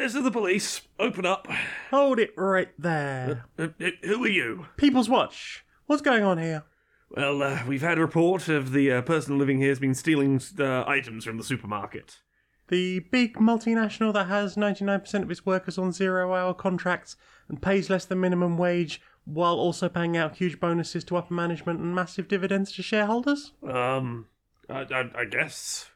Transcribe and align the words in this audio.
this 0.00 0.14
is 0.14 0.24
the 0.24 0.30
police. 0.30 0.80
Open 0.98 1.26
up. 1.26 1.46
Hold 1.90 2.18
it 2.18 2.32
right 2.36 2.70
there. 2.78 3.44
Uh, 3.58 3.68
uh, 3.78 3.90
who 4.02 4.24
are 4.24 4.28
you? 4.28 4.66
People's 4.76 5.10
Watch. 5.10 5.64
What's 5.86 6.02
going 6.02 6.24
on 6.24 6.38
here? 6.38 6.64
Well, 7.10 7.42
uh, 7.42 7.60
we've 7.66 7.82
had 7.82 7.98
a 7.98 8.00
report 8.00 8.48
of 8.48 8.72
the 8.72 8.90
uh, 8.92 9.02
person 9.02 9.38
living 9.38 9.58
here 9.58 9.68
has 9.68 9.78
been 9.78 9.94
stealing 9.94 10.40
uh, 10.58 10.84
items 10.86 11.24
from 11.24 11.36
the 11.36 11.44
supermarket. 11.44 12.20
The 12.68 13.00
big 13.10 13.34
multinational 13.34 14.12
that 14.14 14.28
has 14.28 14.56
99% 14.56 15.22
of 15.22 15.30
its 15.30 15.44
workers 15.44 15.76
on 15.76 15.92
zero 15.92 16.32
hour 16.32 16.54
contracts 16.54 17.16
and 17.48 17.60
pays 17.60 17.90
less 17.90 18.04
than 18.04 18.20
minimum 18.20 18.56
wage 18.56 19.02
while 19.24 19.56
also 19.56 19.88
paying 19.88 20.16
out 20.16 20.36
huge 20.36 20.60
bonuses 20.60 21.04
to 21.04 21.16
upper 21.16 21.34
management 21.34 21.80
and 21.80 21.94
massive 21.94 22.28
dividends 22.28 22.72
to 22.72 22.82
shareholders? 22.82 23.52
Um, 23.68 24.28
I, 24.68 24.82
I, 24.82 25.10
I 25.14 25.24
guess. 25.24 25.89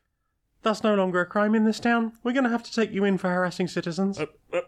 That's 0.64 0.82
no 0.82 0.94
longer 0.94 1.20
a 1.20 1.26
crime 1.26 1.54
in 1.54 1.64
this 1.64 1.78
town. 1.78 2.12
We're 2.22 2.32
going 2.32 2.44
to 2.44 2.50
have 2.50 2.62
to 2.62 2.72
take 2.72 2.90
you 2.90 3.04
in 3.04 3.18
for 3.18 3.28
harassing 3.28 3.68
citizens. 3.68 4.18
Uh, 4.18 4.26
uh, 4.52 4.60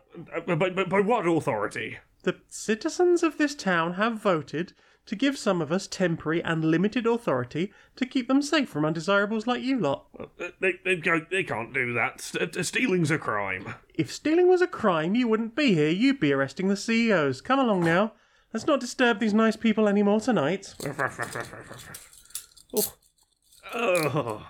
uh, 0.47 0.55
by, 0.55 0.69
by, 0.71 0.85
by 0.85 1.01
what 1.01 1.27
authority? 1.27 1.99
The 2.23 2.37
citizens 2.49 3.23
of 3.23 3.39
this 3.39 3.55
town 3.55 3.95
have 3.95 4.21
voted 4.21 4.75
to 5.07 5.17
give 5.17 5.39
some 5.39 5.63
of 5.63 5.73
us 5.73 5.87
temporary 5.87 6.43
and 6.43 6.65
limited 6.65 7.07
authority 7.07 7.73
to 7.95 8.05
keep 8.05 8.29
them 8.29 8.43
safe 8.43 8.69
from 8.69 8.85
undesirables 8.85 9.47
like 9.47 9.63
you 9.63 9.79
lot. 9.81 10.07
Uh, 10.19 10.27
they, 10.61 10.73
they, 10.85 10.97
can't- 10.97 11.31
they 11.31 11.45
can't 11.45 11.73
do 11.73 11.95
that. 11.95 12.21
St- 12.21 12.57
uh, 12.57 12.63
stealing's 12.63 13.11
a 13.11 13.17
crime. 13.19 13.75
If 13.95 14.13
stealing 14.13 14.49
was 14.49 14.61
a 14.61 14.67
crime, 14.67 15.15
you 15.15 15.29
wouldn't 15.29 15.57
be 15.57 15.73
here. 15.75 15.89
You'd 15.91 16.21
be 16.21 16.33
arresting 16.33 16.69
the 16.69 16.77
CEOs. 16.77 17.41
Come 17.41 17.59
along 17.59 17.85
now. 17.85 18.13
Let's 18.53 18.67
not 18.67 18.81
disturb 18.81 19.19
these 19.21 19.33
nice 19.35 19.57
people 19.57 19.89
anymore 19.89 20.21
tonight. 20.21 20.75
oh. 22.75 22.93
Oh. 23.75 24.47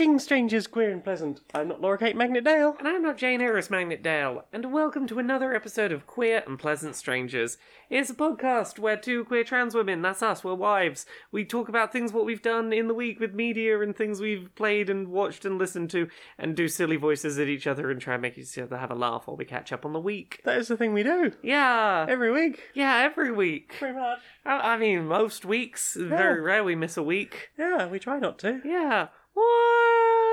Greetings, 0.00 0.24
strangers, 0.24 0.66
queer 0.66 0.90
and 0.90 1.04
pleasant. 1.04 1.42
I'm 1.52 1.68
not 1.68 1.82
Laura 1.82 1.98
Kate 1.98 2.16
Magnet 2.16 2.42
Dale. 2.42 2.74
And 2.78 2.88
I'm 2.88 3.02
not 3.02 3.18
Jane 3.18 3.40
Harris 3.40 3.68
Magnet 3.68 4.02
Dale, 4.02 4.46
and 4.50 4.72
welcome 4.72 5.06
to 5.08 5.18
another 5.18 5.54
episode 5.54 5.92
of 5.92 6.06
Queer 6.06 6.42
and 6.46 6.58
Pleasant 6.58 6.96
Strangers. 6.96 7.58
It's 7.90 8.08
a 8.08 8.14
podcast 8.14 8.78
where 8.78 8.96
two 8.96 9.26
queer 9.26 9.44
trans 9.44 9.74
women, 9.74 10.00
that's 10.00 10.22
us, 10.22 10.42
we're 10.42 10.54
wives, 10.54 11.04
we 11.30 11.44
talk 11.44 11.68
about 11.68 11.92
things 11.92 12.14
what 12.14 12.24
we've 12.24 12.40
done 12.40 12.72
in 12.72 12.88
the 12.88 12.94
week 12.94 13.20
with 13.20 13.34
media 13.34 13.78
and 13.82 13.94
things 13.94 14.22
we've 14.22 14.48
played 14.54 14.88
and 14.88 15.08
watched 15.08 15.44
and 15.44 15.58
listened 15.58 15.90
to, 15.90 16.08
and 16.38 16.56
do 16.56 16.66
silly 16.66 16.96
voices 16.96 17.38
at 17.38 17.48
each 17.48 17.66
other 17.66 17.90
and 17.90 18.00
try 18.00 18.14
and 18.14 18.22
make 18.22 18.38
each 18.38 18.56
other 18.56 18.78
have 18.78 18.90
a 18.90 18.94
laugh 18.94 19.26
while 19.26 19.36
we 19.36 19.44
catch 19.44 19.70
up 19.70 19.84
on 19.84 19.92
the 19.92 20.00
week. 20.00 20.40
That 20.46 20.56
is 20.56 20.68
the 20.68 20.78
thing 20.78 20.94
we 20.94 21.02
do 21.02 21.32
Yeah, 21.42 22.06
every 22.08 22.32
week. 22.32 22.70
yeah, 22.72 23.02
every 23.02 23.32
week. 23.32 23.74
Pretty 23.78 23.98
much. 23.98 24.20
I, 24.46 24.76
I 24.76 24.78
mean, 24.78 25.06
most 25.06 25.44
weeks. 25.44 25.94
Very 25.94 26.40
rare 26.40 26.64
we 26.64 26.74
miss 26.74 26.96
a 26.96 27.02
week. 27.02 27.50
Yeah, 27.58 27.86
we 27.86 27.98
try 27.98 28.18
not 28.18 28.38
to. 28.38 28.62
Yeah. 28.64 29.08
What 29.32 29.79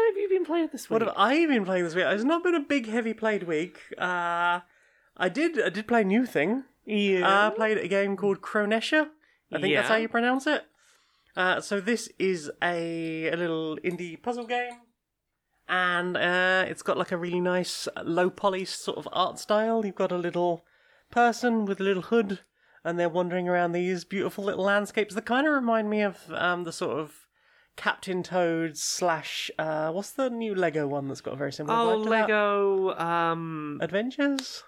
have 0.08 0.18
you 0.18 0.30
been 0.30 0.46
playing 0.46 0.70
this 0.72 0.90
week? 0.90 1.00
What 1.00 1.02
have 1.02 1.14
I 1.18 1.46
been 1.46 1.66
playing 1.66 1.84
this 1.84 1.96
week? 1.96 2.06
It's 2.08 2.24
not 2.24 2.44
been 2.44 2.56
a 2.56 2.60
big, 2.62 2.88
heavy 2.88 3.14
played 3.14 3.44
week. 3.44 3.80
Uh, 3.98 4.62
I 5.18 5.30
did. 5.30 5.62
I 5.62 5.70
did 5.70 5.88
play 5.88 6.02
a 6.02 6.06
new 6.06 6.26
thing. 6.26 6.64
yeah. 6.86 7.28
Uh, 7.28 7.52
played 7.52 7.78
a 7.78 7.88
game 7.88 8.16
called 8.18 8.42
Chronetia. 8.42 9.10
I 9.52 9.62
think 9.62 9.76
that's 9.76 9.88
how 9.90 9.96
you 9.96 10.10
pronounce 10.10 10.46
it. 10.48 10.66
Uh, 11.36 11.62
so 11.62 11.80
this 11.80 12.10
is 12.18 12.52
a, 12.64 13.28
a 13.28 13.36
little 13.36 13.78
indie 13.84 14.22
puzzle 14.22 14.46
game, 14.46 14.72
and 15.70 16.18
uh, 16.18 16.66
it's 16.68 16.82
got 16.82 16.98
like 16.98 17.12
a 17.12 17.18
really 17.18 17.40
nice 17.40 17.88
low 18.04 18.30
poly 18.30 18.66
sort 18.66 18.98
of 18.98 19.08
art 19.12 19.38
style. 19.40 19.86
You've 19.86 19.96
got 19.96 20.12
a 20.12 20.18
little 20.18 20.66
person 21.12 21.66
with 21.66 21.80
a 21.80 21.84
little 21.84 22.02
hood, 22.04 22.40
and 22.84 23.00
they're 23.00 23.08
wandering 23.08 23.48
around 23.48 23.72
these 23.72 24.04
beautiful 24.04 24.44
little 24.46 24.66
landscapes 24.66 25.14
that 25.16 25.26
kind 25.26 25.48
of 25.48 25.54
remind 25.54 25.90
me 25.90 26.02
of 26.02 26.18
um, 26.32 26.64
the 26.64 26.72
sort 26.74 27.00
of 27.00 27.27
Captain 27.78 28.24
Toad 28.24 28.78
slash 28.78 29.50
uh, 29.58 29.92
what's 29.92 30.12
the 30.12 30.30
new 30.30 30.54
Lego 30.54 30.88
one 30.88 31.08
that's 31.08 31.22
got 31.22 31.36
a 31.36 31.38
very 31.38 31.54
similar 31.54 31.78
oh, 31.80 31.98
vibe 32.00 32.04
to 32.04 32.10
that? 32.10 32.22
Lego. 32.22 32.98
Um, 32.98 33.80
Adventures. 33.82 34.64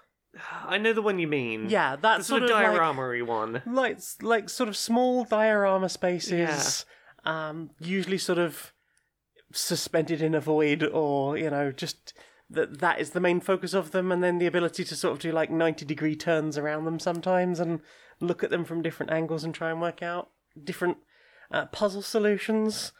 I 0.64 0.78
know 0.78 0.92
the 0.92 1.02
one 1.02 1.18
you 1.18 1.26
mean. 1.26 1.68
Yeah, 1.68 1.96
that 1.96 2.18
the 2.18 2.24
sort, 2.24 2.42
sort 2.42 2.50
of 2.50 2.56
of 2.56 2.62
diorama-y 2.62 3.22
one. 3.22 3.62
like 3.66 3.98
like 4.22 4.48
sort 4.48 4.68
of 4.68 4.76
small 4.76 5.24
diorama 5.24 5.88
spaces 5.88 6.86
um 7.24 7.70
usually 7.78 8.16
sort 8.16 8.38
of 8.38 8.72
suspended 9.52 10.22
in 10.22 10.34
a 10.34 10.40
void 10.40 10.82
or 10.82 11.36
you 11.36 11.50
know 11.50 11.70
just 11.70 12.14
that 12.48 12.80
that 12.80 12.98
is 13.00 13.10
the 13.10 13.20
main 13.20 13.40
focus 13.40 13.74
of 13.74 13.90
them 13.90 14.10
and 14.10 14.22
then 14.22 14.38
the 14.38 14.46
ability 14.46 14.84
to 14.84 14.96
sort 14.96 15.12
of 15.12 15.18
do 15.20 15.30
like 15.30 15.50
90 15.50 15.84
degree 15.84 16.16
turns 16.16 16.56
around 16.56 16.84
them 16.84 16.98
sometimes 16.98 17.60
and 17.60 17.80
look 18.20 18.42
at 18.42 18.50
them 18.50 18.64
from 18.64 18.82
different 18.82 19.12
angles 19.12 19.44
and 19.44 19.54
try 19.54 19.70
and 19.70 19.80
work 19.80 20.02
out 20.02 20.30
different 20.64 20.96
uh, 21.50 21.66
puzzle 21.66 22.02
solutions. 22.02 22.92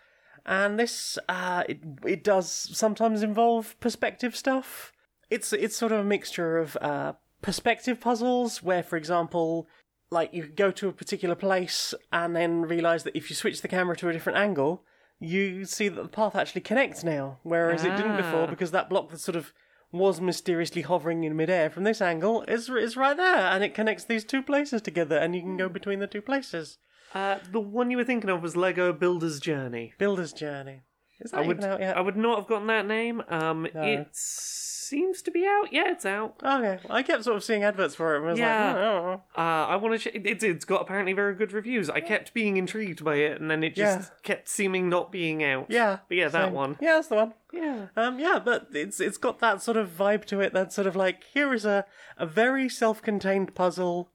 And 0.47 0.79
this 0.79 1.19
uh 1.29 1.65
it 1.69 1.81
it 2.05 2.25
does 2.25 2.51
sometimes 2.51 3.23
involve 3.23 3.79
perspective 3.81 4.35
stuff. 4.35 4.93
It's 5.29 5.53
it's 5.53 5.77
sort 5.77 5.93
of 5.93 6.01
a 6.01 6.05
mixture 6.05 6.57
of 6.59 6.77
uh 6.81 7.13
perspective 7.43 8.01
puzzles 8.01 8.63
where 8.63 8.83
for 8.83 8.97
example 8.97 9.67
like 10.11 10.33
you 10.35 10.47
go 10.47 10.71
to 10.73 10.89
a 10.89 10.93
particular 10.93 11.35
place 11.35 11.95
and 12.11 12.35
then 12.35 12.63
realize 12.63 13.05
that 13.05 13.17
if 13.17 13.31
you 13.31 13.37
switch 13.37 13.63
the 13.63 13.69
camera 13.69 13.97
to 13.97 14.09
a 14.09 14.13
different 14.13 14.39
angle 14.39 14.83
you 15.21 15.65
see 15.67 15.89
that 15.89 16.03
the 16.03 16.09
path 16.09 16.35
actually 16.35 16.63
connects 16.63 17.05
now. 17.05 17.39
Whereas 17.43 17.85
it 17.85 17.95
didn't 17.97 18.17
before 18.17 18.45
Ah. 18.45 18.47
because 18.47 18.71
that 18.71 18.89
block 18.89 19.11
that 19.11 19.21
sort 19.21 19.37
of 19.37 19.53
was 19.93 20.21
mysteriously 20.21 20.83
hovering 20.83 21.25
in 21.25 21.37
midair 21.37 21.69
from 21.69 21.85
this 21.85 22.01
angle 22.01 22.43
is 22.49 22.71
is 22.71 22.97
right 22.97 23.17
there. 23.17 23.47
And 23.53 23.63
it 23.63 23.75
connects 23.75 24.05
these 24.05 24.25
two 24.25 24.43
places 24.43 24.81
together 24.81 25.19
and 25.19 25.35
you 25.37 25.43
can 25.43 25.59
go 25.59 25.69
between 25.69 25.99
the 26.01 26.07
two 26.07 26.23
places 26.23 26.79
Uh, 27.15 27.39
the 27.51 27.61
one 27.61 27.91
you 27.91 27.97
were 27.97 28.05
thinking 28.05 28.31
of 28.31 28.43
was 28.43 28.57
Lego 28.57 28.93
Builder's 28.93 29.41
Journey. 29.41 29.93
builder's 29.99 30.33
journey 30.33 30.83
is 31.21 31.33
that 31.33 31.41
I 31.41 31.47
would, 31.47 31.59
even 31.59 31.71
out 31.71 31.81
yet 31.81 31.97
I 31.97 32.01
would 32.01 32.17
not 32.17 32.39
have 32.39 32.47
gotten 32.49 32.67
that 32.69 32.87
name. 32.87 33.23
Um, 33.29 33.67
No. 33.75 33.83
it 33.83 34.09
seems 34.13 35.23
to 35.23 35.31
be 35.31 35.47
out. 35.47 35.73
Yeah, 35.73 35.91
it's 35.91 36.05
out. 36.07 36.41
okay 36.43 36.79
i 36.89 37.03
kept 37.03 37.25
sort 37.25 37.37
of 37.37 37.45
seeing 37.45 37.63
adverts 37.63 37.95
for 37.95 38.15
it 38.15 38.19
and 38.21 38.27
I 38.27 38.31
was 38.31 38.39
Yeah. 38.39 38.67
like 38.67 38.77
oh, 38.77 39.23
Uh, 39.37 39.41
I 39.41 39.77
want 39.77 40.01
to. 40.01 40.11
Ch- 40.11 40.15
it's 40.15 40.43
it's 40.43 40.65
got 40.65 40.81
apparently 40.83 41.13
very 41.13 41.35
good 41.35 41.53
reviews. 41.53 41.89
I 41.91 42.01
kept 42.01 42.33
being 42.35 42.57
intrigued 42.57 43.05
by 43.05 43.17
it, 43.17 43.41
and 43.41 43.51
then 43.51 43.63
it 43.63 43.75
just 43.75 44.11
Yeah. 44.11 44.17
kept 44.23 44.49
seeming 44.49 44.89
not 44.89 45.13
being 45.13 45.45
out. 45.45 45.67
yeah 45.69 45.99
But 46.09 46.17
yeah, 46.17 46.29
that 46.29 46.45
same. 46.47 46.53
one. 46.55 46.77
yeah 46.81 46.95
that's 46.95 47.09
the 47.09 47.17
one 47.17 47.35
Yeah. 47.53 47.87
Um, 47.97 48.19
yeah, 48.19 48.39
but 48.45 48.69
it's 48.73 48.99
it's 49.01 49.19
got 49.19 49.39
that 49.41 49.61
sort 49.63 49.77
of 49.77 49.89
vibe 49.91 50.25
to 50.27 50.41
it. 50.41 50.53
That 50.55 50.73
sort 50.73 50.87
of 50.87 50.97
like 50.97 51.23
here 51.35 51.53
is 51.55 51.65
a 51.65 51.85
a 52.17 52.27
very 52.27 52.69
self-contained 52.69 53.55
puzzle. 53.55 54.11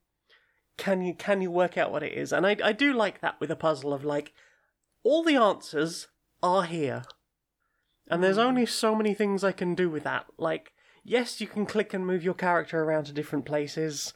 Can 0.77 1.01
you 1.01 1.13
can 1.13 1.41
you 1.41 1.51
work 1.51 1.77
out 1.77 1.91
what 1.91 2.03
it 2.03 2.13
is? 2.13 2.33
And 2.33 2.45
I 2.45 2.57
I 2.63 2.71
do 2.71 2.93
like 2.93 3.21
that 3.21 3.39
with 3.39 3.51
a 3.51 3.55
puzzle 3.55 3.93
of 3.93 4.03
like 4.03 4.33
all 5.03 5.23
the 5.23 5.35
answers 5.35 6.07
are 6.43 6.63
here, 6.63 7.03
and 8.09 8.23
there's 8.23 8.37
only 8.37 8.65
so 8.65 8.95
many 8.95 9.13
things 9.13 9.43
I 9.43 9.51
can 9.51 9.75
do 9.75 9.89
with 9.89 10.03
that. 10.03 10.25
Like 10.37 10.73
yes, 11.03 11.39
you 11.39 11.47
can 11.47 11.65
click 11.65 11.93
and 11.93 12.05
move 12.05 12.23
your 12.23 12.33
character 12.33 12.83
around 12.83 13.05
to 13.05 13.13
different 13.13 13.45
places, 13.45 14.13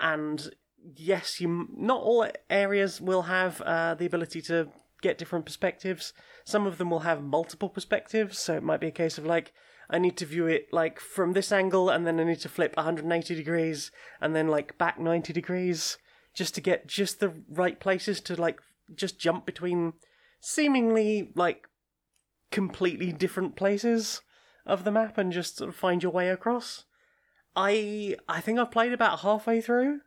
and 0.00 0.50
yes, 0.96 1.40
you 1.40 1.68
not 1.76 2.02
all 2.02 2.26
areas 2.48 3.00
will 3.00 3.22
have 3.22 3.60
uh, 3.60 3.94
the 3.94 4.06
ability 4.06 4.42
to 4.42 4.68
get 5.02 5.18
different 5.18 5.44
perspectives. 5.44 6.12
Some 6.44 6.66
of 6.66 6.78
them 6.78 6.90
will 6.90 7.00
have 7.00 7.22
multiple 7.22 7.68
perspectives, 7.68 8.38
so 8.38 8.56
it 8.56 8.62
might 8.62 8.80
be 8.80 8.88
a 8.88 8.92
case 8.92 9.18
of 9.18 9.26
like 9.26 9.52
I 9.90 9.98
need 9.98 10.16
to 10.18 10.26
view 10.26 10.46
it 10.46 10.68
like 10.72 11.00
from 11.00 11.32
this 11.32 11.52
angle, 11.52 11.90
and 11.90 12.06
then 12.06 12.20
I 12.20 12.24
need 12.24 12.40
to 12.40 12.48
flip 12.48 12.76
180 12.76 13.34
degrees, 13.34 13.90
and 14.20 14.34
then 14.34 14.48
like 14.48 14.78
back 14.78 14.98
90 14.98 15.32
degrees, 15.32 15.98
just 16.34 16.54
to 16.54 16.60
get 16.60 16.86
just 16.86 17.20
the 17.20 17.34
right 17.48 17.78
places 17.78 18.20
to 18.22 18.40
like 18.40 18.60
just 18.94 19.18
jump 19.18 19.46
between 19.46 19.94
seemingly 20.40 21.32
like 21.34 21.66
completely 22.50 23.12
different 23.12 23.56
places 23.56 24.22
of 24.66 24.84
the 24.84 24.90
map 24.90 25.18
and 25.18 25.32
just 25.32 25.56
sort 25.58 25.68
of 25.68 25.76
find 25.76 26.02
your 26.02 26.12
way 26.12 26.28
across. 26.28 26.84
I 27.56 28.16
I 28.28 28.40
think 28.40 28.58
I've 28.58 28.70
played 28.70 28.92
about 28.92 29.20
halfway 29.20 29.60
through. 29.60 30.00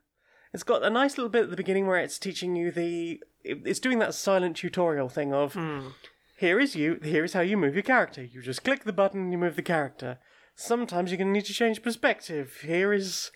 It's 0.52 0.62
got 0.62 0.84
a 0.84 0.90
nice 0.90 1.18
little 1.18 1.30
bit 1.30 1.44
at 1.44 1.50
the 1.50 1.56
beginning 1.56 1.86
where 1.86 1.98
it's 1.98 2.18
teaching 2.18 2.56
you 2.56 2.70
the 2.70 3.20
it's 3.42 3.80
doing 3.80 3.98
that 3.98 4.14
silent 4.14 4.56
tutorial 4.56 5.08
thing 5.08 5.34
of 5.34 5.54
hmm. 5.54 5.88
Here 6.36 6.58
is 6.58 6.74
you, 6.74 6.98
here 7.02 7.24
is 7.24 7.32
how 7.32 7.40
you 7.40 7.56
move 7.56 7.74
your 7.74 7.82
character. 7.82 8.22
You 8.22 8.42
just 8.42 8.64
click 8.64 8.84
the 8.84 8.92
button 8.92 9.20
and 9.22 9.32
you 9.32 9.38
move 9.38 9.56
the 9.56 9.62
character. 9.62 10.18
Sometimes 10.56 11.10
you're 11.10 11.18
going 11.18 11.28
to 11.28 11.32
need 11.32 11.46
to 11.46 11.52
change 11.52 11.82
perspective. 11.82 12.58
Here 12.62 12.92
is 12.92 13.30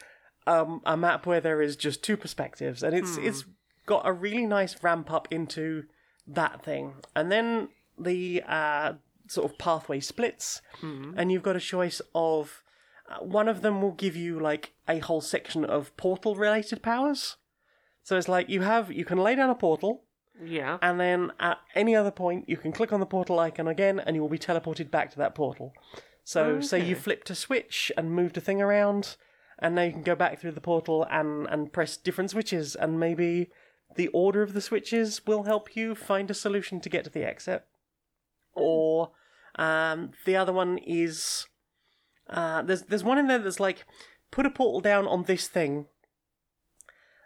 um, 0.46 0.80
a 0.84 0.96
map 0.96 1.26
where 1.26 1.40
there 1.40 1.60
is 1.62 1.76
just 1.76 2.02
two 2.02 2.16
perspectives, 2.16 2.82
and 2.82 2.94
it's 2.94 3.16
it's 3.26 3.44
got 3.86 4.06
a 4.06 4.12
really 4.12 4.46
nice 4.46 4.82
ramp 4.82 5.10
up 5.10 5.28
into 5.30 5.84
that 6.26 6.64
thing. 6.64 6.94
And 7.16 7.30
then 7.30 7.68
the 7.98 8.42
uh, 8.46 8.92
sort 9.28 9.50
of 9.50 9.58
pathway 9.58 10.00
splits, 10.00 10.62
and 11.18 11.30
you've 11.32 11.42
got 11.42 11.56
a 11.56 11.60
choice 11.60 12.00
of 12.14 12.62
uh, 13.08 13.18
one 13.18 13.48
of 13.48 13.62
them 13.62 13.82
will 13.82 13.92
give 13.92 14.16
you 14.16 14.38
like 14.38 14.72
a 14.88 14.98
whole 14.98 15.20
section 15.20 15.64
of 15.64 15.96
portal 15.96 16.34
related 16.36 16.82
powers. 16.82 17.36
So 18.02 18.16
it's 18.16 18.28
like 18.28 18.48
you 18.48 18.62
have 18.62 18.90
you 18.92 19.04
can 19.04 19.18
lay 19.18 19.34
down 19.34 19.50
a 19.50 19.54
portal, 19.54 20.04
Yeah. 20.44 20.78
and 20.82 21.00
then 21.00 21.32
at 21.40 21.58
any 21.74 21.96
other 21.96 22.10
point 22.10 22.48
you 22.48 22.56
can 22.56 22.72
click 22.72 22.92
on 22.92 23.00
the 23.00 23.06
portal 23.06 23.38
icon 23.38 23.68
again 23.68 23.98
and 23.98 24.14
you 24.14 24.22
will 24.22 24.28
be 24.28 24.38
teleported 24.38 24.90
back 24.90 25.10
to 25.12 25.18
that 25.18 25.34
portal. 25.34 25.72
So 26.24 26.60
say 26.60 26.84
you 26.84 26.94
flipped 26.94 27.30
a 27.30 27.34
switch 27.34 27.90
and 27.96 28.12
moved 28.12 28.36
a 28.36 28.40
thing 28.40 28.60
around 28.60 29.16
and 29.58 29.74
now 29.74 29.82
you 29.82 29.92
can 29.92 30.02
go 30.02 30.14
back 30.14 30.38
through 30.38 30.52
the 30.52 30.60
portal 30.60 31.06
and 31.10 31.46
and 31.48 31.72
press 31.72 31.96
different 31.96 32.30
switches 32.30 32.76
and 32.76 33.00
maybe 33.00 33.50
the 33.96 34.08
order 34.08 34.42
of 34.42 34.52
the 34.52 34.60
switches 34.60 35.26
will 35.26 35.44
help 35.44 35.74
you 35.74 35.94
find 35.94 36.30
a 36.30 36.34
solution 36.34 36.80
to 36.80 36.88
get 36.88 37.04
to 37.04 37.10
the 37.10 37.26
exit. 37.26 37.64
Or 38.54 39.12
um, 39.56 40.12
the 40.24 40.36
other 40.36 40.52
one 40.52 40.78
is 40.78 41.46
uh, 42.30 42.62
there's 42.62 42.82
there's 42.82 43.04
one 43.04 43.18
in 43.18 43.26
there 43.26 43.38
that's 43.38 43.60
like 43.60 43.84
put 44.30 44.46
a 44.46 44.50
portal 44.50 44.80
down 44.80 45.06
on 45.06 45.24
this 45.24 45.48
thing, 45.48 45.86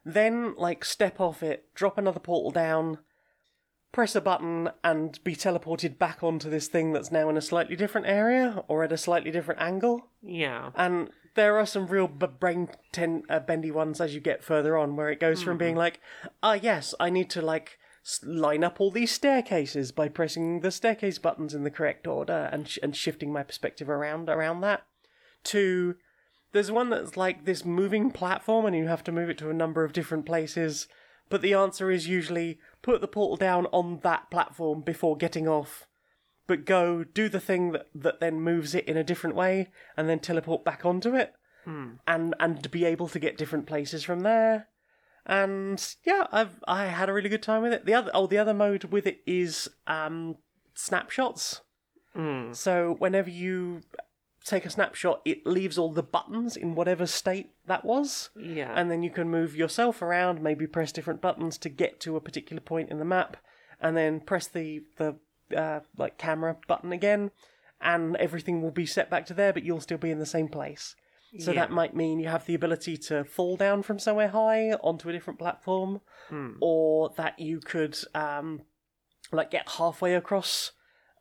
then 0.05 0.55
like 0.57 0.85
step 0.85 1.21
off 1.21 1.43
it, 1.43 1.67
drop 1.75 1.99
another 1.99 2.21
portal 2.21 2.51
down, 2.51 2.99
press 3.93 4.15
a 4.15 4.21
button, 4.21 4.71
and 4.83 5.23
be 5.23 5.37
teleported 5.37 5.99
back 5.99 6.23
onto 6.23 6.49
this 6.51 6.69
thing 6.69 6.93
that's 6.93 7.13
now 7.13 7.29
in 7.29 7.37
a 7.37 7.43
slightly 7.43 7.77
different 7.77 8.07
area 8.07 8.65
or 8.69 8.83
at 8.83 8.93
a 8.93 8.97
slightly 8.97 9.31
different 9.31 9.61
angle. 9.61 10.09
Yeah. 10.23 10.71
And 10.75 11.11
there 11.35 11.59
are 11.59 11.67
some 11.67 11.87
real 11.87 12.09
b- 12.09 12.27
brain 12.41 12.69
ten- 12.91 13.25
uh, 13.29 13.41
bendy 13.41 13.71
ones 13.71 14.01
as 14.01 14.15
you 14.15 14.21
get 14.21 14.45
further 14.45 14.77
on, 14.77 14.97
where 14.97 15.11
it 15.11 15.21
goes 15.21 15.43
from 15.43 15.59
being 15.59 15.77
like, 15.77 16.01
ah, 16.43 16.55
yes, 16.55 16.95
I 17.01 17.09
need 17.11 17.31
to 17.31 17.43
like 17.43 17.79
s- 18.05 18.21
line 18.25 18.65
up 18.65 18.81
all 18.81 18.91
these 18.91 19.13
staircases 19.13 19.93
by 19.93 20.09
pressing 20.09 20.61
the 20.61 20.71
staircase 20.71 21.19
buttons 21.19 21.55
in 21.55 21.65
the 21.65 21.71
correct 21.71 22.07
order 22.07 22.49
and 22.53 22.69
sh- 22.69 22.79
and 22.83 22.95
shifting 22.97 23.33
my 23.33 23.43
perspective 23.43 23.89
around 23.89 24.29
around 24.29 24.61
that, 24.63 24.83
to 25.45 25.97
there's 26.53 26.71
one 26.71 26.91
that's 26.91 27.17
like 27.17 27.45
this 27.45 27.65
moving 27.65 28.11
platform 28.11 28.67
and 28.67 28.77
you 28.77 28.87
have 28.87 29.05
to 29.05 29.13
move 29.13 29.31
it 29.31 29.39
to 29.39 29.51
a 29.51 29.55
number 29.55 29.85
of 29.85 29.93
different 29.93 30.27
places. 30.27 30.87
But 31.29 31.41
the 31.43 31.55
answer 31.55 31.91
is 31.91 32.09
usually 32.09 32.59
put 32.83 33.01
the 33.01 33.09
portal 33.09 33.37
down 33.37 33.67
on 33.67 34.01
that 34.03 34.31
platform 34.31 34.83
before 34.83 35.17
getting 35.17 35.49
off 35.49 35.87
but 36.49 36.65
go 36.67 37.05
do 37.05 37.29
the 37.29 37.41
thing 37.41 37.71
that, 37.71 37.87
that 37.95 38.19
then 38.21 38.41
moves 38.41 38.75
it 38.75 38.85
in 38.87 38.97
a 38.97 39.05
different 39.05 39.37
way 39.37 39.71
and 39.97 40.09
then 40.09 40.19
teleport 40.19 40.65
back 40.65 40.85
onto 40.85 41.15
it 41.15 41.33
and 42.09 42.35
and 42.41 42.69
be 42.73 42.85
able 42.85 43.07
to 43.07 43.21
get 43.21 43.39
different 43.39 43.67
places 43.67 44.03
from 44.03 44.21
there 44.21 44.67
and 45.25 45.95
yeah 46.05 46.27
i've 46.33 46.59
i 46.67 46.87
had 46.87 47.09
a 47.09 47.13
really 47.13 47.29
good 47.29 47.43
time 47.43 47.63
with 47.63 47.73
it 47.73 47.87
the 47.87 47.95
other 47.95 48.11
oh 48.13 48.27
the 48.27 48.37
other 48.37 48.53
mode 48.53 48.83
with 48.85 49.07
it 49.07 49.21
is 49.27 49.69
um 49.87 50.35
snapshots 50.75 51.61
Mm. 52.17 52.55
so 52.55 52.97
whenever 52.99 53.31
you 53.31 53.83
take 54.45 54.65
a 54.67 54.71
snapshot 54.71 55.21
it 55.25 55.47
leaves 55.47 55.79
all 55.79 55.93
the 55.93 56.03
buttons 56.03 56.57
in 56.57 56.75
whatever 56.75 57.07
state 57.07 57.51
that 57.67 57.85
was 57.85 58.31
Yeah. 58.37 58.73
and 58.75 58.91
then 58.91 59.03
you 59.03 59.11
can 59.11 59.29
move 59.31 59.55
yourself 59.57 60.03
around, 60.03 60.43
maybe 60.43 60.67
press 60.67 60.93
different 60.93 61.21
buttons 61.21 61.59
to 61.59 61.69
get 61.69 62.01
to 62.01 62.17
a 62.17 62.21
particular 62.21 62.61
point 62.61 62.91
in 62.91 62.99
the 62.99 63.05
map, 63.05 63.37
and 63.81 63.97
then 63.97 64.21
press 64.21 64.47
the 64.49 64.85
the 64.97 65.17
uh, 65.57 65.81
like 65.99 66.17
camera 66.19 66.57
button 66.67 66.93
again, 66.93 67.31
and 67.81 68.17
everything 68.17 68.63
will 68.63 68.71
be 68.71 68.87
set 68.87 69.11
back 69.11 69.27
to 69.27 69.35
there, 69.35 69.53
but 69.53 69.65
you'll 69.65 69.81
still 69.81 69.99
be 69.99 70.11
in 70.11 70.19
the 70.19 70.27
same 70.27 70.49
place. 70.49 70.97
So 71.39 71.51
Yeah. 71.53 71.61
that 71.61 71.71
might 71.71 71.95
mean 71.95 72.21
you 72.21 72.29
have 72.29 72.47
the 72.47 72.55
ability 72.55 72.97
to 73.09 73.25
fall 73.25 73.57
down 73.57 73.83
from 73.83 73.99
somewhere 73.99 74.29
high 74.29 74.73
onto 74.83 75.09
a 75.09 75.13
different 75.13 75.39
platform, 75.39 76.01
Hmm. 76.29 76.55
or 76.61 77.11
that 77.17 77.39
you 77.39 77.61
could 77.61 77.99
um, 78.15 78.63
like 79.31 79.51
get 79.51 79.69
halfway 79.79 80.15
across 80.15 80.73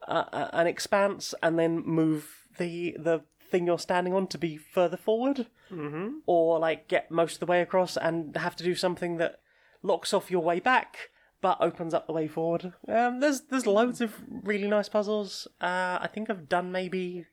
uh, 0.08 0.26
uh, 0.34 0.50
an 0.54 0.66
expanse 0.68 1.34
and 1.44 1.60
then 1.60 1.84
move 1.86 2.41
the 2.58 2.96
the 3.00 3.22
thing 3.50 3.66
you're 3.68 3.80
standing 3.80 4.14
on 4.14 4.28
to 4.28 4.38
be 4.38 4.58
further 4.58 4.98
forward 4.98 5.48
Mm-hmm. 5.72 6.18
or 6.26 6.60
like 6.60 6.90
get 6.90 7.10
most 7.12 7.36
of 7.36 7.40
the 7.40 7.46
way 7.46 7.62
across 7.62 7.96
and 7.96 8.36
have 8.36 8.58
to 8.58 8.64
do 8.64 8.76
something 8.76 9.16
that 9.18 9.40
locks 9.82 10.14
off 10.14 10.30
your 10.30 10.44
way 10.44 10.60
back 10.60 10.98
but 11.40 11.58
opens 11.62 11.94
up 11.94 12.08
the 12.08 12.14
way 12.14 12.28
forward. 12.28 12.74
Um, 12.90 13.20
there's 13.22 13.42
there's 13.50 13.66
loads 13.66 14.02
of 14.02 14.14
really 14.44 14.68
nice 14.68 14.90
puzzles. 14.90 15.48
Uh, 15.62 15.98
I 16.02 16.10
think 16.14 16.30
I've 16.30 16.50
done 16.50 16.72
maybe 16.74 17.26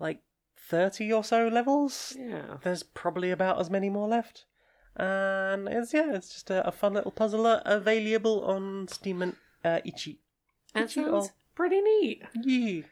like 0.00 0.20
thirty 0.58 1.12
or 1.12 1.22
so 1.24 1.46
levels. 1.48 2.16
Yeah. 2.18 2.56
There's 2.62 2.82
probably 2.82 3.30
about 3.30 3.60
as 3.60 3.70
many 3.70 3.88
more 3.88 4.08
left, 4.08 4.44
and 4.96 5.68
it's 5.68 5.94
yeah, 5.94 6.12
it's 6.14 6.30
just 6.34 6.50
a, 6.50 6.66
a 6.66 6.72
fun 6.72 6.92
little 6.94 7.12
puzzler 7.12 7.62
available 7.64 8.44
on 8.44 8.88
Steam 8.88 9.22
and 9.22 9.36
uh, 9.64 9.78
Ichi. 9.84 10.20
That 10.74 10.90
sounds 10.90 11.28
or- 11.28 11.32
pretty 11.54 11.80
neat. 11.80 12.22
Yeah. 12.42 12.82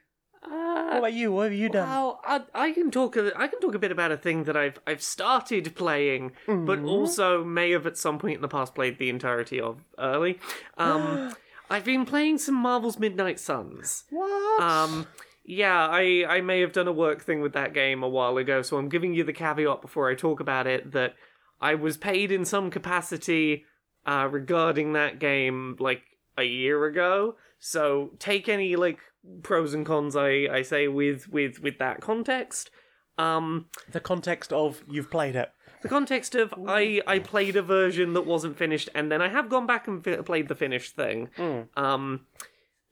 What 0.43 0.94
Uh, 0.94 0.99
about 0.99 1.12
you? 1.12 1.33
What 1.33 1.44
have 1.44 1.53
you 1.53 1.69
done? 1.69 1.89
well, 1.89 2.21
I, 2.25 2.43
I 2.55 2.73
can 2.73 2.91
talk. 2.91 3.17
A, 3.17 3.33
I 3.39 3.47
can 3.47 3.61
talk 3.61 3.75
a 3.75 3.79
bit 3.79 3.93
about 3.93 4.11
a 4.12 4.17
thing 4.17 4.44
that 4.44 4.56
I've 4.56 4.79
I've 4.87 5.03
started 5.03 5.75
playing, 5.77 6.33
but 6.47 6.79
Mm-hmm. 6.81 6.89
also 6.89 7.44
may 7.44 7.71
have 7.71 7.87
at 7.87 7.97
some 7.97 8.19
point 8.19 8.37
in 8.37 8.43
the 8.43 8.49
past 8.49 8.75
played 8.75 8.99
the 8.99 9.09
entirety 9.09 9.61
of 9.61 9.81
early. 9.99 10.39
Um, 10.77 11.33
I've 11.71 11.85
been 11.85 12.05
playing 12.05 12.39
some 12.39 12.55
Marvel's 12.56 12.99
Midnight 12.99 13.39
Suns. 13.41 14.05
what? 14.11 14.62
Um, 14.62 15.06
yeah, 15.44 15.87
I, 15.89 16.25
I 16.29 16.41
may 16.41 16.61
have 16.61 16.73
done 16.73 16.87
a 16.89 16.93
work 16.93 17.23
thing 17.23 17.41
with 17.41 17.53
that 17.55 17.73
game 17.75 18.03
a 18.03 18.09
while 18.09 18.37
ago, 18.37 18.62
so 18.62 18.77
I'm 18.77 18.89
giving 18.89 19.15
you 19.15 19.25
the 19.25 19.33
caveat 19.33 19.81
before 19.81 20.11
I 20.11 20.15
talk 20.15 20.39
about 20.41 20.67
it 20.67 20.93
that 20.93 21.15
I 21.61 21.75
was 21.75 21.97
paid 21.97 22.31
in 22.31 22.44
some 22.44 22.71
capacity 22.71 23.65
uh, 24.06 24.29
regarding 24.31 24.93
that 24.93 25.19
game 25.19 25.77
like 25.81 26.03
a 26.37 26.43
year 26.44 26.85
ago. 26.85 27.37
So 27.59 28.11
take 28.19 28.49
any 28.49 28.77
like 28.77 28.99
pros 29.43 29.75
and 29.75 29.85
cons 29.87 30.17
I, 30.17 30.47
I 30.53 30.63
say 30.63 30.89
with 30.89 31.29
with 31.29 31.61
with 31.61 31.79
that 31.79 32.01
context. 32.01 32.71
Um, 33.19 33.67
the 33.91 34.01
context 34.01 34.53
of 34.53 34.83
you've 34.91 35.11
played 35.11 35.37
it. 35.37 35.53
the 35.83 35.89
context 35.89 36.35
of 36.35 36.55
I 36.67 37.03
I 37.07 37.19
played 37.19 37.57
a 37.57 37.63
version 37.63 38.15
that 38.15 38.23
wasn't 38.27 38.57
finished, 38.57 38.89
and 38.95 39.13
then 39.13 39.21
I 39.21 39.29
have 39.29 39.49
gone 39.51 39.67
back 39.67 39.87
and 39.87 40.03
fi- 40.03 40.17
played 40.23 40.49
the 40.49 40.55
finished 40.55 40.97
thing. 40.97 41.29
Um, 41.77 42.27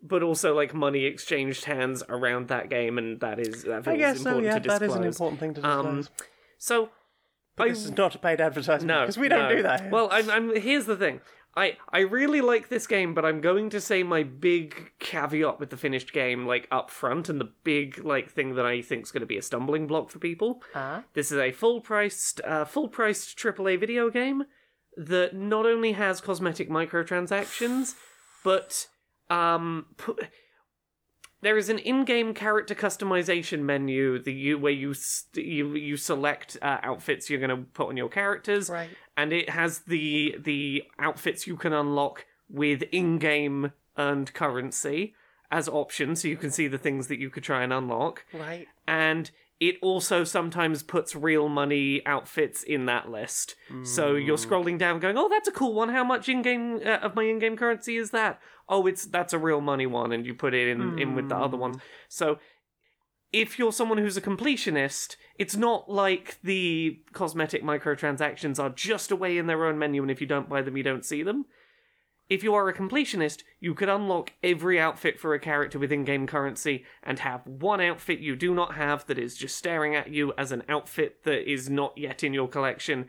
but 0.03 0.23
also 0.23 0.55
like 0.55 0.73
money 0.75 1.05
exchanged 1.05 1.65
hands 1.65 2.03
around 2.09 2.49
that 2.49 2.69
game, 2.71 2.99
and 2.99 3.21
that 3.21 3.39
is 3.39 3.65
that 3.65 3.89
I 3.89 3.97
guess 3.97 4.21
so. 4.21 4.31
important 4.31 4.47
Yeah, 4.47 4.59
to 4.59 4.69
that 4.69 4.79
disclose. 4.81 4.91
is 4.91 4.97
an 4.97 5.05
important 5.05 5.41
thing 5.41 5.55
to 5.55 5.61
disclose. 5.63 5.87
Um, 5.87 6.09
so 6.59 6.91
but 7.57 7.67
I 7.67 7.71
this 7.71 7.85
is 7.85 7.97
not 7.97 8.15
a 8.15 8.19
paid 8.19 8.41
advertisement 8.41 8.87
no 8.89 9.01
because 9.01 9.19
we 9.19 9.29
don't 9.29 9.49
no. 9.49 9.57
do 9.57 9.63
that. 9.63 9.91
Well, 9.91 10.09
I'm, 10.13 10.31
I'm 10.31 10.57
here's 10.61 10.87
the 10.87 10.97
thing. 10.97 11.21
I, 11.57 11.77
I 11.89 12.01
really 12.01 12.41
like 12.41 12.69
this 12.69 12.87
game, 12.87 13.13
but 13.13 13.25
I'm 13.25 13.41
going 13.41 13.71
to 13.71 13.81
say 13.81 14.03
my 14.03 14.23
big 14.23 14.93
caveat 15.01 15.59
with 15.59 15.71
the 15.71 15.77
finished 15.77 16.13
game, 16.13 16.47
like 16.47 16.69
up 16.71 16.91
front, 16.91 17.29
and 17.29 17.41
the 17.41 17.51
big 17.65 18.05
like 18.05 18.31
thing 18.31 18.55
that 18.55 18.65
I 18.65 18.83
think 18.83 19.05
is 19.05 19.11
going 19.11 19.21
to 19.21 19.27
be 19.27 19.37
a 19.37 19.43
stumbling 19.43 19.87
block 19.87 20.11
for 20.11 20.21
people. 20.21 20.63
Ah. 20.75 21.03
This 21.15 21.33
is 21.33 21.39
a 21.39 21.51
full 21.51 21.81
priced, 21.81 22.41
uh, 22.43 22.65
full 22.65 22.89
priced 22.89 23.37
AAA 23.37 23.81
video 23.81 24.11
game 24.11 24.45
that 24.97 25.35
not 25.35 25.67
only 25.67 25.93
has 25.93 26.21
cosmetic 26.21 26.71
microtransactions, 26.71 27.95
but 28.45 28.87
um, 29.29 29.87
pu- 29.97 30.19
there 31.43 31.57
is 31.57 31.69
an 31.69 31.79
in-game 31.79 32.35
character 32.35 32.75
customization 32.75 33.61
menu 33.61 34.19
that 34.23 34.33
you 34.33 34.59
where 34.59 34.73
you 34.73 34.95
st- 34.95 35.47
you 35.47 35.75
you 35.75 35.97
select 35.97 36.57
uh, 36.63 36.79
outfits 36.83 37.31
you're 37.31 37.41
going 37.41 37.51
to 37.57 37.65
put 37.73 37.89
on 37.89 37.97
your 37.97 38.09
characters, 38.09 38.69
Right. 38.71 38.91
and 39.17 39.33
it 39.33 39.51
has 39.51 39.81
the 39.81 40.37
the 40.39 40.85
outfits 40.99 41.47
you 41.47 41.57
can 41.57 41.73
unlock 41.73 42.27
with 42.49 42.83
in-game 42.93 43.73
earned 43.99 44.33
currency 44.35 45.15
as 45.51 45.69
options, 45.69 46.23
so 46.23 46.29
you 46.29 46.37
can 46.37 46.51
see 46.51 46.69
the 46.69 46.79
things 46.79 47.09
that 47.09 47.19
you 47.19 47.29
could 47.31 47.43
try 47.43 47.63
and 47.63 47.73
unlock 47.73 48.25
right. 48.33 48.69
and 48.87 49.31
it 49.59 49.77
also 49.83 50.25
sometimes 50.25 50.83
puts 50.83 51.15
real 51.15 51.47
money 51.47 52.01
outfits 52.07 52.63
in 52.63 52.87
that 52.87 53.11
list. 53.11 53.57
So 53.83 54.15
you're 54.15 54.39
scrolling 54.39 54.79
down, 54.79 55.01
going, 55.01 55.19
"Oh, 55.19 55.29
that's 55.29 55.49
a 55.49 55.53
cool 55.53 55.75
one. 55.75 55.91
How 55.91 56.03
much 56.03 56.31
in-game 56.31 56.81
uh, 56.83 56.89
of 57.07 57.15
my 57.15 57.25
in-game 57.25 57.59
currency 57.59 57.99
is 57.99 58.11
that? 58.13 58.41
Oh, 58.71 58.87
it's 58.87 59.05
that's 59.05 59.35
a 59.35 59.39
real 59.39 59.61
money 59.61 59.87
one," 59.87 60.13
and 60.13 60.25
you 60.25 60.35
put 60.35 60.55
it 60.55 60.69
in 60.69 60.99
in 60.99 61.15
with 61.15 61.29
the 61.29 61.37
other 61.37 61.59
ones. 61.59 61.77
Mm. 61.77 61.81
So 62.09 62.39
if 63.33 63.59
you're 63.59 63.73
someone 63.73 63.99
who's 63.99 64.17
a 64.17 64.23
completionist, 64.23 65.17
it's 65.39 65.57
not 65.57 65.91
like 65.91 66.39
the 66.43 67.01
cosmetic 67.13 67.63
microtransactions 67.63 68.59
are 68.59 68.71
just 68.71 69.11
away 69.11 69.39
in 69.39 69.47
their 69.47 69.67
own 69.67 69.79
menu, 69.79 70.03
and 70.03 70.11
if 70.11 70.21
you 70.21 70.27
don't 70.27 70.49
buy 70.49 70.63
them, 70.63 70.77
you 70.77 70.83
don't 70.83 71.05
see 71.05 71.23
them. 71.23 71.45
If 72.29 72.45
you 72.45 72.55
are 72.55 72.69
a 72.69 72.75
completionist, 72.75 73.43
you 73.59 73.75
could 73.75 73.89
unlock 73.89 74.33
every 74.41 74.79
outfit 74.79 75.19
for 75.19 75.35
a 75.35 75.41
character 75.41 75.81
with 75.81 75.91
in 75.91 76.05
game 76.05 76.29
currency 76.29 76.85
and 77.03 77.19
have 77.19 77.45
one 77.45 77.81
outfit 77.81 78.21
you 78.21 78.37
do 78.37 78.55
not 78.55 78.75
have 78.75 79.05
that 79.07 79.19
is 79.19 79.37
just 79.37 79.57
staring 79.57 79.97
at 79.97 80.11
you 80.11 80.33
as 80.39 80.53
an 80.53 80.63
outfit 80.69 81.25
that 81.25 81.51
is 81.51 81.69
not 81.69 81.99
yet 81.99 82.23
in 82.23 82.33
your 82.33 82.47
collection 82.47 83.09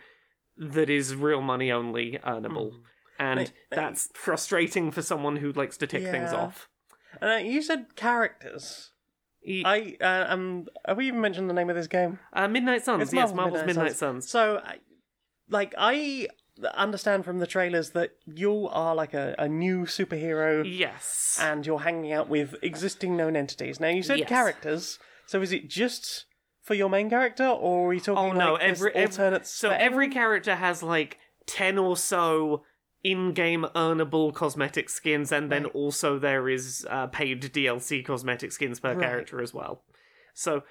that 0.58 0.90
is 0.90 1.16
real 1.16 1.42
money 1.42 1.72
only 1.72 2.20
earnable. 2.26 2.72
Mm. 2.72 2.82
And 3.22 3.52
that's 3.70 4.10
frustrating 4.14 4.92
for 4.92 5.02
someone 5.02 5.38
who 5.38 5.52
likes 5.52 5.78
to 5.78 5.88
tick 5.88 6.04
things 6.04 6.34
off. 6.34 6.68
Uh, 7.22 7.36
you 7.36 7.62
said 7.62 7.96
characters. 7.96 8.92
E- 9.46 9.64
I 9.66 9.98
uh, 10.02 10.26
um. 10.34 10.68
Have 10.86 10.98
we 10.98 11.08
even 11.08 11.22
mentioned 11.22 11.50
the 11.50 11.54
name 11.54 11.70
of 11.70 11.76
this 11.76 11.88
game? 11.88 12.20
uh, 12.34 12.48
Midnight 12.48 12.84
Suns, 12.84 13.04
It's 13.04 13.14
yes, 13.14 13.34
Marvel's 13.34 13.60
Midnight 13.66 13.76
Midnight, 13.76 13.96
Suns. 13.96 14.30
So, 14.30 14.62
I- 14.64 14.78
like, 15.50 15.74
I 15.78 16.28
understand 16.76 17.26
from 17.26 17.40
the 17.40 17.48
trailers 17.48 17.90
that 17.92 18.12
you 18.26 18.68
are 18.68 18.94
like 18.96 19.14
a, 19.14 19.36
a 19.40 19.48
new 19.50 19.86
superhero 19.86 20.64
Yes. 20.66 21.38
and 21.42 21.66
you're 21.66 21.80
hanging 21.80 22.12
out 22.14 22.30
with 22.30 22.56
existing 22.62 23.18
known 23.18 23.36
entities. 23.36 23.80
Now, 23.80 23.88
you 23.90 24.04
said 24.04 24.20
Yes. 24.20 24.30
characters, 24.30 25.00
so 25.26 25.42
is 25.42 25.52
it 25.52 25.68
just 25.70 26.26
for 26.62 26.76
your 26.76 26.90
main 26.90 27.10
character, 27.10 27.46
or 27.48 27.86
are 27.86 27.90
we 27.90 28.00
talking 28.00 28.32
Oh 28.34 28.38
no! 28.38 28.54
like 28.54 28.62
this 28.62 28.80
Every, 28.80 28.92
every 28.94 29.06
alternate? 29.24 29.48
so 29.48 29.70
every 29.72 30.10
character 30.10 30.56
has 30.56 30.84
like 30.84 31.18
ten 31.48 31.78
or 31.80 31.98
so 31.98 32.64
in-game 33.04 33.66
earnable 33.76 34.34
cosmetic 34.34 34.90
skins, 34.90 35.32
and 35.32 35.52
then 35.52 35.64
Right. 35.64 35.76
also 35.76 36.20
there 36.20 36.48
is 36.50 36.86
uh, 36.90 37.08
paid 37.08 37.42
DLC 37.42 38.04
cosmetic 38.06 38.52
skins 38.52 38.80
per 38.80 38.90
Right. 38.94 39.00
character 39.00 39.42
as 39.42 39.54
well. 39.54 39.84
So 40.34 40.64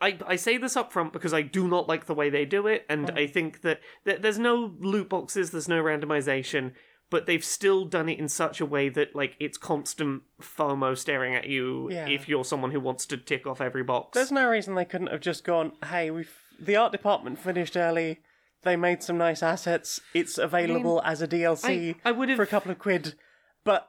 I, 0.00 0.18
I 0.26 0.36
say 0.36 0.56
this 0.56 0.76
up 0.78 0.92
front 0.92 1.12
because 1.12 1.34
I 1.34 1.42
do 1.42 1.68
not 1.68 1.88
like 1.88 2.06
the 2.06 2.14
way 2.14 2.30
they 2.30 2.46
do 2.46 2.66
it, 2.66 2.86
and 2.88 3.10
I 3.10 3.26
think 3.26 3.60
that, 3.60 3.80
that 4.04 4.22
there's 4.22 4.38
no 4.38 4.74
loot 4.80 5.10
boxes, 5.10 5.50
there's 5.50 5.68
no 5.68 5.82
randomization, 5.82 6.72
but 7.10 7.26
they've 7.26 7.44
still 7.44 7.84
done 7.84 8.08
it 8.08 8.18
in 8.18 8.28
such 8.28 8.60
a 8.60 8.66
way 8.66 8.88
that 8.88 9.14
like 9.14 9.36
it's 9.38 9.58
constant 9.58 10.22
FOMO 10.40 10.96
staring 10.96 11.34
at 11.34 11.46
you 11.46 11.90
Yeah. 11.90 12.08
if 12.08 12.28
you're 12.30 12.44
someone 12.46 12.70
who 12.70 12.80
wants 12.80 13.04
to 13.06 13.16
tick 13.18 13.46
off 13.46 13.60
every 13.60 13.82
box. 13.84 14.14
There's 14.14 14.32
no 14.32 14.48
reason 14.48 14.74
they 14.74 14.84
couldn't 14.86 15.08
have 15.12 15.20
just 15.20 15.44
gone, 15.44 15.72
hey, 15.84 16.10
we've 16.10 16.34
the 16.58 16.74
art 16.76 16.90
department 16.92 17.38
finished 17.38 17.76
early. 17.76 18.20
They 18.66 18.74
made 18.74 19.00
some 19.00 19.16
nice 19.16 19.44
assets. 19.44 20.00
It's 20.12 20.38
available 20.38 21.00
as 21.04 21.22
a 21.22 21.28
DLC 21.28 21.94
I- 22.04 22.10
I 22.10 22.36
for 22.36 22.42
a 22.42 22.46
couple 22.48 22.72
of 22.72 22.80
quid. 22.80 23.14
But 23.62 23.88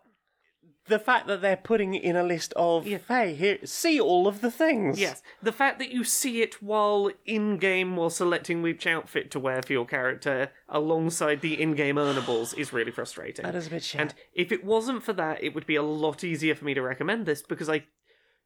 the 0.86 1.00
fact 1.00 1.26
that 1.26 1.42
they're 1.42 1.58
putting 1.58 1.96
in 1.96 2.16
a 2.16 2.22
list 2.22 2.54
of, 2.56 2.86
hey, 2.86 3.34
here, 3.34 3.58
see 3.66 4.00
all 4.00 4.28
of 4.28 4.42
the 4.42 4.52
things. 4.52 5.00
Yes, 5.00 5.24
the 5.42 5.52
fact 5.52 5.80
that 5.80 5.90
you 5.90 6.04
see 6.04 6.44
it 6.44 6.62
while 6.62 7.10
in 7.26 7.58
game 7.58 7.96
while 7.96 8.12
selecting 8.12 8.62
which 8.62 8.86
outfit 8.86 9.32
to 9.32 9.40
wear 9.40 9.64
for 9.64 9.74
your 9.74 9.86
character 9.88 10.52
alongside 10.70 11.42
the 11.42 11.60
in 11.60 11.74
game 11.74 11.96
earnables 11.96 12.56
is 12.56 12.72
really 12.72 12.92
frustrating. 12.92 13.44
That 13.46 13.56
is 13.56 13.66
a 13.66 13.72
bit 13.72 13.84
shit. 13.84 14.00
And 14.00 14.14
if 14.34 14.52
it 14.52 14.64
wasn't 14.64 15.02
for 15.02 15.14
that, 15.14 15.44
it 15.44 15.56
would 15.56 15.66
be 15.66 15.76
a 15.76 15.82
lot 15.82 16.24
easier 16.24 16.54
for 16.54 16.66
me 16.66 16.76
to 16.76 16.84
recommend 16.84 17.26
this 17.26 17.42
because 17.42 17.68
I 17.68 17.86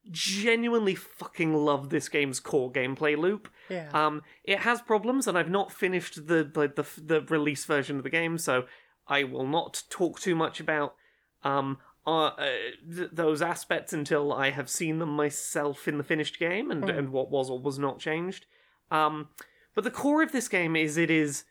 genuinely 0.09 0.95
fucking 0.95 1.53
love 1.53 1.89
this 1.89 2.09
game's 2.09 2.39
core 2.39 2.71
gameplay 2.71 3.17
loop. 3.17 3.49
Yeah. 3.69 3.89
Um, 3.93 4.23
it 4.43 4.59
has 4.59 4.81
problems, 4.81 5.27
and 5.27 5.37
I've 5.37 5.49
not 5.49 5.71
finished 5.71 6.27
the 6.27 6.43
the 6.43 6.71
the, 6.75 7.01
the 7.01 7.21
release 7.21 7.65
version 7.65 7.97
of 7.97 8.03
the 8.03 8.09
game, 8.09 8.37
so 8.37 8.65
I 9.07 9.23
will 9.23 9.47
not 9.47 9.83
talk 9.89 10.19
too 10.19 10.35
much 10.35 10.59
about 10.59 10.95
um 11.43 11.77
uh, 12.05 12.25
uh, 12.25 12.49
th- 12.95 13.09
those 13.11 13.43
aspects 13.43 13.93
until 13.93 14.33
I 14.33 14.49
have 14.49 14.69
seen 14.69 14.97
them 14.97 15.15
myself 15.15 15.87
in 15.87 15.99
the 15.99 16.03
finished 16.03 16.39
game 16.39 16.71
and 16.71 16.89
and 16.89 17.09
what 17.11 17.29
was 17.29 17.49
or 17.49 17.59
was 17.59 17.77
not 17.77 17.99
changed. 17.99 18.47
Um, 18.89 19.29
but 19.75 19.83
the 19.83 19.91
core 19.91 20.23
of 20.23 20.31
this 20.31 20.47
game 20.47 20.75
is 20.75 20.97
it 20.97 21.11
is 21.11 21.43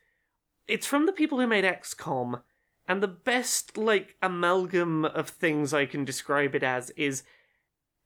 it's 0.66 0.86
from 0.86 1.06
the 1.06 1.12
people 1.12 1.38
who 1.38 1.46
made 1.46 1.64
XCOM, 1.64 2.42
and 2.88 3.02
the 3.02 3.08
best 3.08 3.76
like 3.76 4.16
amalgam 4.20 5.04
of 5.04 5.28
things 5.28 5.72
I 5.72 5.86
can 5.86 6.04
describe 6.04 6.54
it 6.54 6.64
as 6.64 6.90
is 6.90 7.22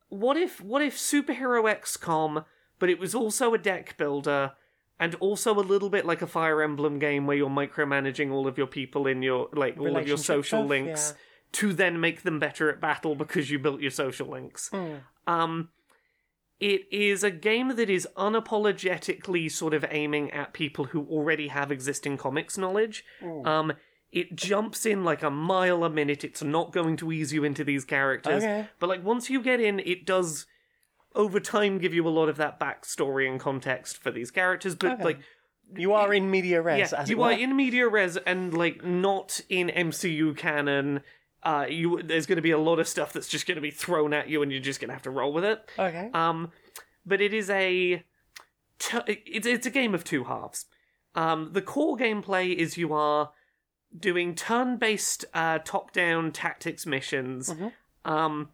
what 0.09 0.37
if 0.37 0.61
what 0.61 0.83
if 0.83 0.97
superhero 0.97 1.65
XCOM, 1.65 2.45
but 2.79 2.89
it 2.89 2.99
was 2.99 3.15
also 3.15 3.55
a 3.55 3.59
deck 3.59 3.97
builder 3.97 4.53
and 4.99 5.15
also 5.17 5.55
a 5.55 5.61
little 5.61 5.91
bit 5.91 6.07
like 6.07 6.23
a 6.23 6.27
Fire 6.27 6.63
Emblem 6.63 6.99
game 6.99 7.27
where 7.27 7.37
you're 7.37 7.51
micromanaging 7.51 8.31
all 8.31 8.47
of 8.47 8.57
your 8.57 8.67
people 8.67 9.07
in 9.07 9.23
your 9.23 9.49
like 9.53 9.79
all 9.79 9.97
of 9.97 10.07
your 10.07 10.19
social 10.19 10.61
stuff, 10.61 10.69
links 10.69 11.13
yeah. 11.15 11.23
to 11.53 11.73
then 11.73 12.01
make 12.01 12.23
them 12.23 12.39
better 12.39 12.71
at 12.71 12.81
battle 12.81 13.15
because 13.15 13.51
you 13.51 13.59
built 13.59 13.81
your 13.81 13.91
social 13.91 14.29
links. 14.29 14.71
Um 15.27 15.71
it 16.61 16.83
is 16.91 17.25
a 17.25 17.31
game 17.31 17.77
that 17.77 17.91
is 17.91 18.07
unapologetically 18.17 19.51
sort 19.51 19.75
of 19.75 19.85
aiming 19.91 20.31
at 20.31 20.53
people 20.53 20.87
who 20.87 21.05
already 21.07 21.49
have 21.49 21.73
existing 21.73 22.17
comics 22.17 22.57
knowledge. 22.57 23.05
Um, 23.45 23.73
it 24.15 24.37
jumps 24.37 24.87
in 24.87 25.05
like 25.05 25.23
a 25.23 25.31
mile 25.31 25.85
a 25.85 25.91
minute. 25.91 26.23
It's 26.25 26.43
not 26.43 26.73
going 26.73 26.97
to 26.99 27.11
ease 27.13 27.33
you 27.33 27.45
into 27.45 27.65
these 27.65 27.85
characters. 27.85 28.43
Okay. 28.43 28.69
But 28.79 28.89
like 28.89 29.05
once 29.05 29.29
you 29.29 29.43
get 29.43 29.61
in, 29.61 29.81
it 29.81 30.07
does 30.07 30.47
over 31.15 31.41
time 31.41 31.79
give 31.79 31.93
you 31.93 32.07
a 32.07 32.11
lot 32.11 32.29
of 32.29 32.37
that 32.39 32.59
backstory 32.59 33.29
and 33.29 33.39
context 33.41 33.99
for 34.03 34.11
these 34.11 34.31
characters. 34.31 34.75
But 34.75 34.93
Okay. 34.93 35.05
like 35.05 35.19
You 35.77 35.93
are 35.93 36.13
in 36.15 36.31
media 36.31 36.63
res, 36.63 36.93
yeah, 36.93 37.05
you 37.07 37.23
are 37.23 37.33
in 37.33 37.57
media 37.57 37.89
res 37.89 38.17
and 38.17 38.53
like 38.55 38.85
not 38.85 39.41
in 39.49 39.69
MCU 39.69 40.37
canon. 40.37 41.01
Uh, 41.43 41.67
you 41.69 42.01
there's 42.03 42.27
going 42.27 42.37
to 42.37 42.43
be 42.43 42.53
a 42.53 42.59
lot 42.59 42.79
of 42.79 42.89
stuff 42.89 43.13
that's 43.13 43.29
just 43.29 43.47
going 43.47 43.57
to 43.57 43.61
be 43.61 43.71
thrown 43.71 44.13
at 44.15 44.29
you, 44.29 44.43
and 44.43 44.51
you're 44.51 44.61
just 44.63 44.81
going 44.81 44.89
to 44.89 44.95
have 44.95 45.03
to 45.03 45.11
roll 45.11 45.33
with 45.33 45.45
it. 45.45 45.69
Okay. 45.79 46.09
Um, 46.15 46.53
but 47.05 47.21
it 47.21 47.35
is 47.35 47.51
a 47.51 48.03
t- 48.79 48.99
it's 49.27 49.47
it's 49.47 49.67
a 49.67 49.71
game 49.71 49.95
of 49.95 50.05
two 50.05 50.25
halves. 50.25 50.67
Um, 51.15 51.51
the 51.53 51.61
core 51.63 51.97
gameplay 51.97 52.55
is 52.55 52.77
you 52.79 52.93
are 52.95 53.31
doing 53.99 54.35
turn-based 54.35 55.25
uh, 55.35 55.59
top-down 55.65 56.33
tactics 56.33 56.87
missions. 56.87 57.55
Um, 58.05 58.51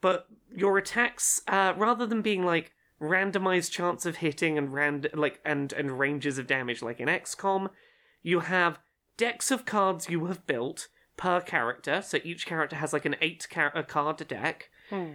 but 0.00 0.26
your 0.54 0.78
attacks, 0.78 1.40
uh, 1.46 1.74
rather 1.76 2.06
than 2.06 2.22
being 2.22 2.44
like 2.44 2.72
randomized 3.00 3.70
chance 3.70 4.06
of 4.06 4.16
hitting 4.16 4.56
and 4.56 4.72
rand 4.72 5.08
like 5.14 5.40
and 5.44 5.72
and 5.72 5.98
ranges 5.98 6.38
of 6.38 6.46
damage 6.46 6.82
like 6.82 7.00
in 7.00 7.08
XCOM, 7.08 7.68
you 8.22 8.40
have 8.40 8.78
decks 9.16 9.50
of 9.50 9.64
cards 9.64 10.08
you 10.08 10.26
have 10.26 10.46
built 10.46 10.88
per 11.16 11.40
character. 11.40 12.02
So 12.02 12.18
each 12.24 12.46
character 12.46 12.76
has 12.76 12.92
like 12.92 13.04
an 13.04 13.16
eight 13.20 13.46
car- 13.50 13.72
a 13.74 13.82
card 13.82 14.26
deck. 14.28 14.70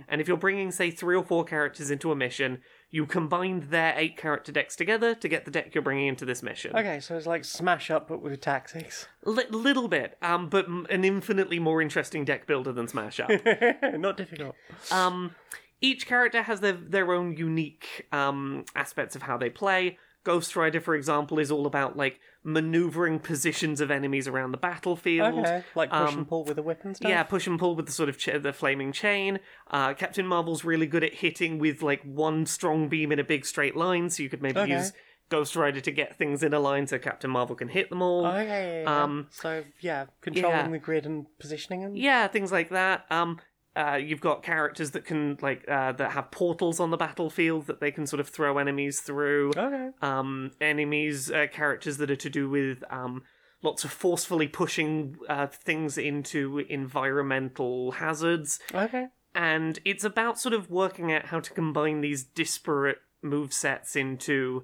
And 0.07 0.19
if 0.21 0.27
you're 0.27 0.37
bringing, 0.37 0.71
say, 0.71 0.89
three 0.91 1.15
or 1.15 1.23
four 1.23 1.43
characters 1.43 1.91
into 1.91 2.11
a 2.11 2.15
mission, 2.15 2.61
you 2.89 3.05
combine 3.05 3.67
their 3.69 3.93
eight 3.97 4.15
character 4.17 4.51
decks 4.51 4.75
together 4.75 5.13
to 5.13 5.27
get 5.27 5.43
the 5.45 5.51
deck 5.51 5.75
you're 5.75 5.81
bringing 5.81 6.07
into 6.07 6.23
this 6.25 6.41
mission. 6.41 6.75
okay, 6.75 6.99
so 6.99 7.17
it's 7.17 7.27
like 7.27 7.43
Smash 7.43 7.91
Up, 7.91 8.07
but 8.07 8.21
with 8.21 8.39
tactics. 8.39 9.07
Li- 9.25 9.43
little 9.49 9.87
bit, 9.87 10.17
um, 10.21 10.47
but 10.49 10.65
m- 10.65 10.87
an 10.89 11.03
infinitely 11.03 11.59
more 11.59 11.81
interesting 11.81 12.23
deck 12.23 12.47
builder 12.47 12.71
than 12.71 12.87
Smash 12.87 13.19
Up. 13.19 13.29
Not 13.83 14.15
difficult. 14.17 14.55
um, 14.91 15.35
each 15.81 16.07
character 16.07 16.41
has 16.41 16.59
their 16.61 16.73
their 16.73 17.11
own 17.13 17.35
unique 17.37 18.07
um, 18.11 18.65
aspects 18.75 19.15
of 19.15 19.21
how 19.23 19.37
they 19.37 19.49
play. 19.49 19.97
Ghost 20.27 20.57
Rider, 20.57 20.81
for 20.81 20.93
example, 20.93 21.39
is 21.39 21.49
all 21.49 21.65
about 21.65 21.95
like 21.95 22.19
maneuvering 22.43 23.17
positions 23.19 23.79
of 23.79 23.89
enemies 23.89 24.27
around 24.27 24.51
the 24.51 24.57
battlefield. 24.57 25.39
Okay, 25.39 25.63
like 25.73 25.89
push 25.89 25.99
Um, 26.13 26.17
and 26.19 26.27
pull 26.27 26.43
with 26.43 26.57
a 26.59 26.61
whip 26.61 26.81
and 26.83 26.97
stuff. 26.97 27.09
Yeah, 27.09 27.23
push 27.23 27.47
and 27.47 27.57
pull 27.57 27.75
with 27.77 27.85
the 27.85 27.91
sort 27.93 28.09
of 28.09 28.17
ch- 28.17 28.41
the 28.41 28.51
flaming 28.51 28.91
chain. 28.91 29.39
Uh, 29.71 29.93
Captain 29.93 30.27
Marvel's 30.27 30.65
really 30.65 30.85
good 30.85 31.03
at 31.05 31.13
hitting 31.13 31.59
with 31.59 31.81
like 31.81 32.01
one 32.03 32.45
strong 32.45 32.89
beam 32.89 33.13
in 33.13 33.19
a 33.19 33.23
big 33.23 33.45
straight 33.45 33.77
line, 33.77 34.09
so 34.09 34.21
you 34.21 34.27
could 34.29 34.41
maybe 34.41 34.59
Okay. 34.59 34.73
use 34.77 34.91
Ghost 35.29 35.55
Rider 35.55 35.79
to 35.81 35.91
get 35.91 36.17
things 36.17 36.43
in 36.43 36.53
a 36.53 36.59
line 36.59 36.87
so 36.87 36.97
Captain 36.99 37.29
Marvel 37.29 37.55
can 37.55 37.69
hit 37.69 37.89
them 37.89 38.01
all. 38.01 38.25
Okay, 38.25 38.45
yeah, 38.47 38.81
yeah. 38.83 39.03
Um, 39.03 39.27
so 39.29 39.63
yeah, 39.79 40.05
controlling 40.19 40.57
yeah. 40.57 40.67
the 40.69 40.77
grid 40.79 41.05
and 41.05 41.25
positioning 41.39 41.81
them. 41.83 41.95
Yeah, 41.95 42.27
things 42.27 42.51
like 42.51 42.69
that. 42.69 43.05
Um, 43.09 43.39
uh, 43.77 43.95
you've 43.95 44.21
got 44.21 44.41
characters 44.41 44.91
that 44.91 45.05
can 45.05 45.37
like 45.41 45.63
uh, 45.69 45.91
that 45.93 46.11
have 46.11 46.31
portals 46.31 46.79
on 46.79 46.89
the 46.89 46.97
battlefield 46.97 47.67
that 47.67 47.79
they 47.79 47.91
can 47.91 48.07
sort 48.07 48.19
of 48.19 48.27
throw 48.27 48.57
enemies 48.57 49.01
through. 49.01 49.51
Okay. 49.55 49.89
Um, 50.01 50.51
enemies, 50.59 51.29
uh, 51.31 51.45
characters 51.51 51.97
that 51.97 52.09
are 52.09 52.15
to 52.15 52.29
do 52.29 52.49
with 52.49 52.83
um, 52.89 53.21
lots 53.61 53.83
of 53.83 53.91
forcefully 53.91 54.47
pushing 54.47 55.17
uh, 55.29 55.47
things 55.47 55.97
into 55.97 56.59
environmental 56.69 57.91
hazards. 57.93 58.59
Okay. 58.73 59.07
and 59.35 59.79
it's 59.85 60.03
about 60.03 60.39
sort 60.39 60.55
of 60.55 60.71
working 60.71 61.13
out 61.13 61.27
how 61.27 61.39
to 61.39 61.53
combine 61.53 62.01
these 62.01 62.23
disparate 62.23 62.97
move 63.21 63.53
sets 63.53 63.95
into 63.95 64.63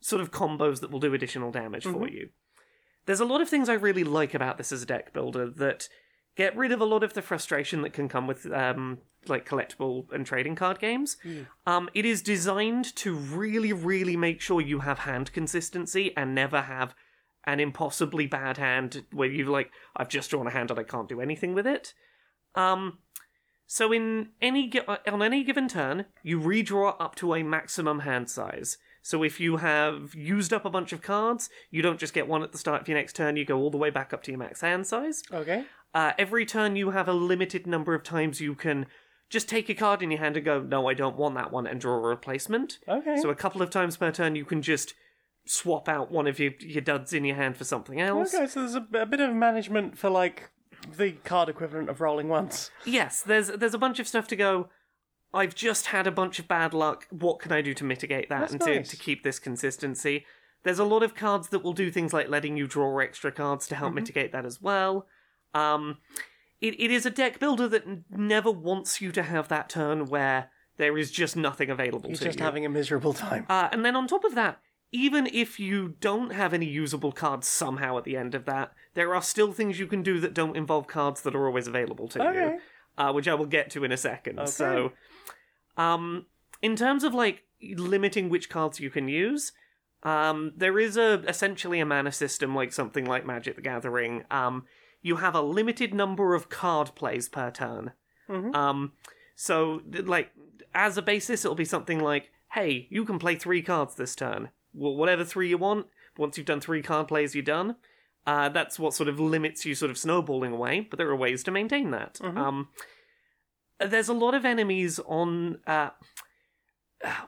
sort 0.00 0.22
of 0.22 0.30
combos 0.30 0.80
that 0.80 0.90
will 0.90 1.00
do 1.00 1.12
additional 1.12 1.50
damage 1.50 1.84
for 1.84 2.08
you. 2.08 2.30
There's 3.06 3.20
a 3.20 3.26
lot 3.26 3.42
of 3.42 3.50
things 3.50 3.68
I 3.68 3.74
really 3.74 4.04
like 4.04 4.32
about 4.32 4.56
this 4.56 4.72
as 4.72 4.82
a 4.82 4.86
deck 4.86 5.12
builder 5.12 5.50
that 5.50 5.88
get 6.36 6.56
rid 6.56 6.72
of 6.72 6.80
a 6.80 6.84
lot 6.84 7.02
of 7.02 7.14
the 7.14 7.22
frustration 7.22 7.82
that 7.82 7.92
can 7.92 8.08
come 8.08 8.26
with 8.26 8.50
um, 8.52 8.98
like 9.28 9.48
collectible 9.48 10.06
and 10.12 10.26
trading 10.26 10.56
card 10.56 10.78
games. 10.78 11.16
Um, 11.66 11.88
it 11.94 12.04
is 12.04 12.22
designed 12.22 12.94
to 12.96 13.14
really, 13.14 13.72
really 13.72 14.16
make 14.16 14.40
sure 14.40 14.60
you 14.60 14.80
have 14.80 15.00
hand 15.00 15.32
consistency 15.32 16.12
and 16.16 16.34
never 16.34 16.62
have 16.62 16.94
an 17.46 17.60
impossibly 17.60 18.26
bad 18.26 18.56
hand 18.56 19.04
where 19.12 19.28
you've 19.28 19.48
like, 19.48 19.70
I've 19.96 20.08
just 20.08 20.30
drawn 20.30 20.46
a 20.46 20.50
hand 20.50 20.70
and 20.70 20.80
I 20.80 20.84
can't 20.84 21.08
do 21.08 21.20
anything 21.20 21.54
with 21.54 21.66
it. 21.66 21.94
Um, 22.54 22.98
so 23.66 23.92
in 23.92 24.30
any 24.40 24.70
uh, 24.86 24.96
on 25.10 25.22
any 25.22 25.42
given 25.42 25.68
turn, 25.68 26.06
you 26.22 26.38
redraw 26.40 26.96
up 27.00 27.14
to 27.16 27.34
a 27.34 27.42
maximum 27.42 28.00
hand 28.00 28.28
size. 28.30 28.78
So 29.02 29.22
if 29.22 29.38
you 29.38 29.58
have 29.58 30.14
used 30.14 30.52
up 30.52 30.64
a 30.64 30.70
bunch 30.70 30.92
of 30.92 31.02
cards, 31.02 31.50
you 31.70 31.82
don't 31.82 32.00
just 32.00 32.14
get 32.14 32.26
one 32.26 32.42
at 32.42 32.52
the 32.52 32.58
start 32.58 32.82
of 32.82 32.88
your 32.88 32.96
next 32.96 33.16
turn. 33.16 33.36
You 33.36 33.44
go 33.44 33.58
all 33.58 33.70
the 33.70 33.78
way 33.78 33.90
back 33.90 34.12
up 34.14 34.22
to 34.24 34.30
your 34.30 34.38
max 34.38 34.60
hand 34.60 34.86
size. 34.86 35.22
Okay. 35.32 35.64
Uh, 35.94 36.12
every 36.18 36.44
turn, 36.44 36.76
you 36.76 36.90
have 36.90 37.08
a 37.08 37.12
limited 37.12 37.66
number 37.66 37.94
of 37.94 38.02
times 38.02 38.40
you 38.40 38.54
can 38.54 38.86
just 39.30 39.48
take 39.48 39.68
a 39.68 39.74
card 39.74 40.02
in 40.02 40.10
your 40.10 40.20
hand 40.20 40.36
and 40.36 40.44
go, 40.44 40.60
"No, 40.60 40.88
I 40.88 40.94
don't 40.94 41.16
want 41.16 41.34
that 41.36 41.52
one," 41.52 41.66
and 41.66 41.80
draw 41.80 41.94
a 41.94 42.00
replacement. 42.00 42.78
Okay. 42.88 43.16
So 43.20 43.30
a 43.30 43.34
couple 43.34 43.62
of 43.62 43.70
times 43.70 43.96
per 43.96 44.10
turn, 44.10 44.34
you 44.36 44.44
can 44.44 44.60
just 44.62 44.94
swap 45.46 45.88
out 45.88 46.10
one 46.10 46.26
of 46.26 46.38
your 46.38 46.52
your 46.60 46.80
duds 46.82 47.12
in 47.12 47.24
your 47.24 47.36
hand 47.36 47.56
for 47.56 47.64
something 47.64 48.00
else. 48.00 48.34
Okay, 48.34 48.46
so 48.46 48.60
there's 48.60 48.74
a, 48.74 48.86
a 48.98 49.06
bit 49.06 49.20
of 49.20 49.34
management 49.34 49.96
for 49.98 50.10
like 50.10 50.50
the 50.96 51.12
card 51.12 51.48
equivalent 51.48 51.88
of 51.88 52.00
rolling 52.00 52.28
once. 52.28 52.70
Yes, 52.84 53.22
there's 53.22 53.48
there's 53.48 53.74
a 53.74 53.78
bunch 53.78 53.98
of 53.98 54.08
stuff 54.08 54.26
to 54.28 54.36
go. 54.36 54.68
I've 55.32 55.54
just 55.54 55.86
had 55.86 56.06
a 56.06 56.12
bunch 56.12 56.38
of 56.38 56.46
bad 56.46 56.72
luck. 56.74 57.06
What 57.10 57.40
can 57.40 57.50
I 57.52 57.60
do 57.60 57.74
to 57.74 57.84
mitigate 57.84 58.28
that 58.28 58.40
That's 58.40 58.52
and 58.52 58.60
to, 58.62 58.82
to 58.84 58.96
keep 58.96 59.24
this 59.24 59.38
consistency? 59.40 60.26
There's 60.62 60.78
a 60.78 60.84
lot 60.84 61.02
of 61.02 61.14
cards 61.14 61.48
that 61.48 61.64
will 61.64 61.72
do 61.72 61.90
things 61.90 62.12
like 62.12 62.28
letting 62.28 62.56
you 62.56 62.66
draw 62.66 62.98
extra 63.00 63.32
cards 63.32 63.66
to 63.68 63.74
help 63.74 63.90
Mm-hmm. 63.90 63.94
mitigate 63.96 64.32
that 64.32 64.46
as 64.46 64.62
well. 64.62 65.06
Um, 65.54 65.98
it, 66.60 66.74
it 66.80 66.90
is 66.90 67.06
a 67.06 67.10
deck 67.10 67.38
builder 67.38 67.68
that 67.68 67.86
n- 67.86 68.04
never 68.10 68.50
wants 68.50 69.00
you 69.00 69.12
to 69.12 69.22
have 69.22 69.48
that 69.48 69.68
turn 69.68 70.06
where 70.06 70.50
there 70.76 70.98
is 70.98 71.10
just 71.10 71.36
nothing 71.36 71.70
available 71.70 72.00
to 72.02 72.08
you. 72.08 72.12
He's 72.12 72.18
to 72.20 72.24
just 72.26 72.38
you. 72.38 72.44
having 72.44 72.66
a 72.66 72.68
miserable 72.68 73.12
time. 73.12 73.46
Uh, 73.48 73.68
and 73.70 73.84
then 73.84 73.94
on 73.96 74.06
top 74.08 74.24
of 74.24 74.34
that, 74.34 74.60
even 74.92 75.26
if 75.32 75.58
you 75.58 75.94
don't 76.00 76.32
have 76.32 76.52
any 76.54 76.66
usable 76.66 77.12
cards 77.12 77.46
somehow 77.48 77.96
at 77.98 78.04
the 78.04 78.16
end 78.16 78.34
of 78.34 78.44
that, 78.44 78.72
there 78.94 79.14
are 79.14 79.22
still 79.22 79.52
things 79.52 79.78
you 79.78 79.86
can 79.86 80.02
do 80.02 80.20
that 80.20 80.34
don't 80.34 80.56
involve 80.56 80.86
cards 80.86 81.22
that 81.22 81.34
are 81.34 81.46
always 81.46 81.66
available 81.66 82.08
to 82.08 82.26
Okay. 82.28 82.54
you, 82.54 82.60
uh, 82.96 83.12
which 83.12 83.26
I 83.28 83.34
will 83.34 83.46
get 83.46 83.70
to 83.70 83.84
in 83.84 83.92
a 83.92 83.96
second. 83.96 84.48
So, 84.48 84.92
um, 85.76 86.26
in 86.62 86.76
terms 86.76 87.02
of 87.04 87.12
like 87.14 87.42
limiting 87.62 88.28
which 88.28 88.48
cards 88.48 88.80
you 88.80 88.90
can 88.90 89.08
use. 89.08 89.52
Um, 90.02 90.52
there 90.54 90.78
is 90.78 90.98
a 90.98 91.22
essentially 91.26 91.80
a 91.80 91.86
mana 91.86 92.12
system 92.12 92.54
like 92.54 92.72
something 92.74 93.06
like 93.06 93.24
Magic 93.24 93.56
the 93.56 93.62
Gathering. 93.62 94.24
Um, 94.30 94.64
you 95.04 95.16
have 95.16 95.34
a 95.36 95.42
limited 95.42 95.92
number 95.94 96.34
of 96.34 96.48
card 96.48 96.90
plays 96.96 97.28
per 97.28 97.50
turn. 97.50 97.92
Mhm. 98.28 98.54
Um, 98.54 98.92
so 99.36 99.82
like 99.86 100.32
as 100.74 100.96
a 100.96 101.02
basis, 101.02 101.44
it'll 101.44 101.54
be 101.54 101.64
something 101.64 102.00
like, 102.00 102.30
"Hey, 102.52 102.88
you 102.90 103.04
can 103.04 103.18
play 103.18 103.36
three 103.36 103.62
cards 103.62 103.94
this 103.94 104.16
turn. 104.16 104.50
Well, 104.72 104.96
whatever 104.96 105.24
three 105.24 105.48
you 105.50 105.58
want. 105.58 105.86
Once 106.16 106.36
you've 106.36 106.46
done 106.46 106.60
three 106.60 106.82
card 106.82 107.06
plays, 107.06 107.34
you're 107.34 107.44
done." 107.44 107.76
Uh, 108.26 108.48
that's 108.48 108.78
what 108.78 108.94
sort 108.94 109.08
of 109.08 109.20
limits 109.20 109.66
you 109.66 109.74
sort 109.74 109.90
of 109.90 109.98
snowballing 109.98 110.52
away, 110.52 110.80
but 110.80 110.96
there 110.98 111.10
are 111.10 111.16
ways 111.16 111.44
to 111.44 111.50
maintain 111.50 111.90
that. 111.90 112.18
Um, 112.24 112.68
there's 113.78 114.08
a 114.08 114.14
lot 114.14 114.34
of 114.34 114.46
enemies 114.46 114.98
on. 115.00 115.60
Uh, 115.66 115.90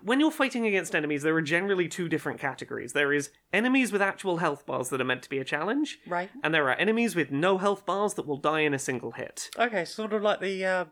when 0.02 0.20
you're 0.20 0.30
fighting 0.30 0.66
against 0.66 0.94
enemies, 0.94 1.22
there 1.22 1.34
are 1.34 1.42
generally 1.42 1.88
two 1.88 2.08
different 2.08 2.38
categories. 2.40 2.92
There 2.92 3.12
is 3.12 3.30
enemies 3.52 3.92
with 3.92 4.00
actual 4.02 4.38
health 4.38 4.64
bars 4.66 4.88
that 4.90 5.00
are 5.00 5.04
meant 5.04 5.22
to 5.24 5.28
be 5.30 5.38
a 5.38 5.44
challenge, 5.44 5.98
Right. 6.06 6.30
and 6.42 6.54
there 6.54 6.68
are 6.68 6.74
enemies 6.74 7.14
with 7.14 7.30
no 7.30 7.58
health 7.58 7.84
bars 7.86 8.14
that 8.14 8.26
will 8.26 8.38
die 8.38 8.60
in 8.60 8.74
a 8.74 8.78
single 8.78 9.12
hit. 9.12 9.50
Okay, 9.58 9.84
sort 9.84 10.12
of 10.12 10.22
like 10.22 10.40
the 10.40 10.64
uh, 10.64 10.84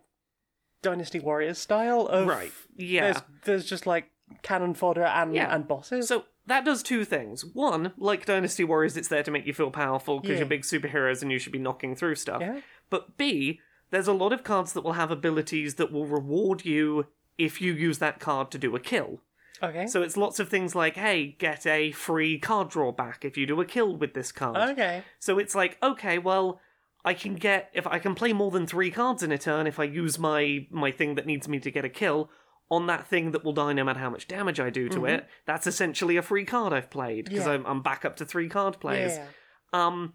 Dynasty 0.83 1.19
Warriors 1.21 1.59
style 1.59 2.07
of 2.07 2.27
Right. 2.27 2.53
Yeah. 2.77 3.05
There's 3.13 3.23
there's 3.45 3.65
just 3.67 3.87
like 3.87 4.11
cannon 4.43 4.75
fodder 4.75 5.05
and 5.05 5.35
Yeah. 5.35 5.55
and 5.55 5.67
bosses. 5.67 6.09
So 6.09 6.25
that 6.47 6.65
does 6.65 6.83
two 6.83 7.05
things. 7.05 7.45
One, 7.45 7.93
like 7.97 8.27
Dynasty 8.27 8.65
Warriors, 8.65 8.97
it's 8.97 9.09
there 9.09 9.23
to 9.23 9.31
make 9.31 9.47
you 9.47 9.55
feel 9.55 9.71
powerful 9.71 10.21
because 10.21 10.35
Yeah. 10.35 10.39
you're 10.41 10.49
big 10.49 10.63
superheroes 10.63 11.23
and 11.23 11.33
you 11.33 11.39
should 11.39 11.53
be 11.53 11.59
knocking 11.59 11.95
through 11.97 12.17
stuff. 12.17 12.43
Yeah. 12.43 12.61
But 12.91 13.17
B, 13.17 13.61
there's 13.91 14.09
a 14.09 14.13
lot 14.13 14.33
of 14.33 14.45
cards 14.45 14.73
that 14.75 14.83
will 14.83 14.93
have 14.95 15.11
abilities 15.11 15.77
that 15.77 15.91
will 15.93 16.07
reward 16.07 16.65
you 16.67 17.07
if 17.39 17.61
you 17.61 17.73
use 17.73 17.99
that 17.99 18.21
card 18.21 18.51
to 18.53 18.59
do 18.59 18.75
a 18.77 18.81
kill. 18.81 19.21
okay. 19.63 19.87
So 19.87 20.03
it's 20.03 20.17
lots 20.17 20.39
of 20.41 20.49
things 20.49 20.75
like, 20.75 20.97
hey, 20.97 21.37
get 21.39 21.67
a 21.67 21.93
free 21.93 22.39
card 22.39 22.69
draw 22.71 22.93
back 22.93 23.25
if 23.25 23.37
you 23.37 23.47
do 23.47 23.61
a 23.61 23.65
kill 23.65 23.97
with 23.97 24.15
this 24.15 24.33
card. 24.33 24.71
okay. 24.71 25.03
So 25.19 25.39
it's 25.39 25.55
like, 25.55 25.79
okay, 25.83 26.19
well, 26.19 26.61
I 27.05 27.13
can 27.15 27.35
get 27.35 27.71
if 27.75 27.87
I 27.87 27.99
can 27.99 28.15
play 28.15 28.33
more 28.33 28.51
than 28.51 28.67
three 28.67 28.91
cards 28.91 29.23
in 29.23 29.31
a 29.33 29.39
turn 29.39 29.67
if 29.67 29.79
I 29.79 29.85
use 29.85 30.19
my 30.19 30.67
my 30.71 30.91
thing 30.91 31.17
that 31.17 31.27
needs 31.27 31.49
me 31.49 31.59
to 31.61 31.71
get 31.71 31.85
a 31.85 31.89
kill 31.91 32.31
on 32.71 32.87
that 32.87 33.07
thing 33.07 33.33
that 33.33 33.45
will 33.45 33.53
die 33.53 33.75
no 33.75 33.85
matter 33.85 34.01
how 34.01 34.09
much 34.09 34.27
damage 34.27 34.59
I 34.59 34.71
do 34.71 34.89
to 34.89 35.05
it. 35.05 35.27
That's 35.45 35.67
essentially 35.67 36.17
a 36.17 36.23
free 36.23 36.47
card 36.47 36.73
I've 36.73 36.89
played 36.89 37.27
because 37.27 37.41
Mm-hmm. 37.41 37.49
Yeah. 37.51 37.55
I'm 37.57 37.67
I'm 37.67 37.83
back 37.83 38.05
up 38.07 38.17
to 38.17 38.25
three 38.25 38.49
card 38.49 38.81
plays. 38.81 39.13
Yeah. 39.19 39.27
Um, 39.75 40.15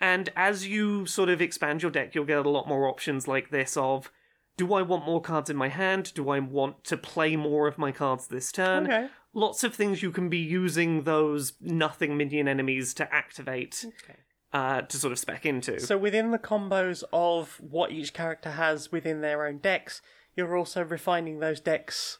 and 0.00 0.30
as 0.36 0.66
you 0.68 1.04
sort 1.06 1.28
of 1.30 1.42
expand 1.42 1.82
your 1.82 1.90
deck, 1.90 2.14
you'll 2.14 2.24
get 2.24 2.44
a 2.46 2.48
lot 2.48 2.68
more 2.68 2.86
options 2.88 3.26
like 3.26 3.50
this 3.50 3.76
of. 3.76 4.10
Do 4.56 4.74
I 4.74 4.82
want 4.82 5.06
more 5.06 5.20
cards 5.22 5.48
in 5.48 5.56
my 5.56 5.68
hand? 5.68 6.12
Do 6.14 6.28
I 6.30 6.38
want 6.38 6.84
to 6.84 6.96
play 6.96 7.34
more 7.36 7.66
of 7.66 7.78
my 7.78 7.92
cards 7.92 8.26
this 8.26 8.52
turn? 8.52 8.84
Okay. 8.84 9.08
Lots 9.32 9.64
of 9.64 9.74
things 9.74 10.02
you 10.02 10.10
can 10.10 10.28
be 10.28 10.38
using 10.38 11.04
those 11.04 11.54
nothing 11.60 12.16
minion 12.16 12.48
enemies 12.48 12.92
to 12.94 13.14
activate 13.14 13.84
Okay. 13.86 14.18
uh, 14.52 14.82
to 14.82 14.96
sort 14.96 15.12
of 15.12 15.18
spec 15.18 15.46
into. 15.46 15.80
So 15.80 15.96
within 15.96 16.30
the 16.30 16.38
combos 16.38 17.04
of 17.12 17.56
what 17.60 17.92
each 17.92 18.12
character 18.12 18.50
has 18.50 18.90
within 18.92 19.20
their 19.20 19.46
own 19.46 19.58
decks, 19.58 20.02
you're 20.36 20.56
also 20.56 20.84
refining 20.84 21.38
those 21.38 21.60
decks 21.60 22.18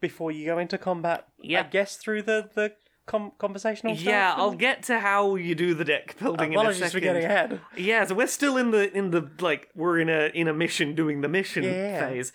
before 0.00 0.30
you 0.30 0.46
go 0.46 0.58
into 0.58 0.78
combat. 0.78 1.26
Yeah. 1.40 1.60
I 1.60 1.62
guess 1.64 1.96
through 1.96 2.22
the 2.22 2.48
the 2.54 2.72
com- 3.06 3.32
conversational 3.38 3.94
stuff. 3.94 4.06
yeah, 4.06 4.34
I'll 4.36 4.54
get 4.54 4.84
to 4.84 4.98
how 4.98 5.34
you 5.36 5.54
do 5.54 5.74
the 5.74 5.84
deck 5.84 6.16
building 6.18 6.52
in 6.52 6.58
a 6.58 6.60
Apologies 6.60 6.78
second. 6.80 6.92
for 6.92 7.00
getting 7.00 7.24
ahead. 7.24 7.60
Yeah, 7.76 8.04
so 8.06 8.14
we're 8.14 8.26
still 8.26 8.56
in 8.56 8.70
the 8.70 8.92
in 8.96 9.10
the 9.10 9.30
like 9.40 9.68
we're 9.74 9.98
in 10.00 10.08
a 10.08 10.30
in 10.34 10.48
a 10.48 10.52
mission 10.54 10.94
doing 10.94 11.20
the 11.20 11.28
mission 11.28 11.64
Yeah. 11.64 12.08
phase. 12.08 12.32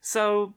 So 0.00 0.54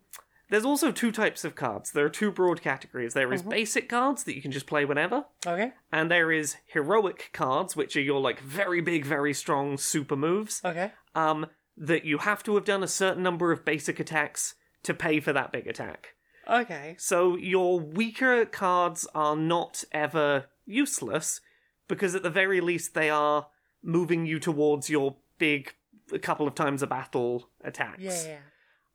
there's 0.50 0.66
also 0.66 0.92
two 0.92 1.12
types 1.12 1.44
of 1.44 1.56
cards. 1.56 1.92
There 1.92 2.06
are 2.06 2.10
two 2.10 2.32
broad 2.32 2.62
categories. 2.62 3.14
There 3.14 3.34
is 3.34 3.42
Mm-hmm. 3.42 3.50
basic 3.50 3.90
cards 3.90 4.24
that 4.26 4.36
you 4.36 4.42
can 4.42 4.52
just 4.52 4.68
play 4.68 4.86
whenever, 4.86 5.26
Okay. 5.48 5.74
and 5.92 6.12
there 6.12 6.32
is 6.32 6.58
heroic 6.68 7.30
cards, 7.34 7.76
which 7.76 7.96
are 7.98 8.02
your 8.02 8.20
like 8.20 8.40
very 8.40 8.82
big, 8.82 9.06
very 9.06 9.34
strong 9.34 9.78
super 9.78 10.16
moves. 10.16 10.62
Okay. 10.64 10.92
Um, 11.16 11.48
that 11.76 12.06
you 12.06 12.20
have 12.20 12.44
to 12.44 12.54
have 12.56 12.66
done 12.66 12.84
a 12.84 12.88
certain 12.88 13.24
number 13.24 13.52
of 13.52 13.66
basic 13.66 14.00
attacks 14.00 14.54
to 14.84 14.94
pay 14.94 15.20
for 15.20 15.34
that 15.34 15.52
big 15.52 15.66
attack. 15.66 16.10
Okay. 16.50 16.96
So 16.98 17.36
your 17.38 17.80
weaker 17.80 18.46
cards 18.46 19.08
are 19.16 19.36
not 19.36 19.84
ever 19.92 20.46
useless 20.66 21.42
because 21.88 22.16
at 22.16 22.24
the 22.24 22.30
very 22.30 22.62
least 22.62 22.94
they 22.94 23.10
are 23.10 23.48
moving 23.82 24.26
you 24.26 24.40
towards 24.40 24.90
your 24.90 25.18
big 25.38 25.74
a 26.12 26.20
couple 26.20 26.48
of 26.48 26.56
times 26.56 26.82
a 26.82 26.88
battle 26.88 27.50
attacks. 27.64 28.26
Yeah. 28.26 28.38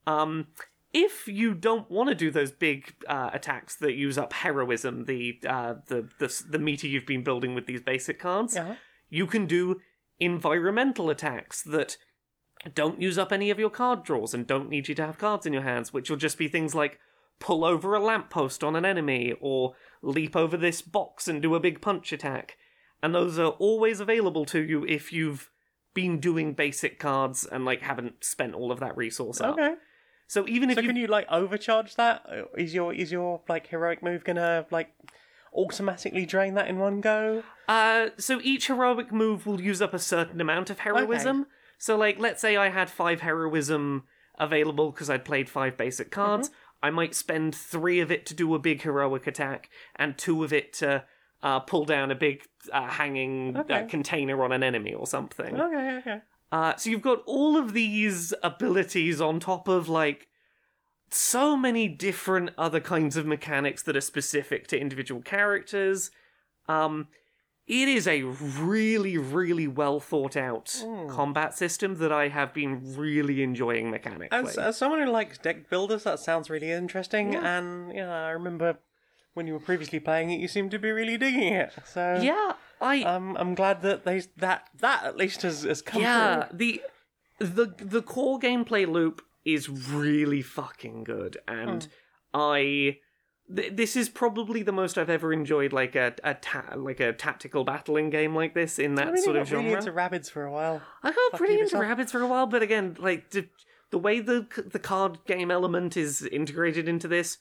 Um 0.06 0.48
if 0.94 1.28
you 1.28 1.52
don't 1.52 1.90
want 1.90 2.08
to 2.08 2.14
do 2.14 2.30
those 2.30 2.50
big 2.50 2.94
uh, 3.06 3.28
attacks 3.34 3.76
that 3.76 3.92
use 3.92 4.16
up 4.16 4.32
heroism, 4.32 5.04
the, 5.04 5.38
uh, 5.46 5.74
the 5.88 6.08
the 6.18 6.42
the 6.48 6.58
meter 6.58 6.86
you've 6.86 7.04
been 7.04 7.22
building 7.22 7.54
with 7.54 7.66
these 7.66 7.82
basic 7.82 8.18
cards, 8.18 8.54
Yeah. 8.54 8.76
you 9.10 9.26
can 9.26 9.44
do 9.46 9.80
environmental 10.18 11.10
attacks 11.10 11.62
that 11.62 11.98
don't 12.74 13.00
use 13.02 13.18
up 13.18 13.32
any 13.32 13.50
of 13.50 13.58
your 13.58 13.70
card 13.70 14.02
draws 14.02 14.32
and 14.34 14.46
don't 14.46 14.68
need 14.70 14.88
you 14.88 14.94
to 14.94 15.04
have 15.06 15.18
cards 15.18 15.44
in 15.46 15.52
your 15.52 15.62
hands, 15.62 15.92
which 15.92 16.08
will 16.10 16.16
just 16.16 16.38
be 16.38 16.48
things 16.48 16.74
like 16.74 16.98
pull 17.40 17.64
over 17.64 17.94
a 17.94 18.00
lamppost 18.00 18.64
on 18.64 18.76
an 18.76 18.84
enemy 18.84 19.34
or 19.40 19.74
leap 20.02 20.34
over 20.34 20.56
this 20.56 20.82
box 20.82 21.28
and 21.28 21.42
do 21.42 21.54
a 21.54 21.60
big 21.60 21.80
punch 21.80 22.12
attack. 22.12 22.56
And 23.02 23.14
those 23.14 23.38
are 23.38 23.50
always 23.52 24.00
available 24.00 24.44
to 24.46 24.60
you 24.60 24.84
if 24.84 25.12
you've 25.12 25.50
been 25.94 26.18
doing 26.18 26.52
basic 26.52 26.98
cards 26.98 27.46
and 27.46 27.64
like 27.64 27.82
haven't 27.82 28.24
spent 28.24 28.54
all 28.54 28.72
of 28.72 28.80
that 28.80 28.96
resource 28.96 29.40
up. 29.40 29.54
Okay. 29.54 29.74
So 30.26 30.46
even 30.46 30.70
if 30.70 30.76
So 30.76 30.82
you 30.82 30.88
can 30.88 30.96
you 30.96 31.06
like 31.06 31.26
overcharge 31.30 31.94
that? 31.96 32.26
Is 32.56 32.74
your 32.74 32.92
is 32.92 33.10
your 33.10 33.40
like 33.48 33.68
heroic 33.68 34.02
move 34.02 34.24
gonna 34.24 34.66
like 34.70 34.94
automatically 35.54 36.26
drain 36.26 36.54
that 36.54 36.68
in 36.68 36.78
one 36.78 37.00
go? 37.00 37.42
Uh, 37.66 38.08
so 38.18 38.40
each 38.42 38.66
heroic 38.66 39.12
move 39.12 39.46
will 39.46 39.60
use 39.60 39.80
up 39.80 39.94
a 39.94 39.98
certain 39.98 40.40
amount 40.40 40.70
of 40.70 40.80
heroism. 40.80 41.42
Okay. 41.42 41.50
So, 41.78 41.96
like, 41.96 42.18
let's 42.18 42.40
say 42.40 42.56
I 42.56 42.70
had 42.70 42.90
five 42.90 43.20
heroism 43.20 44.04
available 44.38 44.90
because 44.90 45.08
I'd 45.08 45.24
played 45.24 45.48
five 45.48 45.76
basic 45.76 46.10
cards. 46.10 46.50
I 46.82 46.90
might 46.90 47.14
spend 47.14 47.54
three 47.54 48.00
of 48.00 48.10
it 48.10 48.26
to 48.26 48.34
do 48.34 48.54
a 48.54 48.58
big 48.58 48.82
heroic 48.82 49.26
attack, 49.26 49.68
and 49.96 50.16
two 50.16 50.44
of 50.44 50.52
it 50.52 50.72
to 50.74 51.04
uh, 51.42 51.60
pull 51.60 51.84
down 51.84 52.10
a 52.10 52.14
big 52.14 52.42
uh, 52.72 52.88
hanging 52.88 53.56
uh, 53.56 53.86
container 53.88 54.42
on 54.42 54.52
an 54.52 54.62
enemy 54.62 54.94
or 54.94 55.06
something. 55.06 55.60
Okay. 55.60 55.98
Okay. 55.98 56.20
Uh, 56.50 56.74
so 56.76 56.90
you've 56.90 57.02
got 57.02 57.22
all 57.26 57.56
of 57.56 57.72
these 57.72 58.32
abilities 58.42 59.20
on 59.20 59.38
top 59.38 59.68
of 59.68 59.88
like 59.88 60.28
so 61.10 61.56
many 61.56 61.88
different 61.88 62.50
other 62.56 62.80
kinds 62.80 63.16
of 63.16 63.26
mechanics 63.26 63.82
that 63.82 63.96
are 63.96 64.00
specific 64.00 64.66
to 64.68 64.78
individual 64.78 65.20
characters. 65.20 66.10
Um, 66.66 67.08
it 67.68 67.88
is 67.88 68.06
a 68.08 68.22
really, 68.22 69.18
really 69.18 69.68
well 69.68 70.00
thought 70.00 70.36
out 70.36 70.68
Hmm. 70.84 71.08
combat 71.08 71.54
system 71.54 71.96
that 71.96 72.10
I 72.12 72.28
have 72.28 72.52
been 72.54 72.96
really 72.96 73.42
enjoying 73.42 73.90
mechanically. 73.90 74.28
As, 74.48 74.56
as 74.58 74.76
someone 74.78 75.00
who 75.04 75.10
likes 75.10 75.38
deck 75.38 75.68
builders, 75.70 76.04
that 76.04 76.18
sounds 76.18 76.48
really 76.50 76.70
interesting. 76.70 77.32
Yeah. 77.34 77.58
And 77.58 77.88
know, 77.94 78.10
I 78.10 78.30
remember 78.30 78.78
when 79.34 79.46
you 79.46 79.52
were 79.52 79.60
previously 79.60 80.00
playing 80.00 80.30
it, 80.30 80.40
you 80.40 80.48
seemed 80.48 80.70
to 80.72 80.78
be 80.78 80.90
really 80.90 81.16
digging 81.18 81.52
it. 81.52 81.72
So 81.84 82.18
yeah, 82.22 82.52
I 82.80 83.02
um, 83.02 83.36
I'm 83.38 83.54
glad 83.54 83.82
that 83.82 84.04
they 84.04 84.22
that 84.38 84.68
that 84.80 85.04
at 85.04 85.16
least 85.16 85.42
has, 85.42 85.62
has 85.64 85.82
come 85.82 86.02
yeah 86.02 86.46
through. 86.48 86.58
the 86.58 86.82
the 87.38 87.66
the 87.96 88.02
core 88.02 88.38
gameplay 88.40 88.86
loop 88.90 89.22
is 89.44 89.68
really 89.68 90.42
fucking 90.42 91.04
good 91.04 91.36
and 91.46 91.84
Hmm. 92.34 92.40
i 92.40 92.98
th- 93.54 93.74
this 93.76 93.96
is 93.96 94.08
probably 94.08 94.62
the 94.62 94.72
most 94.72 94.98
i've 94.98 95.10
ever 95.10 95.32
enjoyed 95.32 95.72
like 95.72 95.94
a, 95.94 96.14
a 96.24 96.34
ta- 96.34 96.74
like 96.76 97.00
a 97.00 97.12
tactical 97.12 97.64
battling 97.64 98.10
game 98.10 98.34
like 98.34 98.54
this 98.54 98.78
in 98.78 98.94
that 98.96 99.08
I 99.08 99.10
really 99.10 99.22
sort 99.22 99.34
got 99.36 99.42
of 99.42 99.48
genre 99.48 99.64
really 99.70 99.78
into 99.78 99.92
Rabbids 99.92 100.30
for 100.30 100.44
a 100.44 100.52
while. 100.52 100.82
i 101.02 101.10
got 101.12 101.38
pretty 101.38 101.54
into 101.54 101.64
yourself. 101.64 101.84
Rabbids 101.84 102.10
for 102.10 102.20
a 102.20 102.26
while 102.26 102.46
but 102.46 102.62
again 102.62 102.96
like 102.98 103.30
the, 103.30 103.48
the 103.90 103.98
way 103.98 104.20
the 104.20 104.46
the 104.72 104.78
card 104.78 105.18
game 105.26 105.50
element 105.50 105.96
is 105.96 106.22
integrated 106.22 106.88
into 106.88 107.08
this 107.08 107.38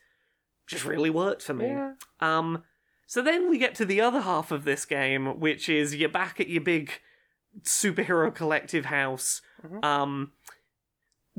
just 0.67 0.85
really 0.85 1.09
worked 1.09 1.41
for 1.41 1.53
me 1.53 1.67
Yeah. 1.67 1.93
um, 2.19 2.63
so 3.05 3.21
then 3.21 3.49
we 3.49 3.57
get 3.57 3.73
to 3.75 3.85
the 3.85 4.01
other 4.01 4.19
half 4.19 4.51
of 4.51 4.65
this 4.65 4.83
game, 4.83 5.39
which 5.39 5.69
is 5.69 5.95
you're 5.95 6.09
back 6.09 6.41
at 6.41 6.49
your 6.49 6.61
big 6.61 6.91
superhero 7.63 8.35
collective 8.35 8.85
house, 8.85 9.41
um, 9.81 10.33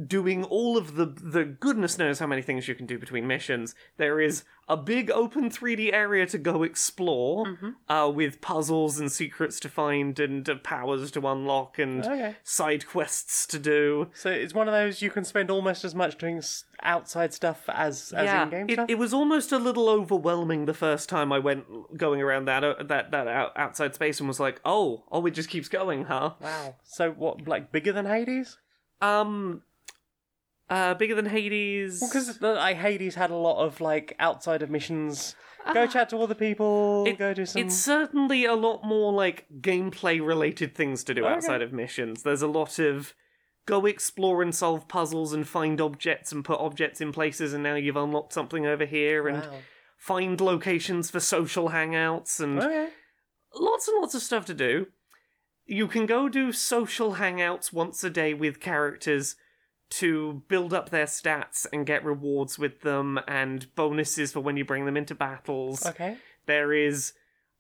doing 0.07 0.45
all 0.45 0.77
of 0.77 0.95
the 0.95 1.07
the 1.07 1.45
goodness 1.45 1.99
knows 1.99 2.19
how 2.19 2.27
many 2.27 2.43
things 2.43 2.69
you 2.69 2.75
can 2.75 2.87
do 2.87 2.99
between 2.99 3.27
missions. 3.27 3.75
There 3.97 4.21
is 4.21 4.45
a 4.69 4.77
big 4.77 5.11
open 5.11 5.51
3D 5.51 5.93
area 5.95 6.27
to 6.27 6.37
go 6.39 6.63
explore, 6.63 7.57
uh, 7.89 8.11
with 8.15 8.41
puzzles 8.43 9.01
and 9.01 9.11
secrets 9.11 9.59
to 9.61 9.69
find 9.69 10.19
and 10.21 10.49
uh, 10.49 10.57
powers 10.63 11.11
to 11.13 11.27
unlock 11.27 11.79
and 11.79 12.05
Okay. 12.05 12.37
side 12.45 12.87
quests 12.87 13.47
to 13.47 13.59
do. 13.59 14.11
So 14.13 14.31
it's 14.31 14.53
one 14.55 14.69
of 14.69 14.75
those 14.75 15.01
you 15.01 15.11
can 15.11 15.25
spend 15.25 15.51
almost 15.51 15.85
as 15.85 15.95
much 15.95 16.19
doing 16.19 16.43
outside 16.83 17.33
stuff 17.35 17.65
as 17.69 18.13
as 18.13 18.25
yeah, 18.27 18.43
in-game 18.45 18.67
it, 18.69 18.73
stuff. 18.75 18.91
it 18.91 18.99
was 18.99 19.13
almost 19.15 19.53
a 19.53 19.59
little 19.59 19.89
overwhelming 19.89 20.67
the 20.67 20.75
first 20.75 21.09
time 21.09 21.33
I 21.33 21.39
went 21.39 21.97
going 21.97 22.21
around 22.21 22.45
that 22.45 22.63
uh, 22.63 22.75
that 22.85 23.11
that 23.11 23.27
out, 23.27 23.53
outside 23.57 23.95
space 23.95 24.21
and 24.21 24.29
was 24.29 24.39
like, 24.39 24.61
oh, 24.65 25.05
oh, 25.11 25.25
it 25.27 25.33
just 25.33 25.49
keeps 25.49 25.69
going, 25.69 26.05
huh? 26.05 26.35
Wow. 26.41 26.77
So 26.85 27.11
what, 27.11 27.49
like 27.49 27.73
bigger 27.73 27.93
than 27.93 28.05
Hades? 28.07 28.59
Um, 29.01 29.63
Uh, 30.71 30.93
bigger 30.95 31.15
than 31.15 31.27
Hades. 31.27 32.01
Because 32.01 32.43
I 32.43 32.75
Hades 32.75 33.15
had 33.15 33.31
a 33.31 33.37
lot 33.37 33.65
of 33.65 33.81
like 33.81 34.15
outside 34.19 34.61
of 34.63 34.69
missions. 34.71 35.35
Go 35.73 35.87
chat 35.87 36.09
to 36.11 36.19
other 36.19 36.35
people. 36.35 37.05
Ah. 37.07 37.11
It- 37.11 37.19
go 37.19 37.33
do 37.35 37.47
some. 37.47 37.63
It's 37.63 37.75
certainly 37.77 38.45
a 38.45 38.55
lot 38.55 38.85
more 38.85 39.13
like 39.13 39.47
gameplay 39.61 40.25
related 40.25 40.75
things 40.75 41.05
to 41.05 41.15
do 41.15 41.25
Okay. 41.25 41.35
outside 41.35 41.63
of 41.63 41.73
missions. 41.73 42.23
There's 42.23 42.43
a 42.43 42.47
lot 42.47 42.79
of 42.79 43.15
go 43.67 43.85
explore 43.87 44.43
and 44.43 44.55
solve 44.55 44.89
puzzles 44.89 45.33
and 45.35 45.47
find 45.47 45.79
objects 45.81 46.33
and 46.33 46.43
put 46.45 46.59
objects 46.59 47.01
in 47.03 47.13
places, 47.13 47.53
and 47.53 47.63
now 47.63 47.75
you've 47.75 47.97
unlocked 47.97 48.33
something 48.33 48.65
over 48.67 48.87
here, 48.87 49.29
and 49.29 49.43
Wow. 49.43 49.59
find 49.99 50.41
locations 50.41 51.11
for 51.11 51.21
social 51.21 51.69
hangouts 51.71 52.41
and 52.41 52.63
Okay. 52.63 52.89
lots 53.55 53.87
and 53.89 53.99
lots 54.01 54.15
of 54.15 54.23
stuff 54.23 54.47
to 54.47 54.55
do. 54.55 54.87
You 55.67 55.87
can 55.87 56.07
go 56.07 56.31
do 56.31 56.51
social 56.53 57.17
hangouts 57.17 57.71
once 57.73 58.03
a 58.03 58.09
day 58.09 58.33
with 58.33 58.59
characters 58.61 59.37
to 59.91 60.43
build 60.49 60.75
up 60.75 60.91
their 60.91 61.07
stats 61.07 61.67
and 61.73 61.87
get 61.87 62.05
rewards 62.05 62.59
with 62.59 62.83
them 62.83 63.19
and 63.27 63.75
bonuses 63.75 64.33
for 64.33 64.41
when 64.41 64.57
you 64.57 64.65
bring 64.65 64.85
them 64.85 64.97
into 64.97 65.15
battles. 65.15 65.87
Okay. 65.87 66.17
There 66.47 66.73
is 66.73 67.13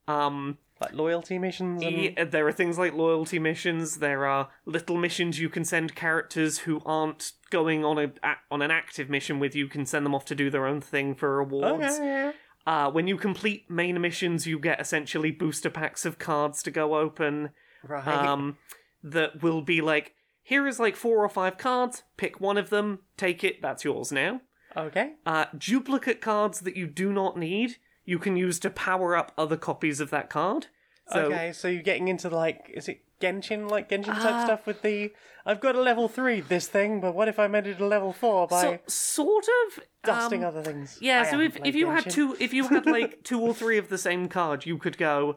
um 0.06 0.58
Like 0.80 0.92
loyalty 0.92 1.38
missions. 1.38 1.82
And... 1.82 1.96
yeah, 1.96 2.24
there 2.24 2.46
are 2.46 2.52
things 2.52 2.78
like 2.78 2.94
loyalty 2.94 3.38
missions. 3.38 3.98
There 3.98 4.26
are 4.26 4.50
little 4.64 4.96
missions 4.96 5.38
you 5.40 5.48
can 5.48 5.64
send 5.64 5.94
characters 5.94 6.58
who 6.60 6.80
aren't 6.84 7.32
going 7.50 7.84
on 7.84 7.98
a 7.98 8.12
a- 8.22 8.36
on 8.50 8.62
an 8.62 8.70
active 8.70 9.08
mission 9.10 9.38
with 9.38 9.54
you. 9.54 9.66
Can 9.66 9.86
send 9.86 10.04
them 10.04 10.14
off 10.14 10.24
to 10.26 10.34
do 10.34 10.50
their 10.50 10.66
own 10.66 10.80
thing 10.80 11.14
for 11.14 11.38
rewards. 11.38 11.94
Okay. 11.94 12.32
Uh, 12.66 12.90
when 12.90 13.06
you 13.06 13.16
complete 13.16 13.70
main 13.70 13.98
missions, 13.98 14.46
you 14.46 14.58
get 14.58 14.78
essentially 14.78 15.30
booster 15.30 15.70
packs 15.70 16.04
of 16.04 16.18
cards 16.18 16.62
to 16.62 16.70
go 16.70 16.96
open. 16.96 17.50
Right. 17.82 18.06
Um, 18.06 18.58
that 19.02 19.42
will 19.42 19.62
be 19.62 19.80
like, 19.80 20.12
here 20.48 20.66
is 20.66 20.80
like 20.80 20.96
four 20.96 21.22
or 21.22 21.28
five 21.28 21.58
cards. 21.58 22.04
Pick 22.16 22.40
one 22.40 22.56
of 22.56 22.70
them, 22.70 23.00
take 23.18 23.44
it. 23.44 23.60
That's 23.60 23.84
yours 23.84 24.10
now. 24.10 24.40
okay. 24.74 25.12
Uh, 25.26 25.44
duplicate 25.56 26.22
cards 26.22 26.60
that 26.60 26.74
you 26.74 26.86
do 26.86 27.12
not 27.12 27.36
need, 27.36 27.76
you 28.06 28.18
can 28.18 28.34
use 28.34 28.58
to 28.60 28.70
power 28.70 29.14
up 29.14 29.30
other 29.36 29.58
copies 29.58 30.00
of 30.00 30.08
that 30.08 30.30
card. 30.30 30.68
So, 31.12 31.24
okay. 31.26 31.52
So 31.52 31.68
you're 31.68 31.82
getting 31.82 32.08
into 32.08 32.30
like, 32.30 32.70
is 32.72 32.88
it 32.88 33.02
Genshin 33.20 33.70
like 33.70 33.90
Genshin 33.90 34.14
type 34.14 34.34
Ah. 34.34 34.44
stuff 34.46 34.66
with 34.66 34.80
the? 34.80 35.12
I've 35.44 35.60
got 35.60 35.74
a 35.74 35.82
level 35.82 36.08
three 36.08 36.40
this 36.40 36.66
thing, 36.66 37.00
but 37.00 37.14
what 37.14 37.28
if 37.28 37.38
I 37.38 37.46
made 37.46 37.66
it 37.66 37.80
a 37.80 37.86
level 37.86 38.12
four 38.14 38.46
by 38.46 38.62
so 38.62 38.78
sort 38.86 39.44
of 39.66 39.80
dusting 40.02 40.44
um, 40.44 40.48
other 40.48 40.62
things? 40.62 40.98
Yeah, 41.00 41.22
I 41.26 41.30
so 41.30 41.40
if, 41.40 41.58
if 41.62 41.74
you 41.74 41.90
had 41.90 42.08
two 42.08 42.36
if 42.40 42.54
you 42.54 42.68
had 42.68 42.86
like 42.86 43.22
two 43.30 43.40
or 43.40 43.52
three 43.52 43.76
of 43.76 43.88
the 43.90 43.98
same 43.98 44.28
card, 44.28 44.64
you 44.64 44.78
could 44.78 44.96
go, 44.96 45.36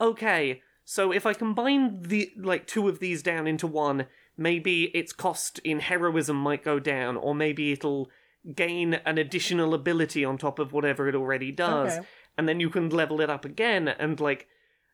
okay, 0.00 0.62
so 0.84 1.12
if 1.12 1.26
I 1.26 1.32
combine 1.34 2.02
the 2.02 2.30
like 2.36 2.66
two 2.66 2.88
of 2.88 2.98
these 2.98 3.22
down 3.22 3.46
into 3.46 3.66
one, 3.66 4.06
maybe 4.36 4.84
its 4.84 5.12
cost 5.12 5.58
in 5.60 5.80
heroism 5.80 6.36
might 6.36 6.64
go 6.64 6.78
down, 6.78 7.16
or 7.16 7.34
maybe 7.34 7.72
it'll 7.72 8.10
gain 8.54 8.94
an 8.94 9.18
additional 9.18 9.74
ability 9.74 10.24
on 10.24 10.36
top 10.36 10.58
of 10.58 10.72
whatever 10.72 11.08
it 11.08 11.14
already 11.14 11.52
does. 11.52 11.98
Okay. 11.98 12.06
And 12.36 12.48
then 12.48 12.60
you 12.60 12.70
can 12.70 12.88
level 12.88 13.20
it 13.20 13.30
up 13.30 13.44
again 13.44 13.88
and 13.88 14.18
like 14.18 14.48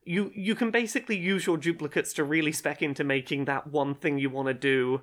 you 0.05 0.33
you 0.35 0.55
can 0.55 0.71
basically 0.71 1.17
use 1.17 1.47
your 1.47 1.57
duplicates 1.57 2.13
to 2.15 2.25
really 2.25 2.53
spec 2.53 2.83
into 2.83 3.05
making 3.05 3.45
that 3.45 3.67
one 3.67 3.95
thing 3.95 4.19
you 4.19 4.31
want 4.31 4.49
to 4.49 4.55
do 4.55 5.03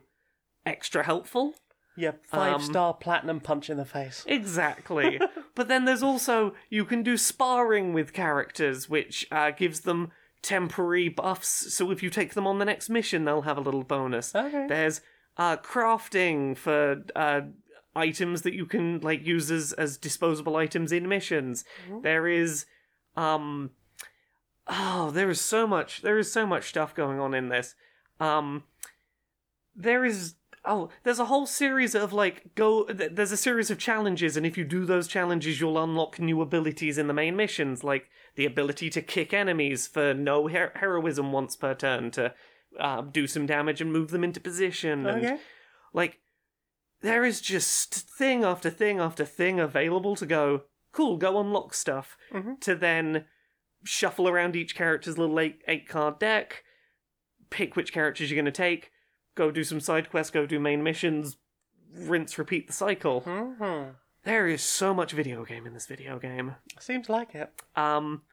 extra 0.65 1.03
helpful. 1.03 1.53
Yeah, 1.97 2.09
um, 2.09 2.15
five 2.25 2.63
star 2.63 2.93
platinum 2.93 3.39
punch 3.39 3.69
in 3.69 3.77
the 3.77 3.85
face. 3.85 4.25
Exactly. 4.27 5.19
but 5.55 5.67
then 5.69 5.85
there's 5.85 6.03
also 6.03 6.53
you 6.69 6.83
can 6.85 7.03
do 7.03 7.17
sparring 7.17 7.93
with 7.93 8.13
characters, 8.13 8.89
which 8.89 9.25
uh, 9.31 9.51
gives 9.51 9.81
them 9.81 10.11
temporary 10.41 11.09
buffs. 11.09 11.73
So 11.73 11.91
if 11.91 12.03
you 12.03 12.09
take 12.09 12.33
them 12.33 12.47
on 12.47 12.59
the 12.59 12.65
next 12.65 12.89
mission, 12.89 13.25
they'll 13.25 13.43
have 13.43 13.57
a 13.57 13.61
little 13.61 13.83
bonus. 13.83 14.35
Okay. 14.35 14.67
There's 14.67 15.01
uh, 15.37 15.57
crafting 15.57 16.57
for 16.57 17.03
uh, 17.15 17.41
items 17.95 18.41
that 18.41 18.53
you 18.53 18.65
can 18.65 18.99
like 18.99 19.25
use 19.25 19.49
as, 19.49 19.73
as 19.73 19.97
disposable 19.97 20.55
items 20.55 20.91
in 20.91 21.07
missions. 21.07 21.63
There 22.01 22.27
is 22.27 22.65
um 23.15 23.71
oh 24.67 25.11
there 25.11 25.29
is 25.29 25.39
so 25.39 25.65
much 25.65 26.01
there 26.01 26.17
is 26.17 26.31
so 26.31 26.45
much 26.45 26.69
stuff 26.69 26.93
going 26.93 27.19
on 27.19 27.33
in 27.33 27.49
this. 27.49 27.75
Um 28.19 28.63
there 29.75 30.03
is 30.03 30.35
oh 30.65 30.89
there's 31.03 31.19
a 31.19 31.25
whole 31.25 31.45
series 31.45 31.95
of 31.95 32.11
like 32.11 32.55
go 32.55 32.85
there's 32.85 33.31
a 33.31 33.37
series 33.37 33.71
of 33.71 33.77
challenges 33.77 34.35
and 34.35 34.45
if 34.45 34.57
you 34.57 34.65
do 34.65 34.85
those 34.85 35.07
challenges 35.07 35.59
you'll 35.59 35.81
unlock 35.81 36.19
new 36.19 36.41
abilities 36.41 36.97
in 36.97 37.07
the 37.07 37.13
main 37.13 37.35
missions 37.35 37.83
like 37.83 38.09
the 38.35 38.45
ability 38.45 38.89
to 38.91 39.01
kick 39.01 39.33
enemies 39.33 39.87
for 39.87 40.13
no 40.13 40.47
her- 40.47 40.71
heroism 40.75 41.31
once 41.31 41.55
per 41.55 41.73
turn 41.73 42.11
to 42.11 42.33
uh, 42.79 43.01
do 43.01 43.25
some 43.27 43.45
damage 43.45 43.79
and 43.81 43.91
move 43.93 44.11
them 44.11 44.23
into 44.23 44.39
position 44.39 45.05
and 45.07 45.21
like 45.93 46.19
there 47.01 47.23
is 47.23 47.39
just 47.41 47.93
thing 47.93 48.43
after 48.43 48.69
thing 48.69 48.99
after 48.99 49.23
thing 49.25 49.59
available 49.59 50.15
to 50.15 50.25
go. 50.25 50.63
Cool 50.91 51.17
go 51.17 51.39
unlock 51.39 51.73
stuff 51.73 52.17
Mhm. 52.33 52.59
to 52.61 52.75
then 52.75 53.25
shuffle 53.83 54.27
around 54.27 54.55
each 54.55 54.75
character's 54.75 55.17
little 55.17 55.39
eight, 55.39 55.61
eight 55.67 55.87
card 55.87 56.19
deck 56.19 56.63
pick 57.49 57.75
which 57.75 57.93
characters 57.93 58.29
you're 58.31 58.35
going 58.35 58.45
to 58.45 58.51
take 58.51 58.91
go 59.35 59.51
do 59.51 59.63
some 59.63 59.79
side 59.79 60.09
quests 60.09 60.31
go 60.31 60.45
do 60.47 60.59
main 60.59 60.81
missions 60.83 61.37
rinse 61.93 62.37
repeat 62.37 62.65
the 62.67 62.73
cycle. 62.73 63.21
Hmm 63.21 63.89
there 64.25 64.47
is 64.47 64.61
so 64.61 64.93
much 64.93 65.13
video 65.13 65.45
game 65.45 65.65
in 65.65 65.73
this 65.73 65.87
video 65.87 66.19
game 66.19 66.55
Seems 66.79 67.07
like 67.09 67.33
it. 67.33 67.51
um, 67.75 68.23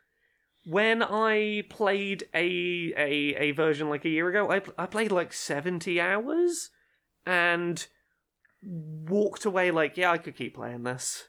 when 0.64 1.02
I 1.02 1.64
played 1.70 2.24
a 2.34 2.92
a, 2.96 3.34
a 3.36 3.50
version 3.52 3.88
like 3.88 4.04
a 4.04 4.08
year 4.08 4.28
ago, 4.28 4.50
I 4.50 4.62
I 4.78 4.86
played 4.86 5.12
like 5.12 5.32
seventy 5.32 6.00
hours, 6.00 6.70
and 7.26 7.84
walked 8.62 9.44
away 9.44 9.70
like, 9.70 9.96
yeah, 9.96 10.12
I 10.12 10.18
could 10.18 10.36
keep 10.36 10.54
playing 10.54 10.84
this. 10.84 11.28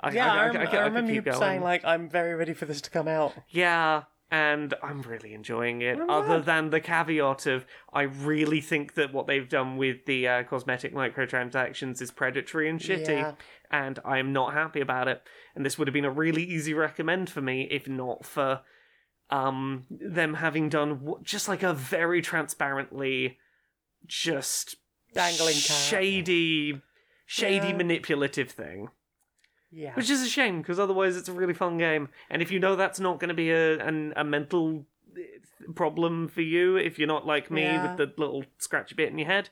I, 0.00 0.10
yeah, 0.10 0.32
I, 0.32 0.46
I, 0.46 0.48
I, 0.48 0.64
I, 0.64 0.76
I 0.76 0.84
remember 0.86 1.12
you 1.12 1.22
going. 1.22 1.38
saying 1.38 1.62
like, 1.62 1.84
"I'm 1.84 2.08
very 2.08 2.34
ready 2.34 2.54
for 2.54 2.64
this 2.64 2.80
to 2.82 2.90
come 2.90 3.06
out." 3.06 3.34
Yeah, 3.48 4.04
and 4.34 4.74
I'm 4.82 5.00
really 5.02 5.32
enjoying 5.32 5.80
it. 5.82 5.98
Other 6.08 6.40
than 6.40 6.70
the 6.70 6.80
caveat 6.80 7.46
of, 7.46 7.64
I 7.92 8.02
really 8.02 8.60
think 8.60 8.94
that 8.94 9.12
what 9.12 9.26
they've 9.28 9.48
done 9.48 9.76
with 9.76 10.06
the 10.06 10.26
uh, 10.26 10.42
cosmetic 10.42 10.92
microtransactions 10.92 12.02
is 12.02 12.10
predatory 12.10 12.68
and 12.68 12.80
shitty, 12.80 13.08
Yeah. 13.08 13.32
and 13.70 14.00
I'm 14.04 14.32
not 14.32 14.52
happy 14.52 14.80
about 14.80 15.06
it. 15.06 15.22
And 15.54 15.64
this 15.64 15.78
would 15.78 15.86
have 15.86 15.92
been 15.94 16.04
a 16.04 16.10
really 16.24 16.42
easy 16.42 16.74
recommend 16.74 17.30
for 17.30 17.40
me 17.40 17.68
if 17.70 17.86
not 17.88 18.24
for 18.26 18.60
um 19.30 19.84
them 19.90 20.34
having 20.34 20.68
done 20.68 20.90
w- 20.98 21.18
just 21.22 21.48
like 21.48 21.62
a 21.62 21.72
very 21.72 22.20
transparently 22.20 23.38
just 24.06 24.76
Dangling 25.14 25.54
shady 25.54 26.82
shady 27.24 27.68
Yeah. 27.68 27.76
manipulative 27.76 28.50
thing 28.50 28.88
Yeah. 29.74 29.94
which 29.94 30.08
is 30.10 30.22
a 30.22 30.28
shame 30.28 30.58
because 30.62 30.78
otherwise 30.78 31.16
it's 31.16 31.28
a 31.28 31.32
really 31.32 31.54
fun 31.54 31.78
game. 31.78 32.08
And 32.30 32.40
if 32.42 32.50
you 32.52 32.60
know 32.60 32.76
that's 32.76 33.00
not 33.00 33.18
going 33.18 33.28
to 33.28 33.34
be 33.34 33.50
a 33.50 33.78
an, 33.84 34.12
a 34.16 34.22
mental 34.24 34.86
eh, 35.16 35.22
problem 35.74 36.28
for 36.28 36.42
you, 36.42 36.76
if 36.76 36.98
you're 36.98 37.08
not 37.08 37.26
like 37.26 37.50
me 37.50 37.62
Yeah. 37.62 37.82
with 37.88 37.96
the 37.98 38.20
little 38.20 38.44
scratchy 38.58 38.94
bit 38.94 39.10
in 39.10 39.18
your 39.18 39.26
head, 39.28 39.48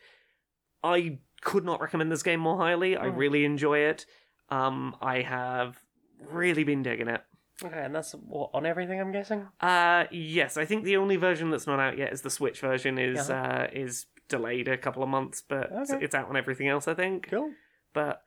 I 0.85 1.19
could 1.41 1.65
not 1.65 1.81
recommend 1.81 2.13
this 2.13 2.23
game 2.23 2.41
more 2.41 2.57
highly. 2.57 2.97
I 2.97 3.07
Mm. 3.07 3.17
really 3.17 3.45
enjoy 3.45 3.79
it. 3.79 4.07
Um, 4.49 4.97
I 5.01 5.23
have 5.23 5.79
really 6.21 6.63
been 6.65 6.83
digging 6.83 7.09
it. 7.09 7.23
Okay, 7.65 7.83
and 7.85 7.95
that's 7.95 8.13
what 8.13 8.51
on 8.55 8.67
everything. 8.67 9.01
I'm 9.01 9.13
guessing. 9.13 9.47
Uh, 9.61 10.05
yes, 10.11 10.57
I 10.57 10.65
think 10.65 10.85
the 10.85 10.97
only 10.97 11.17
version 11.17 11.51
that's 11.51 11.67
not 11.67 11.79
out 11.81 11.97
yet 11.99 12.13
is 12.13 12.23
the 12.23 12.31
Switch 12.31 12.61
version. 12.61 12.99
is 12.99 13.31
Uh-huh. 13.31 13.43
uh, 13.65 13.69
is 13.73 14.07
delayed 14.29 14.69
a 14.69 14.77
couple 14.79 15.03
of 15.03 15.09
months, 15.09 15.43
but 15.43 15.71
Okay. 15.71 15.99
it's 16.05 16.15
out 16.15 16.29
on 16.29 16.37
everything 16.37 16.69
else. 16.69 16.87
I 16.89 16.95
think. 16.95 17.29
Cool. 17.31 17.53
But 17.93 18.23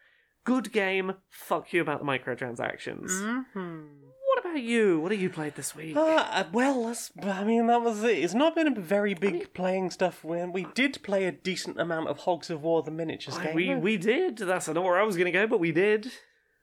good 0.46 0.72
game. 0.72 1.16
Fuck 1.30 1.74
you 1.74 1.82
about 1.82 2.00
the 2.00 2.06
microtransactions. 2.06 3.12
hmm 3.54 3.80
What 4.28 4.40
about 4.40 4.62
you? 4.62 5.00
What 5.02 5.12
have 5.12 5.20
you 5.22 5.30
played 5.30 5.56
this 5.56 5.76
week? 5.76 5.96
Uh, 5.98 6.44
well, 6.54 6.86
that's, 6.86 7.12
I 7.22 7.44
mean, 7.44 7.68
that 7.68 7.82
was 7.82 8.04
it. 8.04 8.18
It's 8.20 8.34
not 8.34 8.56
been 8.56 8.68
a 8.68 8.80
very 8.80 9.14
big 9.14 9.54
playing 9.54 9.92
stuff. 9.92 10.24
When 10.24 10.52
we 10.54 10.66
did 10.74 11.02
play 11.04 11.26
a 11.26 11.32
decent 11.32 11.80
amount 11.80 12.08
of 12.10 12.20
Hogs 12.20 12.50
of 12.50 12.62
War, 12.64 12.82
the 12.84 12.92
miniatures 12.92 13.38
I- 13.38 13.46
game. 13.48 13.56
we 13.56 13.76
we 13.76 13.98
did. 13.98 14.38
That's 14.38 14.68
not 14.68 14.84
where 14.84 15.00
I 15.00 15.04
was 15.04 15.16
going 15.18 15.26
to 15.26 15.32
go, 15.32 15.48
but 15.48 15.60
we 15.60 15.72
did. 15.72 16.12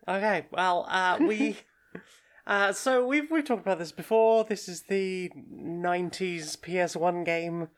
Okay, 0.08 0.46
well, 0.50 0.86
uh, 0.88 1.18
we. 1.20 1.58
Uh, 2.44 2.72
so 2.72 3.06
we've 3.06 3.30
we've 3.30 3.44
talked 3.44 3.62
about 3.62 3.78
this 3.78 3.92
before. 3.92 4.42
This 4.42 4.68
is 4.68 4.82
the 4.88 5.30
'90s 5.54 6.58
PS1 6.58 7.24
game. 7.24 7.68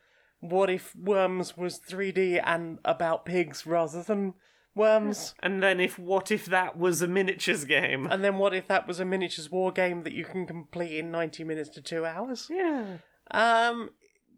What 0.40 0.70
if 0.70 0.96
Worms 0.96 1.54
was 1.54 1.78
3D 1.78 2.40
and 2.42 2.78
about 2.82 3.26
pigs 3.26 3.66
rather 3.66 4.02
than 4.02 4.32
worms? 4.74 5.34
And 5.42 5.62
then 5.62 5.80
if 5.80 5.98
what 5.98 6.30
if 6.30 6.46
that 6.46 6.76
was 6.78 7.02
a 7.02 7.08
miniatures 7.08 7.64
game? 7.64 8.06
And 8.10 8.24
then 8.24 8.38
what 8.38 8.54
if 8.54 8.66
that 8.68 8.86
was 8.86 9.00
a 9.00 9.04
miniatures 9.04 9.50
war 9.50 9.72
game 9.72 10.02
that 10.02 10.12
you 10.12 10.24
can 10.24 10.46
complete 10.46 10.98
in 10.98 11.10
90 11.10 11.44
minutes 11.44 11.68
to 11.70 11.82
two 11.82 12.04
hours? 12.04 12.48
Yeah. 12.50 12.98
Um, 13.30 13.90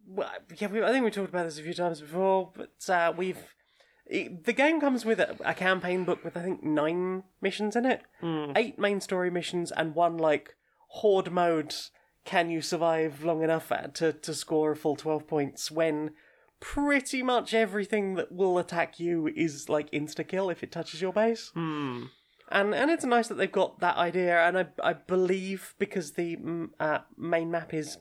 well, 0.06 0.30
yeah, 0.58 0.68
we, 0.68 0.82
I 0.82 0.92
think 0.92 1.04
we 1.04 1.10
talked 1.10 1.30
about 1.30 1.44
this 1.44 1.58
a 1.58 1.62
few 1.62 1.74
times 1.74 2.00
before, 2.00 2.52
but 2.54 2.88
uh, 2.88 3.12
we've 3.16 3.38
it, 4.06 4.44
the 4.44 4.52
game 4.52 4.80
comes 4.80 5.04
with 5.04 5.18
a, 5.18 5.36
a 5.44 5.54
campaign 5.54 6.04
book 6.04 6.22
with 6.24 6.36
I 6.36 6.42
think 6.42 6.62
nine 6.62 7.24
missions 7.40 7.74
in 7.74 7.84
it, 7.84 8.02
eight 8.56 8.78
main 8.78 9.00
story 9.00 9.30
missions, 9.30 9.72
and 9.72 9.94
one 9.94 10.16
like 10.16 10.54
horde 10.88 11.32
mode. 11.32 11.74
Can 12.24 12.50
you 12.50 12.60
survive 12.60 13.24
long 13.24 13.42
enough 13.42 13.72
to 13.94 14.12
to 14.12 14.34
score 14.34 14.72
a 14.72 14.76
full 14.76 14.96
twelve 14.96 15.26
points 15.26 15.70
when 15.70 16.10
pretty 16.74 17.22
much 17.22 17.54
everything 17.54 18.14
that 18.16 18.32
will 18.32 18.58
attack 18.58 18.98
you 18.98 19.28
is 19.28 19.68
like 19.68 19.88
insta 19.92 20.26
kill 20.26 20.50
if 20.50 20.62
it 20.64 20.72
touches 20.72 21.00
your 21.00 21.12
base. 21.12 21.50
Hmm. 21.54 22.04
And 22.50 22.74
and 22.74 22.90
it's 22.90 23.04
nice 23.04 23.28
that 23.28 23.34
they've 23.36 23.50
got 23.62 23.80
that 23.80 23.96
idea. 23.96 24.38
And 24.46 24.58
I 24.58 24.66
I 24.82 24.92
believe 24.94 25.74
because 25.78 26.12
the 26.12 26.36
uh, 26.80 26.98
main 27.16 27.50
map 27.50 27.72
is 27.72 27.98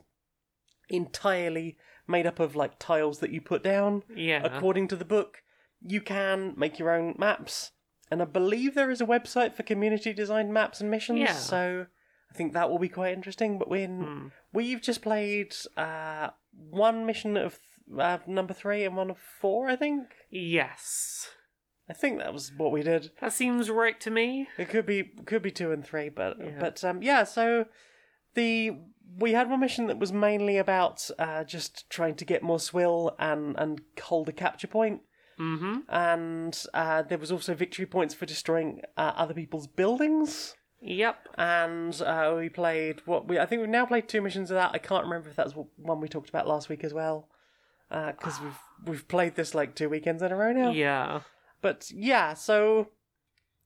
entirely 0.90 1.78
made 2.08 2.28
up 2.28 2.40
of 2.40 2.56
like 2.56 2.78
tiles 2.80 3.20
that 3.20 3.32
you 3.32 3.42
put 3.42 3.64
down 3.64 4.04
Yeah. 4.16 4.42
according 4.44 4.88
to 4.90 4.96
the 4.96 5.06
book, 5.06 5.42
you 5.82 6.02
can 6.02 6.54
make 6.58 6.78
your 6.80 6.92
own 6.92 7.16
maps. 7.18 7.72
And 8.12 8.22
I 8.22 8.26
believe 8.26 8.76
there 8.76 8.92
is 8.92 9.02
a 9.02 9.06
website 9.06 9.56
for 9.56 9.64
community 9.64 10.14
designed 10.14 10.54
maps 10.54 10.80
and 10.80 10.92
missions. 10.92 11.20
Yeah. 11.20 11.34
So 11.34 11.88
I 12.32 12.38
think 12.38 12.54
that 12.54 12.70
will 12.70 12.78
be 12.80 12.90
quite 12.90 13.14
interesting. 13.14 13.58
But 13.58 13.70
when 13.70 14.02
Hmm. 14.04 14.28
we've 14.54 14.82
just 14.82 15.02
played 15.02 15.56
uh, 15.78 16.30
one 16.52 17.06
mission 17.06 17.36
of 17.38 17.60
uh, 18.00 18.18
number 18.28 18.54
three 18.54 18.84
and 18.84 18.96
one 18.96 19.10
of 19.10 19.18
four, 19.18 19.68
I 19.68 19.76
think. 19.76 20.08
Yes. 20.30 21.30
I 21.90 21.94
think 21.94 22.18
that 22.20 22.34
was 22.34 22.52
what 22.58 22.72
we 22.72 22.82
did. 22.82 23.12
That 23.22 23.32
seems 23.34 23.70
right 23.70 24.00
to 24.02 24.10
me. 24.10 24.48
It 24.58 24.70
could 24.70 24.86
be 24.86 25.04
could 25.26 25.42
be 25.44 25.52
two 25.52 25.72
and 25.72 25.86
three, 25.86 26.10
but 26.10 26.38
Yeah. 26.40 26.58
but 26.60 26.84
um, 26.84 27.04
yeah. 27.04 27.24
So 27.24 27.66
the 28.34 28.72
we 29.18 29.34
had 29.34 29.50
one 29.50 29.60
mission 29.60 29.86
that 29.88 30.00
was 30.00 30.12
mainly 30.12 30.58
about 30.58 31.08
uh, 31.20 31.44
just 31.44 31.88
trying 31.90 32.16
to 32.16 32.26
get 32.26 32.42
more 32.42 32.60
swill 32.60 33.16
and 33.20 33.56
and 33.60 33.82
hold 34.02 34.30
a 34.30 34.34
capture 34.34 34.68
point. 34.68 35.02
Mm-hmm. 35.38 35.80
and 35.90 36.64
uh, 36.74 37.02
there 37.02 37.18
was 37.18 37.30
also 37.30 37.54
victory 37.56 37.86
points 37.86 38.14
for 38.14 38.26
destroying 38.26 38.80
uh, 38.96 39.12
other 39.18 39.34
people's 39.34 39.68
buildings. 39.68 40.56
Yep. 40.82 41.28
And 41.38 42.02
uh, 42.02 42.36
we 42.38 42.48
played 42.48 43.02
what 43.06 43.28
we 43.28 43.38
I 43.38 43.46
think 43.46 43.60
we've 43.60 43.70
now 43.70 43.86
played 43.86 44.08
two 44.08 44.22
missions 44.22 44.50
of 44.50 44.56
that. 44.56 44.72
I 44.74 44.78
can't 44.78 45.04
remember 45.04 45.28
if 45.30 45.36
that's 45.36 45.54
one 45.76 46.00
we 46.00 46.08
talked 46.08 46.30
about 46.30 46.48
last 46.48 46.70
week 46.70 46.86
as 46.86 46.94
well, 46.94 47.28
Uh, 47.96 48.12
because 48.12 48.42
we've 48.42 48.60
we've 48.86 49.08
played 49.08 49.36
this 49.36 49.56
like 49.56 49.74
two 49.74 49.88
weekends 49.88 50.22
in 50.22 50.32
a 50.32 50.36
row 50.36 50.52
now. 50.52 50.72
Yeah. 50.72 51.22
But 51.62 51.90
yeah, 51.92 52.34
so 52.34 52.90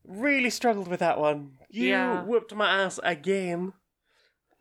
really 0.06 0.50
struggled 0.52 0.88
with 0.88 1.00
that 1.00 1.20
one. 1.20 1.54
You 1.70 1.88
Yeah. 1.90 2.24
whooped 2.24 2.54
my 2.54 2.70
ass 2.84 3.00
again. 3.04 3.74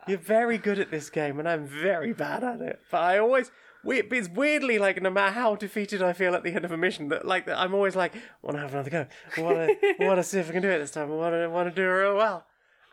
You're 0.06 0.18
very 0.18 0.56
good 0.56 0.78
at 0.78 0.90
this 0.90 1.10
game, 1.10 1.38
and 1.38 1.46
I'm 1.48 1.66
very 1.66 2.12
bad 2.14 2.42
at 2.42 2.60
it. 2.62 2.80
But 2.90 3.02
I 3.02 3.18
always, 3.18 3.50
we- 3.84 4.00
it's 4.00 4.28
weirdly 4.30 4.78
like 4.78 5.02
no 5.02 5.10
matter 5.10 5.32
how 5.32 5.54
defeated 5.54 6.02
I 6.02 6.14
feel 6.14 6.34
at 6.34 6.44
the 6.44 6.54
end 6.54 6.64
of 6.64 6.72
a 6.72 6.78
mission, 6.78 7.08
that 7.08 7.26
like 7.26 7.46
I'm 7.46 7.74
always 7.74 7.94
like, 7.94 8.14
want 8.40 8.56
to 8.56 8.62
have 8.62 8.72
another 8.72 8.90
go. 8.90 9.06
Want 9.36 9.56
to, 9.80 9.94
want 10.06 10.16
to 10.18 10.22
see 10.22 10.38
if 10.38 10.48
I 10.48 10.52
can 10.52 10.62
do 10.62 10.70
it 10.70 10.78
this 10.78 10.92
time. 10.92 11.10
Want 11.10 11.34
to, 11.34 11.48
want 11.50 11.68
to 11.68 11.74
do 11.74 11.82
it 11.82 11.92
real 11.92 12.16
well. 12.16 12.46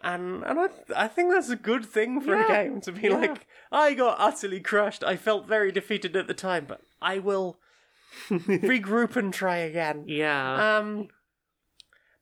And 0.06 0.44
and 0.44 0.60
I, 0.60 0.68
I 0.96 1.08
think 1.08 1.32
that's 1.32 1.50
a 1.50 1.56
good 1.56 1.84
thing 1.84 2.22
for 2.22 2.36
a 2.40 2.48
game 2.48 2.80
to 2.82 2.92
be 2.92 3.08
Yeah. 3.08 3.18
like, 3.18 3.48
I 3.72 3.94
got 3.96 4.18
utterly 4.20 4.60
crushed. 4.62 5.04
I 5.04 5.16
felt 5.18 5.48
very 5.48 5.72
defeated 5.72 6.16
at 6.16 6.28
the 6.28 6.34
time, 6.36 6.66
but 6.68 6.82
I 7.02 7.18
will 7.20 7.58
regroup 8.30 9.16
and 9.16 9.34
try 9.34 9.58
again. 9.58 10.04
Yeah. 10.08 10.78
Um, 10.78 11.08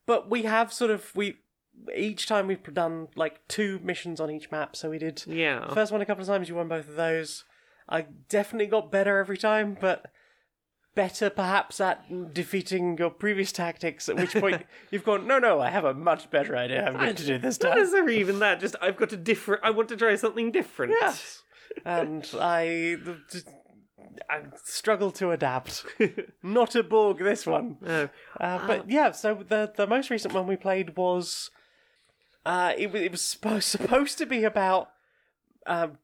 but 0.05 0.29
we 0.29 0.43
have 0.43 0.71
sort 0.71 0.91
of 0.91 1.13
we 1.15 1.37
each 1.95 2.25
time 2.27 2.47
we've 2.47 2.63
done 2.73 3.09
like 3.15 3.45
two 3.47 3.79
missions 3.83 4.19
on 4.21 4.31
each 4.31 4.49
map. 4.49 4.75
So 4.75 4.89
we 4.89 4.97
did 4.97 5.23
yeah. 5.27 5.73
first 5.73 5.91
one 5.91 6.01
a 6.01 6.05
couple 6.05 6.21
of 6.21 6.27
times. 6.27 6.47
You 6.47 6.55
won 6.55 6.69
both 6.69 6.87
of 6.87 6.95
those. 6.95 7.43
I 7.89 8.05
definitely 8.29 8.67
got 8.67 8.91
better 8.91 9.17
every 9.17 9.37
time, 9.37 9.77
but 9.79 10.05
better 10.95 11.29
perhaps 11.29 11.79
at 11.81 12.33
defeating 12.33 12.97
your 12.97 13.09
previous 13.09 13.51
tactics. 13.51 14.09
At 14.09 14.15
which 14.17 14.33
point 14.33 14.63
you've 14.91 15.03
gone, 15.03 15.27
no, 15.27 15.39
no, 15.39 15.59
I 15.59 15.69
have 15.69 15.85
a 15.85 15.93
much 15.93 16.29
better 16.29 16.55
idea. 16.55 16.85
I'm 16.85 16.93
going 16.93 17.15
to 17.15 17.25
do 17.25 17.37
this 17.37 17.59
Not 17.61 17.69
time. 17.69 17.79
necessarily 17.79 18.19
even 18.19 18.39
that. 18.39 18.59
Just 18.59 18.75
I've 18.81 18.97
got 18.97 19.11
a 19.13 19.17
different. 19.17 19.63
I 19.63 19.71
want 19.71 19.89
to 19.89 19.97
try 19.97 20.15
something 20.15 20.51
different. 20.51 20.93
Yes. 20.99 21.43
And 21.85 22.29
I. 22.39 22.97
I 24.29 24.41
struggle 24.63 25.11
to 25.11 25.31
adapt. 25.31 25.85
Not 26.43 26.75
a 26.75 26.83
Borg, 26.83 27.17
this 27.19 27.47
one. 27.47 27.77
Oh. 27.85 28.09
Uh, 28.39 28.67
but 28.67 28.89
yeah, 28.89 29.11
so 29.11 29.43
the 29.47 29.71
the 29.75 29.87
most 29.87 30.09
recent 30.09 30.33
one 30.33 30.45
we 30.45 30.55
played 30.55 30.95
was, 30.95 31.49
uh, 32.45 32.73
it 32.77 32.91
was 32.91 33.01
it 33.01 33.11
was 33.11 33.21
supposed 33.21 33.65
supposed 33.65 34.17
to 34.19 34.25
be 34.25 34.43
about, 34.43 34.89
um, 35.65 35.97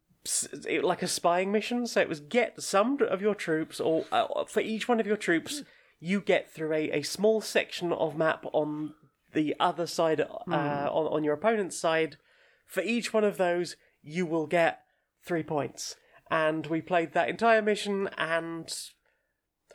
like 0.84 1.02
a 1.02 1.08
spying 1.08 1.52
mission. 1.52 1.88
So 1.88 2.02
it 2.02 2.10
was 2.10 2.20
get 2.20 2.62
some 2.62 3.00
of 3.02 3.22
your 3.22 3.36
troops, 3.36 3.80
or 3.80 4.06
uh, 4.12 4.46
for 4.46 4.62
each 4.62 4.88
one 4.88 5.00
of 5.00 5.08
your 5.08 5.18
troops, 5.18 5.64
you 6.00 6.22
get 6.22 6.52
through 6.52 6.74
a, 6.74 6.92
a 6.92 7.02
small 7.02 7.42
section 7.42 7.92
of 7.92 8.18
map 8.18 8.46
on 8.54 8.94
the 9.34 9.56
other 9.60 9.88
side, 9.88 10.22
uh, 10.22 10.90
on 10.92 11.06
on 11.08 11.24
your 11.24 11.34
opponent's 11.34 11.78
side. 11.78 12.18
For 12.66 12.82
each 12.82 13.14
one 13.14 13.24
of 13.24 13.38
those, 13.38 13.76
you 14.02 14.26
will 14.26 14.48
get 14.48 14.82
three 15.24 15.44
points. 15.44 15.96
And 16.32 16.68
we 16.68 16.82
played 16.82 17.14
that 17.14 17.30
entire 17.30 17.62
mission, 17.62 18.08
and 18.18 18.72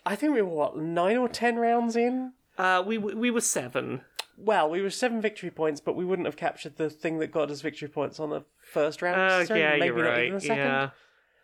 I 0.06 0.14
think 0.14 0.34
we 0.34 0.42
were 0.42 0.48
what 0.48 0.76
nine 0.76 1.16
or 1.16 1.28
ten 1.28 1.56
rounds 1.56 1.96
in. 1.96 2.32
Uh, 2.56 2.82
we 2.86 2.98
we 2.98 3.30
were 3.30 3.40
seven. 3.40 4.02
Well, 4.36 4.68
we 4.68 4.82
were 4.82 4.90
seven 4.90 5.20
victory 5.20 5.50
points, 5.50 5.80
but 5.80 5.94
we 5.96 6.04
wouldn't 6.04 6.26
have 6.26 6.36
captured 6.36 6.76
the 6.76 6.90
thing 6.90 7.18
that 7.18 7.30
got 7.32 7.50
us 7.50 7.60
victory 7.60 7.88
points 7.88 8.18
on 8.18 8.30
the 8.30 8.44
first 8.62 9.00
round. 9.02 9.20
Oh 9.20 9.38
necessarily, 9.38 9.62
yeah, 9.64 9.70
maybe 9.78 9.86
you're 9.86 10.04
not 10.04 10.10
right. 10.10 10.24
even 10.26 10.34
the 10.34 10.40
second. 10.40 10.56
Yeah. 10.56 10.90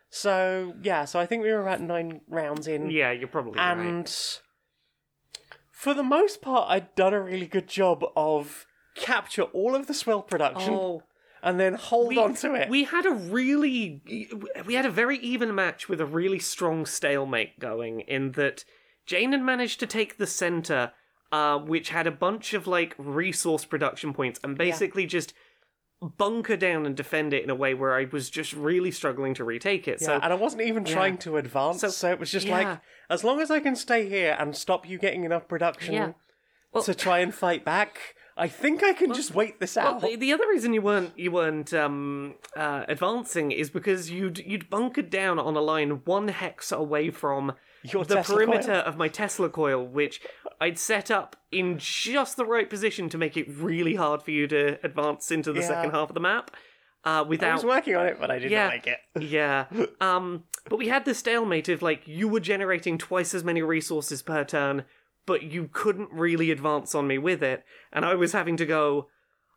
So 0.09 0.73
yeah, 0.81 1.05
so 1.05 1.19
I 1.19 1.25
think 1.25 1.43
we 1.43 1.51
were 1.51 1.61
about 1.61 1.81
nine 1.81 2.21
rounds 2.27 2.67
in, 2.67 2.89
Yeah, 2.89 3.11
you're 3.11 3.29
probably 3.29 3.57
right. 3.57 3.77
and 3.77 4.13
for 5.71 5.93
the 5.93 6.03
most 6.03 6.41
part, 6.41 6.69
I'd 6.69 6.93
done 6.95 7.13
a 7.13 7.21
really 7.21 7.47
good 7.47 7.67
job 7.67 8.03
of 8.15 8.65
capture 8.95 9.43
all 9.43 9.73
of 9.75 9.87
the 9.87 9.93
swill 9.93 10.21
production 10.21 10.73
Oh, 10.73 11.03
and 11.41 11.59
then 11.59 11.73
hold 11.75 12.09
we, 12.09 12.17
on 12.17 12.35
to 12.35 12.53
it. 12.53 12.69
We 12.69 12.83
had 12.83 13.05
a 13.05 13.11
really, 13.11 14.01
we 14.65 14.73
had 14.75 14.85
a 14.85 14.91
very 14.91 15.17
even 15.19 15.55
match 15.55 15.89
with 15.89 15.99
a 16.01 16.05
really 16.05 16.39
strong 16.39 16.85
stalemate 16.85 17.57
going. 17.59 18.01
In 18.01 18.33
that, 18.33 18.63
Jane 19.05 19.31
had 19.31 19.41
managed 19.41 19.79
to 19.79 19.87
take 19.87 20.17
the 20.17 20.27
center, 20.27 20.91
uh, 21.31 21.57
which 21.59 21.89
had 21.89 22.07
a 22.07 22.11
bunch 22.11 22.53
of 22.53 22.67
like 22.67 22.95
resource 22.97 23.65
production 23.65 24.13
points, 24.13 24.39
and 24.43 24.57
basically 24.57 25.05
just 25.05 25.33
bunker 26.17 26.57
down 26.57 26.85
and 26.85 26.95
defend 26.95 27.31
it 27.33 27.43
in 27.43 27.49
a 27.49 27.55
way 27.55 27.73
where 27.73 27.93
I 27.93 28.05
was 28.11 28.29
just 28.29 28.53
really 28.53 28.89
struggling 28.91 29.33
to 29.35 29.43
retake 29.43 29.87
it. 29.87 30.01
Yeah, 30.01 30.07
so 30.07 30.13
and 30.15 30.33
I 30.33 30.35
wasn't 30.35 30.63
even 30.63 30.83
trying 30.83 31.17
to 31.19 31.37
advance, 31.37 31.81
so, 31.81 31.89
So- 31.89 32.11
it 32.11 32.19
was 32.19 32.31
just 32.31 32.47
yeah. 32.47 32.57
like, 32.57 32.79
as 33.09 33.23
long 33.23 33.39
as 33.39 33.51
I 33.51 33.59
can 33.59 33.75
stay 33.75 34.09
here 34.09 34.35
and 34.39 34.55
stop 34.55 34.89
you 34.89 34.97
getting 34.97 35.25
enough 35.25 35.47
production 35.47 35.93
Yeah. 35.93 36.11
Well- 36.73 36.83
to 36.83 36.95
try 36.95 37.19
and 37.19 37.33
fight 37.33 37.63
back, 37.63 38.15
I 38.35 38.47
think 38.47 38.81
I 38.81 38.93
can 38.93 39.13
just 39.13 39.35
wait 39.35 39.59
this 39.59 39.75
Well, 39.75 39.95
out. 39.95 40.01
the, 40.01 40.15
the 40.15 40.33
other 40.33 40.47
reason 40.49 40.73
you 40.73 40.81
weren't 40.81 41.11
you 41.19 41.29
weren't 41.31 41.71
um, 41.73 42.35
uh, 42.55 42.85
advancing 42.87 43.51
is 43.51 43.69
because 43.69 44.09
you'd 44.09 44.39
you'd 44.39 44.69
bunkered 44.71 45.09
down 45.11 45.37
on 45.37 45.55
a 45.55 45.61
line 45.61 46.01
one 46.05 46.29
hex 46.29 46.71
away 46.71 47.11
from 47.11 47.51
Your 47.83 48.05
the 48.05 48.15
Tesla 48.15 48.35
perimeter 48.35 48.73
coil. 48.73 48.83
of 48.85 48.97
my 48.97 49.07
Tesla 49.07 49.49
coil, 49.49 49.85
which 49.85 50.21
I'd 50.59 50.77
set 50.77 51.09
up 51.09 51.35
in 51.51 51.77
just 51.79 52.37
the 52.37 52.45
right 52.45 52.69
position 52.69 53.09
to 53.09 53.17
make 53.17 53.35
it 53.37 53.47
really 53.49 53.95
hard 53.95 54.21
for 54.23 54.31
you 54.31 54.47
to 54.47 54.77
advance 54.85 55.31
into 55.31 55.51
the 55.51 55.61
Yeah. 55.61 55.67
second 55.67 55.91
half 55.91 56.09
of 56.09 56.13
the 56.13 56.19
map. 56.19 56.51
Uh, 57.03 57.25
I 57.27 57.53
was 57.53 57.65
working 57.65 57.95
on 57.95 58.05
it, 58.05 58.17
but 58.19 58.29
I 58.29 58.37
didn't 58.37 58.51
Yeah. 58.51 58.67
like 58.67 58.85
it. 58.85 58.99
yeah. 59.19 59.65
Um, 59.99 60.43
but 60.69 60.77
we 60.77 60.87
had 60.89 61.05
the 61.05 61.15
stalemate 61.15 61.67
of 61.69 61.81
like 61.81 62.07
you 62.07 62.27
were 62.27 62.39
generating 62.39 62.97
twice 62.99 63.33
as 63.33 63.43
many 63.43 63.63
resources 63.63 64.21
per 64.21 64.43
turn, 64.43 64.85
but 65.25 65.41
you 65.43 65.67
couldn't 65.73 66.11
really 66.11 66.51
advance 66.51 66.93
on 66.93 67.07
me 67.07 67.17
with 67.17 67.41
it, 67.41 67.63
and 67.91 68.05
I 68.05 68.13
was 68.15 68.33
having 68.33 68.57
to 68.57 68.65
go. 68.65 69.07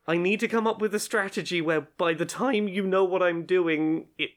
I 0.07 0.17
need 0.19 0.41
to 0.41 0.49
come 0.49 0.67
up 0.67 0.81
with 0.83 0.95
a 0.95 0.99
strategy 0.99 1.61
where 1.63 1.81
by 1.83 2.13
the 2.15 2.27
time 2.27 2.69
you 2.69 2.87
know 2.87 3.05
what 3.05 3.23
I'm 3.23 3.45
doing, 3.47 4.09
it 4.19 4.31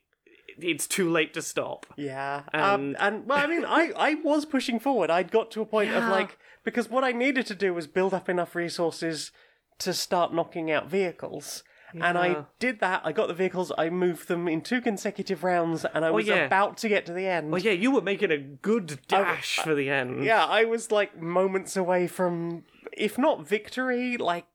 it's 0.60 0.88
too 0.88 1.10
late 1.10 1.34
to 1.34 1.42
stop. 1.42 1.86
Yeah, 1.96 2.44
And- 2.54 2.62
um, 2.62 2.96
and 3.00 3.28
well, 3.28 3.40
I 3.40 3.48
mean, 3.48 3.66
I 3.66 3.92
I 3.98 4.16
was 4.16 4.46
pushing 4.46 4.80
forward. 4.80 5.10
I'd 5.10 5.32
got 5.32 5.52
to 5.52 5.62
a 5.62 5.66
point 5.66 5.92
of 5.92 6.04
like 6.06 6.38
because 6.64 6.90
what 6.90 7.04
I 7.04 7.12
needed 7.12 7.46
to 7.48 7.56
do 7.56 7.74
was 7.74 7.88
build 7.88 8.14
up 8.14 8.28
enough 8.30 8.56
resources 8.56 9.32
to 9.80 9.94
start 9.94 10.34
knocking 10.34 10.72
out 10.72 10.90
vehicles. 10.90 11.64
And 11.94 12.18
I 12.18 12.46
did 12.60 12.80
that. 12.82 13.02
I 13.06 13.12
got 13.12 13.28
the 13.28 13.34
vehicles. 13.34 13.72
I 13.78 13.90
moved 13.90 14.28
them 14.28 14.48
in 14.48 14.62
two 14.62 14.82
consecutive 14.82 15.44
rounds, 15.44 15.86
and 15.86 16.04
I 16.04 16.12
was 16.12 16.28
yeah. 16.28 16.46
about 16.46 16.78
to 16.80 16.90
get 16.90 17.06
to 17.08 17.14
the 17.14 17.26
end. 17.26 17.50
Well, 17.50 17.62
yeah, 17.62 17.72
you 17.72 17.92
were 17.92 18.02
making 18.02 18.30
a 18.30 18.38
good 18.38 19.00
dash 19.08 19.56
for 19.56 19.74
the 19.74 19.90
end. 19.90 20.24
Yeah, 20.24 20.46
I 20.46 20.66
was 20.66 20.92
like 20.92 21.20
moments 21.20 21.78
away 21.78 22.08
from, 22.08 22.66
if 22.92 23.18
not 23.18 23.48
victory, 23.48 24.18
like 24.18 24.46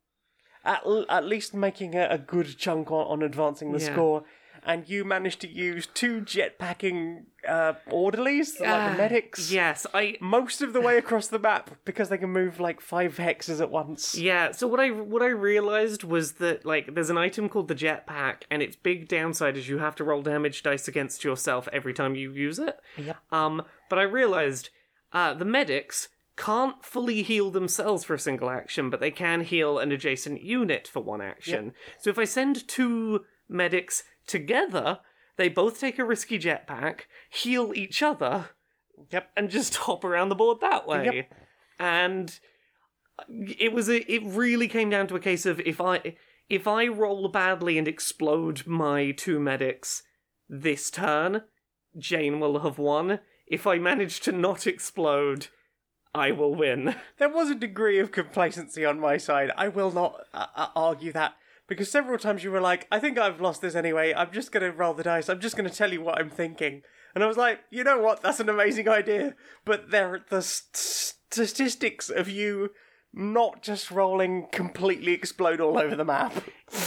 at, 0.65 0.83
at 1.09 1.25
least 1.25 1.55
making 1.55 1.95
a, 1.95 2.07
a 2.11 2.19
good 2.19 2.59
chunk 2.59 2.91
on, 2.91 3.07
on 3.07 3.23
advancing 3.23 3.73
the 3.73 3.81
Yeah. 3.81 3.93
score. 3.93 4.25
And 4.65 4.89
you 4.89 5.05
managed 5.05 5.41
to 5.41 5.49
use 5.49 5.89
two 5.93 6.21
jetpacking 6.21 7.25
uh, 7.49 7.73
orderlies, 7.91 8.61
like 8.61 8.69
Ah, 8.69 8.91
the 8.91 8.97
medics, 8.97 9.51
Yes, 9.51 9.87
I 9.93 10.17
most 10.21 10.63
of 10.63 10.73
the 10.73 10.81
way 10.81 10.99
across 10.99 11.27
the 11.27 11.41
map 11.41 11.71
because 11.85 12.09
they 12.09 12.19
can 12.19 12.31
move 12.31 12.61
like 12.61 12.81
five 12.81 13.17
hexes 13.17 13.61
at 13.61 13.71
once. 13.73 14.17
Yeah, 14.17 14.53
so 14.53 14.69
what 14.69 14.79
I 14.79 14.91
what 14.91 15.21
I 15.23 15.31
realized 15.31 16.05
was 16.05 16.35
that 16.35 16.65
like 16.65 16.95
there's 16.95 17.11
an 17.11 17.19
item 17.19 17.49
called 17.49 17.67
the 17.67 17.75
jetpack, 17.75 18.43
and 18.53 18.63
its 18.63 18.77
big 18.77 19.09
downside 19.09 19.57
is 19.57 19.69
you 19.69 19.79
have 19.79 19.97
to 19.97 20.05
roll 20.05 20.23
damage 20.23 20.63
dice 20.63 20.87
against 20.87 21.25
yourself 21.25 21.69
every 21.73 21.93
time 21.93 22.15
you 22.15 22.33
use 22.33 22.61
it. 22.61 22.79
Yep. 22.97 23.17
Um, 23.33 23.63
but 23.91 23.99
I 23.99 24.03
realized 24.03 24.71
uh, 25.13 25.35
the 25.35 25.45
medics 25.45 26.09
can't 26.37 26.85
fully 26.85 27.23
heal 27.23 27.51
themselves 27.51 28.05
for 28.05 28.15
a 28.15 28.19
single 28.19 28.49
action, 28.49 28.91
but 28.91 29.01
they 29.01 29.11
can 29.11 29.43
heal 29.43 29.79
an 29.79 29.91
adjacent 29.93 30.43
unit 30.43 30.89
for 30.89 31.01
one 31.03 31.21
action. 31.21 31.75
So 31.99 32.11
if 32.11 32.19
I 32.19 32.25
send 32.25 32.67
two 32.69 33.25
medics 33.49 34.05
together, 34.27 35.01
they 35.37 35.49
both 35.49 35.81
take 35.81 35.99
a 35.99 36.05
risky 36.05 36.39
jetpack, 36.39 37.03
heal 37.31 37.73
each 37.75 38.03
other, 38.03 38.51
Yep. 39.11 39.31
and 39.37 39.51
just 39.51 39.77
hop 39.87 40.05
around 40.05 40.29
the 40.29 40.35
board 40.35 40.61
that 40.61 40.87
way. 40.87 41.11
Yep. 41.15 41.35
And 41.79 42.39
it 43.29 43.73
was 43.73 43.89
a, 43.89 44.11
it 44.13 44.23
really 44.25 44.69
came 44.69 44.91
down 44.91 45.07
to 45.09 45.17
a 45.17 45.21
case 45.21 45.47
of 45.47 45.61
if 45.61 45.81
I 45.81 46.17
if 46.49 46.67
I 46.67 46.87
roll 46.87 47.29
badly 47.29 47.79
and 47.79 47.89
explode 47.89 48.67
my 48.67 49.11
two 49.13 49.41
medics 49.41 50.03
this 50.49 50.91
turn, 50.91 51.43
Jane 51.97 52.41
will 52.41 52.61
have 52.61 52.79
won. 52.79 53.21
If 53.47 53.67
I 53.67 53.79
manage 53.79 54.21
to 54.21 54.33
not 54.33 54.67
explode, 54.67 55.49
I 56.15 56.31
will 56.31 56.55
win. 56.55 56.95
There 57.19 57.29
was 57.29 57.51
a 57.51 57.55
degree 57.55 57.99
of 57.99 58.13
complacency 58.13 58.85
on 58.85 59.01
my 59.01 59.17
side. 59.17 59.51
I 59.57 59.69
will 59.69 59.91
not 59.93 60.21
uh, 60.35 60.47
uh, 60.55 60.69
argue 60.77 61.13
that 61.13 61.35
because 61.73 61.91
several 61.91 62.19
times 62.19 62.45
you 62.45 62.51
were 62.51 62.61
like, 62.61 62.87
"I 62.91 62.99
think 62.99 63.19
I've 63.19 63.41
lost 63.41 63.61
this 63.63 63.75
anyway. 63.75 64.13
I'm 64.15 64.31
just 64.33 64.53
going 64.53 64.63
to 64.63 64.73
roll 64.77 64.95
the 64.95 65.03
dice. 65.03 65.29
I'm 65.29 65.41
just 65.41 65.57
going 65.57 65.69
to 65.69 65.75
tell 65.75 65.93
you 65.93 66.01
what 66.03 66.19
I'm 66.19 66.31
thinking." 66.31 66.83
And 67.15 67.23
I 67.23 67.27
was 67.27 67.37
like, 67.37 67.61
"You 67.71 67.85
know 67.85 67.99
what? 67.99 68.23
That's 68.23 68.41
an 68.41 68.49
amazing 68.49 68.89
idea." 68.89 69.35
But 69.65 69.91
there, 69.91 70.21
the 70.29 70.43
st- 70.43 70.77
statistics 71.31 72.11
of 72.11 72.29
you 72.29 72.71
not 73.15 73.63
just 73.63 73.91
rolling 73.91 74.47
completely 74.53 75.13
explode 75.13 75.61
all 75.61 75.79
over 75.79 75.95
the 75.95 76.05
map 76.05 76.33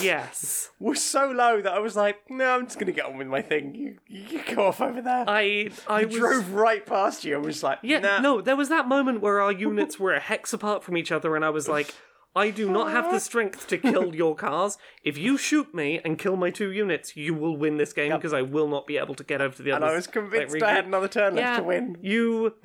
Yes. 0.01 0.71
was 0.79 1.03
so 1.03 1.29
low 1.29 1.61
that 1.61 1.71
I 1.71 1.77
was 1.79 1.95
like, 1.95 2.17
"No, 2.29 2.55
I'm 2.55 2.65
just 2.65 2.79
going 2.79 2.87
to 2.87 2.91
get 2.93 3.05
on 3.05 3.17
with 3.17 3.27
my 3.27 3.41
thing. 3.43 3.75
You, 3.75 3.97
you 4.07 4.41
go 4.55 4.67
off 4.67 4.81
over 4.81 5.01
there." 5.01 5.25
I 5.27 5.69
I 5.87 6.01
I 6.01 6.05
was, 6.05 6.15
drove 6.15 6.51
right 6.53 6.83
past 6.85 7.23
you. 7.25 7.35
I 7.35 7.39
was 7.39 7.61
like, 7.61 7.79
Yeah, 7.83 7.99
nah. 7.99 8.19
no, 8.19 8.41
there 8.41 8.55
was 8.55 8.69
that 8.69 8.87
moment 8.87 9.21
where 9.21 9.39
our 9.39 9.51
units 9.51 9.99
were 9.99 10.13
a 10.13 10.19
hex 10.19 10.53
apart 10.53 10.83
from 10.83 10.97
each 10.97 11.11
other, 11.11 11.35
and 11.35 11.45
I 11.45 11.51
was 11.51 11.67
like, 11.67 11.93
I 12.35 12.49
do 12.49 12.69
not 12.69 12.91
have 12.91 13.11
the 13.11 13.19
strength 13.19 13.67
to 13.67 13.77
kill 13.77 14.13
your 14.13 14.35
cars. 14.35 14.77
If 15.03 15.17
you 15.17 15.37
shoot 15.37 15.73
me 15.73 16.01
and 16.03 16.19
kill 16.19 16.35
my 16.35 16.49
two 16.49 16.71
units, 16.71 17.15
you 17.15 17.33
will 17.33 17.55
win 17.55 17.77
this 17.77 17.93
game 17.93 18.11
because 18.11 18.33
I 18.33 18.41
will 18.41 18.67
not 18.67 18.87
be 18.87 18.97
able 18.97 19.15
to 19.15 19.23
get 19.23 19.41
over 19.41 19.55
to 19.55 19.63
the 19.63 19.71
other. 19.71 19.81
Side. 19.81 19.87
And 19.87 19.93
I 19.93 19.95
was 19.95 20.07
convinced 20.07 20.53
like, 20.53 20.63
I 20.63 20.73
had 20.73 20.85
another 20.85 21.07
turn 21.07 21.35
left 21.35 21.59
to 21.59 21.63
win. 21.63 21.97
You, 22.01 22.55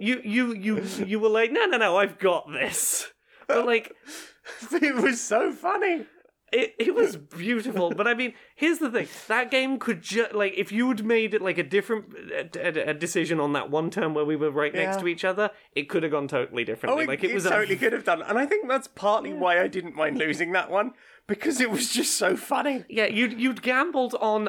you, 0.00 0.20
you, 0.24 0.54
you, 0.54 0.82
you 1.06 1.20
were 1.20 1.28
like, 1.28 1.52
no, 1.52 1.66
no, 1.66 1.76
no, 1.76 1.96
I've 1.98 2.18
got 2.18 2.48
this. 2.50 3.12
But 3.46 3.66
like, 3.66 3.94
It 4.72 4.94
was 4.96 5.20
so 5.20 5.52
funny. 5.52 6.06
It, 6.52 6.74
it 6.78 6.94
was 6.94 7.16
beautiful, 7.16 7.90
but 7.90 8.06
I 8.06 8.14
mean, 8.14 8.34
here's 8.56 8.78
the 8.78 8.90
thing: 8.90 9.08
that 9.28 9.50
game 9.50 9.78
could 9.78 10.02
just 10.02 10.32
like 10.34 10.54
if 10.56 10.72
you 10.72 10.88
had 10.88 11.04
made 11.04 11.34
it 11.34 11.42
like 11.42 11.58
a 11.58 11.62
different 11.62 12.06
a, 12.32 12.48
a, 12.86 12.90
a 12.90 12.94
decision 12.94 13.38
on 13.40 13.52
that 13.52 13.70
one 13.70 13.90
turn 13.90 14.14
where 14.14 14.24
we 14.24 14.36
were 14.36 14.50
right 14.50 14.72
next 14.74 14.96
Yeah. 14.96 15.00
to 15.02 15.08
each 15.08 15.24
other, 15.24 15.50
it 15.74 15.88
could 15.88 16.02
have 16.02 16.12
gone 16.12 16.28
totally 16.28 16.64
differently. 16.64 17.00
Oh, 17.00 17.04
it, 17.04 17.08
like 17.08 17.24
it 17.24 17.30
it 17.30 17.34
was 17.34 17.46
a- 17.46 17.50
totally 17.50 17.76
could 17.76 17.92
have 17.92 18.04
done, 18.04 18.22
and 18.22 18.38
I 18.38 18.46
think 18.46 18.68
that's 18.68 18.88
partly 18.88 19.32
why 19.32 19.60
I 19.62 19.68
didn't 19.68 19.94
mind 19.94 20.18
losing 20.18 20.52
that 20.52 20.70
one 20.70 20.92
because 21.26 21.60
it 21.60 21.70
was 21.70 21.90
just 21.90 22.14
so 22.16 22.36
funny. 22.36 22.84
yeah, 22.88 23.06
you'd 23.06 23.38
you'd 23.38 23.62
gambled 23.62 24.14
on 24.20 24.48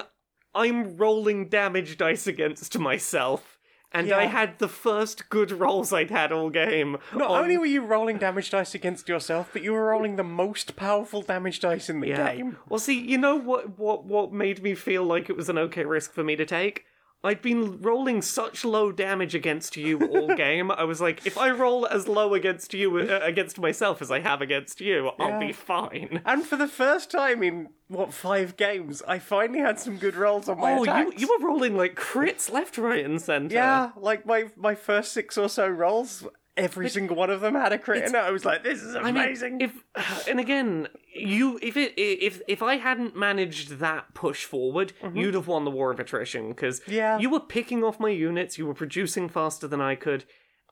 I'm 0.55 0.97
rolling 0.97 1.47
damage 1.49 1.97
dice 1.97 2.25
against 2.25 2.77
myself. 2.79 3.58
And 3.91 4.11
I 4.13 4.25
had 4.25 4.59
the 4.59 4.67
first 4.67 5.29
good 5.29 5.51
rolls 5.51 5.91
I'd 5.91 6.11
had 6.11 6.31
all 6.31 6.49
game. 6.51 6.97
Not 7.13 7.31
on- 7.31 7.41
only 7.43 7.57
were 7.57 7.65
you 7.65 7.81
rolling 7.81 8.17
damage 8.19 8.51
dice 8.51 8.75
against 8.75 9.09
yourself, 9.09 9.49
but 9.51 9.63
you 9.63 9.73
were 9.73 9.85
rolling 9.87 10.15
the 10.15 10.23
most 10.23 10.75
powerful 10.75 11.21
damage 11.23 11.59
dice 11.59 11.89
in 11.89 11.99
the 11.99 12.09
Yeah. 12.09 12.35
game. 12.35 12.57
Well, 12.69 12.79
see, 12.79 12.99
you 12.99 13.17
know 13.17 13.35
what, 13.35 13.79
what, 13.79 14.05
what 14.05 14.31
made 14.31 14.61
me 14.61 14.75
feel 14.75 15.03
like 15.03 15.29
it 15.29 15.35
was 15.35 15.49
an 15.49 15.57
okay 15.57 15.85
risk 15.85 16.13
for 16.13 16.23
me 16.23 16.35
to 16.35 16.45
take? 16.45 16.85
I'd 17.21 17.41
been 17.41 17.81
rolling 17.81 18.21
such 18.21 18.63
low 18.63 18.91
damage 18.93 19.35
against 19.35 19.75
you 19.75 19.99
all 20.07 20.33
game. 20.35 20.71
I 20.71 20.85
was 20.85 21.01
like, 21.01 21.25
if 21.25 21.37
I 21.37 21.49
roll 21.51 21.85
as 21.85 22.07
low 22.07 22.33
against 22.33 22.73
you 22.73 22.97
uh, 22.97 23.19
against 23.21 23.59
myself 23.59 24.01
as 24.01 24.09
I 24.09 24.19
have 24.21 24.41
against 24.41 24.79
you, 24.79 25.11
I'll 25.19 25.29
Yeah. 25.29 25.39
be 25.39 25.51
fine. 25.51 26.21
And 26.25 26.45
for 26.45 26.55
the 26.55 26.67
first 26.67 27.11
time 27.11 27.43
in 27.43 27.69
what 27.89 28.13
five 28.13 28.55
games, 28.55 29.01
I 29.07 29.19
finally 29.19 29.59
had 29.59 29.79
some 29.79 29.97
good 29.97 30.15
rolls 30.15 30.47
on 30.47 30.59
my 30.59 30.71
Oh, 30.71 30.77
you 30.77 30.83
attacks. 30.83 31.21
you 31.21 31.27
were 31.27 31.45
rolling 31.45 31.75
like 31.75 31.95
crits 31.95 32.49
left, 32.51 32.77
right, 32.77 33.03
and 33.03 33.21
center. 33.21 33.53
yeah, 33.53 33.91
like 33.97 34.25
my 34.25 34.45
my 34.55 34.75
first 34.75 35.11
six 35.11 35.37
or 35.37 35.49
so 35.49 35.67
rolls, 35.67 36.25
every 36.59 36.89
single 36.89 37.15
one 37.15 37.29
of 37.29 37.41
them 37.41 37.55
had 37.55 37.73
a 37.73 37.77
crit 37.79 38.03
it. 38.03 38.15
I 38.15 38.31
was 38.31 38.45
like, 38.45 38.63
this 38.63 38.81
is 38.83 38.95
I 38.95 39.03
mean, 39.11 39.17
amazing. 39.17 39.61
if 39.61 39.83
and 40.27 40.39
again, 40.39 40.87
you 41.15 41.59
if 41.61 41.75
it 41.77 41.93
if 41.97 42.41
if 42.47 42.61
I 42.61 42.75
hadn't 42.77 43.15
managed 43.15 43.79
that 43.79 44.13
push 44.13 44.45
forward, 44.45 44.93
you'd 45.13 45.33
have 45.33 45.47
won 45.47 45.65
the 45.65 45.71
war 45.71 45.91
of 45.91 45.99
attrition 45.99 46.49
because 46.49 46.79
Mm-hmm. 46.81 46.91
Yeah. 46.91 47.17
you 47.19 47.29
were 47.29 47.39
picking 47.39 47.83
off 47.83 47.99
my 47.99 48.09
units, 48.09 48.57
you 48.57 48.65
were 48.67 48.73
producing 48.73 49.29
faster 49.29 49.67
than 49.67 49.81
I 49.81 49.95
could, 49.95 50.25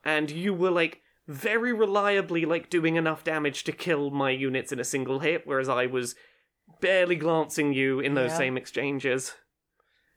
and 0.04 0.30
you 0.30 0.54
were 0.54 0.70
like 0.70 1.00
very 1.26 1.72
reliably 1.72 2.44
like 2.44 2.70
doing 2.70 2.96
enough 2.96 3.22
damage 3.24 3.64
to 3.64 3.72
kill 3.72 4.10
my 4.10 4.30
units 4.30 4.72
in 4.72 4.80
a 4.80 4.84
single 4.84 5.18
hit, 5.20 5.46
whereas 5.46 5.68
I 5.68 5.86
was 5.86 6.14
barely 6.80 7.16
glancing 7.16 7.72
you 7.72 8.00
in 8.00 8.14
those 8.14 8.30
Yeah. 8.30 8.36
same 8.38 8.56
exchanges. 8.56 9.34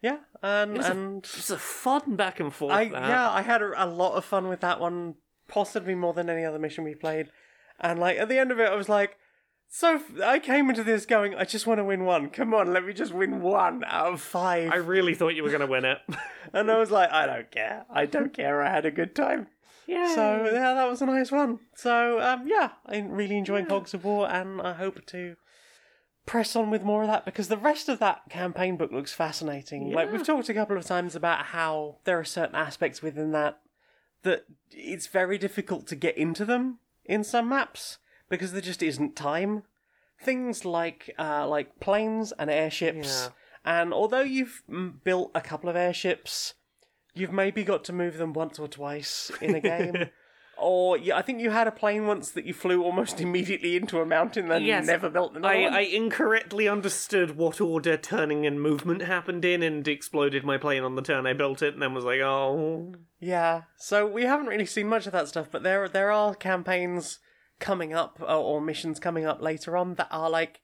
yeah, 0.02 0.18
and 0.42 0.78
was 0.78 0.88
a- 0.88 0.92
and 0.92 1.18
It's 1.24 1.50
a 1.52 1.58
fun 1.58 2.16
back 2.16 2.40
and 2.40 2.52
forth. 2.54 2.74
I 2.74 2.84
yeah, 2.84 3.30
I 3.30 3.42
had 3.42 3.62
a, 3.62 3.72
a 3.84 3.86
lot 3.86 4.16
of 4.16 4.26
fun 4.26 4.48
with 4.48 4.62
that 4.62 4.80
one, 4.80 5.16
possibly 5.52 5.94
more 5.94 6.14
than 6.14 6.30
any 6.30 6.44
other 6.46 6.58
mission 6.60 6.84
we 6.84 6.96
played. 6.96 7.28
And 7.80 8.00
like 8.00 8.18
at 8.18 8.30
the 8.30 8.40
end 8.40 8.52
of 8.52 8.60
it, 8.60 8.70
I 8.70 8.76
was 8.76 8.90
like, 8.90 9.18
so 9.74 9.96
f- 9.96 10.20
I 10.24 10.40
came 10.40 10.70
into 10.70 10.84
this 10.84 11.06
going, 11.06 11.34
I 11.36 11.46
just 11.46 11.66
want 11.68 11.78
to 11.80 11.84
win 11.86 12.04
one. 12.06 12.30
Come 12.30 12.54
on, 12.54 12.74
let 12.74 12.86
me 12.86 12.94
just 12.94 13.14
win 13.14 13.42
one 13.42 13.84
out 13.86 14.14
of 14.14 14.22
five. 14.22 14.72
I 14.72 14.76
really 14.78 15.14
thought 15.16 15.36
you 15.36 15.44
were 15.44 15.50
gonna 15.52 15.68
win 15.68 15.86
it. 15.86 16.00
And 16.54 16.70
I 16.70 16.78
was 16.78 16.92
like, 16.92 17.10
I 17.12 17.26
don't 17.28 17.50
care. 17.50 17.86
I 17.90 18.06
don't 18.06 18.34
care. 18.34 18.62
I 18.62 18.70
had 18.70 18.86
a 18.86 18.92
good 18.92 19.16
time. 19.16 19.48
yeah. 19.88 20.14
So 20.14 20.50
yeah, 20.52 20.74
that 20.74 20.90
was 20.90 21.02
a 21.02 21.06
nice 21.06 21.32
one. 21.32 21.60
So 21.76 22.20
um, 22.20 22.46
yeah, 22.46 22.72
I'm 22.86 23.12
really 23.12 23.38
enjoying 23.38 23.68
Hogs 23.68 23.94
of 23.94 24.04
War, 24.04 24.30
and 24.30 24.62
I 24.62 24.74
hope 24.74 25.06
to 25.06 25.36
press 26.26 26.56
on 26.56 26.70
with 26.70 26.84
more 26.84 27.02
of 27.04 27.08
that 27.08 27.24
because 27.26 27.48
the 27.48 27.58
rest 27.58 27.88
of 27.90 28.00
that 28.00 28.22
campaign 28.30 28.76
book 28.78 28.92
looks 28.92 29.14
fascinating. 29.14 29.92
Like 29.92 30.12
we've 30.12 30.26
talked 30.26 30.50
a 30.50 30.54
couple 30.54 30.78
of 30.78 30.86
times 30.86 31.16
about 31.16 31.46
how 31.48 31.98
there 32.04 32.20
are 32.20 32.26
certain 32.26 32.56
aspects 32.56 33.02
within 33.02 33.32
that 33.32 33.60
that 34.24 34.46
it's 34.72 35.08
very 35.08 35.38
difficult 35.38 35.88
to 35.88 35.96
get 35.96 36.18
into 36.18 36.46
them 36.46 36.80
in 37.06 37.24
some 37.24 37.50
maps 37.50 37.98
because 38.30 38.52
there 38.52 38.62
just 38.62 38.84
isn't 38.84 39.16
time. 39.16 39.64
Things 40.24 40.66
like 40.66 41.14
uh, 41.18 41.48
like 41.48 41.80
planes 41.80 42.32
and 42.38 42.50
airships, 42.50 43.30
and 43.66 43.94
although 43.94 44.22
you've 44.22 44.62
built 45.04 45.32
a 45.34 45.42
couple 45.42 45.70
of 45.70 45.76
airships, 45.76 46.54
you've 47.16 47.32
maybe 47.32 47.64
got 47.64 47.84
to 47.86 47.94
move 47.94 48.18
them 48.18 48.32
once 48.34 48.60
or 48.60 48.68
twice 48.68 49.32
in 49.42 49.56
a 49.56 49.60
game. 49.74 50.10
Or 50.62 50.98
yeah, 50.98 51.18
I 51.18 51.22
think 51.22 51.42
you 51.42 51.50
had 51.50 51.68
a 51.68 51.72
plane 51.72 52.06
once 52.06 52.32
that 52.32 52.46
you 52.46 52.54
flew 52.54 52.84
almost 52.84 53.20
immediately 53.22 53.76
into 53.76 54.00
a 54.00 54.06
mountain, 54.06 54.48
then 54.48 54.64
Yes, 54.64 54.86
never 54.86 55.10
built 55.10 55.36
another 55.36 55.54
I, 55.54 55.62
one. 55.64 55.74
I 55.74 55.82
incorrectly 55.82 56.68
understood 56.68 57.36
what 57.36 57.60
order 57.60 57.98
turning 57.98 58.46
and 58.46 58.62
movement 58.62 59.02
happened 59.02 59.44
in 59.44 59.64
and 59.64 59.88
exploded 59.88 60.44
my 60.44 60.58
plane 60.58 60.84
on 60.84 60.96
the 60.96 61.02
turn 61.02 61.26
I 61.26 61.34
built 61.34 61.62
it 61.62 61.74
and 61.74 61.82
then 61.82 61.94
was 61.94 62.06
like, 62.06 62.22
oh. 62.22 62.94
Yeah, 63.20 63.64
so 63.78 64.06
we 64.06 64.24
haven't 64.24 64.48
really 64.48 64.66
seen 64.66 64.88
much 64.88 65.06
of 65.06 65.14
that 65.14 65.28
stuff, 65.28 65.48
but 65.52 65.64
there 65.64 65.88
there 65.90 66.12
are 66.12 66.36
campaigns 66.36 67.20
coming 67.60 67.94
up 67.94 68.20
or, 68.22 68.28
or 68.28 68.62
missions 68.62 69.00
coming 69.00 69.26
up 69.26 69.42
later 69.42 69.78
on 69.78 69.96
that 69.96 70.08
are 70.12 70.30
like, 70.30 70.62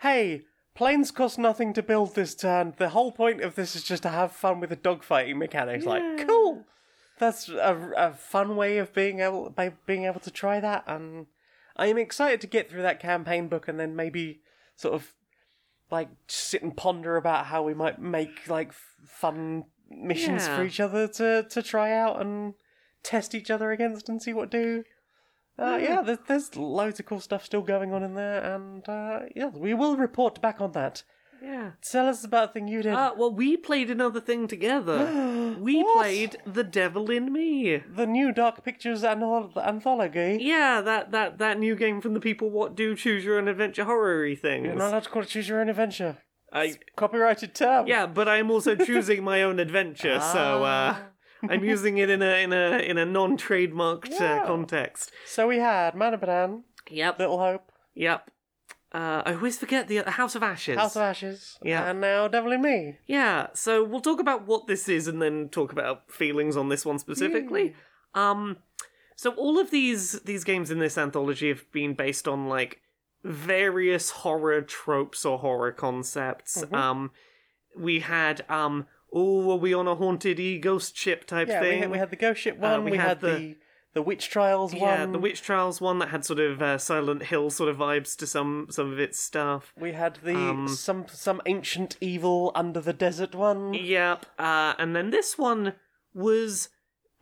hey, 0.00 0.42
planes 0.74 1.10
cost 1.10 1.38
nothing 1.38 1.72
to 1.72 1.82
build 1.82 2.14
this 2.14 2.34
turn. 2.34 2.74
The 2.76 2.90
whole 2.90 3.12
point 3.12 3.40
of 3.40 3.54
this 3.54 3.74
is 3.74 3.84
just 3.84 4.02
to 4.02 4.08
have 4.10 4.32
fun 4.32 4.60
with 4.60 4.70
the 4.70 4.76
dogfighting 4.76 5.36
mechanics. 5.36 5.84
Like, 5.84 6.26
cool. 6.26 6.64
That's 7.20 7.50
a, 7.50 7.92
a 7.98 8.12
fun 8.14 8.56
way 8.56 8.78
of 8.78 8.94
being 8.94 9.20
able 9.20 9.50
by 9.50 9.74
being 9.84 10.06
able 10.06 10.20
to 10.20 10.30
try 10.30 10.58
that, 10.58 10.84
and 10.86 11.26
I 11.76 11.88
am 11.88 11.98
excited 11.98 12.40
to 12.40 12.46
get 12.46 12.70
through 12.70 12.80
that 12.80 12.98
campaign 12.98 13.48
book 13.48 13.68
and 13.68 13.78
then 13.78 13.94
maybe 13.94 14.40
sort 14.74 14.94
of 14.94 15.12
like 15.90 16.08
sit 16.28 16.62
and 16.62 16.74
ponder 16.74 17.18
about 17.18 17.46
how 17.46 17.62
we 17.62 17.74
might 17.74 18.00
make 18.00 18.48
like 18.48 18.72
fun 19.04 19.64
missions 19.90 20.48
for 20.48 20.64
each 20.64 20.80
other 20.80 21.06
to 21.08 21.46
to 21.50 21.62
try 21.62 21.92
out 21.92 22.22
and 22.22 22.54
test 23.02 23.34
each 23.34 23.50
other 23.50 23.70
against 23.70 24.08
and 24.08 24.22
see 24.22 24.32
what 24.32 24.50
do. 24.50 24.84
Uh, 25.58 25.78
yeah, 25.78 26.00
there's, 26.00 26.18
there's 26.26 26.56
loads 26.56 27.00
of 27.00 27.04
cool 27.04 27.20
stuff 27.20 27.44
still 27.44 27.60
going 27.60 27.92
on 27.92 28.02
in 28.02 28.14
there, 28.14 28.42
and 28.42 28.88
uh, 28.88 29.20
yeah, 29.36 29.48
we 29.48 29.74
will 29.74 29.94
report 29.94 30.40
back 30.40 30.58
on 30.58 30.72
that. 30.72 31.02
Yeah. 31.42 31.72
Tell 31.82 32.08
us 32.08 32.24
about 32.24 32.54
the 32.54 32.60
thing 32.60 32.68
you 32.68 32.82
did. 32.82 32.94
Uh, 32.94 33.12
well, 33.14 33.30
we 33.30 33.58
played 33.58 33.90
another 33.90 34.20
thing 34.20 34.48
together. 34.48 35.06
we 35.60 35.82
What? 35.82 35.98
played 35.98 36.36
The 36.46 36.64
Devil 36.64 37.10
in 37.10 37.32
Me. 37.32 37.82
the 37.88 38.06
new 38.06 38.32
Dark 38.32 38.64
Pictures 38.64 39.02
anthol- 39.02 39.56
anthology. 39.64 40.38
Yeah, 40.40 40.80
that, 40.80 41.10
that, 41.12 41.38
that 41.38 41.58
new 41.58 41.74
game 41.76 42.00
from 42.00 42.14
the 42.14 42.20
people 42.20 42.50
what 42.50 42.74
do 42.74 42.94
choose 42.96 43.24
your 43.24 43.38
own 43.38 43.48
adventure 43.48 43.84
horror 43.84 44.34
things. 44.34 44.66
You're 44.66 44.74
not 44.74 44.88
allowed 44.90 45.04
to 45.04 45.10
call 45.10 45.22
it 45.22 45.28
Choose 45.28 45.48
Your 45.48 45.60
Own 45.60 45.68
Adventure. 45.68 46.18
I, 46.52 46.74
Copyrighted 46.96 47.54
term. 47.54 47.86
yeah, 47.86 48.06
but 48.06 48.28
I'm 48.28 48.50
also 48.50 48.74
choosing 48.88 49.22
my 49.22 49.42
own 49.42 49.60
adventure, 49.60 50.18
so 50.20 50.64
uh, 50.64 50.96
I'm 51.48 51.62
using 51.64 51.98
it 51.98 52.10
in 52.10 52.22
a 52.22 52.42
in 52.42 52.52
a 52.52 52.78
in 52.78 52.98
a 52.98 53.06
non-trademarked 53.06 54.10
Yeah. 54.18 54.42
uh, 54.42 54.46
context. 54.46 55.12
So 55.26 55.46
we 55.46 55.58
had 55.58 55.94
Man 55.94 56.12
of 56.14 56.20
Medan, 56.22 56.64
Yep. 56.90 57.18
Little 57.20 57.38
Hope, 57.38 57.70
Yep. 57.94 58.30
Uh, 58.92 59.22
I 59.24 59.34
always 59.34 59.56
forget 59.56 59.86
the 59.88 59.98
the 60.00 60.10
House 60.12 60.34
of 60.34 60.42
Ashes. 60.42 60.76
House 60.76 60.96
of 60.96 61.02
Ashes, 61.02 61.58
Yeah. 61.62 61.88
and 61.88 62.00
now 62.00 62.26
Devil 62.28 62.52
in 62.52 62.62
Me. 62.62 62.98
Yeah, 63.06 63.46
so 63.54 63.84
we'll 63.84 64.00
talk 64.00 64.18
about 64.20 64.46
what 64.46 64.66
this 64.66 64.88
is 64.88 65.06
and 65.06 65.22
then 65.22 65.48
talk 65.48 65.70
about 65.72 66.10
feelings 66.10 66.56
on 66.56 66.68
this 66.70 66.84
one 66.84 66.98
specifically. 66.98 67.74
Um 68.14 68.56
so 69.14 69.30
all 69.34 69.58
of 69.60 69.70
these 69.70 70.20
these 70.22 70.42
games 70.44 70.70
in 70.72 70.80
this 70.80 70.98
anthology 70.98 71.48
have 71.48 71.70
been 71.70 71.94
based 71.94 72.26
on 72.26 72.48
like 72.48 72.80
various 73.22 74.10
horror 74.10 74.62
tropes 74.62 75.24
or 75.24 75.38
horror 75.38 75.72
concepts. 75.72 76.64
Um 76.72 77.12
we 77.78 78.00
had 78.00 78.44
um 78.48 78.86
oh, 79.12 79.44
were 79.46 79.56
we 79.56 79.72
on 79.74 79.86
a 79.86 79.94
haunted 79.94 80.40
e 80.40 80.58
ghost 80.58 80.96
ship 80.96 81.26
type 81.26 81.48
Yeah, 81.48 81.60
we 81.60 81.68
thing? 81.68 81.78
had, 81.82 81.90
we 81.90 81.98
had 81.98 82.10
the 82.10 82.16
Ghost 82.16 82.40
Ship 82.40 82.56
one. 82.58 82.84
we 82.84 82.92
we, 82.92 82.96
had, 82.96 83.20
the- 83.20 83.56
the 83.92 84.02
Witch 84.02 84.30
Trials 84.30 84.72
one. 84.72 84.80
yeah, 84.80 85.06
the 85.06 85.18
Witch 85.18 85.42
Trials 85.42 85.80
one 85.80 85.98
that 85.98 86.10
had 86.10 86.24
sort 86.24 86.38
of 86.38 86.62
uh, 86.62 86.78
Silent 86.78 87.24
Hill 87.24 87.50
sort 87.50 87.68
of 87.68 87.76
vibes 87.76 88.16
to 88.18 88.26
some 88.26 88.66
some 88.70 88.92
of 88.92 88.98
its 89.00 89.18
stuff. 89.18 89.72
We 89.78 89.92
had 89.92 90.18
the 90.22 90.36
Um, 90.36 90.68
some 90.68 91.06
some 91.08 91.40
ancient 91.46 91.96
evil 92.00 92.52
under 92.54 92.80
the 92.80 92.92
desert 92.92 93.34
one. 93.34 93.74
Yep. 93.74 94.26
Uh, 94.38 94.74
and 94.78 94.94
then 94.94 95.10
this 95.10 95.36
one 95.36 95.74
was 96.14 96.68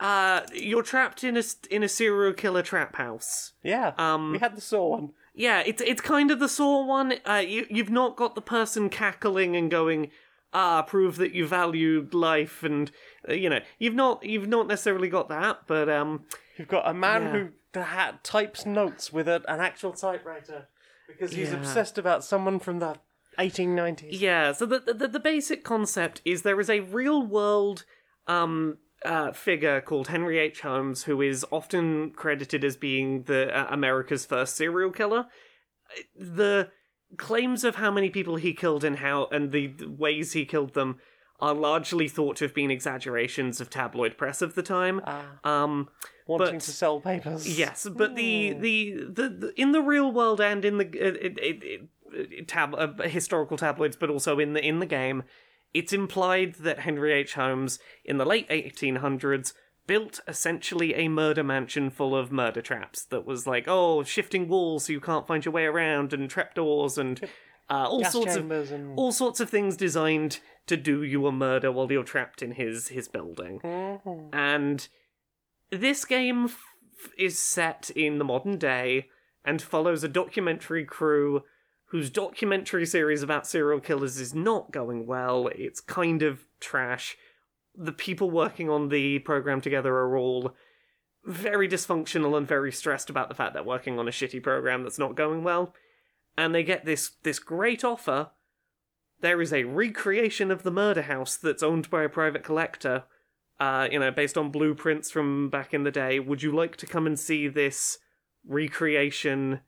uh, 0.00 0.42
you're 0.52 0.82
trapped 0.82 1.24
in 1.24 1.36
a 1.36 1.42
in 1.70 1.82
a 1.82 1.88
serial 1.88 2.32
killer 2.32 2.62
trap 2.62 2.96
house. 2.96 3.52
Yeah. 3.62 3.92
Um, 3.98 4.32
we 4.32 4.38
had 4.38 4.56
the 4.56 4.60
Saw 4.60 4.88
one. 4.88 5.10
Yeah, 5.34 5.62
it's 5.64 5.82
it's 5.82 6.00
kind 6.00 6.30
of 6.30 6.38
the 6.40 6.48
Saw 6.48 6.84
one. 6.84 7.14
Uh, 7.24 7.42
you 7.46 7.66
you've 7.70 7.90
not 7.90 8.16
got 8.16 8.34
the 8.34 8.42
person 8.42 8.90
cackling 8.90 9.56
and 9.56 9.70
going, 9.70 10.10
ah, 10.52 10.82
prove 10.82 11.16
that 11.16 11.32
you 11.32 11.46
valued 11.46 12.14
life, 12.14 12.62
and 12.62 12.90
uh, 13.28 13.32
you 13.34 13.48
know 13.50 13.60
you've 13.78 13.94
not 13.94 14.24
you've 14.24 14.48
not 14.48 14.66
necessarily 14.66 15.08
got 15.08 15.28
that, 15.28 15.60
but 15.66 15.88
um, 15.88 16.24
You've 16.56 16.68
got 16.68 16.88
a 16.88 16.94
man 16.94 17.22
Yeah. 17.22 17.30
who 17.74 17.80
ha- 17.82 18.18
types 18.22 18.66
notes 18.66 19.12
with 19.12 19.28
a, 19.28 19.42
an 19.48 19.60
actual 19.60 19.92
typewriter 19.92 20.68
because 21.06 21.32
he's 21.32 21.50
Yeah. 21.50 21.58
obsessed 21.58 21.98
about 21.98 22.24
someone 22.24 22.58
from 22.58 22.78
the 22.80 22.96
1890s. 23.38 24.08
Yeah, 24.10 24.52
so 24.52 24.66
the, 24.66 24.80
the 24.80 25.06
the 25.08 25.20
basic 25.20 25.62
concept 25.64 26.20
is 26.24 26.42
there 26.42 26.58
is 26.60 26.68
a 26.70 26.80
real 26.80 27.24
world 27.24 27.84
um 28.26 28.78
uh, 29.04 29.30
figure 29.30 29.80
called 29.80 30.08
Henry 30.08 30.38
H. 30.40 30.62
Holmes 30.62 31.04
who 31.04 31.22
is 31.22 31.46
often 31.52 32.10
credited 32.10 32.64
as 32.64 32.76
being 32.76 33.22
the 33.24 33.56
uh, 33.56 33.66
America's 33.70 34.26
first 34.26 34.56
serial 34.56 34.90
killer. 34.90 35.26
The 36.16 36.70
claims 37.16 37.64
of 37.64 37.76
how 37.76 37.90
many 37.90 38.10
people 38.10 38.36
he 38.36 38.52
killed 38.52 38.84
and 38.84 38.98
how 38.98 39.26
and 39.32 39.52
the, 39.52 39.74
ways 39.86 40.32
he 40.32 40.44
killed 40.44 40.74
them 40.74 40.98
are 41.40 41.54
largely 41.54 42.08
thought 42.08 42.36
to 42.36 42.44
have 42.44 42.54
been 42.54 42.70
exaggerations 42.70 43.60
of 43.60 43.70
tabloid 43.70 44.16
press 44.16 44.42
of 44.42 44.54
the 44.54 44.62
time. 44.62 45.00
Ah, 45.06 45.38
Um, 45.44 45.88
wanting 46.26 46.54
but- 46.54 46.60
to 46.62 46.70
sell 46.72 47.00
papers. 47.00 47.58
Yes, 47.58 47.86
but 47.94 48.16
the, 48.16 48.52
the, 48.54 48.92
the, 49.08 49.28
the 49.28 49.52
in 49.60 49.72
the 49.72 49.80
real 49.80 50.10
world 50.12 50.40
and 50.40 50.64
in 50.64 50.78
the 50.78 50.84
it, 50.86 51.16
it, 51.16 51.38
it, 51.38 51.88
it, 52.12 52.48
tab, 52.48 52.74
uh, 52.74 52.88
historical 53.04 53.56
tabloids, 53.56 53.96
but 53.96 54.10
also 54.10 54.38
in 54.38 54.52
the 54.52 54.64
in 54.66 54.80
the 54.80 54.86
game, 54.86 55.22
it's 55.72 55.92
implied 55.92 56.54
that 56.56 56.80
Henry 56.80 57.12
H. 57.12 57.34
Holmes 57.34 57.78
in 58.04 58.18
the 58.18 58.24
late 58.26 58.48
1800s 58.48 59.52
built 59.88 60.20
essentially 60.28 60.94
a 60.94 61.08
murder 61.08 61.42
mansion 61.42 61.90
full 61.90 62.14
of 62.14 62.30
murder 62.30 62.62
traps 62.62 63.04
that 63.06 63.26
was 63.26 63.44
like 63.46 63.64
oh 63.66 64.04
shifting 64.04 64.46
walls 64.46 64.84
so 64.84 64.92
you 64.92 65.00
can't 65.00 65.26
find 65.26 65.44
your 65.44 65.52
way 65.52 65.64
around 65.64 66.12
and 66.12 66.30
trapdoors 66.30 66.96
and 66.96 67.20
uh, 67.70 67.88
all 67.88 68.00
Gas 68.00 68.12
sorts 68.12 68.36
of 68.36 68.50
and 68.50 68.96
all 68.96 69.10
sorts 69.10 69.40
of 69.40 69.50
things 69.50 69.76
designed 69.76 70.38
to 70.66 70.76
do 70.76 71.02
you 71.02 71.26
a 71.26 71.32
murder 71.32 71.72
while 71.72 71.90
you're 71.90 72.04
trapped 72.04 72.40
in 72.42 72.52
his 72.52 72.88
his 72.88 73.08
building 73.08 73.58
Mhm. 73.64 74.28
and 74.32 74.88
this 75.70 76.04
game 76.04 76.44
f- 76.44 76.62
is 77.18 77.38
set 77.38 77.90
in 77.90 78.18
the 78.18 78.24
modern 78.24 78.56
day 78.58 79.08
and 79.44 79.60
follows 79.60 80.04
a 80.04 80.08
documentary 80.08 80.84
crew 80.84 81.42
whose 81.86 82.10
documentary 82.10 82.84
series 82.84 83.22
about 83.22 83.46
serial 83.46 83.80
killers 83.80 84.18
is 84.20 84.34
not 84.34 84.70
going 84.70 85.06
well. 85.06 85.48
It's 85.54 85.80
kind 85.80 86.22
of 86.22 86.44
trash. 86.60 87.16
The 87.80 87.92
people 87.92 88.30
working 88.30 88.68
on 88.68 88.88
the 88.88 89.20
program 89.20 89.60
together 89.60 89.94
are 89.94 90.16
all 90.16 90.52
very 91.24 91.68
dysfunctional 91.68 92.36
and 92.36 92.46
very 92.46 92.72
stressed 92.72 93.08
about 93.08 93.28
the 93.28 93.34
fact 93.34 93.54
they're 93.54 93.62
working 93.62 93.98
on 93.98 94.08
a 94.08 94.10
shitty 94.10 94.42
program 94.42 94.82
that's 94.82 94.98
not 94.98 95.14
going 95.14 95.44
well. 95.44 95.74
And 96.36 96.54
they 96.54 96.62
get 96.64 96.84
this 96.84 97.12
this 97.22 97.38
great 97.38 97.84
offer. 97.84 98.30
There 99.20 99.40
is 99.40 99.52
a 99.52 99.64
recreation 99.64 100.50
of 100.50 100.62
the 100.62 100.70
murder 100.70 101.02
house 101.02 101.36
that's 101.36 101.62
owned 101.62 101.90
by 101.90 102.02
a 102.04 102.08
private 102.08 102.44
collector 102.44 103.04
uh, 103.60 103.88
you 103.90 103.98
know, 103.98 104.10
based 104.10 104.38
on 104.38 104.50
blueprints 104.50 105.10
from 105.10 105.50
back 105.50 105.74
in 105.74 105.82
the 105.84 105.90
day. 105.90 106.20
Would 106.20 106.42
you 106.42 106.54
like 106.54 106.76
to 106.76 106.86
come 106.86 107.06
and 107.06 107.18
see 107.18 107.48
this 107.48 107.98
recreation? 108.46 109.60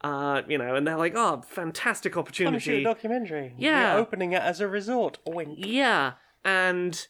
Uh, 0.00 0.42
you 0.48 0.58
know, 0.58 0.74
and 0.74 0.86
they're 0.86 0.96
like, 0.96 1.14
oh, 1.16 1.42
fantastic 1.48 2.12
Come 2.12 2.24
and 2.26 2.34
shoot 2.34 2.44
a 2.44 2.48
opportunity. 2.48 2.84
documentary. 2.84 3.54
Yeah. 3.56 3.94
We're 3.94 4.00
opening 4.00 4.32
it 4.32 4.42
as 4.42 4.60
a 4.60 4.66
resort. 4.66 5.18
Wink. 5.26 5.58
Yeah, 5.64 6.14
and 6.44 7.06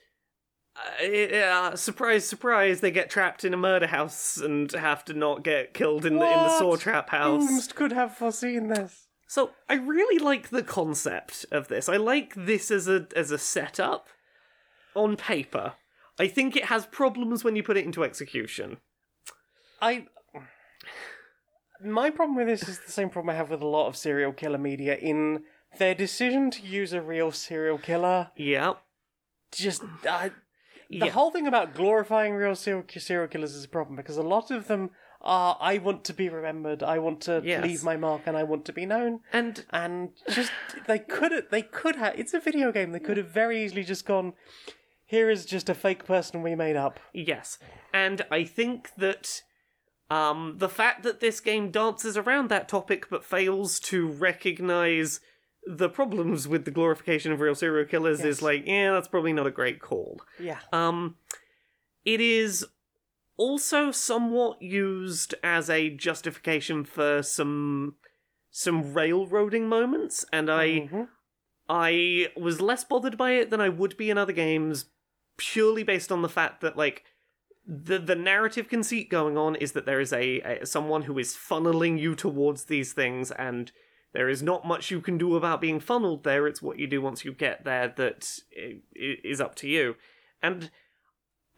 uh, 0.76 1.76
surprise, 1.76 2.26
surprise, 2.26 2.80
they 2.80 2.90
get 2.90 3.10
trapped 3.10 3.44
in 3.44 3.52
a 3.54 3.56
murder 3.58 3.86
house 3.86 4.36
and 4.38 4.70
have 4.72 5.04
to 5.06 5.14
not 5.14 5.42
get 5.44 5.74
killed 5.74 6.04
in 6.06 6.18
the 6.18 6.24
in 6.24 6.30
the 6.38 6.48
What? 6.48 6.58
saw 6.58 6.76
trap 6.76 7.10
house. 7.10 7.42
Whomst 7.42 7.74
could 7.74 7.92
have 7.92 8.14
foreseen 8.16 8.68
this? 8.68 9.06
So 9.28 9.50
I 9.68 9.74
really 9.74 10.18
like 10.22 10.50
the 10.50 10.62
concept 10.62 11.46
of 11.50 11.68
this. 11.68 11.88
I 11.88 11.96
like 11.96 12.34
this 12.34 12.70
as 12.70 12.88
a 12.88 13.06
as 13.16 13.30
a 13.30 13.38
setup 13.38 14.08
on 14.94 15.16
paper. 15.16 15.74
I 16.18 16.28
think 16.28 16.56
it 16.56 16.66
has 16.66 16.84
problems 16.86 17.42
when 17.42 17.56
you 17.56 17.62
put 17.62 17.76
it 17.76 17.84
into 17.84 18.04
execution. 18.04 18.78
I. 19.80 20.06
My 21.84 22.10
problem 22.10 22.36
with 22.36 22.46
this 22.46 22.68
is 22.68 22.78
the 22.80 22.92
same 22.92 23.10
problem 23.10 23.30
I 23.30 23.36
have 23.36 23.50
with 23.50 23.60
a 23.62 23.66
lot 23.66 23.88
of 23.88 23.96
serial 23.96 24.32
killer 24.32 24.58
media. 24.58 24.94
In 24.96 25.42
their 25.78 25.94
decision 25.94 26.50
to 26.52 26.62
use 26.62 26.92
a 26.92 27.00
real 27.02 27.32
serial 27.32 27.78
killer, 27.78 28.30
Yeah. 28.36 28.74
just 29.50 29.82
uh, 30.08 30.28
the 30.92 31.06
Yeah. 31.06 31.12
whole 31.12 31.30
thing 31.30 31.46
about 31.46 31.74
glorifying 31.74 32.34
real 32.34 32.54
serial, 32.54 32.84
serial 32.98 33.28
killers 33.28 33.54
is 33.54 33.64
a 33.64 33.68
problem 33.68 33.96
because 33.96 34.16
a 34.16 34.22
lot 34.22 34.50
of 34.50 34.68
them 34.68 34.90
are 35.20 35.56
I 35.60 35.78
want 35.78 36.04
to 36.04 36.12
be 36.14 36.28
remembered, 36.28 36.82
I 36.82 36.98
want 36.98 37.20
to 37.22 37.40
Yes. 37.44 37.62
leave 37.62 37.84
my 37.84 37.96
mark, 37.96 38.22
and 38.26 38.36
I 38.36 38.42
want 38.42 38.64
to 38.66 38.72
be 38.72 38.84
known. 38.86 39.20
And 39.32 39.64
And 39.70 40.10
just 40.30 40.52
they 40.86 40.98
could 40.98 41.32
have 41.32 41.48
they 41.50 41.62
could 41.62 41.96
have 41.96 42.18
it's 42.18 42.34
a 42.34 42.40
video 42.40 42.72
game. 42.72 42.92
They 42.92 42.98
could 43.00 43.16
have 43.16 43.28
very 43.28 43.62
easily 43.64 43.84
just 43.84 44.04
gone. 44.06 44.34
Here 45.04 45.28
is 45.30 45.44
just 45.46 45.68
a 45.68 45.74
fake 45.74 46.04
person 46.04 46.42
we 46.42 46.54
made 46.54 46.76
up. 46.76 46.98
yes. 47.12 47.58
And 47.92 48.22
I 48.30 48.44
think 48.44 48.90
that 48.96 49.42
um 50.10 50.56
the 50.58 50.68
fact 50.68 51.02
that 51.04 51.20
this 51.20 51.40
game 51.40 51.70
dances 51.70 52.16
around 52.16 52.48
that 52.50 52.68
topic 52.68 53.08
but 53.08 53.24
fails 53.24 53.78
to 53.80 54.08
recognize 54.08 55.20
the 55.64 55.88
problems 55.88 56.48
with 56.48 56.64
the 56.64 56.70
glorification 56.70 57.32
of 57.32 57.40
real 57.40 57.54
serial 57.54 57.86
killers 57.86 58.18
Yes. 58.18 58.26
is 58.26 58.42
like, 58.42 58.66
yeah, 58.66 58.92
that's 58.92 59.08
probably 59.08 59.32
not 59.32 59.46
a 59.46 59.50
great 59.50 59.80
call. 59.80 60.20
Yeah. 60.38 60.58
Um, 60.72 61.16
it 62.04 62.20
is 62.20 62.66
also 63.36 63.90
somewhat 63.90 64.60
used 64.60 65.34
as 65.42 65.70
a 65.70 65.90
justification 65.90 66.84
for 66.84 67.22
some 67.22 67.96
some 68.54 68.92
railroading 68.92 69.66
moments, 69.66 70.26
and 70.32 70.50
I 70.50 70.66
Mhm. 70.92 71.08
I 71.68 72.28
was 72.36 72.60
less 72.60 72.84
bothered 72.84 73.16
by 73.16 73.32
it 73.32 73.48
than 73.50 73.60
I 73.62 73.70
would 73.70 73.96
be 73.96 74.10
in 74.10 74.18
other 74.18 74.32
games, 74.32 74.86
purely 75.38 75.82
based 75.82 76.12
on 76.12 76.20
the 76.22 76.28
fact 76.28 76.60
that 76.60 76.76
like 76.76 77.04
the 77.66 77.98
the 77.98 78.14
narrative 78.16 78.68
conceit 78.68 79.08
going 79.08 79.38
on 79.38 79.54
is 79.56 79.72
that 79.72 79.86
there 79.86 80.00
is 80.00 80.12
a, 80.12 80.40
a 80.40 80.66
someone 80.66 81.02
who 81.02 81.18
is 81.18 81.34
funneling 81.34 81.98
you 81.98 82.14
towards 82.14 82.64
these 82.64 82.92
things 82.92 83.30
and 83.30 83.72
there 84.12 84.28
is 84.28 84.42
not 84.42 84.66
much 84.66 84.90
you 84.90 85.00
can 85.00 85.16
do 85.18 85.36
about 85.36 85.60
being 85.60 85.80
funneled 85.80 86.24
there 86.24 86.46
it's 86.46 86.60
what 86.62 86.78
you 86.78 86.86
do 86.86 87.00
once 87.00 87.24
you 87.24 87.32
get 87.32 87.64
there 87.64 87.88
that 87.96 88.38
is 88.94 89.40
up 89.40 89.54
to 89.54 89.68
you 89.68 89.94
and 90.42 90.70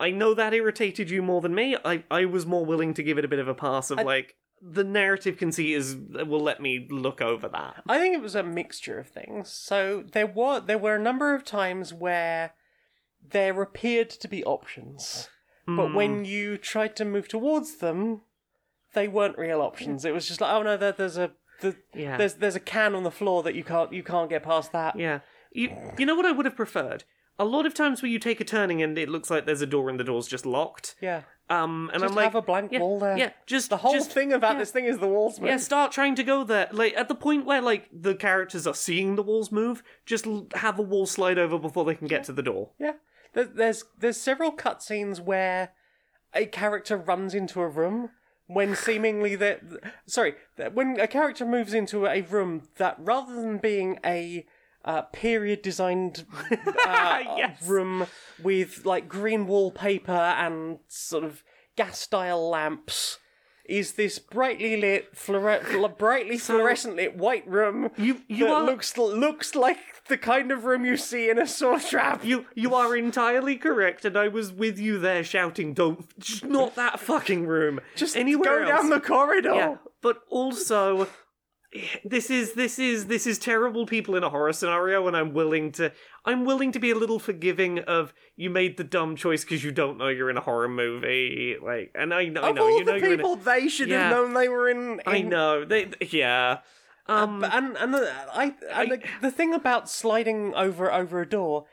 i 0.01 0.11
know 0.11 0.35
that 0.35 0.53
irritated 0.55 1.11
you 1.11 1.23
more 1.23 1.41
than 1.41 1.55
me 1.55 1.77
i 1.85 2.03
i 2.11 2.25
was 2.25 2.47
more 2.47 2.65
willing 2.65 2.95
to 2.95 3.03
give 3.03 3.19
it 3.19 3.25
a 3.25 3.29
bit 3.29 3.39
of 3.39 3.49
a 3.49 3.55
pass 3.55 3.91
of 3.91 3.99
I- 3.99 4.03
like 4.03 4.37
the 4.67 4.85
narrative 4.85 5.37
conceit 5.37 5.75
is 5.75 5.95
will 6.27 6.41
let 6.41 6.59
me 6.61 6.87
look 6.91 7.21
over 7.21 7.49
that 7.49 7.83
I 7.87 7.99
think 7.99 8.15
it 8.15 8.23
was 8.23 8.35
a 8.35 8.43
mixture 8.43 8.99
of 8.99 9.09
things. 9.09 9.51
So 9.51 10.03
there 10.13 10.27
were 10.27 10.59
there 10.61 10.79
were 10.79 10.95
a 10.95 10.99
number 11.03 11.35
of 11.35 11.45
times 11.45 11.93
where 11.93 12.53
there 13.23 13.61
appeared 13.61 14.09
to 14.09 14.27
be 14.29 14.43
options, 14.45 15.29
but 15.67 15.89
Hmm. 15.89 15.95
when 15.95 16.25
you 16.25 16.57
tried 16.57 16.97
to 16.97 17.05
move 17.05 17.29
towards 17.29 17.77
them, 17.77 18.23
they 18.95 19.07
weren't 19.07 19.37
real 19.37 19.61
options. 19.61 20.07
It 20.07 20.15
was 20.15 20.27
just 20.29 20.41
like, 20.41 20.51
oh 20.55 20.63
no, 20.63 20.79
there, 20.79 20.93
there's 20.93 21.19
a 21.19 21.33
the, 21.65 21.77
Yeah. 21.95 22.17
there's 22.17 22.35
there's 22.35 22.57
a 22.57 22.61
can 22.61 22.95
on 22.95 23.03
the 23.03 23.11
floor 23.11 23.43
that 23.43 23.55
you 23.55 23.65
can't 23.65 23.93
you 23.93 24.03
can't 24.03 24.31
get 24.31 24.43
past 24.43 24.73
that. 24.73 24.97
Yeah. 24.99 25.21
You 25.53 25.71
you 25.99 26.07
know 26.07 26.15
what 26.15 26.27
I 26.27 26.33
would 26.33 26.47
have 26.47 26.57
preferred? 26.57 27.05
A 27.39 27.45
lot 27.45 27.67
of 27.67 27.75
times 27.75 28.01
where 28.01 28.11
you 28.11 28.19
take 28.21 28.41
a 28.41 28.45
turning 28.45 28.81
and 28.83 28.97
it 28.97 29.09
looks 29.09 29.29
like 29.31 29.45
there's 29.47 29.61
a 29.63 29.67
door 29.67 29.89
and 29.91 29.99
the 29.99 30.05
door's 30.05 30.29
just 30.29 30.47
locked. 30.47 30.95
Yeah. 31.01 31.23
Um 31.51 31.91
and 31.93 32.01
Just 32.03 32.13
I'm 32.13 32.17
like 32.17 32.25
have 32.25 32.35
a 32.37 32.43
blank 32.43 32.73
yeah, 32.73 32.79
wall 32.81 32.99
there. 33.01 33.19
Yeah, 33.19 33.31
just 33.47 33.69
The 33.71 33.77
whole 33.79 33.93
just- 33.93 34.13
thing 34.13 34.33
about 34.33 34.53
yeah. 34.55 34.59
this 34.61 34.71
thing 34.71 34.85
is 34.85 34.99
the 34.99 35.09
walls 35.09 35.41
move. 35.41 35.49
Yeah, 35.51 35.57
start 35.59 35.91
trying 35.93 36.15
to 36.15 36.23
go 36.25 36.45
there. 36.45 36.69
Like 36.73 36.95
at 36.97 37.09
the 37.09 37.15
point 37.15 37.45
where 37.45 37.61
like 37.61 37.89
the 37.93 38.15
characters 38.15 38.67
are 38.67 38.75
seeing 38.75 39.17
the 39.17 39.23
walls 39.23 39.51
move, 39.53 39.83
just 40.07 40.27
l- 40.27 40.47
have 40.55 40.79
a 40.79 40.83
wall 40.83 41.07
slide 41.07 41.39
over 41.39 41.59
before 41.59 41.85
they 41.85 41.95
can 41.97 42.07
get 42.09 42.25
to 42.25 42.33
the 42.33 42.43
door. 42.43 42.71
Yeah. 42.79 42.95
There's 43.35 43.49
there's, 43.55 43.85
there's 43.99 44.17
several 44.21 44.53
cutscenes 44.53 45.21
where 45.21 45.73
a 46.33 46.47
character 46.47 46.97
runs 46.97 47.35
into 47.35 47.61
a 47.61 47.69
room 47.69 48.11
when 48.47 48.75
seemingly 48.77 49.35
that 49.37 49.61
sorry 50.07 50.35
that 50.57 50.75
when 50.75 50.99
a 51.01 51.07
character 51.07 51.47
moves 51.47 51.73
into 51.73 52.07
a 52.07 52.21
room 52.23 52.63
that 52.77 52.97
rather 52.99 53.35
than 53.35 53.59
being 53.59 53.99
a 54.05 54.45
uh, 54.85 55.01
period 55.03 55.63
designed 55.63 56.27
uh, 56.87 57.21
Yes. 57.39 57.67
room 57.67 58.07
with 58.43 58.85
like 58.85 59.09
green 59.09 59.47
wallpaper 59.47 60.13
and 60.13 60.79
sort 60.89 61.25
of 61.25 61.43
gas 61.75 61.99
style 61.99 62.51
lamps 62.51 63.19
is 63.67 63.93
this 63.93 64.19
brightly 64.19 64.77
lit, 64.77 65.15
fluore- 65.15 65.63
fl- 65.63 65.87
brightly 65.87 66.39
fluorescent 66.39 66.97
lit 66.97 67.17
white 67.17 67.47
room 67.49 67.91
You 67.97 68.21
you 68.29 68.45
that 68.47 68.53
are 68.53 68.65
looks 68.65 68.97
looks 68.97 69.55
like 69.55 69.79
the 70.09 70.19
kind 70.19 70.53
of 70.53 70.65
room 70.65 70.85
you 70.85 70.97
see 70.99 71.31
in 71.31 71.39
a 71.39 71.47
saw 71.47 71.79
trap. 71.79 72.25
you 72.25 72.47
you 72.55 72.75
are 72.75 72.95
entirely 72.97 73.57
correct, 73.57 74.05
and 74.05 74.17
I 74.17 74.29
was 74.29 74.53
with 74.53 74.79
you 74.79 74.99
there 74.99 75.25
shouting, 75.25 75.73
"Don't 75.73 76.05
not 76.45 76.75
that 76.77 77.01
fucking 77.01 77.47
room." 77.47 77.81
Just 77.97 78.17
anywhere 78.17 78.65
go 78.65 78.71
else. 78.71 78.83
down 78.83 78.91
the 78.91 79.01
corridor. 79.01 79.55
Yeah, 79.55 79.77
but 80.03 80.19
also 80.29 81.09
eh, 81.75 81.81
this 82.05 82.29
is 82.31 82.53
this 82.53 82.79
is 82.79 83.07
this 83.07 83.27
is 83.27 83.39
terrible 83.39 83.87
people 83.87 84.15
in 84.15 84.23
a 84.23 84.29
horror 84.31 84.53
scenario 84.53 85.07
and 85.09 85.17
I'm 85.17 85.33
willing 85.33 85.73
to 85.73 85.91
I'm 86.27 86.45
willing 86.45 86.73
to 86.73 86.79
be 86.79 86.91
a 86.91 86.95
little 86.95 87.19
forgiving 87.19 87.81
of 87.81 88.15
you 88.37 88.49
made 88.51 88.77
the 88.77 88.85
dumb 88.85 89.15
choice 89.17 89.45
because 89.45 89.63
you 89.63 89.73
don't 89.73 89.99
know 89.99 90.09
you're 90.09 90.31
in 90.31 90.37
a 90.37 90.41
horror 90.41 90.69
movie 90.69 91.57
like 91.63 91.91
and 91.95 92.15
I 92.15 92.27
know 92.27 92.41
I 92.43 92.49
Of 92.51 92.57
know 92.57 92.63
all 92.63 92.79
you 92.79 92.85
know 92.85 92.93
the 92.93 92.99
you're 92.99 93.07
in 93.15 93.21
a, 93.21 93.23
people, 93.23 93.37
they 93.37 93.69
should 93.69 93.89
Yeah. 93.89 94.09
have 94.09 94.11
known 94.17 94.35
they 94.35 94.49
were 94.49 94.69
in. 94.69 95.01
I 95.07 95.21
know 95.23 95.65
they 95.65 95.91
yeah 96.11 96.59
um 97.07 97.41
But- 97.41 97.55
and 97.55 97.77
and 97.77 97.93
the, 97.95 98.13
I 98.33 98.55
and 98.73 98.91
the, 98.93 99.03
the 99.21 99.31
thing 99.31 99.53
about 99.55 99.91
sliding 99.91 100.55
over 100.55 100.91
over 100.91 101.21
a 101.21 101.29
door, 101.29 101.67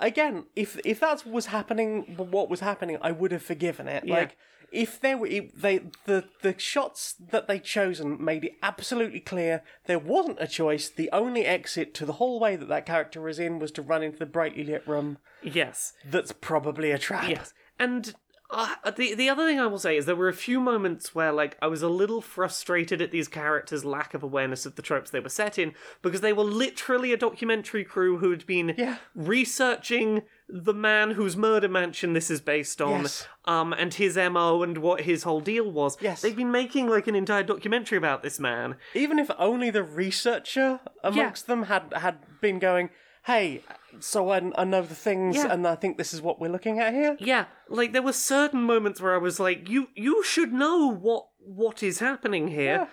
again, 0.00 0.44
if 0.54 0.78
if 0.84 1.00
that 1.00 1.24
was 1.26 1.46
happening, 1.46 2.14
what 2.18 2.50
was 2.50 2.60
happening, 2.60 2.98
I 3.00 3.12
would 3.12 3.32
have 3.32 3.42
forgiven 3.42 3.88
it. 3.88 4.06
Like 4.06 4.36
if 4.72 5.00
there 5.00 5.16
were 5.16 5.26
if 5.26 5.52
they 5.54 5.80
the 6.04 6.24
the 6.42 6.54
shots 6.58 7.14
that 7.30 7.48
they 7.48 7.58
chosen 7.58 8.22
made 8.22 8.44
it 8.44 8.56
absolutely 8.62 9.20
clear 9.20 9.62
there 9.86 9.98
wasn't 9.98 10.38
a 10.40 10.46
choice. 10.46 10.88
The 10.88 11.10
only 11.12 11.44
exit 11.44 11.94
to 11.94 12.06
the 12.06 12.14
hallway 12.14 12.56
that 12.56 12.68
that 12.68 12.86
character 12.86 13.20
was 13.20 13.38
in 13.38 13.58
was 13.58 13.72
to 13.72 13.82
run 13.82 14.02
into 14.02 14.18
the 14.18 14.26
brightly 14.26 14.64
lit 14.64 14.86
room. 14.86 15.18
yes 15.42 15.92
That's 16.04 16.32
probably 16.32 16.90
a 16.90 16.98
trap. 16.98 17.28
Yes, 17.28 17.52
and 17.78 18.14
uh, 18.50 18.90
the 18.96 19.14
the 19.14 19.28
other 19.28 19.44
thing 19.46 19.58
I 19.58 19.66
will 19.66 19.78
say 19.78 19.96
is 19.96 20.06
there 20.06 20.14
were 20.16 20.28
a 20.28 20.32
few 20.32 20.60
moments 20.60 21.14
where 21.14 21.32
like 21.32 21.56
I 21.60 21.66
was 21.66 21.82
a 21.82 21.88
little 21.88 22.20
frustrated 22.20 23.02
at 23.02 23.10
these 23.10 23.28
characters' 23.28 23.84
lack 23.84 24.14
of 24.14 24.22
awareness 24.22 24.64
of 24.66 24.76
the 24.76 24.82
tropes 24.82 25.10
they 25.10 25.20
were 25.20 25.28
set 25.28 25.58
in 25.58 25.74
because 26.02 26.20
they 26.20 26.32
were 26.32 26.44
literally 26.44 27.12
a 27.12 27.16
documentary 27.16 27.84
crew 27.84 28.18
who 28.18 28.30
had 28.30 28.46
been 28.46 28.74
Yeah. 28.78 28.96
researching 29.14 30.22
the 30.48 30.72
man 30.74 31.10
whose 31.12 31.36
murder 31.36 31.68
mansion 31.68 32.12
this 32.12 32.30
is 32.30 32.40
based 32.40 32.80
on, 32.80 33.02
Yes. 33.02 33.26
um, 33.46 33.72
and 33.72 33.92
his 33.94 34.16
mo 34.16 34.62
and 34.62 34.78
what 34.78 35.00
his 35.00 35.24
whole 35.24 35.40
deal 35.40 35.68
was. 35.70 35.96
Yes. 36.00 36.22
they've 36.22 36.36
been 36.36 36.52
making 36.52 36.88
like 36.88 37.08
an 37.08 37.16
entire 37.16 37.42
documentary 37.42 37.98
about 37.98 38.22
this 38.22 38.38
man. 38.38 38.76
even 38.94 39.18
if 39.18 39.28
only 39.38 39.70
the 39.70 39.82
researcher 39.82 40.78
amongst 41.02 41.46
them 41.48 41.64
had 41.64 41.92
had 41.96 42.18
been 42.40 42.58
going, 42.60 42.90
"Hey, 43.24 43.64
so 44.00 44.30
I, 44.30 44.40
know 44.64 44.82
the 44.82 44.94
things, 44.94 45.36
Yeah. 45.36 45.52
and 45.52 45.66
I 45.66 45.74
think 45.74 45.96
this 45.98 46.12
is 46.14 46.20
what 46.22 46.40
we're 46.40 46.50
looking 46.50 46.78
at 46.80 46.92
here." 46.94 47.16
Yeah, 47.20 47.46
like 47.68 47.92
there 47.92 48.02
were 48.02 48.12
certain 48.12 48.62
moments 48.62 49.00
where 49.00 49.14
I 49.14 49.18
was 49.18 49.38
like, 49.40 49.68
"You, 49.68 49.88
you 49.94 50.22
should 50.24 50.52
know 50.52 50.88
what 50.92 51.26
what 51.38 51.82
is 51.82 51.98
happening 52.00 52.48
here." 52.48 52.64
Yeah. 52.64 52.86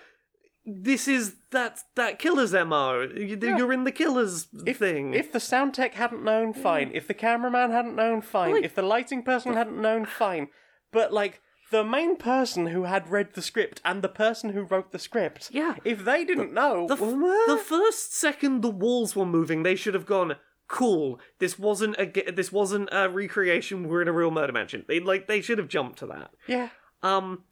This 0.66 1.06
is 1.08 1.36
that 1.50 1.80
that 1.94 2.18
killer's 2.18 2.54
mo. 2.54 3.02
You- 3.14 3.36
You're 3.40 3.72
in 3.72 3.84
the 3.84 3.92
killer's 3.92 4.44
thing. 4.44 5.12
If 5.12 5.30
the 5.30 5.40
sound 5.40 5.74
tech 5.74 5.92
hadn't 5.94 6.24
known, 6.24 6.54
fine. 6.54 6.90
If 6.94 7.06
the 7.06 7.12
cameraman 7.14 7.70
hadn't 7.70 7.96
known, 7.96 8.22
fine. 8.22 8.52
Like- 8.54 8.64
if 8.64 8.74
the 8.74 8.82
lighting 8.82 9.22
person 9.22 9.52
hadn't 9.52 9.80
known, 9.80 10.06
fine. 10.06 10.48
But 10.90 11.12
like 11.12 11.42
the 11.70 11.84
main 11.84 12.16
person 12.16 12.68
who 12.68 12.84
had 12.84 13.10
read 13.10 13.34
the 13.34 13.42
script 13.42 13.82
and 13.84 14.00
the 14.00 14.08
person 14.08 14.50
who 14.50 14.62
wrote 14.62 14.90
the 14.92 14.98
script, 14.98 15.50
Yeah. 15.52 15.74
if 15.84 16.04
they 16.04 16.24
didn't 16.24 16.52
know, 16.54 16.86
the, 16.86 16.94
f- 16.94 17.46
the 17.46 17.58
first 17.62 18.14
second 18.14 18.62
the 18.62 18.70
walls 18.70 19.14
were 19.16 19.26
moving, 19.26 19.64
they 19.64 19.74
should 19.74 19.94
have 19.94 20.06
gone. 20.06 20.36
Cool. 20.68 21.20
This 21.38 21.58
wasn't 21.58 21.96
a 21.98 22.32
this 22.32 22.50
wasn't 22.50 22.88
a 22.92 23.08
recreation. 23.08 23.88
We're 23.88 24.02
in 24.02 24.08
a 24.08 24.12
real 24.12 24.30
murder 24.30 24.52
mansion. 24.52 24.84
They 24.88 24.98
like 25.00 25.26
they 25.26 25.40
should 25.40 25.58
have 25.58 25.68
jumped 25.68 25.98
to 25.98 26.06
that. 26.06 26.30
yeah, 26.46 26.70
Um, 27.02 27.44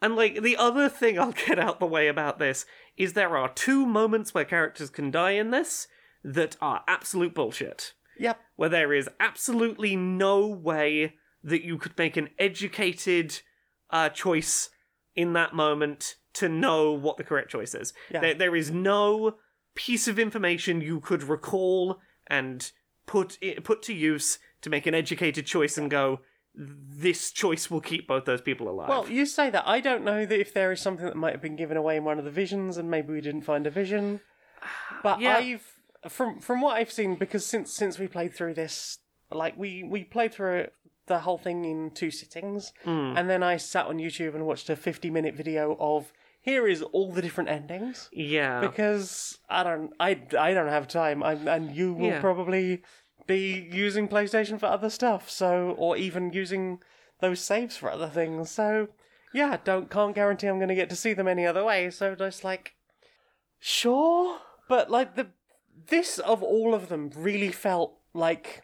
and 0.00 0.14
like 0.14 0.42
the 0.42 0.56
other 0.56 0.88
thing 0.88 1.18
I'll 1.18 1.32
get 1.46 1.58
out 1.58 1.80
the 1.80 1.86
way 1.86 2.06
about 2.08 2.38
this 2.38 2.64
is 2.96 3.12
there 3.12 3.36
are 3.36 3.48
two 3.52 3.84
moments 3.86 4.32
where 4.34 4.44
characters 4.44 4.90
can 4.90 5.10
die 5.10 5.32
in 5.32 5.50
this 5.50 5.88
that 6.24 6.56
are 6.60 6.82
absolute 6.86 7.34
bullshit. 7.34 7.94
yep, 8.18 8.38
Where 8.56 8.68
there 8.68 8.92
is 8.92 9.08
absolutely 9.20 9.96
no 9.96 10.46
way 10.46 11.14
that 11.42 11.64
you 11.64 11.78
could 11.78 11.96
make 11.98 12.16
an 12.16 12.28
educated 12.38 13.40
uh, 13.90 14.08
choice 14.10 14.70
in 15.14 15.32
that 15.32 15.54
moment 15.54 16.16
to 16.34 16.48
know 16.48 16.92
what 16.92 17.16
the 17.16 17.24
correct 17.24 17.50
choice 17.50 17.74
is. 17.74 17.92
Yeah. 18.10 18.20
There, 18.20 18.34
there 18.34 18.56
is 18.56 18.70
no 18.70 19.36
piece 19.74 20.06
of 20.08 20.18
information 20.18 20.80
you 20.80 21.00
could 21.00 21.22
recall 21.22 21.98
and 22.28 22.70
put 23.06 23.38
i- 23.42 23.56
put 23.62 23.82
to 23.82 23.94
use 23.94 24.38
to 24.60 24.70
make 24.70 24.86
an 24.86 24.94
educated 24.94 25.46
choice 25.46 25.78
and 25.78 25.90
go, 25.90 26.20
this 26.54 27.30
choice 27.30 27.70
will 27.70 27.80
keep 27.80 28.08
both 28.08 28.24
those 28.24 28.40
people 28.40 28.68
alive. 28.68 28.88
Well, 28.88 29.08
you 29.08 29.26
say 29.26 29.50
that. 29.50 29.62
I 29.66 29.80
don't 29.80 30.04
know 30.04 30.26
that 30.26 30.40
if 30.40 30.52
there 30.52 30.72
is 30.72 30.80
something 30.80 31.06
that 31.06 31.16
might 31.16 31.32
have 31.32 31.42
been 31.42 31.56
given 31.56 31.76
away 31.76 31.96
in 31.96 32.04
one 32.04 32.18
of 32.18 32.24
the 32.24 32.30
visions, 32.30 32.76
and 32.76 32.90
maybe 32.90 33.12
we 33.12 33.20
didn't 33.20 33.42
find 33.42 33.66
a 33.66 33.70
vision. 33.70 34.20
But 35.02 35.20
Yeah. 35.20 35.36
I've 35.36 35.74
from 36.08 36.40
from 36.40 36.60
what 36.60 36.76
I've 36.76 36.92
seen, 36.92 37.14
because 37.16 37.44
since 37.46 37.72
since 37.72 37.98
we 37.98 38.08
played 38.08 38.34
through 38.34 38.54
this, 38.54 38.98
like 39.30 39.56
we 39.56 39.82
we 39.84 40.04
played 40.04 40.32
through 40.34 40.56
it, 40.56 40.72
the 41.06 41.20
whole 41.20 41.38
thing 41.38 41.64
in 41.64 41.90
two 41.92 42.10
sittings, 42.10 42.72
hmm. 42.84 43.14
and 43.16 43.30
then 43.30 43.42
I 43.42 43.56
sat 43.56 43.86
on 43.86 43.98
YouTube 43.98 44.34
and 44.34 44.44
watched 44.46 44.68
a 44.70 44.76
fifty 44.76 45.10
minute 45.10 45.34
video 45.34 45.76
of 45.78 46.12
here 46.40 46.66
is 46.66 46.82
all 46.82 47.12
the 47.12 47.22
different 47.22 47.50
endings 47.50 48.08
yeah. 48.12 48.60
because 48.60 49.38
I 49.48 49.62
don't 49.62 49.92
I 50.00 50.22
I 50.38 50.54
don't 50.54 50.68
have 50.68 50.88
time, 50.88 51.22
I, 51.22 51.32
and 51.32 51.74
you 51.74 51.92
will 51.94 52.08
Yeah. 52.08 52.20
probably 52.20 52.82
be 53.26 53.68
using 53.72 54.08
PlayStation 54.08 54.58
for 54.58 54.66
other 54.66 54.88
stuff, 54.90 55.28
so 55.28 55.74
or 55.78 55.96
even 55.96 56.32
using 56.32 56.80
those 57.20 57.40
saves 57.40 57.76
for 57.76 57.90
other 57.90 58.08
things. 58.08 58.50
So 58.50 58.88
yeah, 59.34 59.58
don't 59.64 59.90
can't 59.90 60.14
guarantee 60.14 60.46
I'm 60.46 60.58
going 60.58 60.68
to 60.68 60.74
get 60.74 60.88
to 60.90 60.96
see 60.96 61.12
them 61.12 61.28
any 61.28 61.44
other 61.46 61.64
way. 61.64 61.90
So 61.90 62.14
just 62.14 62.44
like 62.44 62.74
sure, 63.58 64.38
but 64.68 64.90
like 64.90 65.14
the 65.16 65.28
this 65.88 66.18
of 66.18 66.42
all 66.42 66.74
of 66.74 66.88
them 66.88 67.10
really 67.16 67.50
felt 67.52 67.98
like 68.14 68.62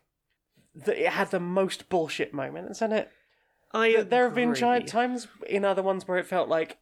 that 0.75 0.99
it 1.01 1.13
had 1.13 1.31
the 1.31 1.41
most 1.41 1.89
bullshit 1.89 2.33
moments 2.35 2.83
in 2.83 2.93
it. 2.93 3.11
I 3.73 4.03
There 4.03 4.25
have 4.25 4.35
been 4.35 4.51
agree. 4.51 4.61
giant 4.61 4.89
times 4.89 5.29
in 5.49 5.65
other 5.65 5.83
ones 5.83 6.07
where 6.09 6.19
it 6.19 6.27
felt 6.27 6.49
like 6.49 6.79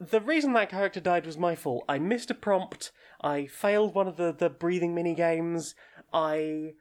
the 0.00 0.20
reason 0.20 0.52
that 0.54 0.70
character 0.70 0.98
died 1.00 1.26
was 1.26 1.36
my 1.36 1.54
fault. 1.54 1.84
I 1.88 1.98
missed 1.98 2.30
a 2.30 2.34
prompt. 2.34 2.90
I 3.20 3.46
failed 3.46 3.94
one 3.94 4.08
of 4.08 4.16
the, 4.16 4.32
the 4.32 4.48
breathing 4.48 4.94
mini 4.94 5.14
games. 5.14 5.74
I 6.12 6.72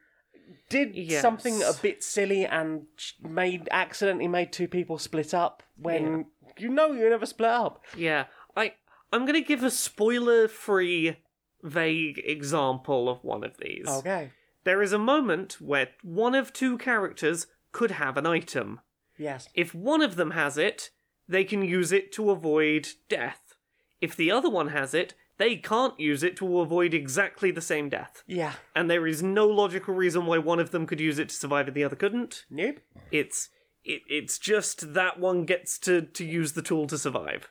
did 0.70 0.96
Yes. 0.96 1.22
something 1.22 1.62
a 1.62 1.74
bit 1.82 2.04
silly 2.04 2.46
and 2.46 2.86
made 3.22 3.68
accidentally 3.72 4.28
made 4.28 4.52
two 4.54 4.68
people 4.68 4.98
split 4.98 5.34
up 5.34 5.62
when 5.78 6.26
you 6.58 6.70
know 6.70 6.92
you 6.94 7.10
never 7.10 7.26
split 7.26 7.50
up. 7.50 7.84
Yeah, 7.96 8.26
I 8.56 8.74
I'm 9.12 9.26
gonna 9.26 9.42
give 9.42 9.64
a 9.64 9.70
spoiler-free, 9.70 11.18
vague 11.64 12.22
example 12.24 13.10
of 13.10 13.24
one 13.24 13.44
of 13.44 13.58
these. 13.58 13.86
Okay. 13.88 14.32
There 14.64 14.82
is 14.82 14.94
a 14.94 15.00
moment 15.00 15.60
where 15.60 15.90
one 16.04 16.36
of 16.36 16.54
two 16.54 16.78
characters 16.78 17.48
could 17.72 17.92
have 17.92 18.18
an 18.18 18.26
item. 18.26 18.80
Yes. 19.18 19.50
If 19.54 19.74
one 19.76 20.02
of 20.02 20.16
them 20.16 20.32
has 20.32 20.58
it, 20.58 20.90
they 21.30 21.44
can 21.44 21.64
use 21.64 21.92
it 21.92 22.12
to 22.14 22.32
avoid 22.32 22.90
death. 23.08 23.54
If 24.02 24.16
the 24.16 24.32
other 24.32 24.50
one 24.50 24.70
has 24.70 24.94
it, 24.94 25.14
they 25.38 25.56
can't 25.56 25.98
use 26.00 26.24
it 26.24 26.36
to 26.38 26.60
avoid 26.60 26.94
exactly 26.94 27.52
the 27.52 27.62
same 27.62 27.88
death. 27.88 28.24
Yeah. 28.28 28.54
And 28.76 28.90
there 28.90 29.08
is 29.08 29.24
no 29.24 29.48
logical 29.48 29.94
reason 29.94 30.26
why 30.26 30.40
one 30.40 30.60
of 30.60 30.72
them 30.72 30.86
could 30.86 31.00
use 31.00 31.20
it 31.20 31.30
to 31.30 31.36
survive 31.36 31.68
and 31.68 31.76
the 31.76 31.84
other 31.84 31.96
couldn't. 31.96 32.46
Nope. 32.50 32.80
It's 33.12 33.50
it, 33.86 34.02
it's 34.10 34.38
just 34.38 34.94
that 34.96 35.20
one 35.20 35.46
gets 35.46 35.78
to, 35.80 36.02
to 36.02 36.26
use 36.26 36.54
the 36.54 36.62
tool 36.62 36.88
to 36.88 36.98
survive, 36.98 37.50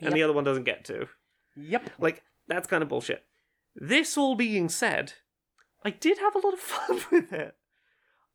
and 0.00 0.12
the 0.12 0.22
other 0.22 0.32
one 0.32 0.44
doesn't 0.44 0.64
get 0.64 0.84
to. 0.86 1.06
Yep. 1.56 1.90
Like, 1.98 2.22
that's 2.48 2.66
kind 2.66 2.82
of 2.82 2.88
bullshit. 2.88 3.24
This 3.76 4.18
all 4.18 4.34
being 4.34 4.68
said, 4.68 5.12
I 5.84 5.90
did 5.90 6.18
have 6.18 6.34
a 6.34 6.40
lot 6.40 6.54
of 6.54 6.58
fun 6.60 7.00
with 7.12 7.32
it. 7.32 7.54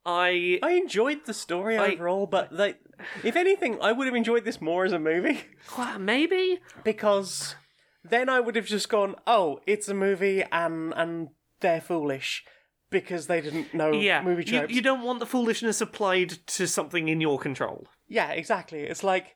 I. 0.06 0.60
I 0.62 0.72
enjoyed 0.72 1.26
the 1.26 1.34
story 1.34 1.78
I- 1.78 1.94
overall, 1.94 2.26
but 2.28 2.52
like, 2.52 2.80
if 3.24 3.36
anything, 3.36 3.80
I 3.82 3.92
would 3.92 4.06
have 4.08 4.16
enjoyed 4.16 4.46
this 4.46 4.60
more 4.62 4.86
as 4.86 4.92
a 4.94 5.00
movie. 5.00 5.42
Well, 5.78 5.98
maybe? 6.00 6.60
because 6.84 7.56
then 8.04 8.28
I 8.30 8.40
would 8.42 8.56
have 8.56 8.66
just 8.66 8.90
gone, 8.90 9.16
"Oh, 9.26 9.60
it's 9.66 9.88
a 9.88 9.94
movie, 9.94 10.44
and 10.52 10.94
and 10.96 11.30
they're 11.62 11.82
foolish 11.82 12.44
because 12.90 13.28
they 13.28 13.42
didn't 13.42 13.74
know 13.74 13.92
Yeah. 13.94 14.22
movie 14.22 14.44
You, 14.46 14.60
tropes." 14.60 14.74
you 14.74 14.82
don't 14.82 15.02
want 15.04 15.20
the 15.20 15.26
foolishness 15.26 15.80
applied 15.82 16.30
to 16.48 16.68
something 16.68 17.08
in 17.08 17.22
your 17.22 17.40
control. 17.40 17.88
Yeah, 18.08 18.32
exactly. 18.32 18.82
It's 18.82 19.04
like 19.04 19.36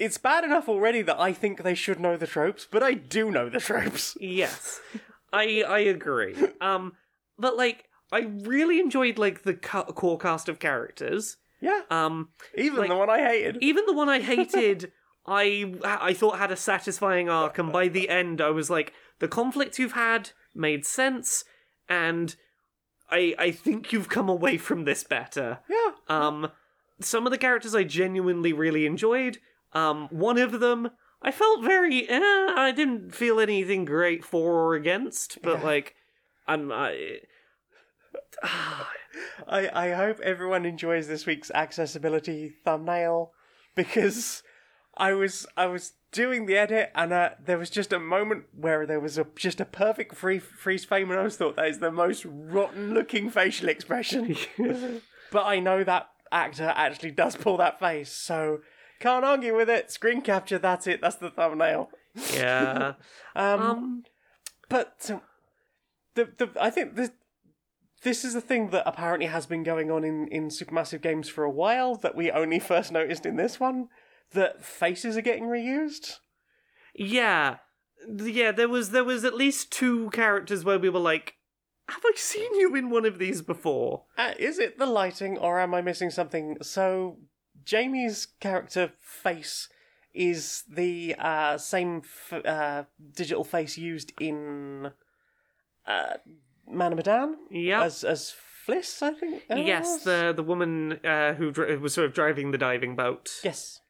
it's 0.00 0.18
bad 0.18 0.42
enough 0.44 0.68
already 0.68 1.02
that 1.02 1.20
I 1.20 1.32
think 1.32 1.62
they 1.62 1.74
should 1.74 2.00
know 2.00 2.16
the 2.16 2.26
tropes, 2.26 2.66
but 2.70 2.82
I 2.82 2.94
do 2.94 3.30
know 3.30 3.48
the 3.50 3.60
tropes. 3.60 4.16
Yes. 4.20 4.80
I 5.32 5.62
I 5.68 5.78
agree. 5.80 6.34
Um, 6.60 6.94
but, 7.38 7.56
like, 7.56 7.84
I 8.14 8.20
really 8.54 8.78
enjoyed, 8.80 9.18
like, 9.18 9.42
the 9.42 9.54
core 9.54 10.18
cast 10.18 10.48
of 10.48 10.58
characters. 10.58 11.36
Yeah, 11.60 11.82
Um, 11.90 12.28
even 12.56 12.78
like- 12.78 12.90
the 12.90 12.96
one 12.96 13.10
I 13.10 13.20
hated. 13.20 13.58
even 13.60 13.86
the 13.86 13.92
one 14.02 14.08
I 14.08 14.20
hated, 14.34 14.92
I 15.26 15.74
I 15.84 16.12
thought 16.14 16.38
had 16.38 16.52
a 16.52 16.56
satisfying 16.56 17.28
arc, 17.28 17.58
and 17.58 17.72
by 17.72 17.88
the 17.88 18.08
end, 18.08 18.40
I 18.40 18.50
was 18.50 18.68
like, 18.70 18.92
the 19.18 19.28
conflict 19.28 19.78
you've 19.78 19.92
had 20.08 20.30
made 20.54 20.84
sense, 20.84 21.44
and 21.88 22.36
I 23.10 23.34
I 23.38 23.50
think 23.50 23.92
you've 23.92 24.08
come 24.08 24.28
away 24.28 24.58
from 24.58 24.84
this 24.84 25.02
better. 25.04 25.60
yeah, 25.68 25.90
Um, 26.08 26.50
some 27.00 27.26
of 27.26 27.32
the 27.32 27.38
characters 27.46 27.74
I 27.74 27.84
genuinely 27.84 28.52
really 28.52 28.84
enjoyed. 28.86 29.38
Um, 29.72 30.08
one 30.10 30.38
of 30.38 30.60
them, 30.60 30.90
I 31.22 31.30
felt 31.32 31.64
very. 31.64 32.08
Eh, 32.08 32.20
I 32.66 32.72
didn't 32.76 33.14
feel 33.14 33.40
anything 33.40 33.84
great 33.86 34.24
for 34.24 34.52
or 34.62 34.74
against, 34.74 35.40
but 35.42 35.58
Yeah. 35.60 35.64
like, 35.64 35.94
I'm. 36.46 36.70
I, 36.70 37.20
I, 39.48 39.68
I 39.72 39.90
hope 39.92 40.20
everyone 40.20 40.64
enjoys 40.64 41.08
this 41.08 41.26
week's 41.26 41.50
accessibility 41.52 42.54
thumbnail 42.64 43.32
because 43.74 44.42
I 44.96 45.12
was 45.12 45.46
I 45.56 45.66
was 45.66 45.92
doing 46.12 46.46
the 46.46 46.56
edit 46.56 46.90
and 46.94 47.12
uh, 47.12 47.30
there 47.44 47.58
was 47.58 47.70
just 47.70 47.92
a 47.92 47.98
moment 47.98 48.44
where 48.56 48.86
there 48.86 49.00
was 49.00 49.18
a 49.18 49.26
just 49.36 49.60
a 49.60 49.64
perfect 49.64 50.14
free 50.14 50.38
freeze 50.38 50.84
frame 50.84 51.10
and 51.10 51.18
I 51.18 51.24
was 51.24 51.36
thought 51.36 51.56
that 51.56 51.68
is 51.68 51.80
the 51.80 51.90
most 51.90 52.24
rotten 52.24 52.94
looking 52.94 53.30
facial 53.30 53.68
expression. 53.68 54.36
but 55.32 55.44
I 55.44 55.58
know 55.58 55.82
that 55.84 56.08
actor 56.30 56.72
actually 56.74 57.10
does 57.10 57.36
pull 57.36 57.56
that 57.58 57.80
face, 57.80 58.12
so 58.12 58.60
can't 59.00 59.24
argue 59.24 59.56
with 59.56 59.68
it. 59.68 59.90
Screen 59.90 60.22
capture, 60.22 60.58
that's 60.58 60.86
it. 60.86 61.00
That's 61.00 61.16
the 61.16 61.30
thumbnail. 61.30 61.90
yeah. 62.32 62.94
Um, 63.36 63.60
um. 63.60 64.04
but 64.68 65.10
um, 65.10 65.20
the 66.14 66.28
the 66.38 66.48
I 66.60 66.70
think 66.70 66.94
this 66.94 67.10
this 68.04 68.24
is 68.24 68.34
a 68.34 68.40
thing 68.40 68.70
that 68.70 68.86
apparently 68.86 69.26
has 69.26 69.46
been 69.46 69.64
going 69.64 69.90
on 69.90 70.04
in 70.04 70.28
in 70.28 70.48
supermassive 70.48 71.00
games 71.00 71.28
for 71.28 71.42
a 71.42 71.50
while 71.50 71.96
that 71.96 72.14
we 72.14 72.30
only 72.30 72.58
first 72.70 72.92
noticed 72.92 73.26
in 73.26 73.36
this 73.36 73.58
one 73.58 73.88
that 74.32 74.64
faces 74.64 75.16
are 75.16 75.22
getting 75.22 75.44
reused. 75.44 76.18
Yeah. 76.94 77.56
Yeah, 78.08 78.52
there 78.52 78.68
was 78.68 78.90
there 78.90 79.04
was 79.04 79.24
at 79.24 79.34
least 79.34 79.72
two 79.72 80.10
characters 80.10 80.64
where 80.64 80.78
we 80.78 80.90
were 80.90 81.00
like, 81.00 81.34
have 81.88 82.02
I 82.04 82.12
seen 82.16 82.54
you 82.54 82.74
in 82.74 82.90
one 82.90 83.04
of 83.04 83.18
these 83.18 83.42
before? 83.42 84.04
Uh, 84.16 84.32
is 84.38 84.58
it 84.58 84.78
the 84.78 84.86
lighting 84.86 85.38
or 85.38 85.58
am 85.58 85.74
I 85.74 85.80
missing 85.80 86.10
something? 86.10 86.56
So 86.62 87.18
Jamie's 87.64 88.26
character 88.40 88.92
face 89.00 89.68
is 90.12 90.64
the 90.70 91.14
uh, 91.18 91.58
same 91.58 92.02
f- 92.04 92.44
uh, 92.44 92.84
digital 93.16 93.44
face 93.44 93.76
used 93.76 94.12
in 94.20 94.92
Man 96.70 96.92
of 96.92 96.96
Medan 96.98 97.36
Yeah. 97.50 97.82
as 97.84 98.04
as 98.04 98.34
Fliss, 98.66 99.02
I 99.02 99.12
think. 99.12 99.42
yes, 99.50 99.84
was? 99.86 100.04
the 100.04 100.32
the 100.34 100.42
woman 100.42 100.98
uh, 101.04 101.34
who 101.34 101.52
was 101.80 101.92
sort 101.94 102.06
of 102.06 102.14
driving 102.14 102.50
the 102.50 102.58
diving 102.58 102.96
boat. 102.96 103.30
yes. 103.44 103.80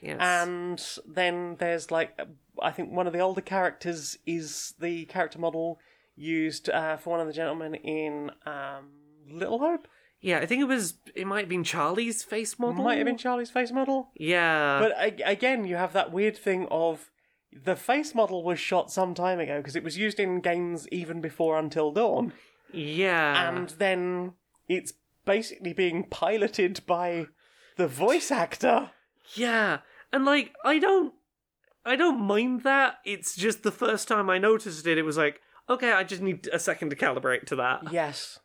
Yes. 0.00 0.18
And 0.20 1.14
then 1.14 1.56
there's 1.58 1.90
like, 1.90 2.18
I 2.60 2.70
think 2.72 2.90
one 2.92 3.06
of 3.06 3.14
the 3.14 3.20
older 3.20 3.40
characters 3.40 4.18
is 4.26 4.74
the 4.78 5.06
character 5.06 5.38
model 5.38 5.78
used 6.14 6.68
uh, 6.68 6.98
for 6.98 7.10
one 7.10 7.20
of 7.20 7.26
the 7.26 7.32
gentlemen 7.32 7.74
in 7.74 8.30
um, 8.44 8.90
Little 9.30 9.60
Hope. 9.60 9.88
yeah, 10.20 10.40
I 10.40 10.46
think 10.46 10.60
it 10.60 10.66
was. 10.68 10.94
It 11.14 11.26
might 11.26 11.40
have 11.40 11.48
been 11.48 11.64
Charlie's 11.64 12.22
face 12.22 12.58
model. 12.58 12.84
Might 12.84 12.96
have 12.98 13.06
been 13.06 13.16
Charlie's 13.16 13.48
face 13.50 13.72
model. 13.72 14.10
Yeah. 14.14 14.78
But 14.78 14.92
a- 14.98 15.30
again, 15.30 15.64
you 15.64 15.76
have 15.76 15.94
that 15.94 16.12
weird 16.12 16.36
thing 16.36 16.66
of 16.70 17.10
the 17.62 17.76
face 17.76 18.14
model 18.14 18.42
was 18.42 18.58
shot 18.58 18.90
some 18.90 19.14
time 19.14 19.38
ago 19.38 19.58
because 19.58 19.76
it 19.76 19.84
was 19.84 19.96
used 19.98 20.18
in 20.18 20.40
games 20.40 20.88
even 20.90 21.20
before 21.20 21.58
Until 21.58 21.92
Dawn. 21.92 22.32
yeah. 22.72 23.48
And 23.48 23.68
then 23.70 24.32
it's 24.68 24.92
basically 25.24 25.72
being 25.72 26.04
piloted 26.04 26.80
by 26.86 27.26
the 27.76 27.86
voice 27.88 28.30
actor. 28.30 28.90
Yeah, 29.34 29.78
and 30.12 30.24
like 30.24 30.52
I 30.64 30.78
don't, 30.78 31.14
I 31.84 31.96
don't 31.96 32.20
mind 32.20 32.62
that. 32.62 32.96
It's 33.04 33.34
just 33.36 33.62
the 33.62 33.70
first 33.72 34.08
time 34.08 34.28
I 34.28 34.38
noticed 34.38 34.86
it, 34.86 34.98
it 34.98 35.02
was 35.02 35.16
like, 35.16 35.40
okay, 35.68 35.92
I 35.92 36.04
just 36.04 36.22
need 36.22 36.48
a 36.52 36.58
second 36.58 36.90
to 36.90 36.96
calibrate 36.96 37.46
to 37.46 37.56
that. 37.56 37.92
Yes. 37.92 38.38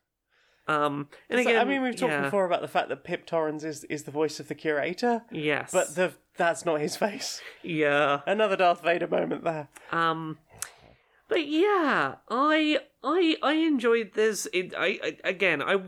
Um, 0.70 1.08
and 1.30 1.38
So, 1.44 1.50
again, 1.50 1.60
I 1.62 1.64
mean, 1.66 1.82
we've 1.82 1.96
talked 1.96 2.12
yeah, 2.14 2.24
before 2.24 2.46
about 2.46 2.62
the 2.62 2.68
fact 2.68 2.90
that 2.90 3.04
Pip 3.04 3.26
Torrens 3.26 3.64
is, 3.64 3.84
is 3.86 4.04
the 4.04 4.12
voice 4.12 4.40
of 4.40 4.48
the 4.50 4.56
curator, 4.56 5.24
Yes, 5.32 5.72
but 5.72 5.96
the 5.96 6.14
that's 6.38 6.64
not 6.66 6.80
his 6.80 6.96
face. 6.96 7.42
yeah. 7.64 8.22
Another 8.28 8.56
Darth 8.56 8.84
Vader 8.84 9.08
moment 9.08 9.44
there. 9.44 9.68
Um, 9.92 10.38
but 11.28 11.48
yeah, 11.48 12.16
I 12.30 12.80
I 13.04 13.36
I 13.42 13.54
enjoyed 13.54 14.14
this. 14.14 14.48
It 14.54 14.74
I, 14.78 15.00
I 15.04 15.18
again 15.24 15.62
I 15.62 15.82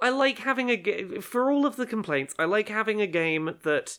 I 0.00 0.10
like 0.10 0.38
having 0.40 0.70
a 0.70 0.76
game 0.76 1.20
for 1.20 1.50
all 1.50 1.64
of 1.66 1.76
the 1.76 1.86
complaints. 1.86 2.34
I 2.38 2.44
like 2.44 2.68
having 2.68 3.00
a 3.00 3.06
game 3.06 3.56
that 3.62 3.98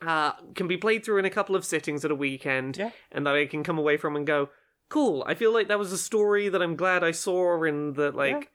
uh 0.00 0.32
can 0.54 0.68
be 0.68 0.76
played 0.76 1.04
through 1.04 1.18
in 1.18 1.24
a 1.24 1.30
couple 1.30 1.54
of 1.56 1.64
sittings 1.64 2.04
at 2.04 2.10
a 2.10 2.14
weekend, 2.14 2.76
Yeah. 2.78 2.90
and 3.12 3.26
that 3.26 3.34
I 3.34 3.46
can 3.46 3.62
come 3.64 3.78
away 3.78 3.96
from 3.96 4.16
and 4.16 4.26
go, 4.26 4.48
cool. 4.88 5.22
I 5.26 5.34
feel 5.34 5.52
like 5.52 5.68
that 5.68 5.78
was 5.78 5.92
a 5.92 5.98
story 5.98 6.48
that 6.48 6.62
I'm 6.62 6.76
glad 6.76 7.02
I 7.04 7.10
saw, 7.12 7.62
and 7.62 7.94
that 7.96 8.14
like. 8.14 8.50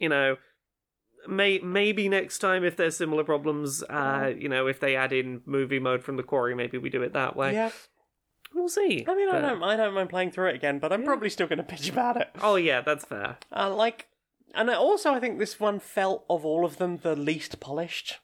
You 0.00 0.08
know. 0.08 0.36
May 1.28 1.58
maybe 1.58 2.08
next 2.08 2.38
time 2.38 2.64
if 2.64 2.76
there's 2.76 2.96
similar 2.96 3.24
problems, 3.24 3.82
uh, 3.90 4.32
you 4.38 4.48
know, 4.48 4.66
if 4.66 4.80
they 4.80 4.96
add 4.96 5.12
in 5.12 5.42
movie 5.44 5.78
mode 5.78 6.02
from 6.02 6.16
the 6.16 6.22
quarry, 6.22 6.54
maybe 6.54 6.78
we 6.78 6.88
do 6.88 7.02
it 7.02 7.12
that 7.12 7.36
way. 7.36 7.52
Yeah. 7.52 7.70
We'll 8.54 8.70
see. 8.70 9.04
I 9.06 9.14
mean, 9.14 9.28
I 9.28 9.32
But- 9.32 9.40
don't, 9.42 9.62
I 9.62 9.76
don't 9.76 9.92
mind 9.92 10.08
playing 10.08 10.30
through 10.30 10.48
it 10.48 10.54
again, 10.54 10.78
but 10.78 10.94
I'm 10.94 11.04
probably 11.04 11.28
still 11.28 11.46
going 11.46 11.58
to 11.58 11.62
bitch 11.74 11.92
about 11.92 12.16
it. 12.16 12.30
Oh 12.40 12.56
yeah, 12.56 12.80
that's 12.80 13.04
fair. 13.04 13.36
Uh, 13.54 13.68
like, 13.72 14.08
and 14.54 14.70
I 14.70 14.74
also 14.74 15.12
I 15.12 15.20
think 15.20 15.38
this 15.38 15.60
one 15.60 15.78
felt 15.78 16.24
of 16.30 16.46
all 16.46 16.64
of 16.64 16.78
them 16.78 16.96
the 17.02 17.14
least 17.14 17.60
polished. 17.60 18.16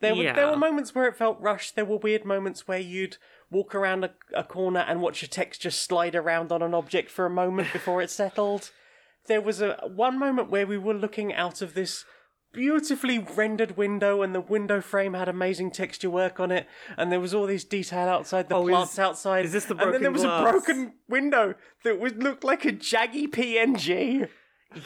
There 0.00 0.14
were 0.14 0.22
there 0.22 0.34
Yeah. 0.36 0.50
were 0.52 0.56
moments 0.56 0.94
where 0.94 1.08
it 1.08 1.16
felt 1.16 1.40
rushed. 1.40 1.74
There 1.74 1.84
were 1.84 1.96
weird 1.98 2.24
moments 2.24 2.68
where 2.68 2.78
you'd 2.78 3.16
walk 3.50 3.74
around 3.74 4.04
a, 4.04 4.10
a 4.34 4.44
corner 4.44 4.80
and 4.86 5.02
watch 5.02 5.20
your 5.20 5.28
text 5.28 5.62
just 5.62 5.82
slide 5.82 6.14
around 6.14 6.52
on 6.52 6.62
an 6.62 6.74
object 6.74 7.10
for 7.10 7.26
a 7.26 7.30
moment 7.30 7.72
before 7.72 8.00
it 8.00 8.10
settled. 8.10 8.70
There 9.26 9.40
was 9.40 9.60
a 9.60 9.78
one 9.86 10.18
moment 10.18 10.50
where 10.50 10.66
we 10.66 10.78
were 10.78 10.94
looking 10.94 11.32
out 11.34 11.62
of 11.62 11.74
this 11.74 12.04
beautifully 12.52 13.18
rendered 13.18 13.76
window 13.76 14.22
and 14.22 14.34
the 14.34 14.40
window 14.40 14.80
frame 14.80 15.14
had 15.14 15.28
amazing 15.28 15.70
texture 15.70 16.10
work 16.10 16.40
on 16.40 16.50
it 16.50 16.66
and 16.96 17.12
there 17.12 17.20
was 17.20 17.32
all 17.32 17.46
this 17.46 17.62
detail 17.62 18.08
outside 18.08 18.48
the 18.48 18.56
Oh, 18.56 18.66
is- 18.66 18.72
plants 18.72 18.98
outside 18.98 19.44
is 19.44 19.52
this 19.52 19.66
the 19.66 19.74
broken 19.76 19.86
and 19.86 19.94
then 19.94 20.02
there 20.02 20.10
was 20.10 20.22
glass? 20.22 20.48
a 20.48 20.50
broken 20.50 20.94
window 21.08 21.54
that 21.84 22.00
would 22.00 22.20
look 22.20 22.42
like 22.42 22.64
a 22.64 22.72
jaggy 22.72 23.28
png 23.28 24.28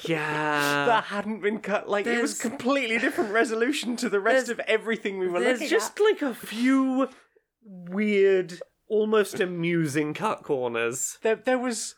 Yeah. 0.07 0.85
that 0.87 1.05
hadn't 1.05 1.41
been 1.41 1.61
cut. 1.61 1.89
Like 1.89 2.07
it 2.07 2.21
was 2.21 2.39
completely 2.39 2.99
different 2.99 3.33
resolution 3.33 3.97
to 3.97 4.11
the 4.11 4.21
rest 4.21 4.51
of 4.51 4.59
everything 4.61 5.19
we 5.19 5.27
were 5.29 5.41
There's 5.41 5.61
looking 5.61 5.69
just 5.71 5.99
like 6.01 6.21
a 6.21 6.35
few 6.35 7.09
weird, 7.65 8.61
almost 8.89 9.41
amusing 9.41 10.13
cut 10.15 10.43
corners. 10.43 11.19
There, 11.23 11.37
there 11.37 11.59
was 11.59 11.95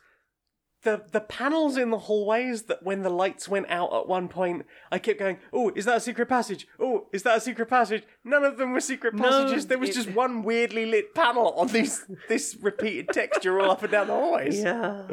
the 0.87 1.03
the 1.11 1.19
panels 1.21 1.77
in 1.77 1.91
the 1.91 1.99
hallways 1.99 2.63
that 2.63 2.81
when 2.81 3.03
the 3.03 3.09
lights 3.09 3.47
went 3.47 3.69
out 3.69 3.93
at 3.93 4.07
one 4.07 4.27
point, 4.27 4.65
I 4.91 4.97
kept 4.97 5.19
going, 5.19 5.37
"Oh, 5.53 5.71
is 5.75 5.85
that 5.85 5.97
a 5.97 5.99
secret 5.99 6.27
passage? 6.29 6.65
Oh, 6.79 7.07
is 7.13 7.21
that 7.23 7.37
a 7.37 7.41
secret 7.41 7.69
passage?" 7.69 8.03
None 8.23 8.43
of 8.43 8.57
them 8.57 8.71
were 8.73 8.79
secret 8.79 9.13
No, 9.13 9.23
passages. 9.23 9.67
There 9.67 9.77
was 9.77 9.89
it- 9.91 9.93
just 9.95 10.09
one 10.11 10.41
weirdly 10.43 10.85
lit 10.85 11.13
panel 11.13 11.51
on 11.51 11.67
these 11.67 12.05
this 12.29 12.57
repeated 12.61 13.09
texture 13.09 13.59
all 13.59 13.69
up 13.71 13.83
and 13.83 13.91
down 13.91 14.07
the 14.07 14.13
hallways. 14.13 14.59
Yeah. 14.61 15.07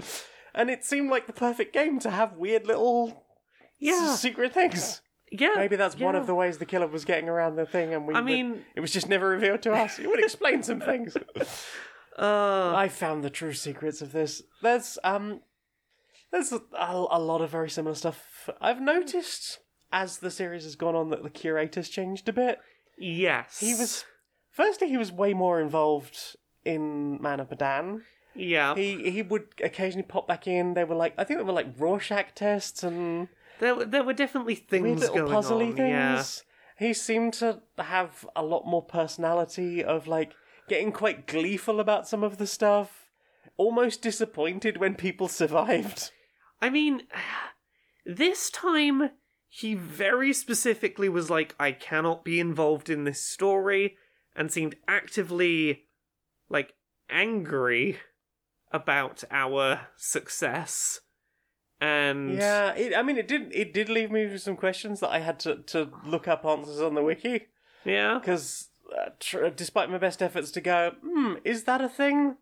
And 0.55 0.71
it 0.71 0.85
seemed 0.85 1.11
like 1.11 1.27
the 1.27 1.33
perfect 1.33 1.73
game 1.75 1.99
to 2.01 2.11
have 2.11 2.35
weird 2.37 2.67
little 2.67 3.27
Yeah. 3.79 4.11
s- 4.13 4.21
secret 4.21 4.55
things. 4.55 5.03
Yeah. 5.33 5.55
Maybe 5.57 5.75
that's 5.77 5.99
one 5.99 6.15
of 6.15 6.27
the 6.29 6.35
ways 6.35 6.59
the 6.59 6.67
killer 6.67 6.87
was 6.87 7.05
getting 7.05 7.29
around 7.29 7.57
the 7.57 7.67
thing, 7.67 7.93
and 7.93 8.07
we. 8.07 8.15
I 8.15 8.19
would- 8.21 8.25
mean- 8.27 8.65
it 8.77 8.81
was 8.81 8.93
just 8.93 9.09
never 9.09 9.29
revealed 9.29 9.63
to 9.63 9.73
us. 9.73 9.99
It 9.99 10.07
would 10.09 10.23
explain 10.23 10.63
some 10.63 10.81
things. 10.81 11.17
Uh, 12.17 12.73
I 12.77 12.89
found 12.89 13.25
the 13.25 13.31
true 13.31 13.53
secrets 13.53 14.01
of 14.01 14.13
this. 14.13 14.41
There's 14.63 14.99
um, 15.03 15.41
there's 16.35 16.53
a, 16.53 16.61
a 16.79 17.19
lot 17.21 17.41
of 17.41 17.51
very 17.51 17.71
similar 17.71 17.95
stuff. 17.95 18.51
I've 18.61 18.81
noticed 18.81 19.61
as 19.93 20.19
the 20.19 20.31
series 20.31 20.65
has 20.65 20.75
gone 20.77 20.95
on 20.97 21.11
that 21.11 21.23
the 21.23 21.31
curator's 21.31 21.89
changed 21.89 22.29
a 22.29 22.33
bit. 22.33 22.59
yes. 22.99 23.61
He 23.61 23.75
was, 23.75 24.05
firstly, 24.51 24.89
he 24.89 24.97
was 24.99 25.13
way 25.13 25.33
more 25.35 25.61
involved 25.61 26.37
in 26.65 27.21
Man 27.23 27.39
of 27.41 27.51
Medan. 27.51 28.03
Yeah. 28.35 28.75
He 28.75 29.11
he 29.13 29.23
would 29.23 29.45
occasionally 29.63 30.03
pop 30.03 30.27
back 30.27 30.49
in. 30.49 30.75
They 30.75 30.83
were 30.83 30.97
like, 30.97 31.15
I 31.17 31.23
think 31.25 31.39
they 31.39 31.45
were 31.45 31.53
like 31.53 31.79
Rorschach 31.79 32.35
tests 32.35 32.83
and 32.83 33.29
There, 33.61 33.77
were- 33.77 33.85
there 33.85 34.03
were 34.03 34.13
definitely 34.13 34.57
things 34.57 35.01
little 35.03 35.15
going 35.17 35.31
puzzly 35.33 35.69
on. 35.71 35.77
things. 35.77 36.43
Yeah. 36.81 36.87
He 36.89 36.93
seemed 36.95 37.35
to 37.35 37.61
have 37.79 38.27
a 38.35 38.43
lot 38.43 38.67
more 38.67 38.83
personality 38.83 39.85
of 39.85 40.09
like 40.09 40.33
getting 40.69 40.91
quite 40.91 41.29
gleeful 41.29 41.79
about 41.79 42.09
some 42.09 42.25
of 42.25 42.39
the 42.39 42.47
stuff, 42.49 43.05
almost 43.57 44.03
disappointed 44.03 44.79
when 44.79 44.97
people 44.97 45.29
survived. 45.43 46.11
I 46.61 46.71
mean, 46.71 47.03
this 48.07 48.51
time 48.51 49.11
he 49.49 49.75
very 49.75 50.33
specifically 50.33 51.09
was 51.09 51.31
like, 51.31 51.55
I 51.59 51.73
cannot 51.73 52.25
be 52.25 52.41
involved 52.41 52.91
in 52.91 53.05
this 53.05 53.23
story, 53.23 53.97
and 54.35 54.51
seemed 54.51 54.77
actively, 54.89 55.85
like, 56.49 56.75
angry 57.09 57.99
about 58.73 59.23
our 59.31 59.89
success. 59.97 61.01
And 61.81 62.37
Yeah, 62.39 62.75
it, 62.75 62.97
I 62.97 63.03
mean, 63.03 63.19
it 63.19 63.29
did 63.29 63.53
it 63.53 63.73
did 63.73 63.89
leave 63.89 64.11
me 64.11 64.27
with 64.27 64.43
some 64.43 64.57
questions 64.57 65.01
that 65.01 65.11
I 65.11 65.21
had 65.21 65.39
to 65.41 65.57
to 65.57 65.91
look 66.05 66.27
up 66.27 66.45
answers 66.45 66.81
on 66.81 66.95
the 66.95 67.03
wiki 67.03 67.47
yeah, 67.85 68.19
because 68.19 68.69
uh, 68.97 69.11
tr- 69.21 69.49
despite 69.49 69.91
my 69.91 69.99
best 69.99 70.23
efforts 70.23 70.51
to 70.53 70.61
go, 70.61 70.93
hmm, 71.03 71.35
is 71.45 71.65
that 71.65 71.81
a 71.81 71.89
thing? 71.89 72.37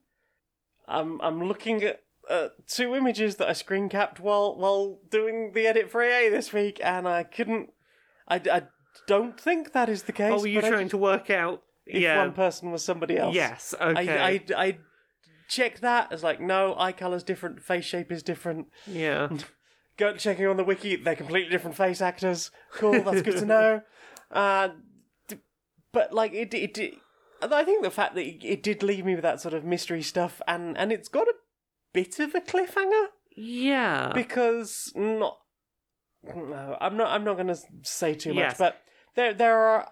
I'm 0.86 1.20
I'm 1.20 1.42
looking 1.42 1.82
at. 1.82 2.02
Uh, 2.28 2.48
two 2.68 2.94
images 2.94 3.36
that 3.36 3.48
I 3.48 3.52
screen 3.52 3.88
capped 3.88 4.20
while 4.20 4.56
while 4.56 5.00
doing 5.10 5.52
the 5.54 5.66
edit 5.66 5.90
for 5.90 6.02
AA 6.02 6.30
this 6.30 6.52
week, 6.52 6.80
and 6.82 7.08
I 7.08 7.24
couldn't. 7.24 7.70
I, 8.28 8.36
I 8.50 8.62
don't 9.06 9.38
think 9.40 9.72
that 9.72 9.88
is 9.88 10.04
the 10.04 10.12
case. 10.12 10.32
Oh, 10.32 10.40
were 10.40 10.46
you 10.46 10.60
trying 10.60 10.88
to 10.90 10.96
work 10.96 11.30
out 11.30 11.62
if 11.86 12.00
yeah. 12.00 12.18
one 12.18 12.32
person 12.32 12.70
was 12.70 12.84
somebody 12.84 13.18
else. 13.18 13.34
Yes. 13.34 13.74
Okay. 13.80 14.18
I, 14.18 14.30
I, 14.30 14.64
I 14.64 14.78
check 15.48 15.80
that 15.80 16.12
as 16.12 16.22
like, 16.22 16.40
no, 16.40 16.74
eye 16.78 16.92
colour's 16.92 17.22
different, 17.22 17.62
face 17.62 17.84
shape 17.84 18.10
is 18.12 18.22
different. 18.22 18.68
yeah. 18.86 19.28
Go 19.98 20.16
checking 20.16 20.46
on 20.46 20.56
the 20.56 20.64
wiki, 20.64 20.96
they're 20.96 21.14
completely 21.14 21.50
different 21.50 21.76
face 21.76 22.00
actors. 22.00 22.50
Cool, 22.72 23.02
that's 23.02 23.22
good 23.22 23.38
to 23.38 23.46
know. 23.46 23.82
Uh, 24.30 24.70
d- 25.28 25.36
but 25.92 26.10
like 26.14 26.32
it, 26.32 26.54
it, 26.54 26.78
it, 26.78 26.94
I 27.42 27.64
think 27.64 27.82
the 27.82 27.90
fact 27.90 28.14
that 28.14 28.22
it, 28.26 28.42
it 28.42 28.62
did 28.62 28.82
leave 28.82 29.04
me 29.04 29.14
with 29.14 29.24
that 29.24 29.42
sort 29.42 29.52
of 29.52 29.62
mystery 29.62 30.00
stuff, 30.00 30.40
and 30.48 30.74
and 30.78 30.90
it's 30.90 31.08
got 31.08 31.28
a 31.28 31.34
bit 31.92 32.18
of 32.20 32.34
a 32.34 32.40
cliffhanger 32.40 33.06
Yeah. 33.36 34.12
because 34.14 34.92
not. 34.94 35.38
No, 36.24 36.76
I'm 36.80 36.96
not. 36.96 37.10
I'm 37.10 37.24
not 37.24 37.34
going 37.34 37.48
to 37.48 37.58
say 37.82 38.14
too 38.14 38.30
much, 38.34 38.38
Yes. 38.42 38.58
but 38.58 38.80
there 39.16 39.34
there 39.34 39.58
are 39.58 39.88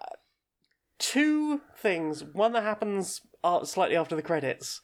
two 0.97 1.61
things. 1.77 2.23
One 2.23 2.53
that 2.53 2.63
happens 2.63 3.21
uh, 3.43 3.65
slightly 3.65 3.97
after 3.97 4.15
the 4.15 4.21
credits 4.21 4.81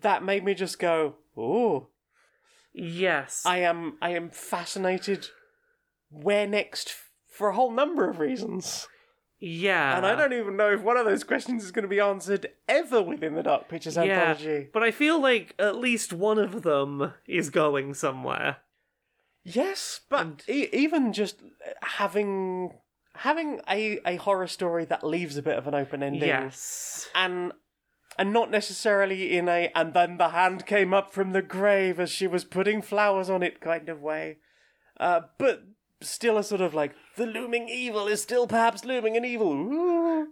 that 0.00 0.22
made 0.22 0.44
me 0.44 0.52
just 0.54 0.78
go, 0.78 1.16
"Ooh." 1.38 1.88
yes. 2.74 3.42
I 3.46 3.58
am 3.58 3.96
I 4.02 4.10
am 4.10 4.28
fascinated 4.30 5.28
where 6.10 6.46
next 6.46 6.94
for 7.28 7.48
a 7.48 7.54
whole 7.54 7.70
number 7.72 8.08
of 8.10 8.18
reasons. 8.18 8.86
Yeah. 9.46 9.96
and 9.96 10.06
I 10.06 10.14
don't 10.14 10.32
even 10.32 10.56
know 10.56 10.72
if 10.72 10.80
one 10.82 10.96
of 10.96 11.04
those 11.04 11.22
questions 11.24 11.64
is 11.64 11.70
going 11.72 11.82
to 11.82 11.88
be 11.88 12.00
answered 12.00 12.46
ever 12.68 13.02
within 13.02 13.34
the 13.34 13.42
Dark 13.42 13.68
Pictures 13.68 13.96
Yeah. 13.96 14.02
anthology. 14.02 14.68
But 14.72 14.82
I 14.82 14.90
feel 14.90 15.20
like 15.20 15.54
at 15.58 15.76
least 15.76 16.12
one 16.12 16.38
of 16.38 16.62
them 16.62 17.12
is 17.26 17.50
going 17.50 17.94
somewhere. 17.94 18.56
Yes, 19.44 20.00
but 20.08 20.42
e- 20.48 20.68
even 20.72 21.12
just 21.12 21.42
having 21.82 22.72
having 23.16 23.60
a, 23.68 24.00
a 24.06 24.16
horror 24.16 24.46
story 24.48 24.84
that 24.86 25.04
leaves 25.04 25.36
a 25.36 25.42
bit 25.42 25.56
of 25.56 25.66
an 25.68 25.74
open 25.74 26.02
ending 26.02 26.28
Yes. 26.28 27.08
and 27.14 27.52
and 28.18 28.32
not 28.32 28.50
necessarily 28.50 29.36
in 29.36 29.48
a 29.48 29.70
and 29.74 29.92
then 29.92 30.16
the 30.16 30.30
hand 30.30 30.66
came 30.66 30.94
up 30.94 31.12
from 31.12 31.32
the 31.32 31.42
grave 31.42 32.00
as 32.00 32.10
she 32.10 32.26
was 32.26 32.44
putting 32.44 32.80
flowers 32.80 33.28
on 33.28 33.42
it 33.42 33.60
kind 33.60 33.88
of 33.88 34.00
way. 34.00 34.38
Uh, 34.98 35.20
but 35.38 35.62
still 36.00 36.36
a 36.38 36.42
sort 36.42 36.60
of 36.60 36.74
like 36.74 36.94
the 37.16 37.26
looming 37.26 37.68
evil 37.68 38.06
is 38.06 38.22
still 38.22 38.46
perhaps 38.46 38.84
looming 38.84 39.16
an 39.16 39.24
evil. 39.24 39.52
Ooh. 39.52 40.28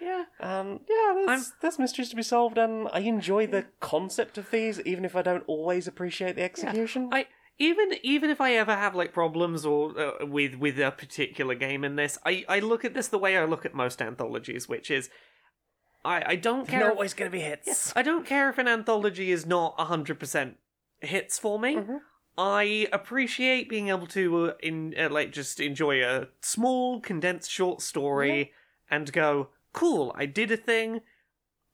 Yeah. 0.00 0.24
Um, 0.40 0.80
yeah, 0.88 1.12
there's, 1.14 1.28
I'm- 1.28 1.44
there's 1.60 1.78
mysteries 1.78 2.08
to 2.10 2.16
be 2.16 2.22
solved, 2.22 2.56
and 2.56 2.88
I 2.92 3.00
enjoy 3.00 3.46
the 3.48 3.66
concept 3.80 4.38
of 4.38 4.50
these, 4.50 4.80
even 4.82 5.04
if 5.04 5.16
I 5.16 5.22
don't 5.22 5.42
always 5.48 5.88
appreciate 5.88 6.36
the 6.36 6.42
execution. 6.42 7.10
I 7.12 7.26
even 7.58 7.94
even 8.04 8.30
if 8.30 8.40
I 8.40 8.52
ever 8.52 8.76
have 8.76 8.94
like 8.94 9.12
problems 9.12 9.66
or 9.66 9.98
uh, 10.00 10.24
with 10.26 10.54
with 10.54 10.78
a 10.78 10.92
particular 10.92 11.56
game 11.56 11.82
in 11.84 11.96
this, 11.96 12.16
I 12.24 12.44
I 12.48 12.60
look 12.60 12.84
at 12.84 12.94
this 12.94 13.08
the 13.08 13.18
way 13.18 13.36
I 13.36 13.44
look 13.44 13.66
at 13.66 13.74
most 13.74 14.00
anthologies, 14.00 14.68
which 14.68 14.88
is 14.88 15.10
I 16.04 16.22
I 16.24 16.36
don't 16.36 16.68
They're 16.68 16.78
care. 16.78 16.88
not 16.88 16.94
always 16.96 17.14
going 17.14 17.28
to 17.28 17.36
be 17.36 17.42
hits. 17.42 17.92
I 17.96 18.02
don't 18.02 18.24
care 18.24 18.48
if 18.50 18.58
an 18.58 18.68
anthology 18.68 19.32
is 19.32 19.44
not 19.46 19.74
hundred 19.80 20.20
percent 20.20 20.58
hits 21.00 21.40
for 21.40 21.58
me. 21.58 21.76
I 22.38 22.86
appreciate 22.92 23.68
being 23.68 23.88
able 23.88 24.06
to 24.08 24.50
uh, 24.50 24.52
in 24.62 24.94
uh, 24.98 25.08
like 25.10 25.32
just 25.32 25.58
enjoy 25.60 26.04
a 26.04 26.28
small 26.40 27.00
condensed 27.00 27.50
short 27.50 27.82
story 27.82 28.52
and 28.88 29.12
go 29.12 29.48
cool. 29.72 30.12
I 30.16 30.26
did 30.26 30.50
a 30.52 30.56
thing. 30.56 31.00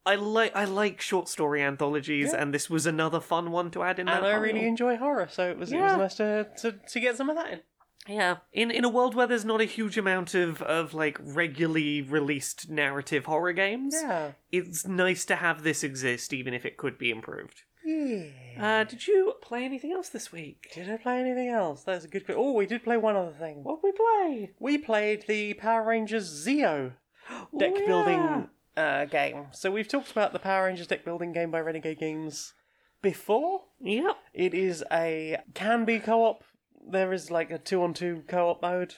I 0.07 0.15
like 0.17 0.57
I 0.57 0.65
like 0.65 1.01
short 1.01 1.29
story 1.29 1.63
anthologies, 1.63 2.31
Yeah. 2.33 2.43
and 2.43 2.53
this 2.55 2.69
was 2.71 2.87
another 2.87 3.21
fun 3.21 3.51
one 3.51 3.71
to 3.73 3.83
add 3.83 3.99
in. 3.99 4.07
that 4.07 4.19
And 4.19 4.27
I 4.27 4.33
pile. 4.33 4.41
really 4.41 4.67
enjoy 4.67 4.97
horror, 4.97 5.29
so 5.31 5.49
it 5.51 5.59
was 5.59 5.71
it 5.73 5.79
was 5.81 5.97
nice 5.97 6.15
to, 6.17 6.47
to, 6.63 6.73
to 6.73 7.01
get 7.01 7.17
some 7.17 7.29
of 7.31 7.37
that 7.37 7.53
in. 7.53 7.61
Yeah, 8.07 8.37
in 8.53 8.71
in 8.71 8.85
a 8.85 8.89
world 8.91 9.15
where 9.15 9.27
there's 9.27 9.47
not 9.47 9.63
a 9.63 9.65
huge 9.67 9.97
amount 9.99 10.35
of 10.35 10.61
of 10.63 10.93
like 10.95 11.19
regularly 11.23 12.03
released 12.03 12.69
narrative 12.71 13.25
horror 13.27 13.53
games, 13.53 13.95
Yeah. 13.99 14.33
it's 14.53 14.87
nice 14.87 15.25
to 15.27 15.37
have 15.37 15.63
this 15.63 15.83
exist, 15.83 16.33
even 16.35 16.53
if 16.55 16.65
it 16.67 16.77
could 16.77 16.97
be 16.99 17.11
improved. 17.11 17.63
Yeah. 17.85 18.25
Uh, 18.59 18.85
did 18.85 19.07
you 19.07 19.35
play 19.43 19.65
anything 19.65 19.93
else 19.93 20.09
this 20.09 20.33
week? 20.33 20.71
Did 20.75 20.89
I 20.91 20.97
play 20.97 21.19
anything 21.21 21.49
else? 21.49 21.83
That's 21.85 22.05
a 22.05 22.09
good. 22.09 22.25
Oh, 22.31 22.53
we 22.53 22.67
did 22.67 22.83
play 22.85 22.97
one 22.97 23.17
other 23.17 23.33
thing. 23.39 23.63
What 23.65 23.83
did 23.83 23.89
we 23.89 23.93
play? 23.93 24.51
We 24.59 24.79
played 24.79 25.25
the 25.29 25.55
Power 25.55 25.85
Rangers 25.85 26.29
Zeo 26.47 26.93
deck 27.59 27.73
Oh, 27.75 27.79
yeah. 27.81 27.87
building 27.87 28.49
uh, 28.77 29.05
game. 29.07 29.47
So 29.53 29.71
we've 29.71 29.89
talked 29.89 30.11
about 30.13 30.33
the 30.33 30.39
Power 30.39 30.65
Rangers 30.67 30.87
deck 30.87 31.05
building 31.05 31.33
game 31.33 31.51
by 31.51 31.61
Renegade 31.61 31.99
Games 31.99 32.55
before. 33.03 33.63
Yep. 33.81 34.17
It 34.33 34.55
is 34.55 34.83
a 34.91 35.39
can 35.55 35.85
be 35.85 35.99
co-op. 35.99 36.43
There 36.91 37.13
is 37.13 37.31
like 37.31 37.51
a 37.51 37.59
two 37.59 37.83
on 37.83 37.93
two 37.95 38.23
co-op 38.29 38.63
mode 38.63 38.95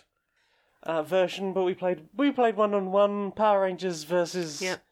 uh, 0.82 1.02
version, 1.02 1.52
but 1.52 1.64
we 1.64 1.74
played 1.74 2.06
we 2.16 2.30
played 2.30 2.56
one 2.56 2.74
on 2.74 2.92
one 2.92 3.32
Power 3.32 3.62
Rangers 3.62 4.04
versus 4.04 4.60
Yep. 4.62 4.82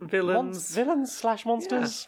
mon- 0.00 0.08
Villains. 0.10 0.74
villains 0.74 1.16
slash 1.16 1.44
monsters, 1.44 2.06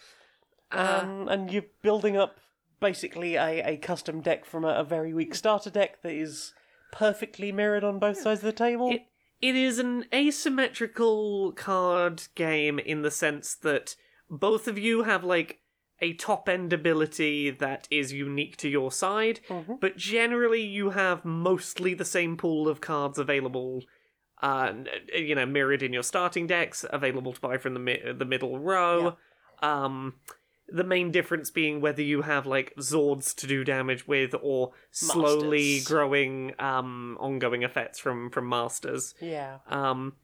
um, 0.72 1.28
and 1.28 1.52
you're 1.52 1.64
building 1.82 2.16
up 2.16 2.38
basically 2.80 3.34
a, 3.36 3.62
a 3.72 3.76
custom 3.76 4.20
deck 4.20 4.44
from 4.44 4.64
a, 4.64 4.68
a 4.68 4.84
very 4.84 5.12
weak 5.12 5.34
starter 5.34 5.70
deck 5.70 6.02
that 6.02 6.12
is 6.12 6.54
perfectly 6.92 7.52
mirrored 7.52 7.84
on 7.84 7.98
both 7.98 8.18
sides 8.18 8.40
of 8.40 8.46
the 8.46 8.52
table. 8.52 8.90
It 8.90 9.02
it 9.42 9.56
is 9.56 9.78
an 9.78 10.04
asymmetrical 10.12 11.52
card 11.52 12.22
game 12.34 12.78
in 12.78 13.02
the 13.02 13.10
sense 13.10 13.54
that 13.54 13.96
both 14.28 14.68
of 14.68 14.78
you 14.78 15.04
have 15.04 15.24
like 15.24 15.60
a 16.02 16.12
top 16.14 16.48
end 16.48 16.72
ability 16.72 17.50
that 17.50 17.86
is 17.90 18.12
unique 18.12 18.56
to 18.58 18.68
your 18.68 18.90
side, 18.92 19.40
Mhm. 19.48 19.80
but 19.80 19.96
generally 19.96 20.62
you 20.62 20.90
have 20.90 21.24
mostly 21.24 21.92
the 21.94 22.04
same 22.04 22.36
pool 22.36 22.68
of 22.68 22.80
cards 22.80 23.18
available. 23.18 23.82
Uh, 24.42 24.72
you 25.14 25.34
know, 25.34 25.44
mirrored 25.44 25.82
in 25.82 25.92
your 25.92 26.02
starting 26.02 26.46
decks, 26.46 26.84
available 26.90 27.32
to 27.34 27.40
buy 27.40 27.58
from 27.58 27.74
the 27.74 27.80
mi- 27.80 28.12
the 28.16 28.24
middle 28.24 28.58
row. 28.58 29.16
Um, 29.62 30.14
the 30.72 30.84
main 30.84 31.10
difference 31.10 31.50
being 31.50 31.80
whether 31.80 32.02
you 32.02 32.22
have 32.22 32.46
like 32.46 32.74
Zords 32.76 33.34
to 33.36 33.46
do 33.46 33.64
damage 33.64 34.06
with, 34.06 34.34
or 34.40 34.72
slowly 34.90 35.74
Masters. 35.76 35.88
growing 35.88 36.54
um 36.58 37.16
ongoing 37.20 37.62
effects 37.62 37.98
from 37.98 38.30
from 38.30 38.48
masters. 38.48 39.14
yeah. 39.20 39.58
Um, 39.68 40.14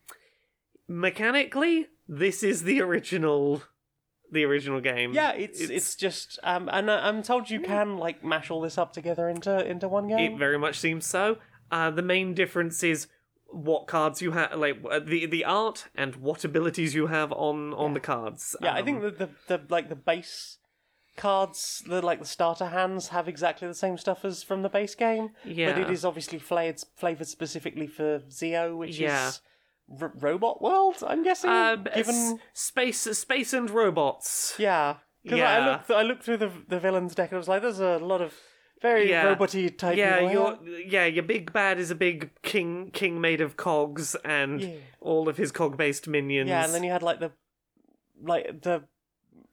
mechanically, 0.89 1.87
this 2.09 2.43
is 2.43 2.63
the 2.63 2.81
original, 2.81 3.63
the 4.31 4.45
original 4.45 4.81
game. 4.81 5.13
Yeah, 5.13 5.33
it's, 5.33 5.61
it's 5.61 5.95
just 5.95 6.39
um, 6.43 6.69
and 6.73 6.91
I'm 6.91 7.23
told 7.23 7.51
you 7.51 7.61
can 7.61 7.99
like 7.99 8.25
mash 8.25 8.51
all 8.51 8.61
this 8.61 8.79
up 8.79 8.93
together 8.93 9.29
into 9.29 9.67
into 9.67 9.89
one 9.89 10.09
game. 10.09 10.35
It 10.35 10.39
very 10.39 10.59
much 10.59 10.79
seems 10.79 11.07
so. 11.07 11.39
Uh, 11.71 11.91
the 11.91 12.03
main 12.03 12.35
difference 12.35 12.83
is 12.85 13.09
what 13.51 13.87
cards 13.87 14.21
you 14.21 14.33
have, 14.33 14.55
like 14.55 14.77
uh, 14.91 14.99
the 14.99 15.27
the 15.27 15.45
art 15.45 15.89
and 15.95 16.17
what 16.17 16.45
abilities 16.45 16.95
you 16.95 17.07
have 17.07 17.33
on 17.33 17.73
on 17.75 17.95
the 17.95 18.01
cards. 18.01 18.57
yeah, 18.61 18.75
I 18.75 18.81
Um, 18.81 18.85
think 18.85 19.03
that 19.03 19.19
the, 19.19 19.29
the 19.49 19.61
like 19.69 19.89
the 19.89 19.97
base 19.97 20.59
cards, 21.17 21.83
the 21.87 22.03
like 22.03 22.19
the 22.19 22.27
starter 22.27 22.67
hands, 22.67 23.09
have 23.09 23.29
exactly 23.29 23.67
the 23.69 23.75
same 23.75 23.97
stuff 23.97 24.25
as 24.25 24.43
from 24.43 24.63
the 24.63 24.69
base 24.69 24.95
game. 24.95 25.31
Yeah. 25.45 25.73
but 25.73 25.81
it 25.83 25.91
is 25.91 26.05
obviously 26.05 26.39
flavored 26.39 26.83
flavored 26.97 27.27
specifically 27.29 27.87
for 27.87 28.21
Zeo, 28.29 28.77
which 28.77 28.99
Yeah. 28.99 29.29
is 29.29 29.41
R- 30.01 30.13
Robot 30.15 30.61
World. 30.61 30.97
I'm 31.07 31.23
guessing. 31.23 31.51
uh, 31.51 31.77
given 31.77 32.15
s- 32.15 32.35
space 32.53 33.01
space 33.19 33.53
and 33.53 33.71
robots. 33.71 34.55
yeah, 34.59 34.97
because 35.23 35.39
Yeah. 35.39 35.53
I 35.59 35.71
looked 35.71 35.91
I 35.91 36.03
looked 36.03 36.23
through 36.25 36.39
the 36.39 36.51
the 36.69 36.81
villains 36.81 37.15
deck 37.15 37.31
and 37.31 37.37
I 37.37 37.39
was 37.39 37.49
like, 37.49 37.63
there's 37.63 37.81
a 37.81 37.99
lot 37.99 38.21
of 38.21 38.35
very 38.89 39.11
Yeah. 39.11 39.25
roboty 39.35 39.65
type. 39.83 39.97
Yeah, 39.97 40.17
people 40.21 40.33
your 40.33 40.51
yeah, 40.95 41.07
your 41.17 41.25
big 41.35 41.53
bad 41.53 41.79
is 41.79 41.91
a 41.91 41.95
big 41.95 42.19
king 42.43 42.91
king 43.01 43.21
made 43.21 43.41
of 43.47 43.57
cogs 43.57 44.15
and 44.25 44.61
Yeah. 44.61 44.71
all 45.01 45.29
of 45.29 45.37
his 45.37 45.51
cog 45.53 45.77
based 45.77 46.07
minions. 46.09 46.49
Yeah, 46.51 46.65
and 46.65 46.73
then 46.75 46.83
you 46.85 46.91
had 46.97 47.03
like 47.03 47.21
the 47.21 47.31
like 48.33 48.63
the 48.63 48.85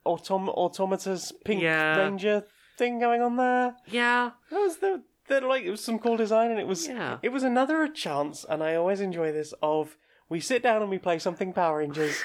autom 0.06 0.54
automatas 0.56 1.32
pink 1.46 1.62
Yeah. 1.62 1.98
ranger 1.98 2.46
thing 2.78 3.00
going 3.00 3.22
on 3.22 3.36
there. 3.38 3.76
yeah, 3.88 4.32
That 4.52 4.60
was 4.60 4.78
the, 4.78 5.04
the 5.28 5.42
like 5.42 5.64
it 5.64 5.72
was 5.72 5.84
some 5.84 6.00
cool 6.00 6.18
design 6.18 6.52
and 6.52 6.60
it 6.60 6.68
was 6.68 6.88
Yeah. 6.88 7.20
it 7.22 7.30
was 7.30 7.44
another 7.44 7.88
chance 7.88 8.46
and 8.50 8.64
I 8.64 8.76
always 8.76 9.00
enjoy 9.02 9.32
this 9.32 9.54
of 9.62 9.98
we 10.30 10.40
sit 10.40 10.64
down 10.64 10.82
and 10.82 10.90
we 10.90 10.98
play 10.98 11.20
something 11.20 11.54
Power 11.54 11.78
Rangers 11.80 12.18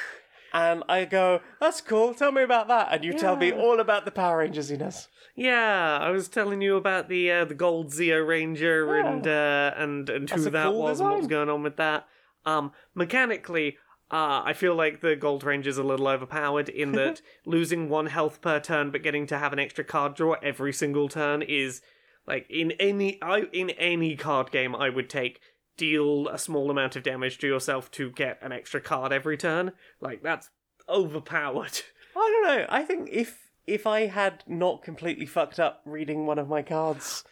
and 0.52 0.82
I 0.88 1.04
go, 1.04 1.40
That's 1.60 1.80
cool, 1.80 2.14
tell 2.14 2.32
me 2.32 2.42
about 2.42 2.68
that 2.68 2.88
and 2.92 3.04
you 3.04 3.12
tell 3.12 3.36
me 3.36 3.52
all 3.52 3.80
about 3.80 4.04
the 4.04 4.10
Power 4.10 4.46
Rangersiness. 4.46 5.08
yeah. 5.36 5.98
I 6.00 6.10
was 6.10 6.28
telling 6.28 6.60
you 6.62 6.76
about 6.76 7.08
the 7.08 7.30
uh, 7.30 7.44
the 7.44 7.54
gold 7.54 7.88
Zeo 7.88 8.26
Ranger 8.26 8.86
Yeah. 8.96 9.12
and 9.12 9.26
uh, 9.26 9.72
and 9.76 10.10
and 10.10 10.30
who 10.30 10.46
a 10.46 10.50
that 10.50 10.66
cool 10.66 10.82
was 10.82 11.00
and 11.00 11.08
what 11.10 11.18
was 11.18 11.26
going 11.26 11.48
on 11.48 11.62
with 11.62 11.76
that. 11.76 12.06
Um, 12.46 12.72
mechanically. 12.94 13.78
Uh, 14.10 14.40
I 14.42 14.54
feel 14.54 14.74
like 14.74 15.02
the 15.02 15.16
gold 15.16 15.44
ranger's 15.44 15.76
a 15.76 15.82
little 15.82 16.08
overpowered 16.08 16.70
in 16.70 16.92
that 16.92 17.20
losing 17.44 17.90
one 17.90 18.06
health 18.06 18.40
per 18.40 18.58
turn 18.58 18.90
but 18.90 19.02
getting 19.02 19.26
to 19.26 19.36
have 19.36 19.52
an 19.52 19.58
extra 19.58 19.84
card 19.84 20.14
draw 20.14 20.32
every 20.42 20.72
single 20.72 21.10
turn 21.10 21.42
is 21.42 21.82
like 22.26 22.46
in 22.48 22.70
any 22.80 23.18
I 23.20 23.40
in 23.52 23.68
any 23.68 24.16
card 24.16 24.50
game 24.50 24.74
I 24.74 24.88
would 24.88 25.10
take 25.10 25.40
deal 25.78 26.28
a 26.28 26.38
small 26.38 26.70
amount 26.70 26.96
of 26.96 27.02
damage 27.02 27.38
to 27.38 27.46
yourself 27.46 27.90
to 27.92 28.10
get 28.10 28.38
an 28.42 28.52
extra 28.52 28.80
card 28.80 29.12
every 29.12 29.38
turn. 29.38 29.72
Like 30.00 30.22
that's 30.22 30.50
overpowered. 30.88 31.80
I 32.16 32.42
don't 32.44 32.58
know. 32.58 32.66
I 32.68 32.82
think 32.82 33.08
if 33.10 33.50
if 33.66 33.86
I 33.86 34.06
had 34.06 34.44
not 34.46 34.82
completely 34.82 35.26
fucked 35.26 35.58
up 35.58 35.80
reading 35.86 36.26
one 36.26 36.38
of 36.38 36.48
my 36.48 36.62
cards 36.62 37.24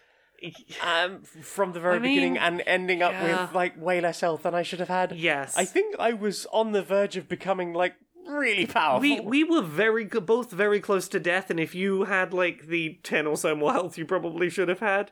um, 0.82 1.22
from 1.22 1.72
the 1.72 1.80
very 1.80 1.96
I 1.96 1.98
mean, 1.98 2.14
beginning 2.14 2.38
and 2.38 2.62
ending 2.66 3.02
up 3.02 3.12
yeah. 3.12 3.42
with 3.42 3.54
like 3.54 3.80
way 3.80 4.00
less 4.00 4.20
health 4.20 4.44
than 4.44 4.54
I 4.54 4.62
should 4.62 4.80
have 4.80 4.88
had. 4.88 5.12
Yes. 5.16 5.56
I 5.56 5.64
think 5.64 5.96
I 5.98 6.12
was 6.12 6.46
on 6.52 6.72
the 6.72 6.82
verge 6.82 7.16
of 7.16 7.28
becoming 7.28 7.72
like 7.72 7.94
really 8.26 8.66
powerful. 8.66 9.00
we 9.00 9.20
we 9.20 9.44
were 9.44 9.62
very 9.62 10.04
both 10.04 10.50
very 10.50 10.80
close 10.80 11.08
to 11.08 11.20
death, 11.20 11.50
and 11.50 11.60
if 11.60 11.74
you 11.74 12.04
had 12.04 12.32
like 12.32 12.66
the 12.66 12.98
ten 13.02 13.26
or 13.26 13.36
so 13.36 13.54
more 13.54 13.72
health, 13.72 13.98
you 13.98 14.04
probably 14.04 14.50
should 14.50 14.68
have 14.68 14.80
had. 14.80 15.10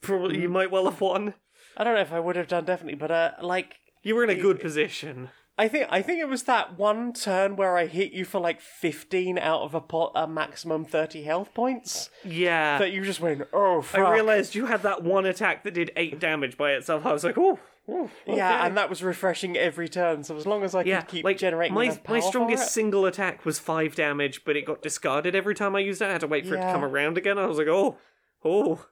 Probably 0.00 0.40
you 0.40 0.48
might 0.48 0.70
well 0.70 0.84
have 0.84 1.00
won. 1.00 1.34
I 1.78 1.84
don't 1.84 1.94
know 1.94 2.00
if 2.00 2.12
I 2.12 2.20
would 2.20 2.36
have 2.36 2.48
done 2.48 2.64
definitely, 2.64 2.96
but 2.98 3.10
uh, 3.10 3.30
like 3.40 3.76
You 4.02 4.14
were 4.16 4.24
in 4.24 4.30
a 4.30 4.34
good 4.34 4.60
position. 4.60 5.30
I 5.60 5.66
think 5.66 5.86
I 5.90 6.02
think 6.02 6.20
it 6.20 6.28
was 6.28 6.44
that 6.44 6.78
one 6.78 7.12
turn 7.12 7.56
where 7.56 7.76
I 7.76 7.86
hit 7.86 8.12
you 8.12 8.24
for 8.24 8.40
like 8.40 8.60
fifteen 8.60 9.38
out 9.38 9.62
of 9.62 9.74
a 9.74 9.80
pot, 9.80 10.12
a 10.14 10.28
maximum 10.28 10.84
thirty 10.84 11.22
health 11.24 11.52
points 11.54 12.10
Yeah. 12.24 12.78
that 12.78 12.92
you 12.92 13.04
just 13.04 13.20
went 13.20 13.42
oh 13.52 13.82
fuck. 13.82 14.00
I 14.00 14.12
realized 14.12 14.54
you 14.54 14.66
had 14.66 14.82
that 14.82 15.02
one 15.02 15.26
attack 15.26 15.64
that 15.64 15.74
did 15.74 15.90
eight 15.96 16.20
damage 16.20 16.56
by 16.56 16.72
itself. 16.72 17.04
I 17.06 17.12
was 17.12 17.24
like, 17.24 17.36
oh, 17.38 17.58
oh 17.88 18.08
Yeah, 18.24 18.32
okay. 18.58 18.66
and 18.68 18.76
that 18.76 18.88
was 18.88 19.02
refreshing 19.02 19.56
every 19.56 19.88
turn. 19.88 20.22
So 20.22 20.36
as 20.36 20.46
long 20.46 20.62
as 20.62 20.76
I 20.76 20.82
yeah, 20.82 21.00
could 21.00 21.10
keep 21.10 21.24
like 21.24 21.38
generating 21.38 21.74
my 21.74 21.84
enough 21.86 21.96
my 22.08 22.20
power 22.20 22.28
strongest 22.30 22.62
for 22.62 22.66
it, 22.68 22.70
single 22.70 23.04
attack 23.06 23.44
was 23.44 23.58
five 23.58 23.96
damage, 23.96 24.44
but 24.44 24.56
it 24.56 24.64
got 24.64 24.80
discarded 24.80 25.34
every 25.34 25.56
time 25.56 25.74
I 25.74 25.80
used 25.80 26.00
it. 26.02 26.04
I 26.06 26.12
had 26.12 26.20
to 26.20 26.28
wait 26.28 26.46
for 26.46 26.54
it 26.54 26.58
to 26.58 26.62
Yeah. 26.66 26.72
come 26.72 26.84
around 26.84 27.18
again. 27.18 27.36
I 27.36 27.46
was 27.46 27.58
like, 27.58 27.66
oh, 27.66 27.96
oh, 28.44 28.86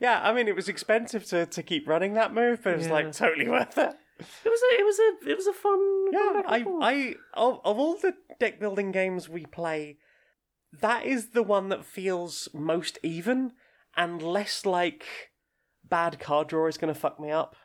yeah, 0.00 0.20
I 0.22 0.32
mean 0.32 0.48
it 0.48 0.56
was 0.56 0.68
expensive 0.68 1.24
to, 1.26 1.46
to 1.46 1.62
keep 1.62 1.88
running 1.88 2.14
that 2.14 2.32
move, 2.34 2.62
but 2.62 2.74
it 2.74 2.76
was 2.78 2.86
Yeah. 2.86 2.92
like 2.92 3.12
totally 3.12 3.48
worth 3.48 3.76
it. 3.78 3.94
it 4.18 4.48
was 4.48 4.60
a 4.72 4.78
it 4.80 4.84
was 4.84 4.98
a 4.98 5.30
it 5.30 5.36
was 5.36 5.46
a 5.46 5.52
fun. 5.52 6.12
Yeah, 6.12 6.32
fun 6.32 6.42
back 6.42 6.60
and 6.66 6.84
I. 6.84 6.90
I 6.90 7.14
of, 7.34 7.60
of 7.64 7.78
all 7.78 7.96
the 7.96 8.14
deck 8.40 8.60
building 8.60 8.92
games 8.92 9.28
we 9.28 9.44
play, 9.46 9.98
that 10.80 11.04
is 11.04 11.30
the 11.30 11.42
one 11.42 11.68
that 11.70 11.84
feels 11.84 12.48
most 12.54 12.98
even 13.02 13.52
and 13.96 14.22
less 14.22 14.64
like 14.66 15.04
bad 15.88 16.18
card 16.18 16.48
draw 16.48 16.66
is 16.66 16.78
going 16.78 16.92
to 16.92 16.98
fuck 16.98 17.20
me 17.20 17.30
up. 17.30 17.56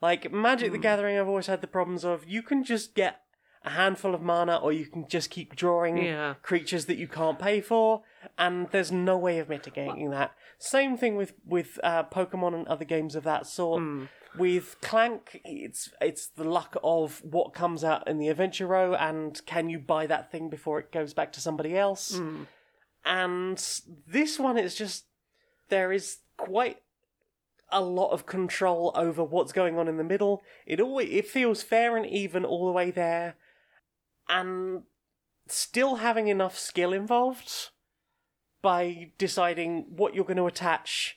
Like 0.00 0.32
Magic 0.32 0.68
Hmm. 0.68 0.72
the 0.74 0.78
Gathering, 0.78 1.18
I've 1.18 1.28
always 1.28 1.46
had 1.46 1.60
the 1.60 1.66
problems 1.66 2.04
of 2.04 2.24
you 2.26 2.42
can 2.42 2.62
just 2.64 2.94
get 2.94 3.20
a 3.68 3.72
handful 3.82 4.14
of 4.14 4.22
mana, 4.22 4.56
or 4.56 4.72
you 4.72 4.86
can 4.86 5.06
just 5.08 5.28
keep 5.30 5.54
drawing 5.54 5.96
Yeah. 5.98 6.34
creatures 6.42 6.86
that 6.86 6.96
you 6.96 7.08
can't 7.08 7.38
pay 7.38 7.60
for, 7.60 8.02
and 8.36 8.68
there's 8.70 8.90
no 8.92 9.16
way 9.26 9.38
of 9.38 9.48
mitigating 9.48 10.10
that. 10.10 10.30
Same 10.58 10.96
thing 10.96 11.16
with 11.16 11.32
with 11.46 11.78
uh, 11.82 12.04
Pokemon 12.04 12.54
and 12.54 12.66
other 12.68 12.84
games 12.84 13.14
of 13.14 13.24
that 13.24 13.46
sort. 13.46 13.80
Hmm. 13.82 14.04
With 14.36 14.76
Clank, 14.80 15.40
it's 15.44 15.90
it's 16.00 16.28
the 16.28 16.44
luck 16.58 16.76
of 16.82 17.22
what 17.24 17.54
comes 17.54 17.82
out 17.82 18.06
in 18.08 18.18
the 18.18 18.28
adventure 18.28 18.66
row, 18.66 18.94
and 18.94 19.40
can 19.46 19.68
you 19.68 19.78
buy 19.78 20.06
that 20.06 20.30
thing 20.32 20.48
before 20.48 20.78
it 20.80 20.92
goes 20.92 21.12
back 21.14 21.32
to 21.32 21.40
somebody 21.40 21.76
else? 21.76 22.16
Hmm. 22.16 22.42
And 23.04 23.58
this 24.06 24.38
one 24.38 24.58
is 24.58 24.74
just 24.74 25.04
there 25.68 25.92
is 25.92 26.18
quite 26.36 26.78
a 27.70 27.80
lot 27.82 28.10
of 28.12 28.24
control 28.26 28.92
over 28.94 29.22
what's 29.22 29.52
going 29.52 29.78
on 29.78 29.88
in 29.88 29.96
the 29.96 30.04
middle. 30.04 30.42
It 30.66 30.80
always 30.80 31.08
it 31.10 31.26
feels 31.26 31.62
fair 31.62 31.96
and 31.96 32.06
even 32.06 32.44
all 32.44 32.66
the 32.66 32.72
way 32.72 32.90
there, 32.90 33.36
and 34.28 34.82
still 35.46 35.96
having 35.96 36.28
enough 36.28 36.58
skill 36.58 36.92
involved 36.92 37.70
by 38.62 39.12
deciding 39.18 39.86
what 39.88 40.14
you're 40.14 40.24
going 40.24 40.36
to 40.36 40.46
attach, 40.46 41.16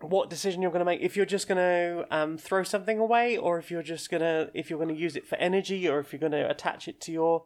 what 0.00 0.30
decision 0.30 0.62
you're 0.62 0.70
going 0.70 0.80
to 0.80 0.84
make. 0.84 1.00
If 1.00 1.16
you're 1.16 1.26
just 1.26 1.48
going 1.48 1.58
to 1.58 2.06
um, 2.10 2.36
throw 2.38 2.62
something 2.62 2.98
away, 2.98 3.36
or 3.36 3.58
if 3.58 3.70
you're 3.70 3.82
just 3.82 4.10
going 4.10 4.20
to 4.20 4.50
if 4.54 4.68
you're 4.70 4.78
going 4.78 4.94
to 4.94 5.00
use 5.00 5.16
it 5.16 5.26
for 5.26 5.36
energy, 5.36 5.88
or 5.88 5.98
if 5.98 6.12
you're 6.12 6.20
going 6.20 6.32
to 6.32 6.48
attach 6.48 6.88
it 6.88 7.00
to 7.02 7.12
your 7.12 7.44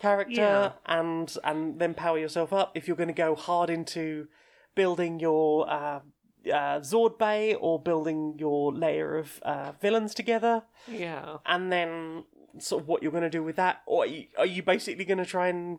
character 0.00 0.40
Yeah. 0.40 0.72
and 0.86 1.34
and 1.44 1.78
then 1.78 1.94
power 1.94 2.18
yourself 2.18 2.52
up. 2.52 2.72
If 2.74 2.88
you're 2.88 2.96
going 2.96 3.08
to 3.08 3.14
go 3.14 3.34
hard 3.34 3.70
into 3.70 4.28
building 4.74 5.20
your 5.20 5.68
uh, 5.70 6.00
uh, 6.46 6.80
Zord 6.80 7.18
Bay 7.18 7.54
or 7.54 7.80
building 7.82 8.36
your 8.38 8.72
layer 8.72 9.16
of 9.18 9.40
uh, 9.42 9.72
villains 9.80 10.14
together, 10.14 10.62
yeah. 10.88 11.36
and 11.46 11.70
then 11.70 12.24
sort 12.58 12.82
of 12.82 12.88
what 12.88 13.02
you're 13.02 13.12
going 13.12 13.22
to 13.24 13.30
do 13.30 13.42
with 13.42 13.56
that, 13.56 13.82
or 13.86 14.04
are 14.04 14.06
you, 14.06 14.24
are 14.38 14.46
you 14.46 14.62
basically 14.62 15.04
going 15.04 15.18
to 15.18 15.24
try 15.26 15.48
and 15.48 15.78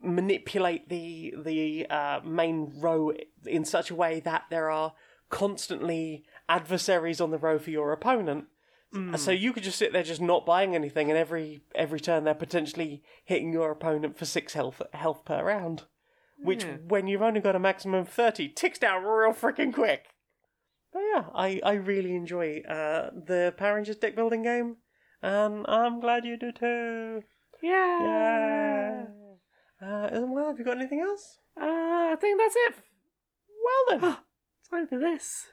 manipulate 0.00 0.88
the 0.88 1.34
the 1.36 1.86
uh, 1.90 2.20
main 2.24 2.72
row 2.78 3.12
in 3.46 3.64
such 3.64 3.90
a 3.90 3.94
way 3.94 4.20
that 4.20 4.44
there 4.50 4.70
are 4.70 4.92
constantly 5.28 6.24
adversaries 6.48 7.20
on 7.20 7.30
the 7.30 7.38
row 7.38 7.58
for 7.58 7.70
your 7.70 7.92
opponent? 7.92 8.46
So 9.16 9.32
you 9.32 9.52
could 9.52 9.64
just 9.64 9.76
sit 9.76 9.92
there 9.92 10.02
just 10.02 10.22
not 10.22 10.46
buying 10.46 10.74
anything, 10.74 11.10
and 11.10 11.18
every 11.18 11.60
every 11.74 12.00
turn 12.00 12.24
they're 12.24 12.32
potentially 12.34 13.02
hitting 13.22 13.52
your 13.52 13.70
opponent 13.70 14.16
for 14.16 14.24
six 14.24 14.54
health 14.54 14.80
health 14.94 15.26
per 15.26 15.44
round, 15.44 15.82
which 16.42 16.64
Yeah. 16.64 16.78
when 16.86 17.06
you've 17.06 17.20
only 17.20 17.40
got 17.40 17.54
a 17.54 17.58
maximum 17.58 18.00
of 18.00 18.08
thirty 18.08 18.48
ticks 18.48 18.78
down 18.78 19.04
real 19.04 19.34
freaking 19.34 19.74
quick. 19.74 20.06
But 20.90 21.02
yeah, 21.14 21.24
I, 21.34 21.60
I 21.62 21.72
really 21.74 22.14
enjoy 22.14 22.62
uh, 22.66 23.10
the 23.12 23.52
Power 23.58 23.74
Rangers 23.74 23.96
deck 23.96 24.16
building 24.16 24.42
game, 24.42 24.76
and 25.22 25.64
I'm 25.68 26.00
glad 26.00 26.24
you 26.24 26.36
do 26.36 26.52
too. 26.52 27.22
Yeah. 27.62 27.98
Yeah. 28.02 29.04
Uh, 29.80 30.08
well, 30.26 30.48
have 30.48 30.58
you 30.58 30.64
got 30.64 30.78
anything 30.78 31.00
else? 31.00 31.38
Uh, 31.60 31.64
I 31.64 32.16
think 32.20 32.40
that's 32.40 32.56
it. 32.56 32.74
Well 33.64 34.00
then. 34.00 34.16
Time 34.70 34.86
for 34.86 34.98
this. 34.98 35.46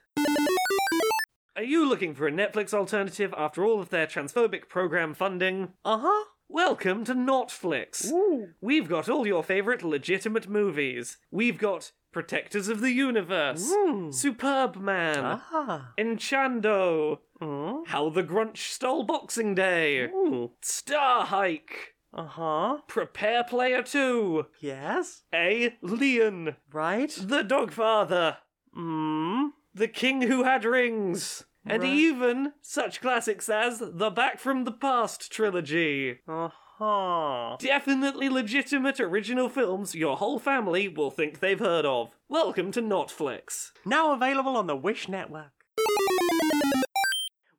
Are 1.55 1.63
you 1.63 1.88
looking 1.88 2.13
for 2.13 2.28
a 2.28 2.32
Netflix 2.32 2.74
alternative 2.74 3.34
after 3.38 3.63
all 3.66 3.80
of 3.80 3.89
their 3.89 4.07
transphobic 4.07 4.68
program 4.68 5.13
funding? 5.13 5.70
Uh 5.86 5.99
huh. 6.01 6.26
Welcome 6.47 7.05
to 7.05 7.16
Notflix. 7.16 8.11
Ooh. 8.11 8.49
We've 8.61 8.88
got 8.88 9.09
all 9.09 9.26
your 9.26 9.43
favorite 9.43 9.84
legitimate 9.84 10.47
movies. 10.47 11.18
We've 11.32 11.57
got 11.57 11.91
Protectors 12.20 12.70
of 12.70 12.80
the 12.80 12.93
Universe, 12.93 13.70
Mm. 13.74 14.13
Superb 14.13 14.78
Man, 14.78 15.41
Ah. 15.51 15.91
Enchando, 15.97 17.20
Mm. 17.41 17.86
How 17.88 18.07
the 18.07 18.24
Grunch 18.24 18.55
Stole 18.72 19.03
Boxing 19.03 19.53
Day, 19.53 20.03
Ooh. 20.05 20.51
Star 20.61 21.26
Hike, 21.26 21.95
Uh 22.13 22.24
huh. 22.26 22.78
Prepare 22.88 23.43
Player 23.43 23.84
2, 23.84 24.45
Yes. 24.61 25.24
A 25.34 25.76
Leon, 25.82 26.55
Right. 26.72 27.09
The 27.22 27.43
Dogfather, 27.43 28.38
Mm. 28.74 29.49
The 29.74 29.89
King 29.89 30.22
Who 30.22 30.43
Had 30.43 30.63
Rings, 30.63 31.43
and 31.66 31.84
Right. 31.84 31.91
even 31.91 32.53
such 32.61 33.01
classics 33.01 33.49
as 33.49 33.80
the 33.80 34.09
Back 34.09 34.39
from 34.39 34.63
the 34.63 34.72
Past 34.72 35.30
trilogy. 35.34 36.22
Uh 36.26 36.47
huh. 36.78 37.55
Definitely 37.59 38.28
legitimate 38.30 38.99
original 38.99 39.49
films 39.49 39.95
your 39.95 40.17
whole 40.17 40.39
family 40.39 40.88
will 40.88 41.11
think 41.11 41.39
they've 41.39 41.59
heard 41.59 41.86
of. 41.86 42.11
Welcome 42.28 42.71
to 42.73 42.82
Notflix. 42.82 43.71
Now 43.86 44.13
available 44.13 44.57
on 44.57 44.67
the 44.67 44.76
Wish 44.76 45.07
Network. 45.07 45.51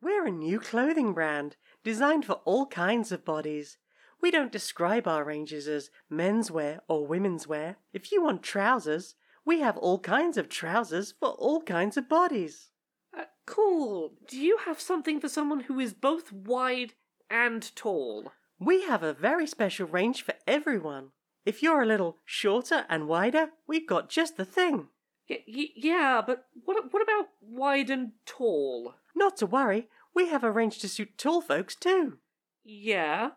We're 0.02 0.26
a 0.26 0.30
new 0.30 0.60
clothing 0.60 1.14
brand 1.14 1.56
designed 1.82 2.24
for 2.24 2.40
all 2.44 2.66
kinds 2.66 3.10
of 3.10 3.24
bodies. 3.24 3.78
We 4.20 4.30
don't 4.30 4.52
describe 4.52 5.06
our 5.06 5.24
ranges 5.24 5.66
as 5.66 5.90
menswear 6.12 6.80
or 6.88 7.06
women's 7.06 7.46
wear. 7.46 7.76
If 7.92 8.12
you 8.12 8.22
want 8.22 8.42
trousers, 8.42 9.14
we 9.44 9.60
have 9.60 9.76
all 9.78 9.98
kinds 9.98 10.36
of 10.36 10.48
trousers 10.48 11.14
for 11.18 11.30
all 11.30 11.62
kinds 11.62 11.96
of 11.96 12.08
bodies. 12.08 12.70
Uh, 13.16 13.24
cool. 13.46 14.12
Do 14.28 14.38
you 14.38 14.58
have 14.66 14.80
something 14.80 15.20
for 15.20 15.28
someone 15.28 15.60
who 15.60 15.80
is 15.80 15.94
both 15.94 16.32
wide 16.32 16.94
and 17.30 17.74
tall? 17.74 18.32
We 18.58 18.82
have 18.84 19.02
a 19.02 19.12
very 19.12 19.46
special 19.46 19.86
range 19.86 20.22
for 20.22 20.34
everyone. 20.46 21.10
If 21.44 21.62
you're 21.62 21.82
a 21.82 21.86
little 21.86 22.16
shorter 22.24 22.86
and 22.88 23.06
wider, 23.06 23.50
we've 23.66 23.86
got 23.86 24.08
just 24.08 24.36
the 24.36 24.44
thing. 24.44 24.88
Y- 25.28 25.44
y- 25.46 25.68
yeah, 25.76 26.22
but 26.26 26.46
what 26.64 26.92
what 26.92 27.02
about 27.02 27.26
wide 27.40 27.90
and 27.90 28.12
tall? 28.24 28.94
Not 29.14 29.36
to 29.38 29.46
worry, 29.46 29.88
we 30.14 30.28
have 30.28 30.44
a 30.44 30.50
range 30.50 30.78
to 30.80 30.88
suit 30.88 31.18
tall 31.18 31.40
folks 31.40 31.74
too. 31.74 32.18
Yeah, 32.64 33.30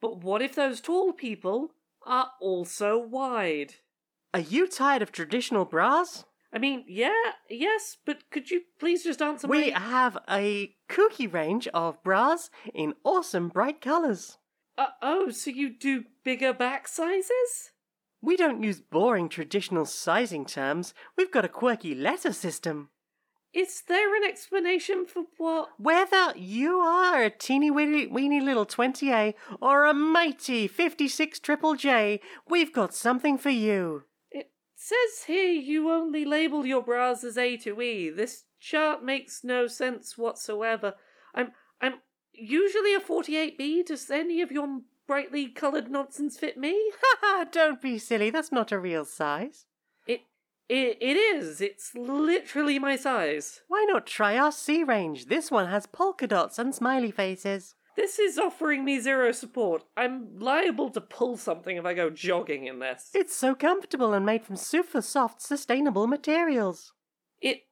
but 0.00 0.22
what 0.22 0.42
if 0.42 0.54
those 0.54 0.80
tall 0.80 1.12
people 1.12 1.72
are 2.06 2.30
also 2.40 2.98
wide? 2.98 3.74
Are 4.32 4.40
you 4.40 4.68
tired 4.68 5.02
of 5.02 5.12
traditional 5.12 5.64
bras? 5.64 6.24
I 6.52 6.58
mean, 6.58 6.84
yeah, 6.88 7.32
yes, 7.48 7.96
but 8.04 8.30
could 8.30 8.50
you 8.50 8.62
please 8.78 9.04
just 9.04 9.22
answer 9.22 9.46
We 9.46 9.70
my... 9.72 9.78
have 9.78 10.18
a 10.28 10.74
kooky 10.88 11.32
range 11.32 11.68
of 11.68 12.02
bras 12.02 12.50
in 12.74 12.94
awesome 13.04 13.48
bright 13.48 13.80
colours. 13.80 14.38
Uh, 14.78 14.86
oh, 15.02 15.30
so 15.30 15.50
you 15.50 15.70
do 15.70 16.04
bigger 16.24 16.52
back 16.52 16.88
sizes? 16.88 17.72
We 18.22 18.36
don't 18.36 18.62
use 18.62 18.80
boring 18.80 19.28
traditional 19.28 19.86
sizing 19.86 20.44
terms, 20.44 20.94
we've 21.16 21.32
got 21.32 21.44
a 21.44 21.48
quirky 21.48 21.94
letter 21.94 22.32
system. 22.32 22.90
Is 23.52 23.82
there 23.88 24.14
an 24.14 24.22
explanation 24.22 25.06
for 25.06 25.24
what? 25.36 25.70
Whether 25.76 26.34
you 26.36 26.76
are 26.76 27.24
a 27.24 27.30
teeny 27.30 27.70
weeny, 27.70 28.06
weeny 28.06 28.40
little 28.40 28.64
20A 28.64 29.34
or 29.60 29.86
a 29.86 29.94
mighty 29.94 30.68
56 30.68 31.40
triple 31.40 31.74
J, 31.74 32.20
we've 32.48 32.72
got 32.72 32.94
something 32.94 33.38
for 33.38 33.50
you. 33.50 34.04
It 34.30 34.52
says 34.76 35.24
here 35.26 35.50
you 35.50 35.90
only 35.90 36.24
label 36.24 36.64
your 36.64 36.82
bras 36.82 37.24
as 37.24 37.36
A 37.36 37.56
to 37.58 37.80
E. 37.82 38.10
This 38.10 38.44
chart 38.60 39.02
makes 39.02 39.42
no 39.42 39.66
sense 39.66 40.16
whatsoever. 40.16 40.94
I'm 41.34 41.50
I'm 41.80 41.94
usually 42.40 42.94
a 42.94 43.00
48B. 43.00 43.86
Does 43.86 44.10
any 44.10 44.40
of 44.42 44.50
your 44.50 44.80
brightly 45.06 45.48
coloured 45.48 45.90
nonsense 45.90 46.38
fit 46.38 46.56
me? 46.56 46.90
Haha, 47.02 47.44
don't 47.50 47.80
be 47.80 47.98
silly, 47.98 48.30
that's 48.30 48.52
not 48.52 48.72
a 48.72 48.78
real 48.78 49.04
size. 49.04 49.66
It 50.06 50.22
It, 50.68 50.98
it 51.00 51.16
is. 51.16 51.60
It's 51.60 51.94
literally 51.94 52.78
my 52.78 52.96
size. 52.96 53.60
Why 53.68 53.84
not 53.88 54.06
try 54.06 54.38
our 54.38 54.52
C 54.52 54.84
range? 54.84 55.26
This 55.26 55.50
one 55.50 55.68
has 55.68 55.86
polka 55.86 56.26
dots 56.26 56.58
and 56.58 56.74
smiley 56.74 57.10
faces. 57.10 57.74
This 57.96 58.18
is 58.18 58.38
offering 58.38 58.84
me 58.84 59.00
zero 59.00 59.32
support. 59.32 59.82
I'm 59.96 60.38
liable 60.38 60.90
to 60.90 61.00
pull 61.00 61.36
something 61.36 61.76
if 61.76 61.84
I 61.84 61.92
go 61.92 62.08
jogging 62.08 62.66
in 62.66 62.78
this. 62.78 63.10
It's 63.12 63.34
so 63.36 63.54
comfortable 63.54 64.14
and 64.14 64.24
made 64.24 64.44
from 64.44 64.56
super 64.56 65.02
soft, 65.02 65.42
sustainable 65.42 66.06
materials. 66.06 66.92
It 67.42 67.62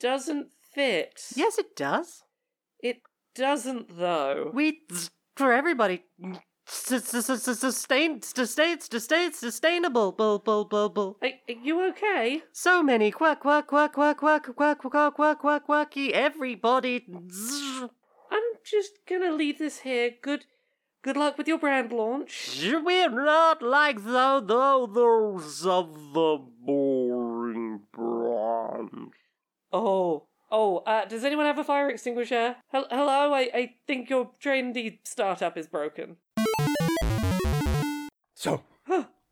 doesn't 0.00 0.48
fit. 0.72 1.20
Yes, 1.34 1.58
it 1.58 1.76
does. 1.76 2.22
It 2.80 3.02
doesn't, 3.38 3.96
though. 3.96 4.50
We 4.52 4.82
for 5.36 5.52
everybody. 5.52 6.04
Sustain, 6.66 8.20
sustain, 8.20 8.80
sustain, 8.80 9.32
sustainable. 9.32 10.12
Bull, 10.12 10.38
bull, 10.38 10.66
bull, 10.66 10.90
bull. 10.90 11.16
Are, 11.22 11.28
are 11.28 11.54
you 11.62 11.88
okay? 11.88 12.42
So 12.52 12.82
many 12.82 13.10
quack, 13.10 13.40
quack, 13.40 13.68
quack, 13.68 13.94
quack, 13.94 14.18
quack, 14.18 14.44
quack, 14.44 14.78
quack, 14.78 15.14
quack, 15.14 15.38
quack, 15.38 15.64
quacky. 15.64 16.12
Everybody. 16.12 17.06
I'm 18.30 18.48
just 18.64 18.98
gonna 19.08 19.32
leave 19.32 19.58
this 19.58 19.78
here. 19.80 20.10
Good, 20.20 20.44
good 21.02 21.16
luck 21.16 21.38
with 21.38 21.48
your 21.48 21.58
brand 21.58 21.90
launch. 21.90 22.60
We're 22.62 23.08
not 23.08 23.62
like 23.62 24.04
the, 24.04 24.18
others 24.18 25.64
of 25.64 26.12
the 26.12 26.44
boring 26.66 27.80
branch. 27.92 29.14
Oh, 29.72 30.27
oh. 30.50 30.78
Uh, 30.78 31.04
does 31.04 31.24
anyone 31.24 31.46
have 31.46 31.58
a 31.58 31.64
fire 31.64 31.88
extinguisher? 31.88 32.56
Hel- 32.72 32.88
hello, 32.90 33.32
I, 33.32 33.50
I 33.54 33.74
think 33.86 34.10
your 34.10 34.30
trendy 34.42 34.98
startup 35.04 35.56
is 35.56 35.66
broken. 35.66 36.16
So, 38.34 38.62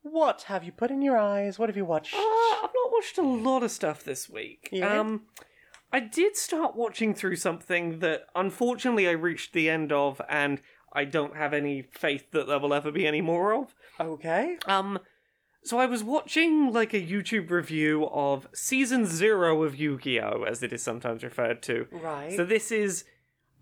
what 0.01 0.43
have 0.43 0.63
you 0.63 0.71
put 0.71 0.91
in 0.91 1.01
your 1.01 1.17
eyes? 1.17 1.57
What 1.57 1.69
have 1.69 1.77
you 1.77 1.85
watched? 1.85 2.13
Uh, 2.13 2.17
I've 2.17 2.73
not 2.73 2.91
watched 2.91 3.17
a 3.17 3.21
lot 3.21 3.63
of 3.63 3.71
stuff 3.71 4.03
this 4.03 4.29
week. 4.29 4.69
Yeah? 4.71 4.99
Um, 4.99 5.23
I 5.91 6.01
did 6.01 6.35
start 6.35 6.75
watching 6.75 7.13
through 7.13 7.37
something 7.37 7.99
that 7.99 8.23
unfortunately 8.35 9.07
I 9.07 9.11
reached 9.11 9.53
the 9.53 9.69
end 9.69 9.91
of, 9.91 10.21
and 10.27 10.61
I 10.93 11.05
don't 11.05 11.35
have 11.35 11.53
any 11.53 11.83
faith 11.83 12.31
that 12.31 12.47
there 12.47 12.59
will 12.59 12.73
ever 12.73 12.91
be 12.91 13.07
any 13.07 13.21
more 13.21 13.53
of. 13.53 13.73
Okay. 13.99 14.57
Um, 14.65 14.99
so 15.67 15.79
I 15.79 15.85
was 15.85 16.03
watching 16.03 16.71
like 16.71 16.93
a 16.93 17.01
YouTube 17.01 17.49
review 17.49 18.07
of 18.07 18.47
season 18.53 19.05
zero 19.05 19.63
of 19.63 19.75
Yu-Gi-Oh, 19.75 20.43
as 20.43 20.63
it 20.63 20.71
is 20.71 20.81
sometimes 20.81 21.23
referred 21.23 21.61
to. 21.63 21.87
Right. 21.91 22.35
So 22.35 22.45
this 22.45 22.71
is, 22.71 23.03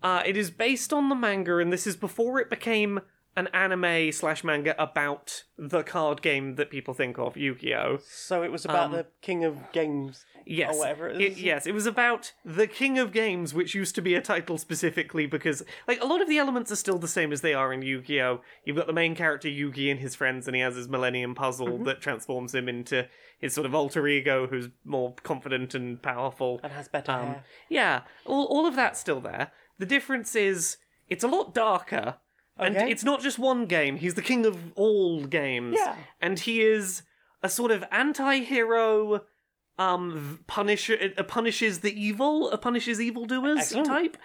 uh, 0.02 0.22
it 0.24 0.36
is 0.36 0.50
based 0.50 0.92
on 0.92 1.08
the 1.08 1.14
manga, 1.14 1.58
and 1.58 1.72
this 1.72 1.86
is 1.86 1.96
before 1.96 2.38
it 2.40 2.48
became 2.50 3.00
an 3.36 3.48
anime 3.52 4.10
slash 4.12 4.42
manga 4.42 4.80
about 4.82 5.44
the 5.58 5.82
card 5.82 6.22
game 6.22 6.54
that 6.54 6.70
people 6.70 6.94
think 6.94 7.18
of, 7.18 7.36
Yu-Gi-Oh. 7.36 7.98
So 8.06 8.42
it 8.42 8.50
was 8.50 8.64
about 8.64 8.86
Um, 8.86 8.92
the 8.92 9.06
king 9.20 9.44
of 9.44 9.70
games. 9.72 10.24
Yes. 10.48 10.76
Or 10.76 10.78
whatever 10.78 11.08
it 11.08 11.20
It- 11.20 11.32
is. 11.32 11.42
yes, 11.42 11.66
it 11.66 11.74
was 11.74 11.86
about 11.86 12.32
the 12.44 12.68
King 12.68 12.98
of 13.00 13.12
Games, 13.12 13.52
which 13.52 13.74
used 13.74 13.96
to 13.96 14.00
be 14.00 14.14
a 14.14 14.20
title 14.20 14.58
specifically 14.58 15.26
because, 15.26 15.64
like, 15.88 16.00
a 16.00 16.06
lot 16.06 16.22
of 16.22 16.28
the 16.28 16.38
elements 16.38 16.70
are 16.70 16.76
still 16.76 16.98
the 16.98 17.08
same 17.08 17.32
as 17.32 17.40
they 17.40 17.52
are 17.52 17.72
in 17.72 17.82
Yu 17.82 18.00
Gi 18.00 18.22
Oh! 18.22 18.40
You've 18.64 18.76
got 18.76 18.86
the 18.86 18.92
main 18.92 19.16
character 19.16 19.48
Yugi 19.48 19.90
and 19.90 19.98
his 19.98 20.14
friends, 20.14 20.46
and 20.46 20.54
he 20.54 20.62
has 20.62 20.76
his 20.76 20.88
Millennium 20.88 21.34
Puzzle 21.34 21.66
Mm-hmm. 21.66 21.84
that 21.84 22.00
transforms 22.00 22.54
him 22.54 22.68
into 22.68 23.08
his 23.40 23.54
sort 23.54 23.66
of 23.66 23.74
alter 23.74 24.06
ego 24.06 24.46
who's 24.46 24.68
more 24.84 25.14
confident 25.24 25.74
and 25.74 26.00
powerful. 26.00 26.60
And 26.62 26.72
has 26.72 26.86
better 26.86 27.10
Um, 27.10 27.26
hair. 27.26 27.44
yeah, 27.68 28.02
all, 28.24 28.44
all 28.46 28.66
of 28.66 28.76
that's 28.76 29.00
still 29.00 29.20
there. 29.20 29.50
The 29.78 29.86
difference 29.86 30.36
is 30.36 30.76
it's 31.08 31.24
a 31.24 31.28
lot 31.28 31.54
darker. 31.54 32.18
And 32.58 32.76
Okay. 32.76 32.90
it's 32.90 33.04
not 33.04 33.20
just 33.22 33.38
one 33.38 33.66
game. 33.66 33.96
He's 33.96 34.14
the 34.14 34.22
king 34.22 34.46
of 34.46 34.58
all 34.76 35.24
games. 35.26 35.76
Yeah. 35.78 35.96
And 36.20 36.38
he 36.38 36.62
is 36.62 37.02
a 37.42 37.48
sort 37.48 37.70
of 37.70 37.84
anti-hero 37.92 39.22
um 39.78 40.18
v- 40.18 40.38
punish 40.46 40.88
uh, 40.90 41.22
punishes 41.24 41.80
the 41.80 41.92
evil, 41.92 42.48
uh, 42.52 42.56
punishes 42.56 42.98
evildoers 43.00 43.58
Excellent. 43.58 43.86
type. 43.88 44.16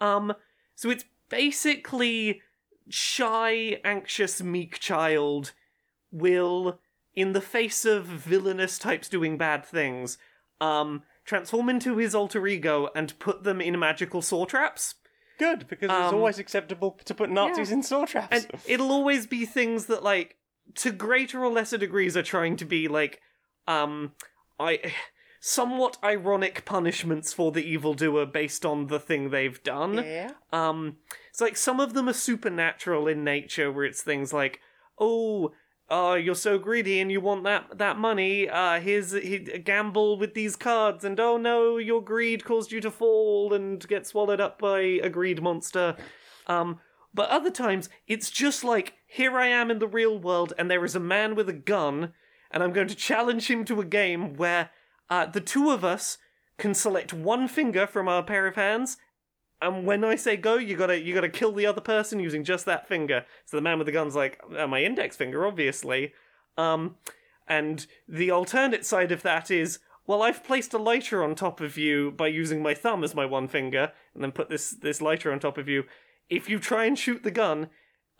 Um 0.00 0.34
so 0.74 0.90
it's 0.90 1.04
basically 1.30 2.42
shy, 2.90 3.80
anxious, 3.84 4.42
meek 4.42 4.78
child 4.78 5.52
will 6.12 6.78
in 7.14 7.32
the 7.32 7.40
face 7.40 7.84
of 7.84 8.04
villainous 8.04 8.78
types 8.78 9.08
doing 9.08 9.36
bad 9.38 9.64
things 9.64 10.18
um 10.60 11.02
transform 11.24 11.68
into 11.68 11.96
his 11.96 12.14
alter 12.14 12.46
ego 12.46 12.88
and 12.94 13.18
put 13.18 13.44
them 13.44 13.60
in 13.60 13.78
magical 13.78 14.20
saw 14.22 14.44
traps. 14.44 14.94
Good, 15.38 15.68
because 15.68 15.86
it's 15.86 15.92
um, 15.92 16.14
always 16.14 16.38
acceptable 16.38 16.98
to 17.04 17.14
put 17.14 17.30
Nazis 17.30 17.70
yeah. 17.70 17.76
in 17.76 17.82
saw 17.82 18.04
traps. 18.04 18.28
And 18.30 18.60
it'll 18.66 18.90
always 18.90 19.26
be 19.26 19.46
things 19.46 19.86
that 19.86 20.02
like 20.02 20.36
to 20.74 20.90
greater 20.90 21.44
or 21.44 21.50
lesser 21.50 21.78
degrees 21.78 22.16
are 22.16 22.22
trying 22.22 22.56
to 22.56 22.64
be 22.64 22.88
like 22.88 23.20
um 23.66 24.12
I 24.58 24.92
somewhat 25.40 25.96
ironic 26.02 26.64
punishments 26.64 27.32
for 27.32 27.52
the 27.52 27.62
evildoer 27.62 28.26
based 28.26 28.66
on 28.66 28.88
the 28.88 28.98
thing 28.98 29.30
they've 29.30 29.62
done. 29.62 29.94
yeah. 29.94 30.32
Um, 30.52 30.96
it's 31.30 31.40
like 31.40 31.56
some 31.56 31.78
of 31.78 31.94
them 31.94 32.08
are 32.08 32.14
supernatural 32.14 33.06
in 33.06 33.22
nature, 33.22 33.70
where 33.70 33.84
it's 33.84 34.02
things 34.02 34.32
like, 34.32 34.58
oh, 34.98 35.52
uh, 35.90 36.18
you're 36.20 36.34
so 36.34 36.58
greedy 36.58 37.00
and 37.00 37.10
you 37.10 37.20
want 37.20 37.44
that 37.44 37.78
that 37.78 37.98
money. 37.98 38.48
Uh, 38.48 38.80
here's 38.80 39.12
he, 39.12 39.38
gamble 39.38 40.18
with 40.18 40.34
these 40.34 40.56
cards, 40.56 41.04
and 41.04 41.18
oh 41.18 41.36
no, 41.36 41.78
your 41.78 42.02
greed 42.02 42.44
caused 42.44 42.72
you 42.72 42.80
to 42.80 42.90
fall 42.90 43.54
and 43.54 43.86
get 43.88 44.06
swallowed 44.06 44.40
up 44.40 44.58
by 44.58 44.80
a 44.80 45.08
greed 45.08 45.42
monster. 45.42 45.96
Um, 46.46 46.80
but 47.14 47.30
other 47.30 47.50
times 47.50 47.88
it's 48.06 48.30
just 48.30 48.64
like, 48.64 48.94
here 49.06 49.38
I 49.38 49.46
am 49.46 49.70
in 49.70 49.78
the 49.78 49.88
real 49.88 50.18
world, 50.18 50.52
and 50.58 50.70
there 50.70 50.84
is 50.84 50.94
a 50.94 51.00
man 51.00 51.34
with 51.34 51.48
a 51.48 51.54
gun, 51.54 52.12
and 52.50 52.62
I'm 52.62 52.72
going 52.72 52.88
to 52.88 52.94
challenge 52.94 53.50
him 53.50 53.64
to 53.66 53.80
a 53.80 53.84
game 53.84 54.36
where 54.36 54.70
uh, 55.08 55.26
the 55.26 55.40
two 55.40 55.70
of 55.70 55.84
us 55.84 56.18
can 56.58 56.74
select 56.74 57.14
one 57.14 57.48
finger 57.48 57.86
from 57.86 58.08
our 58.08 58.22
pair 58.22 58.46
of 58.46 58.56
hands 58.56 58.98
and 59.60 59.84
when 59.84 60.04
I 60.04 60.16
say 60.16 60.36
go, 60.36 60.54
you 60.54 60.76
gotta 60.76 61.00
you 61.00 61.14
gotta 61.14 61.28
kill 61.28 61.52
the 61.52 61.66
other 61.66 61.80
person 61.80 62.20
using 62.20 62.44
just 62.44 62.64
that 62.66 62.86
finger. 62.86 63.24
So 63.44 63.56
the 63.56 63.62
man 63.62 63.78
with 63.78 63.86
the 63.86 63.92
gun's 63.92 64.14
like, 64.14 64.40
uh, 64.56 64.66
my 64.66 64.82
index 64.82 65.16
finger, 65.16 65.46
obviously. 65.46 66.12
Um, 66.56 66.96
and 67.48 67.86
the 68.06 68.30
alternate 68.30 68.84
side 68.84 69.10
of 69.10 69.22
that 69.22 69.50
is, 69.50 69.78
well, 70.06 70.22
I've 70.22 70.44
placed 70.44 70.74
a 70.74 70.78
lighter 70.78 71.24
on 71.24 71.34
top 71.34 71.60
of 71.60 71.76
you 71.76 72.12
by 72.12 72.28
using 72.28 72.62
my 72.62 72.74
thumb 72.74 73.02
as 73.02 73.14
my 73.14 73.26
one 73.26 73.48
finger, 73.48 73.92
and 74.14 74.22
then 74.22 74.32
put 74.32 74.48
this 74.48 74.70
this 74.70 75.00
lighter 75.00 75.32
on 75.32 75.40
top 75.40 75.58
of 75.58 75.68
you. 75.68 75.84
If 76.30 76.48
you 76.48 76.58
try 76.58 76.84
and 76.84 76.98
shoot 76.98 77.24
the 77.24 77.30
gun, 77.30 77.70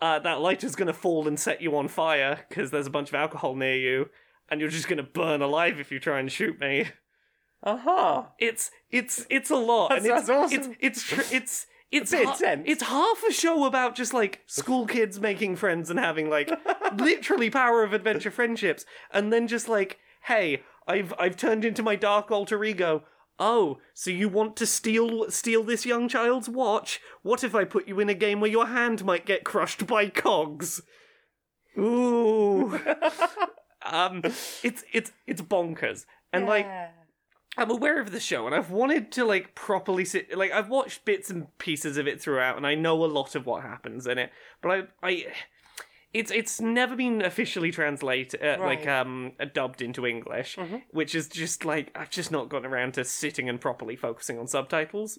uh, 0.00 0.18
that 0.20 0.40
lighter's 0.40 0.76
gonna 0.76 0.92
fall 0.92 1.28
and 1.28 1.38
set 1.38 1.62
you 1.62 1.76
on 1.76 1.88
fire 1.88 2.44
because 2.48 2.70
there's 2.70 2.86
a 2.86 2.90
bunch 2.90 3.10
of 3.10 3.14
alcohol 3.14 3.54
near 3.54 3.76
you, 3.76 4.10
and 4.48 4.60
you're 4.60 4.70
just 4.70 4.88
gonna 4.88 5.04
burn 5.04 5.40
alive 5.40 5.78
if 5.78 5.92
you 5.92 6.00
try 6.00 6.18
and 6.18 6.32
shoot 6.32 6.58
me 6.60 6.88
Uh 7.62 7.76
huh. 7.76 8.22
it's 8.38 8.70
it's 8.90 9.26
it's 9.28 9.50
a 9.50 9.56
lot. 9.56 9.92
And 9.96 10.06
it's, 10.06 10.28
awesome. 10.28 10.58
it's 10.60 10.68
it's 10.80 11.02
tr- 11.02 11.34
it's 11.34 11.66
it's 11.90 12.12
ha- 12.12 12.32
intense. 12.34 12.64
it's 12.66 12.82
half 12.84 13.22
a 13.28 13.32
show 13.32 13.64
about 13.64 13.94
just 13.96 14.12
like 14.14 14.42
school 14.46 14.86
kids 14.86 15.18
making 15.20 15.56
friends 15.56 15.90
and 15.90 15.98
having 15.98 16.30
like 16.30 16.50
literally 16.96 17.50
power 17.50 17.82
of 17.82 17.92
adventure 17.92 18.30
friendships. 18.30 18.84
And 19.10 19.32
then 19.32 19.48
just 19.48 19.68
like 19.68 19.98
hey 20.24 20.62
i've 20.86 21.12
i've 21.18 21.36
turned 21.36 21.64
into 21.64 21.82
my 21.82 21.96
dark 21.96 22.30
alter 22.30 22.62
ego. 22.64 23.02
Oh 23.40 23.78
so 23.94 24.10
you 24.10 24.28
want 24.28 24.56
to 24.56 24.66
steal 24.66 25.30
steal 25.30 25.62
this 25.64 25.84
young 25.84 26.08
child's 26.08 26.48
watch? 26.48 27.00
What 27.22 27.42
if 27.42 27.54
i 27.54 27.64
put 27.64 27.88
you 27.88 27.98
in 28.00 28.08
a 28.08 28.14
game 28.14 28.40
where 28.40 28.50
your 28.50 28.66
hand 28.66 29.04
might 29.04 29.26
get 29.26 29.42
crushed 29.44 29.86
by 29.86 30.08
cogs? 30.10 30.80
Ooh. 31.76 32.78
Um 33.90 34.20
it's 34.62 34.84
it's 34.92 35.12
it's 35.26 35.40
bonkers. 35.40 36.04
And 36.32 36.46
like 36.46 36.66
I'm 37.58 37.70
aware 37.70 38.00
of 38.00 38.12
the 38.12 38.20
show 38.20 38.46
and 38.46 38.54
I've 38.54 38.70
wanted 38.70 39.10
to 39.12 39.24
like 39.24 39.54
properly 39.54 40.04
sit 40.04 40.36
like 40.36 40.52
I've 40.52 40.68
watched 40.68 41.04
bits 41.04 41.28
and 41.30 41.46
pieces 41.58 41.96
of 41.96 42.06
it 42.08 42.20
throughout 42.20 42.56
and 42.56 42.66
I 42.66 42.74
know 42.74 43.04
a 43.04 43.06
lot 43.06 43.34
of 43.34 43.46
what 43.46 43.62
happens 43.62 44.06
in 44.06 44.18
it 44.18 44.30
but 44.62 44.70
I 44.70 44.82
I 45.02 45.26
it's 46.14 46.30
it's 46.30 46.60
never 46.60 46.96
been 46.96 47.20
officially 47.22 47.70
translated 47.70 48.42
uh, 48.42 48.56
like 48.60 48.86
Right. 48.86 49.00
um 49.00 49.32
dubbed 49.52 49.82
into 49.82 50.06
English 50.06 50.56
which 50.90 51.14
is 51.14 51.28
just 51.28 51.64
like 51.64 51.90
I've 51.94 52.10
just 52.10 52.30
not 52.32 52.48
gotten 52.48 52.70
around 52.70 52.94
to 52.94 53.04
sitting 53.04 53.48
and 53.48 53.60
properly 53.60 53.96
focusing 53.96 54.38
on 54.38 54.46
subtitles 54.46 55.18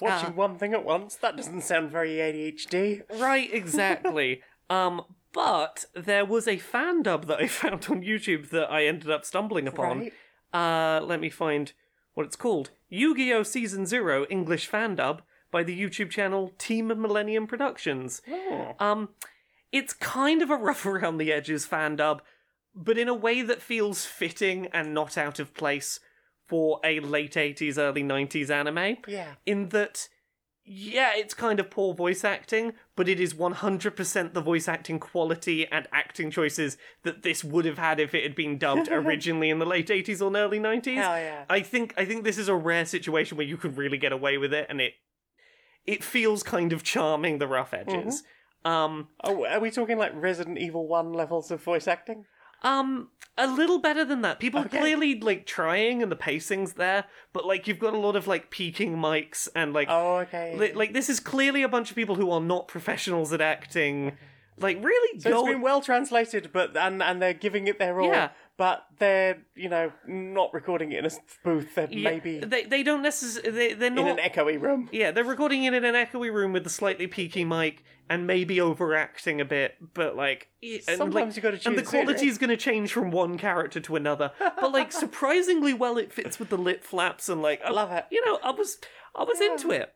Watching 0.00 0.30
Uh, 0.30 0.32
one 0.32 0.58
thing 0.58 0.72
at 0.74 0.84
once, 0.84 1.14
that 1.14 1.36
doesn't 1.36 1.60
sound 1.60 1.92
very 1.92 2.16
ADHD. 2.16 3.02
Right, 3.20 3.48
exactly. 3.54 4.42
um, 4.68 5.02
but 5.32 5.84
there 5.94 6.24
was 6.24 6.48
a 6.48 6.56
fan 6.58 7.04
dub 7.04 7.26
that 7.26 7.38
I 7.40 7.46
found 7.62 7.86
on 7.88 8.02
YouTube 8.02 8.50
that 8.50 8.72
I 8.72 8.86
ended 8.86 9.08
up 9.08 9.24
stumbling 9.24 9.68
upon. 9.68 10.00
Right. 10.00 10.12
Uh, 10.54 11.00
let 11.04 11.20
me 11.20 11.28
find 11.28 11.72
what 12.14 12.24
it's 12.26 12.36
called. 12.36 12.70
Yu-Gi-Oh! 12.88 13.42
Season 13.42 13.84
Zero 13.86 14.24
English 14.30 14.66
fan 14.66 14.94
dub 14.94 15.22
by 15.50 15.62
the 15.64 15.78
YouTube 15.78 16.10
channel 16.10 16.52
Team 16.58 16.88
Millennium 16.88 17.46
Productions. 17.46 18.22
Oh. 18.30 18.74
Um, 18.78 19.08
it's 19.72 19.92
kind 19.92 20.40
of 20.42 20.50
a 20.50 20.56
rough 20.56 20.86
around 20.92 21.18
the 21.18 21.32
edges 21.32 21.66
fan 21.66 21.96
dub, 21.96 22.22
but 22.74 22.96
in 22.98 23.08
a 23.08 23.14
way 23.14 23.42
that 23.42 23.60
feels 23.62 24.04
fitting 24.04 24.68
and 24.72 24.94
not 24.94 25.18
out 25.18 25.38
of 25.40 25.54
place 25.54 25.98
for 26.46 26.78
a 26.84 27.00
late 27.00 27.34
80s, 27.34 27.78
early 27.78 28.02
90s 28.02 28.50
anime 28.50 28.98
Yeah. 29.08 29.34
in 29.46 29.70
that 29.70 30.08
yeah, 30.66 31.12
it's 31.14 31.34
kind 31.34 31.60
of 31.60 31.70
poor 31.70 31.92
voice 31.92 32.24
acting, 32.24 32.72
but 32.96 33.06
it 33.06 33.20
is 33.20 33.34
100% 33.34 34.32
the 34.32 34.40
voice 34.40 34.66
acting 34.66 34.98
quality 34.98 35.66
and 35.66 35.86
acting 35.92 36.30
choices 36.30 36.78
that 37.02 37.22
this 37.22 37.44
would 37.44 37.66
have 37.66 37.76
had 37.76 38.00
if 38.00 38.14
it 38.14 38.22
had 38.22 38.34
been 38.34 38.56
dubbed 38.56 38.88
originally 38.90 39.50
in 39.50 39.58
the 39.58 39.66
late 39.66 39.88
80s 39.88 40.22
or 40.22 40.34
early 40.34 40.58
90s. 40.58 40.94
Hell 40.94 41.18
yeah. 41.18 41.44
I 41.50 41.60
think 41.60 41.92
I 41.98 42.06
think 42.06 42.24
this 42.24 42.38
is 42.38 42.48
a 42.48 42.54
rare 42.54 42.86
situation 42.86 43.36
where 43.36 43.46
you 43.46 43.58
can 43.58 43.74
really 43.74 43.98
get 43.98 44.12
away 44.12 44.38
with 44.38 44.54
it 44.54 44.66
and 44.70 44.80
it 44.80 44.94
it 45.84 46.02
feels 46.02 46.42
kind 46.42 46.72
of 46.72 46.82
charming 46.82 47.38
the 47.38 47.46
rough 47.46 47.74
edges. 47.74 48.22
Um 48.64 49.08
Oh, 49.22 49.44
are 49.44 49.60
we 49.60 49.70
talking 49.70 49.98
like 49.98 50.12
Resident 50.14 50.58
Evil 50.58 50.88
1 50.88 51.12
levels 51.12 51.50
of 51.50 51.62
voice 51.62 51.86
acting? 51.86 52.24
Um, 52.62 53.08
a 53.36 53.46
little 53.48 53.78
better 53.80 54.04
than 54.04 54.22
that. 54.22 54.38
People 54.38 54.60
Okay. 54.60 54.76
are 54.78 54.80
clearly 54.80 55.18
like 55.20 55.44
trying, 55.44 56.02
and 56.02 56.10
the 56.12 56.16
pacing's 56.16 56.74
there, 56.74 57.04
but 57.32 57.44
like 57.44 57.66
you've 57.66 57.80
got 57.80 57.92
a 57.94 57.98
lot 57.98 58.14
of 58.16 58.26
like 58.28 58.50
peaking 58.50 58.96
mics 58.96 59.48
and 59.56 59.72
like 59.72 59.88
Oh, 59.90 60.18
okay. 60.18 60.56
li- 60.56 60.72
like 60.72 60.92
this 60.92 61.08
is 61.08 61.18
clearly 61.20 61.62
a 61.62 61.68
bunch 61.68 61.90
of 61.90 61.96
people 61.96 62.14
who 62.14 62.30
are 62.30 62.40
not 62.40 62.68
professionals 62.68 63.32
at 63.32 63.40
acting. 63.40 64.16
Like 64.56 64.82
really 64.84 65.18
so 65.18 65.30
go. 65.30 65.40
it's 65.40 65.52
been 65.52 65.62
well 65.62 65.80
translated, 65.80 66.50
but 66.52 66.76
and 66.76 67.02
and 67.02 67.20
they're 67.20 67.34
giving 67.34 67.66
it 67.66 67.80
their 67.80 68.00
all. 68.00 68.06
Yeah. 68.08 68.28
But 68.56 68.84
they're 68.98 69.42
you 69.56 69.68
know 69.68 69.92
not 70.06 70.54
recording 70.54 70.92
it 70.92 71.00
in 71.00 71.06
a 71.06 71.10
booth. 71.42 71.74
They're 71.74 71.88
Yeah, 71.90 72.10
maybe 72.10 72.38
they 72.38 72.64
they 72.64 72.82
don't 72.84 73.02
necessarily 73.02 73.50
they 73.50 73.74
they're 73.74 73.90
not 73.90 74.06
in 74.06 74.18
an 74.18 74.30
echoey 74.30 74.60
room. 74.60 74.88
Yeah, 74.92 75.10
they're 75.10 75.24
recording 75.24 75.64
it 75.64 75.74
in 75.74 75.84
an 75.84 75.94
echoey 75.94 76.32
room 76.32 76.52
with 76.52 76.64
a 76.66 76.70
slightly 76.70 77.06
peaky 77.08 77.44
mic 77.44 77.82
and 78.08 78.26
maybe 78.26 78.60
overacting 78.60 79.40
a 79.40 79.44
bit, 79.44 79.74
but 79.94 80.14
like 80.14 80.48
y- 80.62 80.80
and, 80.86 80.98
Sometimes 80.98 81.14
like, 81.14 81.36
you 81.36 81.42
gotta 81.42 81.68
and 81.68 81.76
the 81.76 81.82
choose 81.82 81.90
quality 81.90 82.28
is 82.28 82.38
going 82.38 82.50
to 82.50 82.56
change 82.56 82.92
from 82.92 83.10
one 83.10 83.38
character 83.38 83.80
to 83.80 83.96
another. 83.96 84.30
But 84.38 84.72
like 84.72 84.92
surprisingly 85.04 85.72
well, 85.72 85.96
it 85.96 86.12
fits 86.12 86.38
with 86.38 86.50
the 86.50 86.58
lip 86.58 86.84
flaps 86.84 87.28
and 87.28 87.42
like 87.42 87.60
I 87.64 87.70
Love 87.70 87.90
it. 87.92 88.04
You 88.10 88.24
know, 88.24 88.38
I 88.42 88.50
was 88.50 88.78
I 89.16 89.24
was 89.24 89.40
into 89.40 89.70
it. 89.70 89.92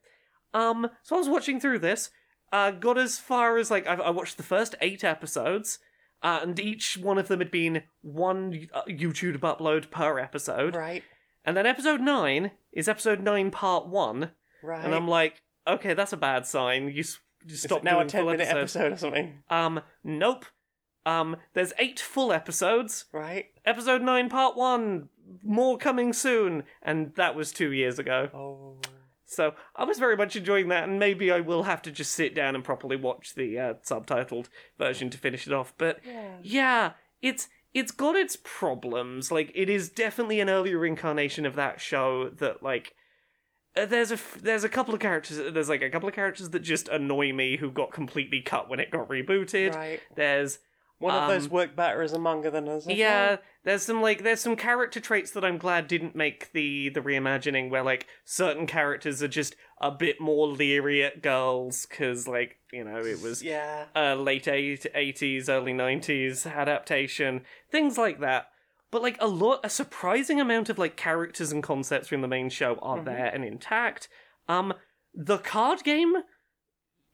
Um, 0.55 0.89
so 1.03 1.17
I 1.17 1.19
was 1.19 1.29
watching 1.29 1.61
through 1.61 1.81
this. 1.81 2.11
Uh, 2.51 2.71
got 2.71 2.97
as 2.97 3.19
far 3.19 3.59
as 3.59 3.71
like 3.71 3.87
I, 3.87 3.95
I 3.95 4.11
watched 4.11 4.37
the 4.39 4.43
first 4.43 4.75
eight 4.81 5.05
episodes. 5.05 5.79
Uh, 6.23 6.41
and 6.43 6.59
each 6.59 6.99
one 6.99 7.17
of 7.19 7.29
them 7.29 7.39
had 7.41 7.51
been 7.51 7.83
one 8.03 8.69
uh, 8.75 8.83
YouTube 8.89 9.39
upload 9.39 9.91
per 9.91 10.19
episode. 10.19 10.75
Right. 10.75 11.03
And 11.45 11.57
then 11.57 11.65
episode 11.67 12.01
9 12.01 12.51
is 12.73 12.89
episode 12.89 13.21
9 13.21 13.51
part 13.51 13.87
1. 13.87 14.31
Right. 14.63 14.85
And 14.85 14.95
I'm 14.95 15.07
like, 15.09 15.43
okay, 15.67 15.95
that's 15.95 16.13
a 16.13 16.17
bad 16.17 16.45
sign. 16.47 16.89
You, 16.89 17.01
s- 17.01 17.21
you 17.47 17.55
stop 17.55 17.85
now 17.85 18.01
a 18.01 18.05
ten 18.05 18.25
minute 18.27 18.41
episodes. 18.49 18.77
episode 18.77 18.93
or 18.93 18.97
something? 18.97 19.43
Um, 19.49 19.81
nope. 20.03 20.45
Um, 21.07 21.37
there's 21.55 21.73
eight 21.79 22.01
full 22.01 22.33
episodes. 22.33 23.05
Right. 23.13 23.47
Episode 23.65 24.03
9 24.03 24.29
part 24.29 24.57
1. 24.57 25.09
More 25.45 25.79
coming 25.79 26.13
soon. 26.13 26.65
And 26.83 27.15
that 27.15 27.35
was 27.35 27.53
two 27.53 27.73
years 27.73 27.99
ago. 27.99 28.29
Oh. 28.35 28.77
So 29.31 29.53
I 29.77 29.85
was 29.85 29.99
very 29.99 30.17
much 30.17 30.37
enjoying 30.37 30.69
that, 30.69 30.85
and 30.89 30.99
maybe 30.99 31.31
I 31.31 31.41
will 31.41 31.65
have 31.65 31.83
to 31.83 31.91
just 31.91 32.13
sit 32.15 32.35
down 32.35 32.55
and 32.55 32.65
properly 32.65 32.97
watch 32.97 33.35
the 33.35 33.59
uh, 33.59 33.75
subtitled 33.85 34.47
version 34.79 35.11
to 35.11 35.19
finish 35.19 35.47
it 35.47 35.53
off. 35.53 35.75
But 35.77 36.01
Yeah. 36.05 36.37
yeah, 36.43 36.93
it's 37.21 37.49
it's 37.75 37.93
got 37.93 38.17
its 38.17 38.37
problems. 38.43 39.31
Like 39.31 39.53
it 39.55 39.69
is 39.69 39.91
definitely 39.91 40.41
an 40.41 40.49
earlier 40.49 40.85
incarnation 40.87 41.45
of 41.45 41.55
that 41.57 41.79
show 41.81 42.31
that 42.31 42.63
like 42.63 42.95
uh, 43.77 43.85
there's 43.85 44.11
a 44.11 44.15
f- 44.15 44.39
there's 44.41 44.65
a 44.65 44.69
couple 44.69 44.95
of 44.95 45.01
characters 45.01 45.37
there's 45.53 45.69
like 45.69 45.83
a 45.83 45.91
couple 45.91 46.09
of 46.09 46.15
characters 46.15 46.49
that 46.51 46.61
just 46.61 46.89
annoy 46.89 47.33
me 47.35 47.59
who 47.59 47.71
got 47.71 47.93
completely 47.93 48.41
cut 48.41 48.71
when 48.71 48.81
it 48.81 48.91
got 48.91 49.09
rebooted. 49.11 49.75
Right. 49.75 50.01
There's 50.17 50.59
One 51.01 51.15
of 51.15 51.29
those 51.29 51.45
Um, 51.45 51.51
work 51.53 51.77
better 51.77 52.01
as 52.03 52.13
a 52.15 52.19
manga 52.19 52.51
than 52.51 52.67
others. 52.67 52.87
yeah, 52.89 53.37
there's 53.69 53.83
some 53.83 54.01
like 54.01 54.23
there's 54.23 54.41
some 54.41 54.57
character 54.57 54.99
traits 54.99 55.31
that 55.33 55.45
I'm 55.45 55.59
glad 55.59 55.87
didn't 55.89 56.17
make 56.17 56.53
the 56.53 56.89
the 56.89 57.01
reimagining 57.03 57.69
where 57.69 57.83
like 57.83 58.07
certain 58.25 58.67
characters 58.67 59.23
are 59.23 59.29
just 59.29 59.55
a 59.79 59.91
bit 59.91 60.21
more 60.23 60.49
leery 60.49 61.05
at 61.05 61.21
girls 61.23 61.85
because 61.85 62.27
like 62.27 62.57
you 62.73 62.83
know 62.83 62.97
it 63.05 63.21
was 63.21 63.43
Yeah. 63.43 63.85
uh, 63.95 64.15
late 64.15 64.49
eight- 64.49 64.87
80s, 64.95 65.51
early 65.51 65.75
90s 65.75 66.51
adaptation, 66.51 67.43
things 67.71 67.99
like 67.99 68.21
that. 68.21 68.47
But 68.91 69.03
like 69.03 69.19
a 69.21 69.29
lot, 69.29 69.61
a 69.63 69.69
surprising 69.69 70.41
amount 70.41 70.71
of 70.71 70.79
like 70.79 70.97
characters 70.97 71.53
and 71.53 71.63
concepts 71.63 72.09
from 72.09 72.23
the 72.23 72.29
main 72.29 72.49
show 72.49 72.77
are 72.81 73.03
there 73.05 73.27
and 73.27 73.45
intact. 73.45 74.09
Um, 74.49 74.73
the 75.13 75.37
card 75.37 75.85
game, 75.85 76.15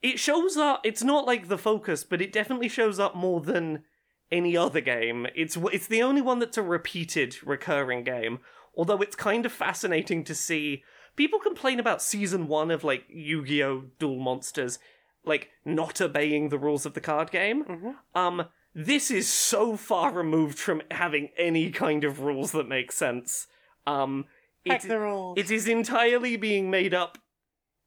it 0.01 0.19
shows 0.19 0.55
up. 0.55 0.81
It's 0.85 1.03
not 1.03 1.25
like 1.27 1.49
the 1.49 1.57
focus, 1.57 2.05
but 2.05 2.21
it 2.21 2.31
definitely 2.31 2.69
shows 2.69 2.97
up 2.97 3.13
more 3.13 3.41
than 3.41 3.83
any 4.31 4.57
other 4.57 4.81
game. 4.81 5.27
It's 5.35 5.57
it's 5.71 5.87
the 5.87 6.03
only 6.03 6.21
one 6.21 6.39
that's 6.39 6.57
a 6.57 6.63
repeated, 6.63 7.37
recurring 7.45 8.03
game. 8.03 8.39
Although 8.75 9.01
it's 9.01 9.15
kind 9.15 9.45
of 9.45 9.51
fascinating 9.51 10.23
to 10.25 10.35
see 10.35 10.83
people 11.15 11.39
complain 11.39 11.79
about 11.79 12.01
season 12.01 12.47
one 12.47 12.71
of 12.71 12.83
like 12.83 13.05
Yu-Gi-Oh! 13.09 13.85
Duel 13.99 14.19
Monsters, 14.19 14.79
like 15.23 15.49
not 15.63 16.01
obeying 16.01 16.49
the 16.49 16.59
rules 16.59 16.85
of 16.85 16.93
the 16.93 17.01
card 17.01 17.31
game. 17.31 17.63
Mhm. 17.63 17.95
Um, 18.13 18.45
this 18.73 19.09
is 19.09 19.31
so 19.31 19.77
far 19.77 20.11
removed 20.11 20.59
from 20.59 20.81
having 20.91 21.29
any 21.37 21.71
kind 21.71 22.03
of 22.03 22.19
rules 22.19 22.51
that 22.51 22.67
make 22.67 22.91
sense. 22.91 23.47
Um, 23.87 24.25
it, 24.65 24.81
the 24.81 24.99
rules. 24.99 25.37
it 25.37 25.49
is 25.49 25.67
entirely 25.67 26.35
being 26.35 26.69
made 26.69 26.93
up 26.93 27.17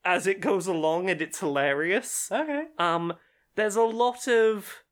as 0.04 0.26
it 0.26 0.40
goes 0.40 0.66
along, 0.66 1.10
and 1.10 1.20
it's 1.20 1.40
hilarious. 1.40 2.30
Okay. 2.32 2.64
Um, 2.78 3.12
there's 3.56 3.76
a 3.76 3.82
lot 3.82 4.26
of, 4.28 4.84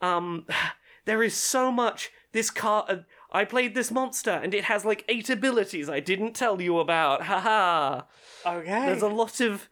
um, 0.00 0.46
there 1.04 1.22
is 1.22 1.34
so 1.34 1.70
much. 1.70 2.10
This 2.32 2.50
car, 2.50 2.84
uh, 2.88 2.96
I 3.32 3.44
played 3.44 3.74
this 3.74 3.90
monster, 3.90 4.30
and 4.30 4.52
it 4.54 4.64
has 4.64 4.84
like 4.84 5.04
eight 5.08 5.30
abilities 5.30 5.88
I 5.88 6.00
didn't 6.00 6.34
tell 6.34 6.60
you 6.60 6.78
about. 6.78 7.22
Haha. 7.24 8.02
Okay. 8.46 8.86
There's 8.86 9.02
a 9.02 9.08
lot 9.08 9.40
of. 9.40 9.68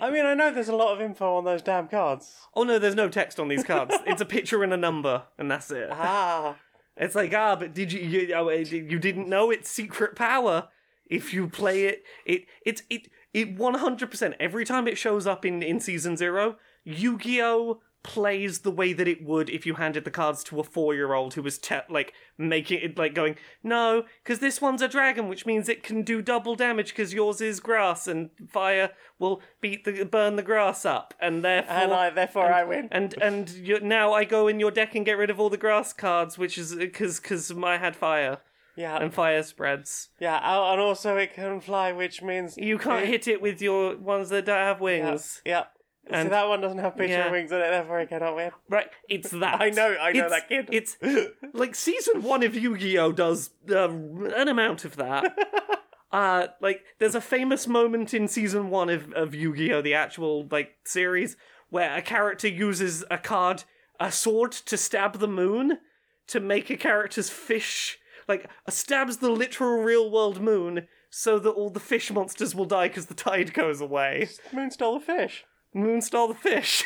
I 0.00 0.10
mean, 0.10 0.24
I 0.24 0.34
know 0.34 0.52
there's 0.52 0.68
a 0.68 0.76
lot 0.76 0.94
of 0.94 1.00
info 1.00 1.34
on 1.36 1.44
those 1.44 1.62
damn 1.62 1.88
cards. 1.88 2.32
Oh 2.54 2.62
no, 2.62 2.78
there's 2.78 2.94
no 2.94 3.08
text 3.08 3.40
on 3.40 3.48
these 3.48 3.64
cards. 3.64 3.96
it's 4.06 4.20
a 4.20 4.26
picture 4.26 4.62
and 4.62 4.72
a 4.72 4.76
number, 4.76 5.24
and 5.38 5.50
that's 5.50 5.70
it. 5.70 5.88
Ah. 5.90 6.56
It's 6.96 7.14
like 7.14 7.32
ah, 7.32 7.56
but 7.56 7.72
did 7.72 7.92
you 7.92 8.00
you, 8.00 8.34
oh, 8.34 8.48
eh, 8.48 8.64
you 8.68 8.98
didn't 8.98 9.26
know 9.26 9.50
its 9.50 9.70
secret 9.70 10.14
power? 10.14 10.68
If 11.06 11.32
you 11.32 11.48
play 11.48 11.84
it, 11.84 12.04
it 12.26 12.44
it's 12.66 12.82
it 12.90 13.08
it 13.32 13.56
one 13.56 13.74
hundred 13.74 14.10
percent 14.10 14.34
every 14.38 14.66
time 14.66 14.86
it 14.86 14.98
shows 14.98 15.26
up 15.26 15.46
in 15.46 15.62
in 15.62 15.80
season 15.80 16.18
zero, 16.18 16.56
Yu-Gi-Oh 16.84 17.80
plays 18.02 18.60
the 18.60 18.70
way 18.70 18.92
that 18.94 19.06
it 19.06 19.22
would 19.22 19.50
if 19.50 19.66
you 19.66 19.74
handed 19.74 20.04
the 20.04 20.10
cards 20.10 20.42
to 20.42 20.58
a 20.58 20.64
four-year-old 20.64 21.34
who 21.34 21.42
was 21.42 21.58
te- 21.58 21.76
like 21.90 22.14
making 22.38 22.80
it 22.80 22.96
like 22.96 23.14
going 23.14 23.36
no 23.62 24.04
because 24.24 24.38
this 24.38 24.58
one's 24.60 24.80
a 24.80 24.88
dragon 24.88 25.28
which 25.28 25.44
means 25.44 25.68
it 25.68 25.82
can 25.82 26.02
do 26.02 26.22
double 26.22 26.54
damage 26.54 26.88
because 26.88 27.12
yours 27.12 27.42
is 27.42 27.60
grass 27.60 28.08
and 28.08 28.30
fire 28.48 28.90
will 29.18 29.42
beat 29.60 29.84
the 29.84 30.02
burn 30.04 30.36
the 30.36 30.42
grass 30.42 30.86
up 30.86 31.12
and 31.20 31.44
therefore 31.44 31.74
And 31.76 31.92
I, 31.92 32.08
therefore, 32.10 32.50
I 32.50 32.64
win. 32.64 32.88
and 32.90 33.14
and 33.20 33.50
you, 33.50 33.78
now 33.80 34.14
I 34.14 34.24
go 34.24 34.48
in 34.48 34.58
your 34.60 34.70
deck 34.70 34.94
and 34.94 35.04
get 35.04 35.18
rid 35.18 35.28
of 35.28 35.38
all 35.38 35.50
the 35.50 35.58
grass 35.58 35.92
cards, 35.92 36.38
which 36.38 36.56
is 36.56 36.74
because 36.74 37.20
because 37.20 37.52
I 37.52 37.76
had 37.76 37.94
fire 37.96 38.38
Yeah. 38.76 38.96
and 38.96 39.12
fire 39.12 39.42
spreads. 39.42 40.08
Yeah. 40.18 40.40
oh, 40.42 40.72
And 40.72 40.80
also, 40.80 41.18
it 41.18 41.34
can 41.34 41.60
fly, 41.60 41.92
which 41.92 42.22
means 42.22 42.56
You 42.56 42.78
can't 42.78 43.04
hit 43.06 43.28
it 43.28 43.42
with 43.42 43.60
your 43.60 43.96
ones 43.98 44.30
that 44.30 44.46
don't 44.46 44.56
have 44.56 44.80
wings, 44.80 45.42
yeah. 45.44 45.64
so 45.64 45.66
And- 46.12 46.30
that 46.32 46.48
one 46.48 46.60
doesn't 46.60 46.78
have 46.78 46.96
picture 46.96 47.14
yeah. 47.14 47.30
wings 47.30 47.52
in 47.52 47.58
it, 47.58 47.70
therefore 47.70 48.00
it 48.00 48.08
cannot 48.08 48.36
win. 48.36 48.50
right? 48.68 48.88
It's 49.08 49.30
that. 49.30 49.60
I 49.60 49.70
know, 49.70 49.96
I 50.00 50.12
know 50.12 50.26
It's- 50.26 50.30
that 50.30 50.48
kid. 50.48 50.68
It's 50.72 50.96
like 51.54 51.74
season 51.74 52.22
one 52.22 52.42
of 52.42 52.54
Yu-Gi-Oh 52.54 53.12
does 53.12 53.50
uh, 53.70 53.88
an 53.90 54.48
amount 54.48 54.84
of 54.84 54.96
that. 54.96 55.36
Uh, 56.12 56.48
like 56.60 56.82
there's 56.98 57.14
a 57.14 57.20
famous 57.20 57.68
moment 57.68 58.12
in 58.12 58.26
season 58.26 58.68
one 58.68 58.90
of, 58.90 59.12
of 59.12 59.32
Yu-Gi-Oh, 59.32 59.80
the 59.80 59.94
actual 59.94 60.44
like 60.50 60.70
series, 60.84 61.36
where 61.68 61.96
a 61.96 62.02
character 62.02 62.48
uses 62.48 63.04
a 63.12 63.16
card, 63.16 63.62
a 64.00 64.10
sword 64.10 64.50
to 64.50 64.76
stab 64.76 65.20
the 65.20 65.28
moon 65.28 65.78
to 66.26 66.40
make 66.40 66.68
a 66.68 66.76
character's 66.76 67.30
fish 67.30 67.96
like 68.26 68.48
stabs 68.68 69.18
the 69.18 69.30
literal 69.30 69.82
real 69.82 70.10
world 70.10 70.40
moon 70.40 70.86
so 71.10 71.38
that 71.38 71.50
all 71.50 71.70
the 71.70 71.80
fish 71.80 72.10
monsters 72.10 72.54
will 72.54 72.64
die 72.64 72.88
because 72.88 73.06
the 73.06 73.14
tide 73.14 73.52
goes 73.52 73.80
away. 73.80 74.28
The 74.50 74.56
Moon 74.56 74.70
stole 74.70 74.98
the 74.98 75.04
fish. 75.04 75.44
Moon 75.72 76.00
stole 76.00 76.28
the 76.28 76.34
fish. 76.34 76.84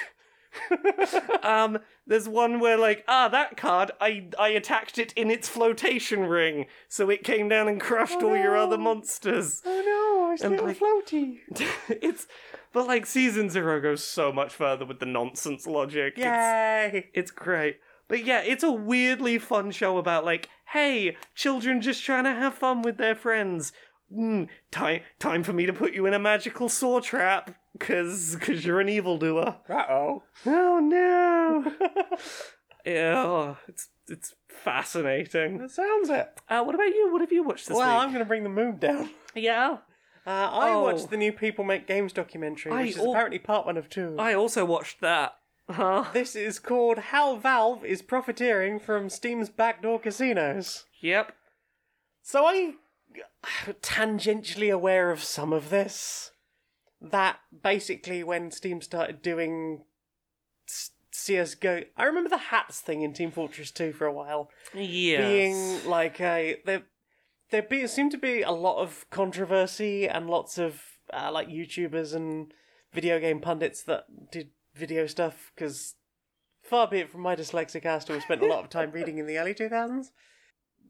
um, 1.42 1.78
there's 2.06 2.28
one 2.28 2.60
where 2.60 2.78
like, 2.78 3.04
ah, 3.08 3.28
that 3.28 3.56
card, 3.56 3.90
I 4.00 4.28
I 4.38 4.48
attacked 4.48 4.98
it 4.98 5.12
in 5.14 5.30
its 5.30 5.48
flotation 5.48 6.20
ring, 6.26 6.66
so 6.88 7.10
it 7.10 7.24
came 7.24 7.48
down 7.48 7.68
and 7.68 7.80
crushed 7.80 8.22
all 8.22 8.36
your 8.36 8.56
other 8.56 8.78
monsters. 8.78 9.62
Oh 9.64 9.82
no, 9.84 10.32
I 10.32 10.36
stole 10.36 10.60
a 10.60 10.68
like- 10.68 10.78
floaty. 10.78 11.38
it's 11.88 12.26
but 12.72 12.86
like 12.86 13.06
season 13.06 13.50
zero 13.50 13.80
goes 13.80 14.04
so 14.04 14.32
much 14.32 14.52
further 14.52 14.84
with 14.84 15.00
the 15.00 15.06
nonsense 15.06 15.66
logic. 15.66 16.14
It's, 16.16 16.24
Yay! 16.24 17.10
it's 17.14 17.30
great. 17.30 17.78
But 18.08 18.24
yeah, 18.24 18.40
it's 18.40 18.62
a 18.62 18.70
weirdly 18.72 19.38
fun 19.38 19.70
show 19.70 19.96
about 19.96 20.24
like, 20.24 20.48
hey, 20.72 21.16
children 21.34 21.80
just 21.80 22.04
trying 22.04 22.24
to 22.24 22.32
have 22.32 22.54
fun 22.54 22.82
with 22.82 22.98
their 22.98 23.14
friends. 23.14 23.72
Mm, 24.14 24.48
time 24.70 25.00
time 25.18 25.42
for 25.42 25.52
me 25.52 25.66
to 25.66 25.72
put 25.72 25.94
you 25.94 26.04
in 26.06 26.14
a 26.14 26.18
magical 26.18 26.68
saw 26.68 27.00
trap, 27.00 27.56
cause 27.78 28.36
cause 28.40 28.64
you're 28.64 28.80
an 28.80 28.88
evildoer. 28.88 29.56
Uh 29.68 29.84
oh. 29.90 30.22
Oh 30.46 30.78
no! 30.80 31.72
yeah, 32.86 33.54
it's 33.68 33.88
it's 34.08 34.34
fascinating. 34.48 35.58
That 35.58 35.70
sounds 35.70 36.10
it. 36.10 36.28
Uh, 36.48 36.62
what 36.62 36.74
about 36.74 36.88
you? 36.88 37.08
What 37.12 37.20
have 37.20 37.32
you 37.32 37.42
watched 37.42 37.68
this 37.68 37.76
well, 37.76 37.98
I'm 37.98 38.08
week? 38.08 38.14
going 38.14 38.24
to 38.24 38.28
bring 38.28 38.42
the 38.42 38.48
mood 38.50 38.80
down. 38.80 39.10
Yeah. 39.34 39.78
Uh, 40.26 40.30
I 40.30 40.70
Oh. 40.72 40.82
watched 40.84 41.10
the 41.10 41.16
new 41.18 41.32
People 41.32 41.64
Make 41.64 41.86
Games 41.86 42.12
documentary, 42.12 42.72
I 42.72 42.82
which 42.82 42.90
is 42.92 42.98
al- 42.98 43.10
apparently 43.10 43.38
part 43.38 43.66
one 43.66 43.76
of 43.76 43.88
two. 43.90 44.16
I 44.18 44.32
also 44.34 44.64
watched 44.64 45.00
that. 45.02 45.32
Huh? 45.68 46.04
This 46.12 46.36
is 46.36 46.58
called 46.58 46.98
How 46.98 47.36
Valve 47.36 47.84
is 47.84 48.02
Profiteering 48.02 48.78
from 48.78 49.08
Steam's 49.10 49.48
Backdoor 49.48 49.98
Casinos. 50.00 50.84
Yep. 51.00 51.32
So 52.22 52.44
I 52.46 52.74
tangentially 53.82 54.72
aware 54.72 55.10
of 55.10 55.22
some 55.24 55.52
of 55.52 55.70
this. 55.70 56.30
That 57.10 57.38
basically 57.62 58.22
when 58.24 58.50
Steam 58.50 58.80
started 58.80 59.22
doing 59.22 59.84
CS:GO, 61.12 61.84
I 61.96 62.04
remember 62.04 62.30
the 62.30 62.36
hats 62.38 62.80
thing 62.80 63.02
in 63.02 63.12
Team 63.12 63.30
Fortress 63.30 63.70
2 63.70 63.92
for 63.92 64.06
a 64.06 64.12
while 64.12 64.50
Yes. 64.74 65.20
being 65.20 65.88
like 65.88 66.20
a 66.20 66.60
there 66.64 66.82
there 67.50 67.62
be 67.62 67.86
seemed 67.86 68.10
to 68.12 68.18
be 68.18 68.42
a 68.42 68.50
lot 68.50 68.78
of 68.82 69.08
controversy 69.10 70.08
and 70.08 70.28
lots 70.28 70.58
of 70.58 70.82
uh, 71.12 71.30
like 71.30 71.48
YouTubers 71.48 72.14
and 72.14 72.52
video 72.92 73.20
game 73.20 73.40
pundits 73.40 73.82
that 73.84 74.04
did 74.32 74.50
video 74.74 75.06
stuff 75.06 75.52
because 75.54 75.94
far 76.62 76.88
be 76.88 76.98
it 76.98 77.10
from 77.10 77.20
my 77.20 77.36
dyslexic 77.36 77.84
ass 77.84 78.04
to 78.06 78.14
have 78.14 78.22
spent 78.22 78.42
a 78.42 78.46
lot 78.46 78.64
of 78.64 78.70
time 78.70 78.90
reading 78.92 79.18
in 79.18 79.26
the 79.26 79.38
early 79.38 79.54
2000s 79.54 80.06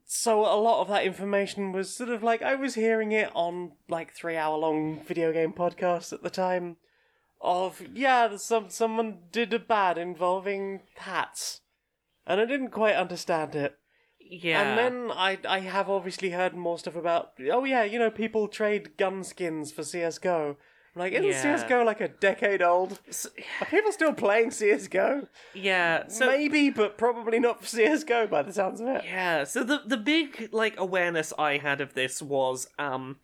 so 0.07 0.41
a 0.41 0.61
lot 0.61 0.81
of 0.83 0.89
that 0.89 1.05
information 1.05 1.73
was 1.73 1.95
sort 1.95 2.11
of 2.11 2.23
like 2.23 2.43
I 2.43 2.55
was 2.55 2.75
hearing 2.75 3.13
it 3.13 3.31
on 3.35 3.73
like 3.89 4.13
three 4.13 4.37
hour 4.37 4.57
long 4.57 5.01
video 5.05 5.33
game 5.33 5.53
podcasts 5.53 6.13
at 6.13 6.23
the 6.23 6.31
time 6.31 6.77
of 7.41 7.83
yeah 7.95 8.37
some 8.37 8.71
someone 8.71 9.19
did 9.33 9.53
a 9.53 9.59
bad 9.59 9.99
involving 9.99 10.81
hats 10.97 11.61
and 12.27 12.41
I 12.41 12.45
didn't 12.47 12.71
quite 12.71 12.95
understand 12.97 13.55
it 13.55 13.77
Yeah. 14.19 14.61
and 14.63 14.79
then 14.79 15.11
I 15.11 15.39
I 15.49 15.61
have 15.61 15.91
obviously 15.91 16.31
heard 16.31 16.55
more 16.55 16.79
stuff 16.79 16.97
about 16.97 17.33
oh 17.53 17.65
yeah, 17.65 17.85
you 17.85 17.99
know, 17.99 18.11
people 18.11 18.49
trade 18.49 18.97
gun 18.97 19.25
skins 19.25 19.73
for 19.73 19.83
CS:GO. 19.83 20.57
Like, 20.97 21.13
isn't 21.13 21.29
Yeah. 21.31 21.43
CS:GO 21.57 21.83
like 21.83 22.01
a 22.01 22.09
decade 22.09 22.63
old? 22.63 23.01
Are 23.61 23.67
people 23.67 23.91
still 23.93 24.13
playing 24.15 24.53
CS:GO? 24.53 25.27
yeah. 25.53 26.07
So 26.09 26.27
Maybe, 26.27 26.71
but 26.71 26.97
probably 26.97 27.41
not 27.41 27.61
for 27.61 27.67
CS:GO 27.67 28.27
by 28.29 28.43
the 28.43 28.53
sounds 28.53 28.81
of 28.81 28.87
it. 28.89 29.05
Yeah, 29.05 29.45
so 29.45 29.65
the 29.65 29.83
the 29.85 29.97
big 29.97 30.51
like 30.53 30.79
awareness 30.79 31.33
I 31.39 31.59
had 31.59 31.81
of 31.81 31.95
this 31.95 32.23
was 32.23 32.69
um 32.79 33.19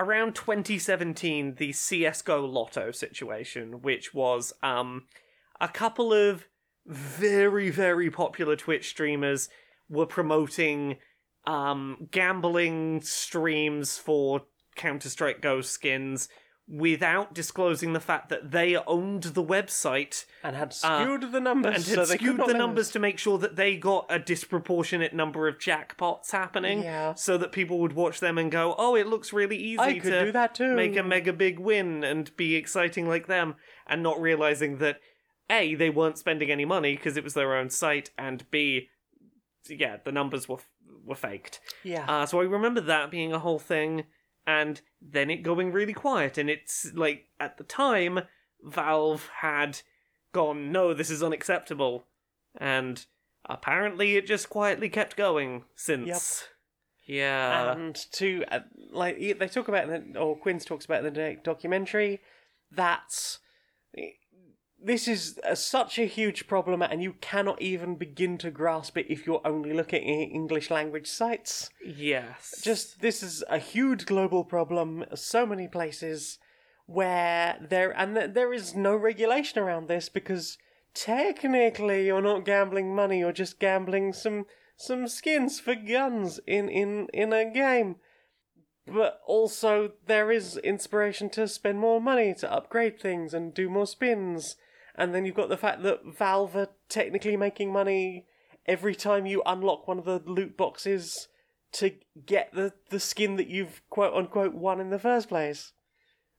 around 0.00 0.34
2017 0.34 1.56
the 1.56 1.72
CS:GO 1.72 2.44
Lotto 2.44 2.90
situation, 2.90 3.82
which 3.82 4.14
was 4.14 4.52
um 4.62 5.06
a 5.60 5.68
couple 5.68 6.12
of 6.12 6.46
very 6.86 7.70
very 7.70 8.10
popular 8.10 8.56
Twitch 8.56 8.88
streamers 8.90 9.48
were 9.90 10.06
promoting 10.06 10.96
um 11.46 12.08
gambling 12.10 13.02
streams 13.02 13.98
for 13.98 14.42
Counter-Strike 14.76 15.40
Go 15.42 15.60
skins 15.60 16.28
without 16.66 17.34
disclosing 17.34 17.92
the 17.92 18.00
fact 18.00 18.30
that 18.30 18.50
they 18.50 18.74
owned 18.74 19.22
the 19.24 19.44
website 19.44 20.24
And 20.42 20.56
had 20.56 20.72
skewed 20.72 21.30
the 21.30 21.40
numbers, 21.40 21.72
Uh, 21.72 21.74
and 21.76 21.84
had 21.84 21.98
could 21.98 22.08
skewed 22.08 22.40
the 22.46 22.54
numbers 22.54 22.90
to 22.92 22.98
make 22.98 23.18
sure 23.18 23.36
that 23.38 23.56
they 23.56 23.76
got 23.76 24.06
a 24.08 24.18
disproportionate 24.18 25.12
number 25.12 25.46
of 25.46 25.58
jackpots 25.58 26.30
happening, 26.30 26.82
Yeah. 26.82 27.12
so 27.14 27.36
that 27.36 27.52
people 27.52 27.78
would 27.80 27.92
watch 27.92 28.20
them 28.20 28.38
and 28.38 28.50
go, 28.50 28.74
"Oh, 28.78 28.94
it 28.94 29.06
looks 29.06 29.30
really 29.32 29.58
easy 29.58 29.78
I 29.78 29.92
could 29.98 30.10
to 30.10 30.24
do 30.26 30.32
that 30.32 30.54
too. 30.54 30.74
make 30.74 30.96
a 30.96 31.02
mega 31.02 31.34
big 31.34 31.58
win 31.58 32.02
and 32.02 32.34
be 32.36 32.54
exciting 32.56 33.06
like 33.06 33.26
them," 33.26 33.56
and 33.86 34.02
not 34.02 34.18
realizing 34.20 34.78
that 34.78 35.00
a 35.50 35.74
they 35.74 35.90
weren't 35.90 36.16
spending 36.16 36.50
any 36.50 36.64
money 36.64 36.96
because 36.96 37.18
it 37.18 37.24
was 37.24 37.34
their 37.34 37.54
own 37.54 37.68
site, 37.68 38.10
and 38.16 38.50
b 38.50 38.88
yeah 39.68 39.98
the 40.02 40.12
numbers 40.12 40.48
were 40.48 40.60
were 41.04 41.14
faked. 41.14 41.60
Yeah. 41.82 42.06
Uh, 42.08 42.24
so 42.24 42.40
I 42.40 42.44
remember 42.44 42.80
that 42.80 43.10
being 43.10 43.34
a 43.34 43.38
whole 43.38 43.58
thing, 43.58 44.04
and 44.46 44.80
then 45.00 45.30
it 45.30 45.42
going 45.42 45.72
really 45.72 45.92
quiet. 45.92 46.38
And 46.38 46.50
it's 46.50 46.92
like 46.94 47.26
at 47.40 47.58
the 47.58 47.64
time, 47.64 48.20
Valve 48.62 49.28
had 49.40 49.80
gone, 50.32 50.72
"No, 50.72 50.94
this 50.94 51.10
is 51.10 51.22
unacceptable," 51.22 52.06
and 52.56 53.04
apparently 53.46 54.16
it 54.16 54.26
just 54.26 54.48
quietly 54.48 54.88
kept 54.88 55.16
going 55.16 55.64
since. 55.74 56.06
Yep. 56.06 56.50
Yeah. 57.06 57.72
and 57.72 57.94
to 58.12 58.44
uh, 58.50 58.60
like 58.90 59.18
they 59.18 59.48
talk 59.48 59.68
about 59.68 59.88
in 59.90 60.12
the, 60.12 60.18
or 60.18 60.36
Quinns 60.36 60.64
talks 60.64 60.84
about 60.86 61.04
in 61.04 61.12
the 61.12 61.36
documentary 61.42 62.20
that 62.72 63.38
this 64.84 65.08
is 65.08 65.40
a, 65.44 65.56
such 65.56 65.98
a 65.98 66.04
huge 66.04 66.46
problem 66.46 66.82
and 66.82 67.02
you 67.02 67.14
cannot 67.20 67.60
even 67.62 67.96
begin 67.96 68.36
to 68.38 68.50
grasp 68.50 68.98
it 68.98 69.06
if 69.08 69.26
you're 69.26 69.40
only 69.44 69.72
looking 69.72 70.02
at 70.02 70.34
English 70.34 70.70
language 70.70 71.06
sites. 71.06 71.70
yes. 71.84 72.60
Just 72.62 73.00
this 73.00 73.22
is 73.22 73.42
a 73.48 73.58
huge 73.58 74.04
global 74.04 74.44
problem. 74.44 75.04
So 75.14 75.46
many 75.46 75.68
places 75.68 76.38
where 76.86 77.56
there 77.60 77.90
and 77.98 78.14
th- 78.14 78.34
there 78.34 78.52
is 78.52 78.74
no 78.74 78.94
regulation 78.94 79.58
around 79.58 79.88
this 79.88 80.08
because 80.10 80.58
technically 80.92 82.06
you're 82.06 82.20
not 82.20 82.44
gambling 82.44 82.94
money. 82.94 83.20
You're 83.20 83.32
just 83.32 83.58
gambling 83.58 84.12
some 84.12 84.44
some 84.76 85.08
skins 85.08 85.60
for 85.60 85.74
guns 85.74 86.40
in 86.46 86.68
in 86.68 87.08
in 87.14 87.32
a 87.32 87.50
game. 87.50 87.96
But 88.86 89.20
also 89.26 89.92
there 90.06 90.30
is 90.30 90.58
inspiration 90.58 91.30
to 91.30 91.48
spend 91.48 91.78
more 91.78 92.02
money 92.02 92.34
to 92.34 92.52
upgrade 92.52 93.00
things 93.00 93.32
and 93.32 93.54
do 93.54 93.70
more 93.70 93.86
spins. 93.86 94.56
And 94.94 95.14
then 95.14 95.24
you've 95.24 95.34
got 95.34 95.48
the 95.48 95.56
fact 95.56 95.82
that 95.82 96.04
Valve 96.04 96.56
are 96.56 96.68
technically 96.88 97.36
making 97.36 97.72
money 97.72 98.26
every 98.66 98.94
time 98.94 99.26
you 99.26 99.42
unlock 99.44 99.86
one 99.86 99.98
of 99.98 100.04
the 100.04 100.22
loot 100.24 100.56
boxes 100.56 101.28
to 101.72 101.92
get 102.24 102.54
the, 102.54 102.72
the 102.90 103.00
skin 103.00 103.36
that 103.36 103.48
you've 103.48 103.82
quote 103.90 104.14
unquote 104.14 104.54
won 104.54 104.80
in 104.80 104.90
the 104.90 104.98
first 104.98 105.28
place. 105.28 105.72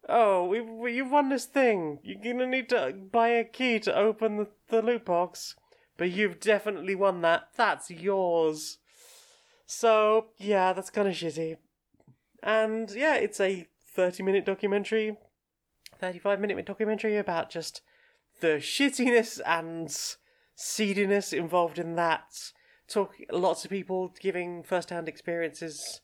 Oh, 0.07 0.45
we, 0.45 0.61
we, 0.61 0.95
you've 0.95 1.11
won 1.11 1.29
this 1.29 1.45
thing. 1.45 1.99
You're 2.03 2.21
gonna 2.23 2.47
need 2.47 2.69
to 2.69 2.93
buy 3.11 3.29
a 3.29 3.43
key 3.43 3.79
to 3.79 3.95
open 3.95 4.37
the, 4.37 4.47
the 4.69 4.81
loot 4.81 5.03
box. 5.03 5.55
But 5.97 6.11
you've 6.11 6.39
definitely 6.39 6.95
won 6.95 7.21
that. 7.21 7.49
That's 7.55 7.89
yours. 7.89 8.77
So, 9.65 10.27
yeah, 10.37 10.73
that's 10.73 10.89
kind 10.89 11.07
of 11.07 11.15
shitty. 11.15 11.57
And, 12.43 12.91
yeah, 12.91 13.15
it's 13.15 13.39
a 13.39 13.67
30 13.93 14.21
minute 14.21 14.45
documentary, 14.45 15.17
35 15.99 16.39
minute 16.39 16.65
documentary 16.65 17.17
about 17.17 17.49
just 17.49 17.81
the 18.41 18.57
shittiness 18.57 19.39
and 19.45 19.89
seediness 20.55 21.33
involved 21.33 21.79
in 21.79 21.95
that 21.95 22.51
talk 22.87 23.15
lots 23.31 23.65
of 23.65 23.71
people 23.71 24.13
giving 24.19 24.63
first-hand 24.63 25.07
experiences 25.07 26.01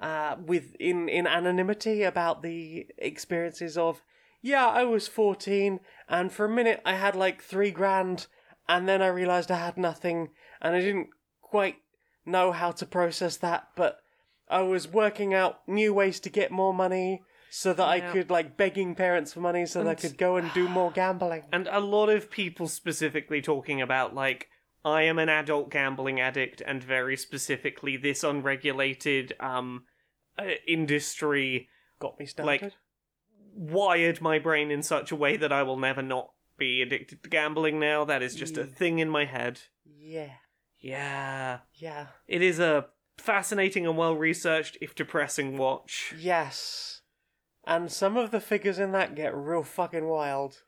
uh, 0.00 0.36
with 0.44 0.74
in 0.80 1.08
in 1.08 1.26
anonymity 1.26 2.02
about 2.02 2.42
the 2.42 2.86
experiences 2.98 3.76
of 3.76 4.02
yeah 4.40 4.66
I 4.66 4.84
was 4.84 5.06
14 5.08 5.80
and 6.08 6.32
for 6.32 6.46
a 6.46 6.50
minute 6.50 6.80
I 6.84 6.94
had 6.94 7.14
like 7.14 7.42
3 7.42 7.70
grand 7.70 8.26
and 8.68 8.88
then 8.88 9.02
I 9.02 9.08
realized 9.08 9.50
I 9.50 9.58
had 9.58 9.76
nothing 9.76 10.30
and 10.60 10.74
I 10.74 10.80
didn't 10.80 11.10
quite 11.40 11.76
know 12.24 12.52
how 12.52 12.72
to 12.72 12.86
process 12.86 13.36
that 13.38 13.68
but 13.76 13.98
I 14.48 14.62
was 14.62 14.88
working 14.88 15.32
out 15.34 15.60
new 15.68 15.94
ways 15.94 16.18
to 16.20 16.30
get 16.30 16.50
more 16.50 16.74
money 16.74 17.22
so 17.54 17.72
that 17.74 17.86
I 17.86 18.00
could 18.00 18.30
like 18.30 18.56
begging 18.56 18.94
parents 18.94 19.32
for 19.34 19.40
money 19.40 19.66
so 19.66 19.84
that 19.84 19.90
I 19.90 19.94
could 19.94 20.16
go 20.16 20.36
and 20.36 20.50
do 20.54 20.68
more 20.68 20.90
gambling 20.94 21.42
and 21.52 21.68
a 21.70 21.80
lot 21.80 22.08
of 22.08 22.30
people 22.30 22.66
specifically 22.66 23.42
talking 23.42 23.82
about 23.82 24.14
like 24.14 24.48
I 24.84 25.02
am 25.02 25.18
an 25.18 25.28
adult 25.28 25.70
gambling 25.70 26.18
addict 26.18 26.62
and 26.66 26.82
very 26.82 27.16
specifically 27.16 27.96
this 27.98 28.24
unregulated 28.24 29.34
um 29.38 29.84
uh, 30.38 30.44
industry 30.66 31.68
got 32.00 32.18
me 32.18 32.26
started 32.26 32.46
Like- 32.62 32.72
wired 33.54 34.22
my 34.22 34.38
brain 34.38 34.70
in 34.70 34.82
such 34.82 35.12
a 35.12 35.16
way 35.16 35.36
that 35.36 35.52
I 35.52 35.62
will 35.62 35.76
never 35.78 36.00
not 36.00 36.30
be 36.56 36.80
addicted 36.80 37.22
to 37.22 37.28
gambling 37.28 37.78
now. 37.78 38.02
That 38.04 38.22
is 38.22 38.34
just 38.34 38.56
a 38.56 38.64
Mm. 38.64 38.72
thing 38.72 38.98
in 38.98 39.10
my 39.10 39.26
head. 39.26 39.60
yeah 39.84 40.36
Yeah. 40.78 41.58
yeah 41.74 42.06
It 42.26 42.40
is 42.40 42.58
a 42.58 42.86
fascinating 43.18 43.86
and 43.86 43.96
well 43.98 44.16
researched, 44.16 44.78
if 44.80 44.94
depressing, 44.94 45.58
watch. 45.58 46.14
Yes. 46.18 47.01
And 47.64 47.90
some 47.92 48.16
of 48.16 48.30
the 48.30 48.40
figures 48.40 48.78
in 48.78 48.92
that 48.92 49.14
get 49.14 49.34
real 49.34 49.62
fucking 49.62 50.06
wild. 50.06 50.62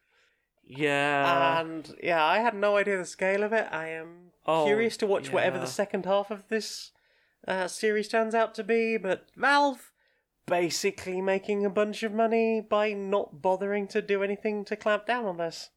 Yeah. 0.67 1.61
and 1.61 1.95
yeah, 2.03 2.25
I 2.25 2.39
had 2.39 2.55
no 2.55 2.77
idea 2.77 2.97
the 2.97 3.05
scale 3.05 3.43
of 3.43 3.53
it. 3.53 3.67
I 3.71 3.89
am 3.89 4.31
Oh, 4.47 4.65
curious 4.65 4.97
to 4.99 5.07
watch 5.07 5.33
whatever 5.33 5.59
the 5.59 5.67
second 5.67 6.05
half 6.05 6.31
of 6.31 6.49
this 6.49 6.93
uh, 7.49 7.67
series 7.69 8.09
turns 8.09 8.35
out 8.35 8.55
to 8.55 8.65
be, 8.65 8.97
but 8.97 9.27
Valve 9.37 9.91
basically 10.47 11.21
making 11.23 11.65
a 11.65 11.71
bunch 11.71 12.03
of 12.03 12.13
money 12.13 12.61
by 12.61 12.93
not 12.93 13.41
bothering 13.41 13.87
to 13.89 14.03
do 14.03 14.23
anything 14.23 14.65
to 14.67 14.77
clamp 14.77 15.07
down 15.07 15.25
on 15.25 15.39
this. 15.39 15.71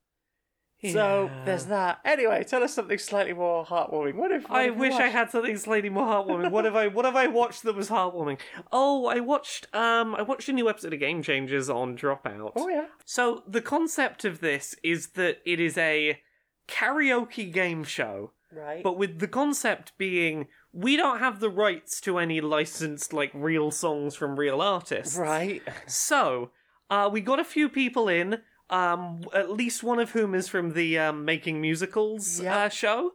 So 0.83 1.29
there's 1.45 1.65
that. 1.65 1.99
Anyway, 2.05 2.43
tell 2.43 2.61
us 2.63 2.73
something 2.73 2.97
slightly 2.99 3.33
more 3.33 3.65
heartwarming. 3.65 4.15
What 4.15 4.31
if 4.31 4.43
what 4.47 4.59
I 4.59 4.63
have 4.65 4.77
wish 4.77 4.93
I 4.93 5.07
had 5.07 5.31
something 5.31 5.57
slightly 5.57 5.89
more 5.89 6.05
heartwarming. 6.05 6.51
what 6.51 6.65
have 6.65 6.75
I 6.75 6.87
what 6.87 7.05
have 7.05 7.15
I 7.15 7.27
watched 7.27 7.63
that 7.63 7.75
was 7.75 7.89
heartwarming? 7.89 8.39
Oh, 8.71 9.07
I 9.07 9.19
watched 9.19 9.67
um 9.73 10.15
I 10.15 10.21
watched 10.21 10.49
a 10.49 10.53
new 10.53 10.69
episode 10.69 10.93
of 10.93 10.99
Game 10.99 11.23
Changers 11.23 11.69
on 11.69 11.97
Dropout. 11.97 12.51
Oh 12.55 12.69
yeah. 12.69 12.85
So 13.05 13.43
the 13.47 13.61
concept 13.61 14.23
of 14.23 14.39
this 14.39 14.75
is 14.83 15.07
that 15.09 15.37
it 15.45 15.59
is 15.59 15.77
a 15.77 16.19
karaoke 16.67 17.51
game 17.51 17.83
show, 17.83 18.31
Right. 18.51 18.83
but 18.83 18.97
with 18.97 19.19
the 19.19 19.27
concept 19.27 19.93
being 19.97 20.47
we 20.73 20.95
don't 20.95 21.19
have 21.19 21.39
the 21.39 21.49
rights 21.49 21.99
to 22.01 22.19
any 22.19 22.39
licensed 22.39 23.13
like 23.13 23.31
real 23.33 23.71
songs 23.71 24.15
from 24.15 24.37
real 24.37 24.61
artists. 24.61 25.17
Right. 25.17 25.63
So, 25.87 26.51
uh, 26.89 27.09
we 27.11 27.21
got 27.21 27.39
a 27.39 27.43
few 27.43 27.67
people 27.67 28.07
in, 28.07 28.41
um, 28.69 29.21
at 29.33 29.49
least 29.51 29.83
one 29.83 29.99
of 29.99 30.11
whom 30.11 30.35
is 30.35 30.47
from 30.47 30.73
the 30.73 30.97
um, 30.99 31.25
Making 31.25 31.61
Musicals 31.61 32.41
Yeah. 32.41 32.57
uh, 32.65 32.69
show. 32.69 33.13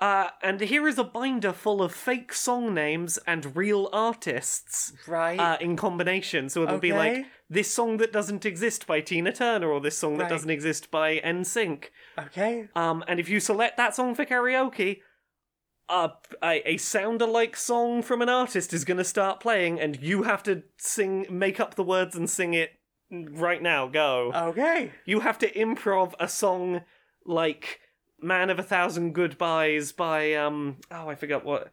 Uh, 0.00 0.28
and 0.42 0.60
here 0.60 0.88
is 0.88 0.98
a 0.98 1.04
binder 1.04 1.52
full 1.52 1.80
of 1.80 1.94
fake 1.94 2.32
song 2.32 2.74
names 2.74 3.16
and 3.26 3.56
real 3.56 3.88
artists 3.92 4.92
Right. 5.06 5.38
uh, 5.38 5.56
in 5.60 5.76
combination. 5.76 6.48
So 6.48 6.62
it'll 6.64 6.78
be 6.78 6.92
like 6.92 7.26
this 7.48 7.72
song 7.72 7.98
that 7.98 8.12
doesn't 8.12 8.44
exist 8.44 8.86
by 8.86 9.00
Tina 9.00 9.32
Turner 9.32 9.70
or 9.70 9.80
this 9.80 9.96
song 9.96 10.16
that 10.18 10.24
Right. 10.24 10.30
doesn't 10.30 10.50
exist 10.50 10.90
by 10.90 11.20
NSYNC. 11.20 11.90
okay. 12.18 12.68
Um, 12.74 13.04
and 13.06 13.20
if 13.20 13.28
you 13.28 13.38
select 13.40 13.76
that 13.76 13.94
song 13.94 14.14
for 14.14 14.24
karaoke, 14.26 15.00
uh, 15.88 16.08
a, 16.42 16.72
a 16.72 16.76
sound-alike 16.78 17.56
song 17.56 18.02
from 18.02 18.20
an 18.20 18.28
artist 18.28 18.72
is 18.74 18.84
going 18.84 18.96
to 18.98 19.04
start 19.04 19.38
playing, 19.38 19.78
and 19.78 20.00
you 20.02 20.22
have 20.24 20.42
to 20.42 20.64
sing, 20.76 21.26
make 21.30 21.60
up 21.60 21.74
the 21.76 21.84
words 21.84 22.16
and 22.16 22.28
sing 22.28 22.52
it 22.54 22.70
right 23.10 23.62
now. 23.62 23.86
Go. 23.88 24.32
Okay. 24.34 24.92
you 25.04 25.20
have 25.20 25.38
to 25.38 25.50
improv 25.52 26.14
a 26.20 26.28
song 26.28 26.82
like 27.24 27.80
"Man 28.20 28.50
of 28.50 28.58
a 28.58 28.62
Thousand 28.62 29.12
Goodbyes" 29.14 29.92
by 29.92 30.34
um, 30.34 30.78
oh, 30.90 31.08
I 31.08 31.14
forgot 31.14 31.44
what, 31.44 31.70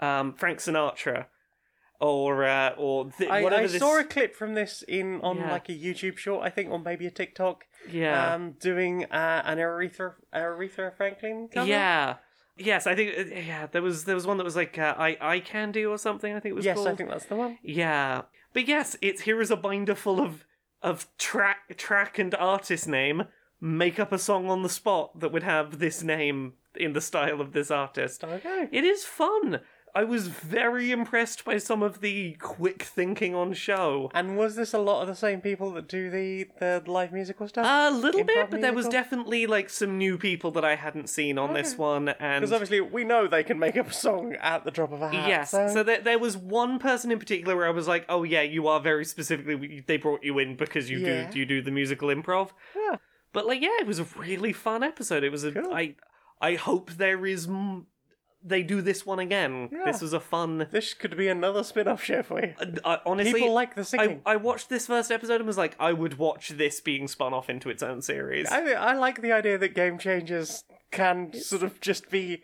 um, 0.00 0.34
Frank 0.34 0.58
Sinatra, 0.58 1.26
or 2.00 2.44
uh, 2.44 2.70
or 2.76 3.10
th- 3.16 3.30
I, 3.30 3.44
I 3.46 3.66
this. 3.66 3.78
saw 3.78 3.98
a 3.98 4.04
clip 4.04 4.34
from 4.34 4.54
this 4.54 4.82
in 4.88 5.20
on 5.22 5.38
Yeah. 5.38 5.50
like 5.52 5.68
a 5.68 5.72
YouTube 5.72 6.18
short, 6.18 6.44
I 6.44 6.50
think, 6.50 6.70
or 6.70 6.78
maybe 6.78 7.06
a 7.06 7.10
TikTok. 7.10 7.64
yeah. 7.90 8.34
Um, 8.34 8.52
doing 8.60 9.04
uh, 9.06 9.42
an 9.44 9.58
Aretha 9.58 10.14
Aretha 10.34 10.96
Franklin 10.96 11.48
cover. 11.52 11.66
Yeah. 11.68 12.16
Yes, 12.58 12.86
I 12.86 12.94
think 12.94 13.18
uh, 13.18 13.34
yeah. 13.34 13.66
There 13.66 13.80
was 13.82 14.04
there 14.04 14.14
was 14.14 14.26
one 14.26 14.36
that 14.36 14.44
was 14.44 14.56
like 14.56 14.78
uh, 14.78 14.94
I 14.98 15.16
I 15.20 15.40
can 15.40 15.72
do 15.72 15.90
or 15.90 15.96
something. 15.98 16.34
I 16.34 16.38
think 16.38 16.52
it 16.52 16.56
was 16.56 16.64
Yes, 16.66 16.76
called. 16.76 16.88
I 16.88 16.94
think 16.94 17.08
that's 17.08 17.24
the 17.26 17.34
one. 17.36 17.58
Yeah, 17.62 18.22
but 18.52 18.68
yes, 18.68 18.94
it's 19.00 19.22
here 19.22 19.40
is 19.40 19.50
a 19.50 19.56
binder 19.56 19.94
full 19.94 20.20
of 20.20 20.44
of 20.82 21.06
track 21.18 21.76
track 21.76 22.18
and 22.18 22.34
artist 22.34 22.88
name. 22.88 23.24
Make 23.60 24.00
up 24.00 24.12
a 24.12 24.18
song 24.18 24.48
on 24.50 24.62
the 24.62 24.68
spot 24.68 25.20
that 25.20 25.30
would 25.32 25.44
have 25.44 25.78
this 25.78 26.02
name 26.02 26.54
in 26.74 26.94
the 26.94 27.00
style 27.00 27.40
of 27.40 27.52
this 27.52 27.70
artist. 27.70 28.24
Okay. 28.24 28.68
It 28.72 28.84
is 28.84 29.04
fun. 29.04 29.60
I 29.94 30.04
was 30.04 30.28
very 30.28 30.90
impressed 30.90 31.44
by 31.44 31.58
some 31.58 31.82
of 31.82 32.00
the 32.00 32.32
quick 32.40 32.82
thinking 32.82 33.34
on 33.34 33.52
show. 33.52 34.10
And 34.14 34.38
was 34.38 34.56
this 34.56 34.72
a 34.72 34.78
lot 34.78 35.02
of 35.02 35.08
the 35.08 35.14
same 35.14 35.42
people 35.42 35.70
that 35.72 35.86
do 35.86 36.08
the 36.08 36.46
the 36.58 36.82
live 36.90 37.12
musical 37.12 37.46
stuff? 37.46 37.66
A 37.68 37.94
little 37.94 38.22
Improv 38.22 38.26
bit, 38.26 38.50
but 38.50 38.60
there 38.62 38.72
was 38.72 38.88
definitely 38.88 39.46
like 39.46 39.68
some 39.68 39.98
new 39.98 40.16
people 40.16 40.50
that 40.52 40.64
I 40.64 40.76
hadn't 40.76 41.10
seen 41.10 41.36
on 41.36 41.52
this 41.52 41.76
one, 41.76 42.08
and 42.08 42.40
Because 42.40 42.52
obviously 42.52 42.80
we 42.80 43.04
know 43.04 43.26
they 43.26 43.44
can 43.44 43.58
make 43.58 43.76
up 43.76 43.90
a 43.90 43.92
song 43.92 44.34
at 44.36 44.64
the 44.64 44.70
drop 44.70 44.92
of 44.92 45.02
a 45.02 45.10
hat. 45.10 45.28
Yes. 45.28 45.50
So, 45.50 45.68
So, 45.68 45.82
there, 45.82 46.00
there 46.00 46.18
was 46.18 46.38
one 46.38 46.78
person 46.78 47.10
in 47.10 47.18
particular 47.18 47.54
where 47.54 47.66
I 47.66 47.70
was 47.70 47.86
like, 47.86 48.06
"Oh 48.08 48.22
yeah, 48.22 48.42
you 48.42 48.68
are 48.68 48.80
very 48.80 49.04
specifically. 49.04 49.84
They 49.86 49.98
brought 49.98 50.24
you 50.24 50.38
in 50.38 50.56
because 50.56 50.88
you 50.88 50.98
Yeah. 51.00 51.30
do 51.30 51.38
you 51.38 51.44
do 51.44 51.60
the 51.60 51.70
musical 51.70 52.08
improv." 52.08 52.50
Yeah. 52.74 52.96
But 53.34 53.46
like, 53.46 53.60
yeah, 53.60 53.76
it 53.80 53.86
was 53.86 53.98
a 53.98 54.04
really 54.16 54.54
fun 54.54 54.82
episode. 54.82 55.22
It 55.22 55.30
was 55.32 55.44
a. 55.44 55.52
Cool. 55.52 55.72
I 55.74 55.96
I 56.40 56.54
hope 56.54 56.92
there 56.92 57.26
is. 57.26 57.46
M- 57.46 57.86
they 58.44 58.62
do 58.62 58.82
this 58.82 59.06
one 59.06 59.18
again. 59.18 59.68
Yeah. 59.72 59.84
This 59.84 60.00
was 60.00 60.12
a 60.12 60.20
fun. 60.20 60.66
this 60.70 60.94
could 60.94 61.16
be 61.16 61.28
another 61.28 61.62
spin-off 61.62 62.02
show 62.02 62.22
for 62.22 62.40
you. 62.40 62.54
I, 62.84 62.98
honestly, 63.06 63.34
People 63.34 63.52
like 63.54 63.74
the 63.74 63.82
I, 63.82 63.84
singing. 63.84 64.22
I 64.26 64.36
watched 64.36 64.68
this 64.68 64.86
first 64.86 65.10
episode 65.10 65.36
and 65.36 65.46
was 65.46 65.58
like, 65.58 65.76
I 65.78 65.92
would 65.92 66.18
watch 66.18 66.50
this 66.50 66.80
being 66.80 67.08
spun 67.08 67.32
off 67.32 67.48
into 67.48 67.70
its 67.70 67.82
own 67.82 68.02
series. 68.02 68.48
I, 68.50 68.72
I 68.72 68.94
like 68.94 69.22
the 69.22 69.32
idea 69.32 69.58
that 69.58 69.74
game 69.74 69.98
changers 69.98 70.64
can 70.90 71.32
sort 71.32 71.62
of 71.62 71.80
just 71.80 72.10
be 72.10 72.42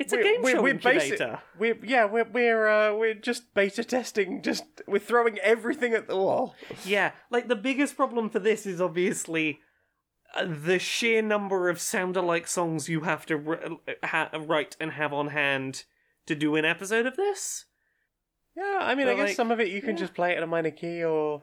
it's 0.00 0.14
a 0.14 0.22
game 0.22 0.42
show 0.42 0.66
incubator. 0.66 1.40
we're 1.58 1.78
yeah, 1.84 2.06
we're 2.06 2.24
we're 2.24 2.66
uh, 2.66 2.94
we're 2.94 3.14
just 3.14 3.52
beta 3.54 3.84
testing. 3.84 4.42
Just 4.42 4.64
we're 4.86 4.98
throwing 4.98 5.38
everything 5.40 5.92
at 5.92 6.08
the 6.08 6.16
wall. 6.16 6.54
Yeah, 6.86 7.12
like 7.30 7.48
the 7.48 7.56
biggest 7.56 7.96
problem 7.96 8.30
for 8.30 8.38
this 8.38 8.64
is 8.64 8.80
obviously 8.80 9.56
uh, 9.56 9.56
Uh, 10.34 10.46
the 10.48 10.78
sheer 10.78 11.22
number 11.22 11.68
of 11.68 11.80
sound-alike 11.80 12.46
songs 12.46 12.88
you 12.88 13.00
have 13.00 13.26
to 13.26 13.34
r- 13.46 13.60
uh, 13.88 13.92
ha- 14.06 14.30
write 14.38 14.76
and 14.80 14.92
have 14.92 15.12
on 15.12 15.28
hand 15.28 15.84
to 16.26 16.34
do 16.36 16.54
an 16.56 16.64
episode 16.64 17.04
of 17.06 17.16
this. 17.16 17.64
Yeah, 18.56 18.78
I 18.80 18.94
mean, 18.94 19.08
I 19.08 19.14
guess 19.14 19.28
like, 19.28 19.36
some 19.36 19.50
of 19.50 19.60
it 19.60 19.68
you 19.68 19.80
can 19.82 19.96
just 19.96 20.14
play 20.14 20.32
it 20.32 20.36
in 20.38 20.42
a 20.42 20.46
minor 20.46 20.70
key 20.70 21.02
or 21.04 21.42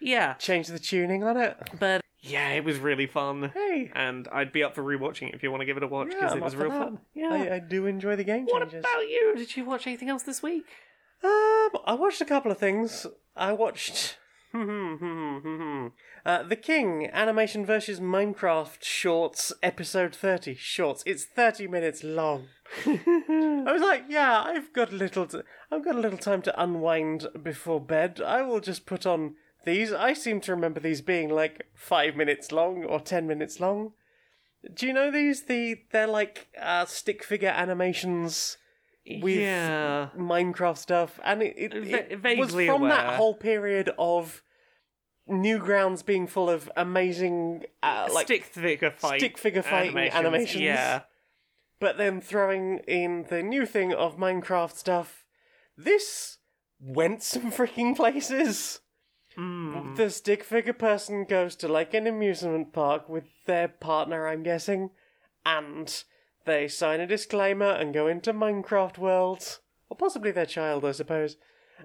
Yeah, 0.00 0.34
change 0.34 0.66
the 0.68 0.78
tuning 0.78 1.22
on 1.22 1.36
it. 1.36 1.56
but 1.78 2.00
yeah, 2.20 2.50
it 2.50 2.64
was 2.64 2.78
really 2.78 3.06
fun, 3.06 3.50
Hey, 3.54 3.90
and 3.94 4.26
I'd 4.32 4.50
be 4.52 4.64
up 4.64 4.74
for 4.74 4.82
rewatching 4.82 5.28
it 5.28 5.34
if 5.34 5.42
you 5.42 5.50
want 5.50 5.60
to 5.60 5.66
give 5.66 5.76
it 5.76 5.82
a 5.82 5.86
watch 5.86 6.08
because 6.08 6.32
I'm 6.32 6.38
it 6.38 6.44
was 6.44 6.56
real 6.56 6.70
that. 6.70 6.78
fun. 6.82 6.98
Yeah. 7.14 7.28
I, 7.32 7.54
I 7.56 7.58
do 7.60 7.86
enjoy 7.86 8.16
the 8.16 8.24
game 8.24 8.46
what 8.46 8.60
changes. 8.62 8.80
about 8.80 9.02
you? 9.08 9.34
Did 9.36 9.56
you 9.56 9.64
watch 9.64 9.86
anything 9.86 10.08
else 10.08 10.22
this 10.22 10.42
week? 10.42 10.64
Um, 11.22 11.70
I 11.86 11.96
watched 11.98 12.20
a 12.20 12.24
couple 12.24 12.50
of 12.50 12.58
things. 12.58 13.06
I 13.36 13.52
watched 13.52 14.16
hmm, 14.52 14.94
hmm, 14.94 15.38
hmm, 15.38 15.86
uh, 16.24 16.42
The 16.42 16.56
King 16.56 17.10
Animation 17.12 17.66
versus 17.66 18.00
Minecraft 18.00 18.82
Shorts 18.82 19.52
Episode 19.62 20.14
30 20.14 20.54
Shorts. 20.54 21.02
It's 21.06 21.24
30 21.24 21.68
minutes 21.68 22.02
long. 22.02 22.46
I 22.86 23.64
was 23.66 23.82
like, 23.82 24.04
yeah, 24.08 24.42
I've 24.42 24.72
got 24.72 24.92
a 24.92 24.96
little 24.96 25.28
I've 25.70 25.84
got 25.84 25.96
a 25.96 26.00
little 26.00 26.18
time 26.18 26.42
to 26.42 26.62
unwind 26.62 27.28
before 27.42 27.80
bed. 27.80 28.20
I 28.24 28.42
will 28.42 28.60
just 28.60 28.86
put 28.86 29.06
on 29.06 29.34
these. 29.64 29.92
I 29.92 30.14
seem 30.14 30.40
to 30.42 30.52
remember 30.52 30.80
these 30.80 31.00
being 31.00 31.28
like 31.28 31.66
5 31.74 32.16
minutes 32.16 32.52
long 32.52 32.84
or 32.84 33.00
10 33.00 33.26
minutes 33.26 33.60
long. 33.60 33.92
Do 34.72 34.86
you 34.86 34.92
know 34.94 35.10
these? 35.10 35.42
The 35.42 35.82
they're 35.92 36.06
like 36.06 36.48
uh, 36.60 36.86
stick 36.86 37.22
figure 37.22 37.50
animations 37.50 38.56
with 39.20 39.40
yeah. 39.40 40.08
Minecraft 40.16 40.78
stuff, 40.78 41.20
and 41.22 41.42
it, 41.42 41.54
it, 41.74 42.24
it 42.24 42.38
was 42.38 42.52
from 42.52 42.88
that 42.88 43.16
whole 43.16 43.34
period 43.34 43.90
of 43.98 44.42
Newgrounds 45.28 46.04
being 46.04 46.26
full 46.26 46.50
of 46.50 46.70
amazing, 46.76 47.64
uh, 47.82 48.08
like 48.12 48.26
stick 48.26 48.44
figure 48.44 48.90
fight, 48.90 49.20
stick 49.20 49.38
figure 49.38 49.62
fighting 49.62 49.96
animations. 49.96 50.62
Yeah, 50.62 51.02
but 51.80 51.96
then 51.96 52.20
throwing 52.20 52.80
in 52.86 53.26
the 53.30 53.42
new 53.42 53.64
thing 53.64 53.92
of 53.92 54.18
Minecraft 54.18 54.76
stuff. 54.76 55.24
This 55.76 56.38
went 56.78 57.22
some 57.22 57.50
freaking 57.50 57.96
places. 57.96 58.80
Mm. 59.38 59.96
The 59.96 60.10
stick 60.10 60.44
figure 60.44 60.72
person 60.72 61.24
goes 61.24 61.56
to 61.56 61.68
like 61.68 61.94
an 61.94 62.06
amusement 62.06 62.72
park 62.72 63.08
with 63.08 63.24
their 63.46 63.68
partner, 63.68 64.28
I'm 64.28 64.42
guessing, 64.42 64.90
and 65.44 66.04
they 66.44 66.68
sign 66.68 67.00
a 67.00 67.06
disclaimer 67.06 67.70
and 67.70 67.94
go 67.94 68.06
into 68.06 68.32
Minecraft 68.32 68.98
worlds, 68.98 69.60
or 69.88 69.96
possibly 69.96 70.30
their 70.30 70.46
child, 70.46 70.84
I 70.84 70.92
suppose. 70.92 71.36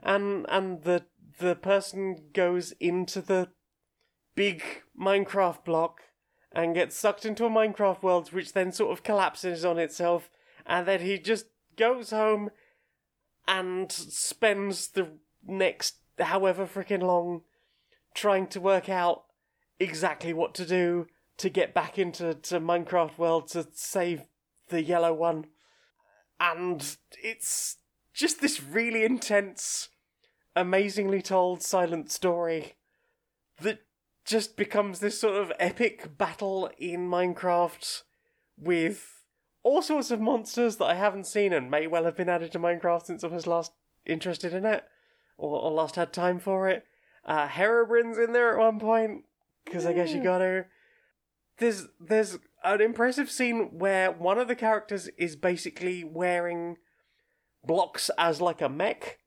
And 0.03 0.45
and 0.49 0.83
the 0.83 1.05
the 1.39 1.55
person 1.55 2.29
goes 2.33 2.73
into 2.79 3.21
the 3.21 3.49
big 4.35 4.63
Minecraft 4.99 5.63
block 5.65 6.01
and 6.51 6.75
gets 6.75 6.95
sucked 6.95 7.25
into 7.25 7.45
a 7.45 7.49
Minecraft 7.49 8.03
world, 8.03 8.31
which 8.31 8.53
then 8.53 8.71
sort 8.71 8.91
of 8.91 9.03
collapses 9.03 9.65
on 9.65 9.77
itself, 9.77 10.29
and 10.65 10.87
then 10.87 11.01
he 11.01 11.17
just 11.17 11.45
goes 11.75 12.11
home 12.11 12.49
and 13.47 13.91
spends 13.91 14.89
the 14.89 15.07
next 15.45 15.95
however 16.19 16.65
freaking 16.65 17.01
long 17.01 17.41
trying 18.13 18.47
to 18.47 18.59
work 18.59 18.89
out 18.89 19.23
exactly 19.79 20.33
what 20.33 20.53
to 20.53 20.65
do 20.65 21.07
to 21.37 21.49
get 21.49 21.73
back 21.73 21.97
into 21.97 22.33
to 22.33 22.59
Minecraft 22.59 23.17
world 23.17 23.47
to 23.47 23.65
save 23.73 24.23
the 24.67 24.83
yellow 24.83 25.13
one. 25.13 25.45
And 26.39 26.97
it's 27.23 27.77
just 28.13 28.41
this 28.41 28.61
really 28.61 29.03
intense, 29.03 29.89
amazingly 30.59 31.21
told 31.21 31.63
silent 31.63 32.11
story 32.11 32.73
that 33.61 33.79
just 34.25 34.57
becomes 34.57 34.99
this 34.99 35.19
sort 35.19 35.35
of 35.35 35.51
epic 35.59 36.17
battle 36.17 36.69
in 36.77 37.09
Minecraft 37.09 38.03
with 38.57 39.23
all 39.63 39.81
sorts 39.81 40.11
of 40.11 40.19
monsters 40.19 40.75
that 40.75 40.85
I 40.85 40.95
haven't 40.95 41.27
seen 41.27 41.53
and 41.53 41.71
may 41.71 41.87
well 41.87 42.03
have 42.03 42.17
been 42.17 42.29
added 42.29 42.51
to 42.51 42.59
Minecraft 42.59 43.05
since 43.05 43.23
I 43.23 43.27
was 43.27 43.47
last 43.47 43.71
interested 44.05 44.53
in 44.53 44.65
it 44.65 44.83
or, 45.37 45.59
or 45.61 45.71
last 45.71 45.95
had 45.95 46.11
time 46.11 46.39
for 46.39 46.67
it. 46.67 46.83
Uh, 47.25 47.47
Herobrine's 47.47 48.17
in 48.17 48.33
there 48.33 48.51
at 48.53 48.59
one 48.59 48.79
point 48.79 49.23
because 49.65 49.85
I 49.85 49.93
guess 49.93 50.11
you 50.11 50.21
got 50.21 50.39
to. 50.39 50.65
There's 51.57 51.87
there's 51.99 52.37
an 52.63 52.81
impressive 52.81 53.29
scene 53.29 53.69
where 53.77 54.11
one 54.11 54.37
of 54.37 54.47
the 54.47 54.55
characters 54.55 55.09
is 55.17 55.35
basically 55.35 56.03
wearing 56.03 56.77
blocks 57.63 58.09
as 58.17 58.41
like 58.41 58.61
a 58.61 58.69
mech. 58.69 59.19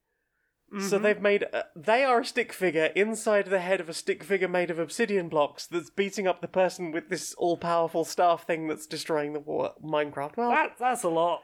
So 0.78 0.96
Mm-hmm. 0.96 1.02
they've 1.02 1.20
made 1.20 1.42
a, 1.42 1.64
they 1.76 2.02
are 2.02 2.20
a 2.20 2.24
stick 2.24 2.50
figure 2.50 2.86
inside 2.96 3.46
the 3.46 3.58
head 3.58 3.78
of 3.80 3.90
a 3.90 3.92
stick 3.94 4.24
figure 4.24 4.48
made 4.48 4.70
of 4.70 4.78
obsidian 4.78 5.28
blocks 5.28 5.66
that's 5.66 5.90
beating 5.90 6.26
up 6.26 6.40
the 6.40 6.48
person 6.48 6.92
with 6.92 7.10
this 7.10 7.34
all 7.34 7.58
powerful 7.58 8.06
staff 8.06 8.46
thing 8.46 8.68
that's 8.68 8.86
destroying 8.86 9.34
the 9.34 9.40
war- 9.40 9.74
Minecraft 9.84 10.38
world 10.38 10.52
that, 10.54 10.76
that's 10.78 11.02
a 11.02 11.10
lot. 11.10 11.42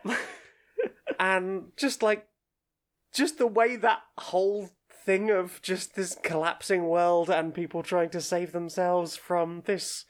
and 1.20 1.72
just 1.76 2.02
like 2.02 2.26
just 3.12 3.36
the 3.38 3.46
way 3.46 3.76
that 3.76 4.00
whole 4.16 4.70
thing 5.04 5.30
of 5.30 5.60
just 5.62 5.94
this 5.94 6.16
collapsing 6.22 6.84
world 6.88 7.28
and 7.28 7.52
people 7.54 7.82
trying 7.82 8.10
to 8.10 8.20
save 8.22 8.52
themselves 8.52 9.14
from 9.16 9.62
this 9.66 10.04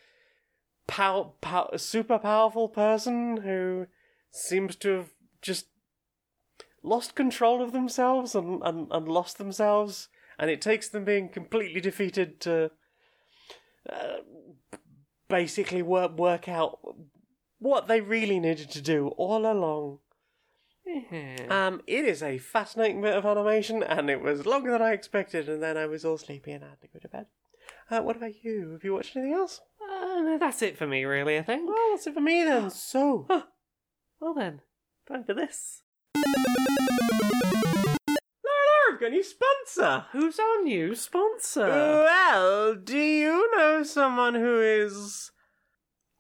pow- 0.87 1.35
pow- 1.41 1.71
super 1.77 2.19
powerful 2.19 2.69
person 2.69 3.39
who 3.39 3.87
seems 4.31 4.77
to 4.77 4.89
have 4.91 5.11
just 5.43 5.67
lost 6.83 7.15
control 7.15 7.63
of 7.63 7.73
themselves 7.73 8.35
and, 8.35 8.63
and, 8.63 8.89
and 8.91 9.09
lost 9.09 9.39
themselves, 9.39 10.09
and 10.39 10.51
it 10.51 10.61
takes 10.61 10.89
them 10.89 11.05
being 11.05 11.29
completely 11.29 11.81
defeated 11.81 12.41
to 12.41 12.71
uh, 13.89 14.19
basically 15.29 15.83
work 15.83 16.17
work 16.19 16.49
out 16.49 16.79
what 17.59 17.89
they 17.89 18.01
really 18.01 18.39
needed 18.39 18.71
to 18.71 18.81
do 18.81 19.09
all 19.17 19.51
along. 19.51 19.99
Um, 21.51 21.83
it 21.87 22.05
is 22.07 22.23
a 22.23 22.39
fascinating 22.39 23.03
bit 23.03 23.15
of 23.15 23.27
animation, 23.27 23.83
and 23.83 24.09
it 24.09 24.23
was 24.23 24.47
longer 24.47 24.73
than 24.73 24.83
I 24.83 24.93
expected, 24.93 25.49
and 25.49 25.63
then 25.63 25.77
I 25.77 25.87
was 25.87 26.05
all 26.05 26.17
sleepy 26.17 26.53
and 26.53 26.65
I 26.65 26.71
had 26.71 26.81
to 26.81 26.89
go 26.89 26.99
to 26.99 27.09
bed. 27.09 27.27
Uh, 27.91 28.01
what 28.01 28.17
about 28.17 28.43
you? 28.43 28.73
Have 28.73 28.85
you 28.85 28.95
watched 28.95 29.17
anything 29.17 29.35
else? 29.35 29.61
Uh, 29.83 30.21
no, 30.21 30.39
that's 30.39 30.63
it 30.63 30.79
for 30.79 30.87
me, 30.87 31.05
really. 31.05 31.39
I 31.39 31.43
think. 31.43 31.69
Well, 31.69 31.77
that's 31.91 32.07
it 32.07 32.15
for 32.15 32.21
me 32.21 32.45
then. 32.45 32.71
So, 32.71 33.27
Well 34.21 34.35
then, 34.35 34.61
time 35.07 35.25
for 35.25 35.35
this. 35.35 35.83
I've 38.91 39.01
got 39.01 39.07
a 39.07 39.11
new 39.11 39.23
sponsor. 39.23 40.07
Who's 40.13 40.39
our 40.39 40.63
new 40.63 40.95
sponsor? 40.95 41.69
Well, 41.69 42.75
do 42.75 42.99
you 42.99 43.51
know 43.57 43.83
someone 43.83 44.35
who 44.35 44.61
is 44.61 45.31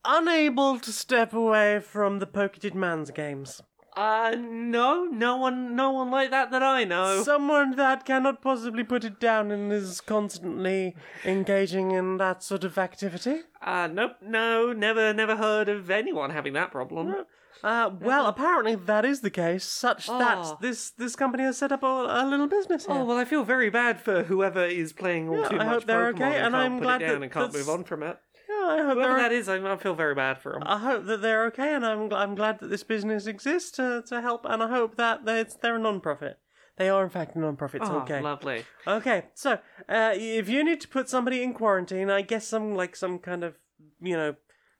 unable 0.04 0.78
to 0.80 0.92
step 0.92 1.32
away 1.32 1.80
from 1.80 2.18
the 2.18 2.26
Pocketed 2.26 2.74
Man's 2.74 3.10
games? 3.10 3.60
Uh, 3.96 4.36
no, 4.38 5.06
no 5.06 5.36
one, 5.36 5.74
no 5.74 5.90
one 5.90 6.08
like 6.08 6.30
that 6.30 6.52
that 6.52 6.62
I 6.62 6.84
know. 6.84 7.24
Someone 7.24 7.74
that 7.74 8.04
cannot 8.04 8.40
possibly 8.40 8.84
put 8.84 9.02
it 9.02 9.18
down 9.18 9.50
and 9.50 9.72
is 9.72 10.00
constantly 10.00 10.94
engaging 11.24 11.90
in 11.90 12.16
that 12.18 12.44
sort 12.44 12.62
of 12.62 12.78
activity? 12.78 13.40
Uh, 13.60 13.88
nope, 13.88 14.12
no, 14.22 14.72
never, 14.72 15.12
never 15.12 15.34
heard 15.34 15.68
of 15.68 15.90
anyone 15.90 16.30
having 16.30 16.52
that 16.52 16.70
problem. 16.70 17.24
Uh, 17.64 17.90
well, 18.00 18.26
apparently 18.26 18.74
that 18.76 19.04
is 19.04 19.20
the 19.20 19.30
case, 19.30 19.64
such 19.64 20.08
Oh. 20.08 20.18
that 20.18 20.60
this 20.60 20.90
this 20.90 21.16
company 21.16 21.42
has 21.44 21.58
set 21.58 21.72
up 21.72 21.82
a, 21.82 21.86
a 21.86 22.26
little 22.26 22.46
business 22.46 22.86
here. 22.86 22.94
Oh 22.96 23.04
well, 23.04 23.18
I 23.18 23.24
feel 23.24 23.44
very 23.44 23.70
bad 23.70 24.00
for 24.00 24.22
whoever 24.24 24.64
is 24.64 24.92
playing 24.92 25.28
all 25.28 25.38
Yeah, 25.40 25.48
too 25.48 25.54
I 25.56 25.64
much 25.64 25.68
hope 25.68 25.84
they're 25.86 26.12
Pokemon 26.12 26.14
okay, 26.14 26.36
and, 26.36 26.46
and 26.46 26.54
can't 26.54 26.54
I'm 26.54 26.78
put 26.78 26.82
glad 26.84 27.02
it 27.02 27.06
down 27.06 27.14
that 27.20 27.22
and 27.24 27.32
can't 27.32 27.52
that's- 27.52 27.66
move 27.66 27.74
on 27.78 27.84
from 27.84 28.02
it. 28.04 28.18
yeah, 28.48 28.66
I 28.68 28.76
hope 28.78 28.94
Whoever 28.94 29.00
they're 29.14 29.18
that 29.18 29.32
is, 29.32 29.48
I, 29.48 29.56
I 29.72 29.76
feel 29.76 29.94
very 29.94 30.14
bad 30.14 30.38
for 30.40 30.52
them. 30.52 30.62
I 30.66 30.78
hope 30.78 31.06
that 31.06 31.20
they're 31.22 31.46
okay, 31.46 31.74
and 31.74 31.84
I'm 31.84 32.12
I'm 32.12 32.34
glad 32.34 32.60
that 32.60 32.68
this 32.68 32.84
business 32.84 33.26
exists 33.26 33.70
to, 33.72 34.02
to 34.06 34.20
help, 34.20 34.44
and 34.48 34.62
I 34.62 34.68
hope 34.68 34.96
that 34.96 35.24
they're, 35.24 35.46
they're 35.60 35.76
a 35.76 35.78
non-profit. 35.80 36.38
They 36.76 36.88
are 36.88 37.02
in 37.02 37.10
fact 37.10 37.34
a 37.34 37.40
non-profit. 37.40 37.82
It's 37.82 37.90
oh, 37.90 37.98
okay. 38.02 38.20
lovely. 38.20 38.64
Okay, 38.86 39.24
so 39.34 39.58
uh, 39.88 40.12
if 40.14 40.48
you 40.48 40.62
need 40.62 40.80
to 40.82 40.88
put 40.88 41.08
somebody 41.08 41.42
in 41.42 41.52
quarantine, 41.54 42.08
I 42.08 42.22
guess 42.22 42.46
some 42.46 42.74
like 42.76 42.94
some 42.94 43.18
kind 43.18 43.42
of 43.42 43.56
you 44.00 44.16
know 44.16 44.36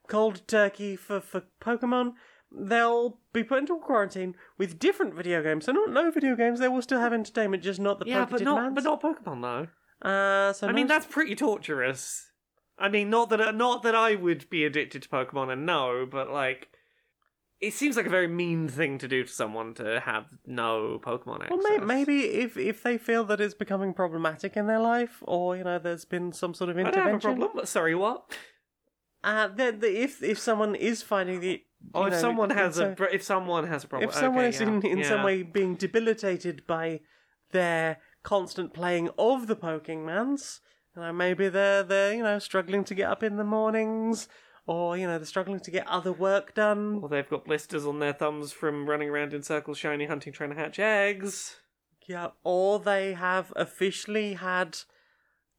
cold 0.07 0.47
turkey 0.47 0.95
for 0.95 1.21
for 1.21 1.43
Pokemon. 1.61 2.13
They'll 2.51 3.19
be 3.33 3.45
put 3.45 3.59
into 3.59 3.79
quarantine 3.79 4.35
with 4.57 4.79
different 4.79 5.15
video 5.15 5.43
games. 5.43 5.66
So 5.66 5.73
not 5.73 5.91
no 5.91 6.11
video 6.11 6.35
games. 6.35 6.61
They 6.61 6.69
will 6.69 6.83
still 6.83 7.01
have 7.01 7.12
entertainment, 7.12 7.62
just 7.62 7.79
not 7.81 7.99
the 7.99 8.07
Yeah, 8.07 8.25
but 8.25 8.41
not, 8.43 8.75
but 8.75 8.85
not 8.85 9.03
Pokemon 9.03 9.43
though. 9.43 10.09
Uh, 10.09 10.53
so 10.53 10.66
I 10.66 10.70
no 10.70 10.77
mean, 10.77 10.87
s- 10.87 10.89
that's 10.89 11.07
pretty 11.07 11.35
torturous. 11.35 12.31
I 12.79 12.89
mean, 12.89 13.11
not 13.11 13.29
that 13.31 13.55
not 13.55 13.83
that 13.83 13.95
I 13.95 14.15
would 14.15 14.49
be 14.49 14.65
addicted 14.65 15.03
to 15.03 15.09
Pokemon 15.09 15.53
and 15.53 15.66
no, 15.66 16.07
but 16.11 16.31
like, 16.31 16.69
it 17.61 17.75
seems 17.75 17.97
like 17.97 18.07
a 18.07 18.11
very 18.11 18.29
mean 18.29 18.69
thing 18.69 18.99
to 18.99 19.09
do 19.09 19.25
to 19.25 19.29
someone 19.31 19.75
to 19.75 19.99
have 20.01 20.27
no 20.47 21.01
Pokemon 21.03 21.43
access. 21.43 21.59
Well, 21.62 21.79
may- 21.81 21.85
maybe 21.85 22.20
if 22.27 22.57
if 22.57 22.83
they 22.83 22.97
feel 22.97 23.25
that 23.25 23.41
it's 23.41 23.53
becoming 23.55 23.93
problematic 23.93 24.57
in 24.57 24.69
their 24.69 24.79
life, 24.79 25.23
or 25.23 25.57
you 25.57 25.65
know, 25.65 25.79
there's 25.79 26.05
been 26.05 26.33
some 26.33 26.55
sort 26.55 26.70
of 26.70 26.79
I 26.79 26.83
don't 26.85 26.89
intervention. 26.95 27.31
have 27.31 27.39
a 27.39 27.45
problem. 27.47 27.66
Sorry, 27.66 27.95
what? 27.95 28.35
Uh, 29.29 29.49
the, 29.49 29.73
the, 29.73 30.03
if 30.03 30.23
if 30.23 30.39
someone 30.39 30.75
is 30.75 31.03
finding 31.03 31.41
the 31.41 31.63
Oh, 31.95 32.05
if 32.05 32.13
know, 32.13 32.19
someone 32.19 32.51
has 32.51 32.79
a 32.79 32.89
pro- 32.97 33.09
if 33.13 33.23
someone 33.23 33.67
has 33.67 33.85
a 33.85 33.89
problem, 33.89 34.09
if 34.09 34.15
someone 34.15 34.47
okay, 34.47 34.55
is 34.55 34.61
yeah, 34.61 34.69
in, 34.69 34.87
in 34.87 35.05
some 35.05 35.23
way 35.23 35.43
being 35.43 35.75
debilitated 35.75 36.67
by 36.67 37.01
their 37.51 37.99
constant 38.23 38.75
playing 38.75 39.11
of 39.19 39.47
the 39.47 39.55
poking 39.55 40.05
mans, 40.05 40.61
you 40.97 41.03
know, 41.03 41.13
maybe 41.13 41.49
they're 41.49 41.83
they're 41.83 42.15
you 42.15 42.23
know 42.23 42.39
struggling 42.39 42.85
to 42.85 42.95
get 42.95 43.09
up 43.11 43.23
in 43.23 43.37
the 43.37 43.45
mornings, 43.45 44.29
or 44.67 44.97
you 44.97 45.07
know 45.07 45.19
they're 45.19 45.27
struggling 45.27 45.61
to 45.61 45.71
get 45.71 45.87
other 45.87 46.13
work 46.13 46.55
done. 46.55 47.01
Or 47.03 47.09
they've 47.09 47.29
got 47.29 47.45
blisters 47.45 47.87
on 47.87 48.01
their 48.01 48.13
thumbs 48.13 48.51
from 48.53 48.89
running 48.89 49.09
around 49.09 49.33
in 49.35 49.43
circles, 49.43 49.79
shiny 49.79 50.07
hunting, 50.07 50.33
trying 50.33 50.51
to 50.51 50.57
hatch 50.57 50.79
eggs. 50.79 51.57
Yeah, 52.07 52.29
or 52.43 52.81
they 52.81 53.13
have 53.13 53.53
officially 53.57 54.35
had 54.35 54.79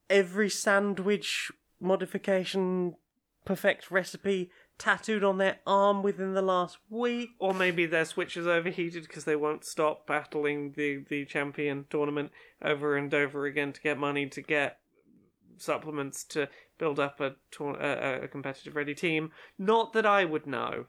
every 0.10 0.50
sandwich 0.50 1.52
modification 1.80 2.96
perfect 3.45 3.90
recipe 3.91 4.52
tattooed 4.78 5.24
on 5.24 5.38
their 5.38 5.60
arm 5.68 6.02
within 6.02 6.34
the 6.34 6.41
last 6.41 6.78
week. 6.90 7.32
Or 7.40 7.53
maybe 7.53 7.86
their 7.86 8.06
Switch 8.06 8.38
is 8.38 8.48
overheated 8.48 9.03
because 9.03 9.26
they 9.26 9.36
won't 9.36 9.66
stop 9.66 10.07
battling 10.07 10.74
the, 10.76 11.03
the 11.10 11.26
champion 11.26 11.86
tournament 11.90 12.32
over 12.64 12.95
and 12.95 13.14
over 13.14 13.45
again 13.45 13.74
to 13.74 13.82
get 13.82 13.98
money 13.98 14.28
to 14.28 14.41
get 14.41 14.80
supplements 15.57 16.24
to 16.24 16.48
build 16.78 16.99
up 16.99 17.20
a, 17.20 17.36
a, 17.60 18.24
a 18.24 18.28
competitive 18.28 18.76
ready 18.76 18.95
team. 18.95 19.32
Not 19.57 19.94
that 19.94 20.06
I 20.06 20.26
would 20.26 20.48
know. 20.48 20.86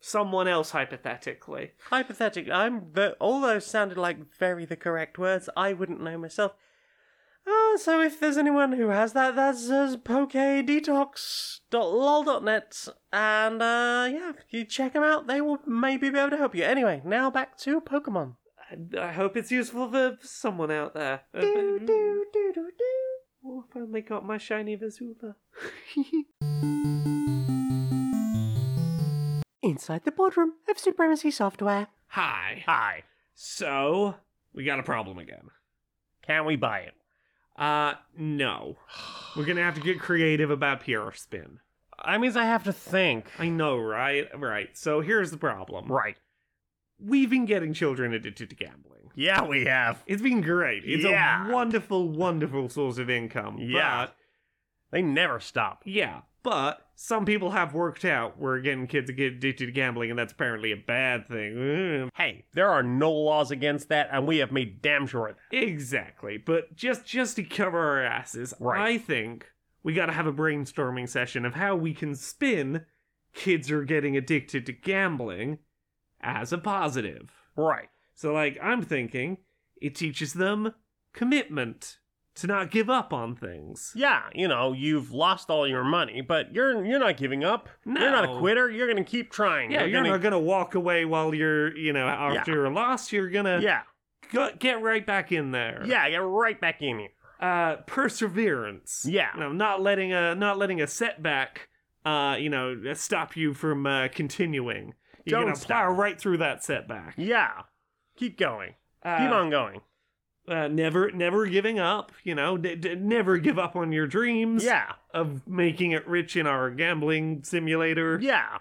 Someone 0.00 0.48
else, 0.48 0.72
hypothetically. 0.72 1.72
Hypothetically, 1.88 2.52
I'm 2.52 2.92
the, 2.92 3.12
all 3.12 3.40
those 3.40 3.64
sounded 3.64 3.96
like 3.96 4.34
very 4.38 4.66
the 4.66 4.76
correct 4.76 5.18
words. 5.18 5.48
I 5.56 5.72
wouldn't 5.72 6.02
know 6.02 6.18
myself. 6.18 6.52
Uh, 7.46 7.76
so 7.76 8.00
if 8.00 8.18
there's 8.20 8.38
anyone 8.38 8.72
who 8.72 8.88
has 8.88 9.12
that, 9.12 9.36
that's 9.36 9.68
uh, 9.68 9.96
pokedetox.lol.net. 10.02 12.88
And 13.12 13.60
uh, 13.62 14.08
yeah, 14.10 14.30
if 14.30 14.52
you 14.52 14.64
check 14.64 14.94
them 14.94 15.02
out, 15.02 15.26
they 15.26 15.40
will 15.42 15.58
maybe 15.66 16.08
be 16.10 16.18
able 16.18 16.30
to 16.30 16.36
help 16.38 16.54
you. 16.54 16.64
Anyway, 16.64 17.02
now 17.04 17.30
back 17.30 17.58
to 17.58 17.80
Pokemon. 17.80 18.36
I, 18.70 18.78
I 19.08 19.12
hope 19.12 19.36
it's 19.36 19.50
useful 19.50 19.90
for 19.90 20.16
someone 20.22 20.70
out 20.70 20.94
there. 20.94 21.22
Do, 21.34 21.78
do, 21.80 22.24
do, 22.32 22.52
do, 22.54 22.54
do. 22.54 22.70
Oh, 23.44 23.64
I 23.68 23.72
finally 23.72 24.00
got 24.00 24.24
my 24.24 24.38
shiny 24.38 24.76
Vizula. 24.76 25.34
Inside 29.62 30.02
the 30.04 30.12
boardroom 30.12 30.52
of 30.68 30.78
Supremacy 30.78 31.30
Software. 31.30 31.88
Hi. 32.08 32.62
Hi. 32.66 33.02
So, 33.34 34.14
we 34.54 34.64
got 34.64 34.78
a 34.78 34.82
problem 34.82 35.18
again. 35.18 35.48
Can 36.26 36.44
we 36.46 36.56
buy 36.56 36.80
it? 36.80 36.94
Uh, 37.56 37.94
no. 38.16 38.76
We're 39.36 39.44
gonna 39.44 39.62
have 39.62 39.74
to 39.76 39.80
get 39.80 40.00
creative 40.00 40.50
about 40.50 40.80
PR 40.84 41.12
spin. 41.12 41.58
I 41.98 42.18
means 42.18 42.36
I 42.36 42.44
have 42.44 42.64
to 42.64 42.72
think. 42.72 43.26
I 43.38 43.48
know, 43.48 43.78
right? 43.78 44.26
Right. 44.38 44.76
So 44.76 45.00
here's 45.00 45.30
the 45.30 45.36
problem. 45.36 45.90
Right. 45.90 46.16
We've 46.98 47.30
been 47.30 47.44
getting 47.46 47.72
children 47.72 48.12
addicted 48.12 48.50
to 48.50 48.56
gambling. 48.56 49.10
Yeah, 49.14 49.44
we 49.44 49.64
have. 49.66 50.02
It's 50.06 50.22
been 50.22 50.40
great. 50.40 50.82
It's 50.84 51.04
Yeah. 51.04 51.48
a 51.48 51.52
wonderful, 51.52 52.08
wonderful 52.08 52.68
source 52.68 52.98
of 52.98 53.08
income. 53.10 53.58
Yeah. 53.60 54.06
But, 54.06 54.16
They 54.90 55.02
never 55.02 55.38
stop. 55.40 55.82
yeah. 55.84 56.22
But 56.44 56.86
some 56.94 57.24
people 57.24 57.50
have 57.50 57.74
worked 57.74 58.04
out 58.04 58.38
where 58.38 58.60
getting 58.60 58.86
kids 58.86 59.10
get 59.10 59.32
addicted 59.32 59.66
to 59.66 59.72
gambling, 59.72 60.10
and 60.10 60.18
that's 60.18 60.32
apparently 60.32 60.70
a 60.72 60.76
bad 60.76 61.26
thing. 61.26 62.10
Hey, 62.14 62.44
there 62.52 62.68
are 62.68 62.82
no 62.82 63.10
laws 63.10 63.50
against 63.50 63.88
that, 63.88 64.10
and 64.12 64.26
we 64.28 64.38
have 64.38 64.52
made 64.52 64.82
damn 64.82 65.06
sure 65.06 65.28
of 65.28 65.36
that. 65.50 65.56
Exactly. 65.56 66.36
But 66.36 66.76
just 66.76 67.06
just 67.06 67.36
to 67.36 67.44
cover 67.44 67.78
our 67.78 68.04
asses, 68.04 68.54
Right. 68.60 68.94
I 68.94 68.98
think 68.98 69.46
we 69.82 69.94
got 69.94 70.06
to 70.06 70.12
have 70.12 70.26
a 70.26 70.32
brainstorming 70.32 71.08
session 71.08 71.44
of 71.44 71.54
how 71.54 71.76
we 71.76 71.94
can 71.94 72.14
spin 72.14 72.84
kids 73.32 73.70
are 73.70 73.84
getting 73.84 74.16
addicted 74.16 74.66
to 74.66 74.72
gambling 74.72 75.58
as 76.20 76.52
a 76.52 76.58
positive. 76.58 77.32
Right. 77.56 77.88
So 78.14 78.32
like 78.34 78.58
I'm 78.62 78.82
thinking 78.82 79.38
it 79.80 79.94
teaches 79.94 80.34
them 80.34 80.74
commitment 81.14 81.98
to 82.36 82.46
not 82.46 82.70
give 82.70 82.90
up 82.90 83.12
on 83.12 83.36
things. 83.36 83.92
Yeah, 83.94 84.22
you 84.34 84.48
know, 84.48 84.72
you've 84.72 85.12
lost 85.12 85.50
all 85.50 85.68
your 85.68 85.84
money, 85.84 86.20
but 86.20 86.52
you're 86.54 86.84
you're 86.84 86.98
not 86.98 87.16
giving 87.16 87.44
up. 87.44 87.68
No. 87.84 88.00
You're 88.00 88.10
not 88.10 88.24
a 88.24 88.38
quitter. 88.38 88.70
You're 88.70 88.88
gonna 88.88 89.04
keep 89.04 89.30
trying. 89.30 89.70
Yeah, 89.70 89.84
you're 89.84 90.00
gonna, 90.00 90.10
not 90.10 90.20
gonna 90.22 90.38
walk 90.40 90.74
away 90.74 91.04
while 91.04 91.34
you're, 91.34 91.76
you 91.76 91.92
know, 91.92 92.06
after 92.08 92.64
a 92.66 92.70
loss. 92.70 93.12
You're 93.12 93.30
gonna 93.30 93.60
Yeah, 93.60 93.82
go- 94.32 94.50
get 94.58 94.82
right 94.82 95.06
back 95.06 95.30
in 95.32 95.52
there. 95.52 95.82
yeah, 95.86 96.08
get 96.10 96.16
right 96.22 96.60
back 96.60 96.82
in 96.82 96.98
here. 96.98 97.08
uh, 97.40 97.76
perseverance. 97.86 99.06
Yeah. 99.08 99.28
you 99.34 99.40
know, 99.40 99.52
not 99.52 99.80
letting 99.82 100.12
a 100.12 100.34
not 100.34 100.58
letting 100.58 100.80
a 100.80 100.86
setback, 100.86 101.68
uh, 102.04 102.36
you 102.38 102.48
know, 102.48 102.94
stop 102.94 103.36
you 103.36 103.54
from 103.54 103.86
uh, 103.86 104.08
continuing. 104.08 104.94
You're 105.24 105.38
Don't 105.40 105.46
gonna 105.48 105.56
stop. 105.56 105.66
plow 105.68 105.90
right 105.92 106.18
through 106.20 106.38
that 106.38 106.62
setback. 106.64 107.14
Yeah, 107.16 107.62
keep 108.16 108.38
going. 108.38 108.74
Uh, 109.02 109.18
keep 109.18 109.30
on 109.30 109.50
going. 109.50 109.80
Uh, 110.46 110.68
never, 110.68 111.10
never 111.10 111.46
giving 111.46 111.78
up. 111.78 112.12
You 112.22 112.34
know, 112.34 112.56
d- 112.58 112.74
d- 112.74 112.94
never 112.96 113.38
give 113.38 113.58
up 113.58 113.76
on 113.76 113.92
your 113.92 114.06
dreams. 114.06 114.62
Yeah, 114.64 114.92
of 115.12 115.46
making 115.48 115.92
it 115.92 116.06
rich 116.06 116.36
in 116.36 116.46
our 116.46 116.70
gambling 116.70 117.42
simulator. 117.44 118.18
yeah. 118.20 118.58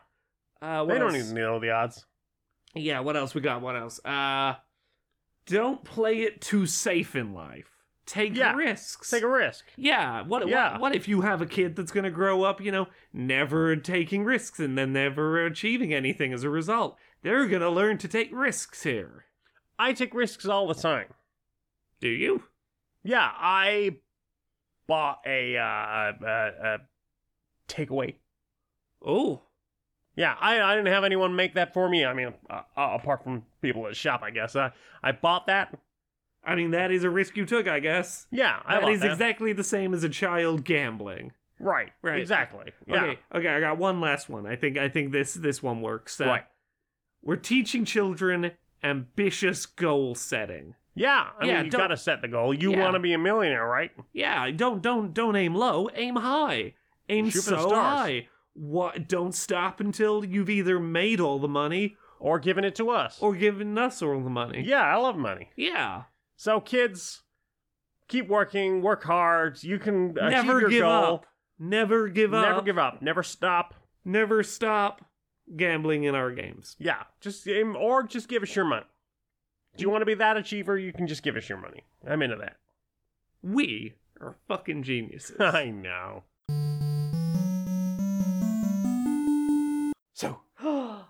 Uh, 0.62 0.86
what 0.86 0.94
They 0.94 1.00
don't 1.00 1.14
else? 1.14 1.24
even 1.26 1.36
know 1.36 1.60
the 1.60 1.72
odds. 1.72 2.06
Yeah, 2.74 3.02
what 3.02 3.18
else 3.18 3.36
we 3.36 3.42
got? 3.42 3.62
What 3.62 3.76
else? 3.76 4.00
Uh, 4.06 4.56
don't 5.46 5.84
play 5.84 6.20
it 6.22 6.40
too 6.42 6.66
safe 6.66 7.16
in 7.18 7.34
life. 7.34 7.70
Take 8.06 8.36
Yeah, 8.36 8.54
risks. 8.56 9.10
Take 9.10 9.24
a 9.24 9.28
risk. 9.28 9.66
Yeah. 9.78 10.22
What, 10.24 10.48
Yeah. 10.48 10.74
what? 10.74 10.82
What 10.82 10.96
if 10.96 11.08
you 11.08 11.22
have 11.22 11.42
a 11.42 11.46
kid 11.46 11.76
that's 11.76 11.92
going 11.92 12.04
to 12.06 12.10
grow 12.12 12.44
up, 12.44 12.62
you 12.62 12.72
know, 12.72 12.88
never 13.12 13.76
taking 13.76 14.24
risks 14.24 14.60
and 14.60 14.78
then 14.78 14.94
never 14.94 15.46
achieving 15.46 15.94
anything 15.94 16.32
as 16.34 16.44
a 16.44 16.50
result? 16.50 16.98
They're 17.24 17.48
going 17.48 17.62
to 17.62 17.70
learn 17.70 17.98
to 18.00 18.08
take 18.08 18.30
risks 18.34 18.84
here. 18.84 19.26
I 19.80 19.94
take 19.94 20.14
risks 20.14 20.46
all 20.46 20.68
the 20.68 20.74
time. 20.76 21.08
Do 22.04 22.10
you? 22.10 22.44
Yeah, 23.06 23.32
I 23.34 23.96
bought 24.88 25.20
a 25.26 25.56
uh, 25.58 25.62
a, 26.26 26.52
a 26.64 26.78
takeaway. 27.70 28.16
Oh, 29.06 29.42
Yeah, 30.18 30.36
I, 30.40 30.62
I 30.62 30.76
didn't 30.76 30.92
have 30.94 31.06
anyone 31.06 31.34
make 31.36 31.54
that 31.56 31.74
for 31.74 31.88
me. 31.90 32.04
I 32.04 32.14
mean, 32.14 32.34
uh, 32.50 32.62
uh, 32.78 32.90
apart 33.02 33.24
from 33.24 33.44
people 33.62 33.86
at 33.86 33.92
the 33.92 33.96
shop, 33.96 34.22
I 34.22 34.32
guess. 34.32 34.54
Uh, 34.54 34.72
I 35.02 35.14
bought 35.14 35.48
that. 35.48 35.74
I 36.44 36.56
mean 36.56 36.72
that 36.72 36.92
is 36.92 37.06
a 37.06 37.10
risk 37.10 37.38
you 37.38 37.46
took, 37.46 37.70
I 37.70 37.80
guess. 37.80 38.28
Yeah, 38.32 38.60
I 38.66 38.74
That 38.76 38.82
bought 38.82 38.92
is 38.92 39.00
that. 39.00 39.12
exactly 39.14 39.54
the 39.54 39.64
same 39.64 39.94
as 39.94 40.04
a 40.04 40.10
child 40.10 40.66
gambling. 40.66 41.32
right, 41.58 41.92
Right. 42.02 42.20
exactly. 42.20 42.74
Yeah. 42.86 42.96
Okay, 43.06 43.20
okay, 43.34 43.48
I 43.48 43.62
got 43.62 43.78
one 43.78 44.02
last 44.02 44.28
one. 44.28 44.46
I 44.46 44.58
think 44.58 44.78
I 44.78 44.90
think 44.90 45.14
this 45.14 45.36
this 45.36 45.64
one 45.64 45.82
works. 45.82 46.20
Uh, 46.20 46.26
Right. 46.26 46.44
We're 47.22 47.38
teaching 47.38 47.86
children 47.86 48.52
ambitious 48.84 49.66
goal 49.66 50.16
setting. 50.16 50.76
Yeah, 50.96 51.30
I 51.40 51.46
Yeah, 51.46 51.56
mean, 51.56 51.66
you 51.66 51.72
don't- 51.72 51.82
gotta 51.82 51.98
set 51.98 52.22
the 52.22 52.28
goal. 52.28 52.54
You 52.54 52.72
Yeah. 52.72 52.82
want 52.82 52.94
to 52.94 53.00
be 53.00 53.14
a 53.14 53.18
millionaire, 53.18 53.66
right? 53.66 53.92
Yeah, 54.14 54.50
don't 54.52 54.82
don't 54.82 55.14
don't 55.14 55.36
aim 55.36 55.56
low, 55.56 55.90
aim 55.96 56.16
high. 56.18 56.76
Aim 57.10 57.26
Shoot 57.30 57.42
for 57.44 57.50
so 57.52 57.68
stars. 57.70 57.74
high. 58.00 58.28
What 58.54 59.08
don't 59.08 59.34
stop 59.34 59.80
until 59.80 60.24
you've 60.24 60.50
either 60.50 60.80
made 60.80 61.20
all 61.20 61.40
the 61.40 61.48
money 61.48 61.98
Or 62.20 62.38
giving 62.40 62.64
it 62.64 62.76
to 62.76 62.90
us. 62.92 63.22
or 63.22 63.34
given 63.36 63.78
us 63.78 64.02
all 64.02 64.22
the 64.22 64.30
money. 64.30 64.62
yeah, 64.62 64.84
I 64.84 64.96
love 64.98 65.18
money. 65.18 65.50
Yeah. 65.56 66.04
So, 66.36 66.60
kids, 66.60 67.24
keep 68.08 68.28
working, 68.28 68.82
work 68.82 69.04
hard. 69.04 69.62
You 69.64 69.80
can 69.80 70.12
achieve 70.18 70.30
Never 70.32 70.60
your 70.62 70.70
give 70.70 70.82
goal. 70.84 70.92
up. 71.16 71.26
Never 71.58 72.08
give 72.10 72.34
up. 72.34 72.46
Never 72.48 72.62
give 72.62 72.78
up. 72.78 73.02
Never 73.02 73.24
stop. 73.24 73.74
Never 74.06 74.44
stop 74.44 75.04
gambling 75.56 76.04
in 76.04 76.14
our 76.16 76.32
games. 76.32 76.76
Yeah, 76.80 77.04
just 77.22 77.48
aim, 77.48 77.76
or 77.76 78.04
just 78.04 78.28
give 78.30 78.44
us 78.44 78.56
your 78.56 78.66
money. 78.66 78.86
Do 79.76 79.82
you 79.82 79.90
want 79.90 80.02
to 80.02 80.06
be 80.06 80.14
that 80.16 80.38
achiever? 80.38 80.78
You 80.78 80.94
can 80.94 81.08
just 81.08 81.24
give 81.24 81.36
us 81.36 81.50
your 81.50 81.58
money. 81.58 81.84
I'm 82.08 82.22
into 82.22 82.36
that. 82.38 82.58
We 83.42 83.94
are 84.22 84.36
fucking 84.48 84.84
geniuses. 84.84 85.36
I 85.40 85.66
know. 85.72 86.24
So, 90.14 90.42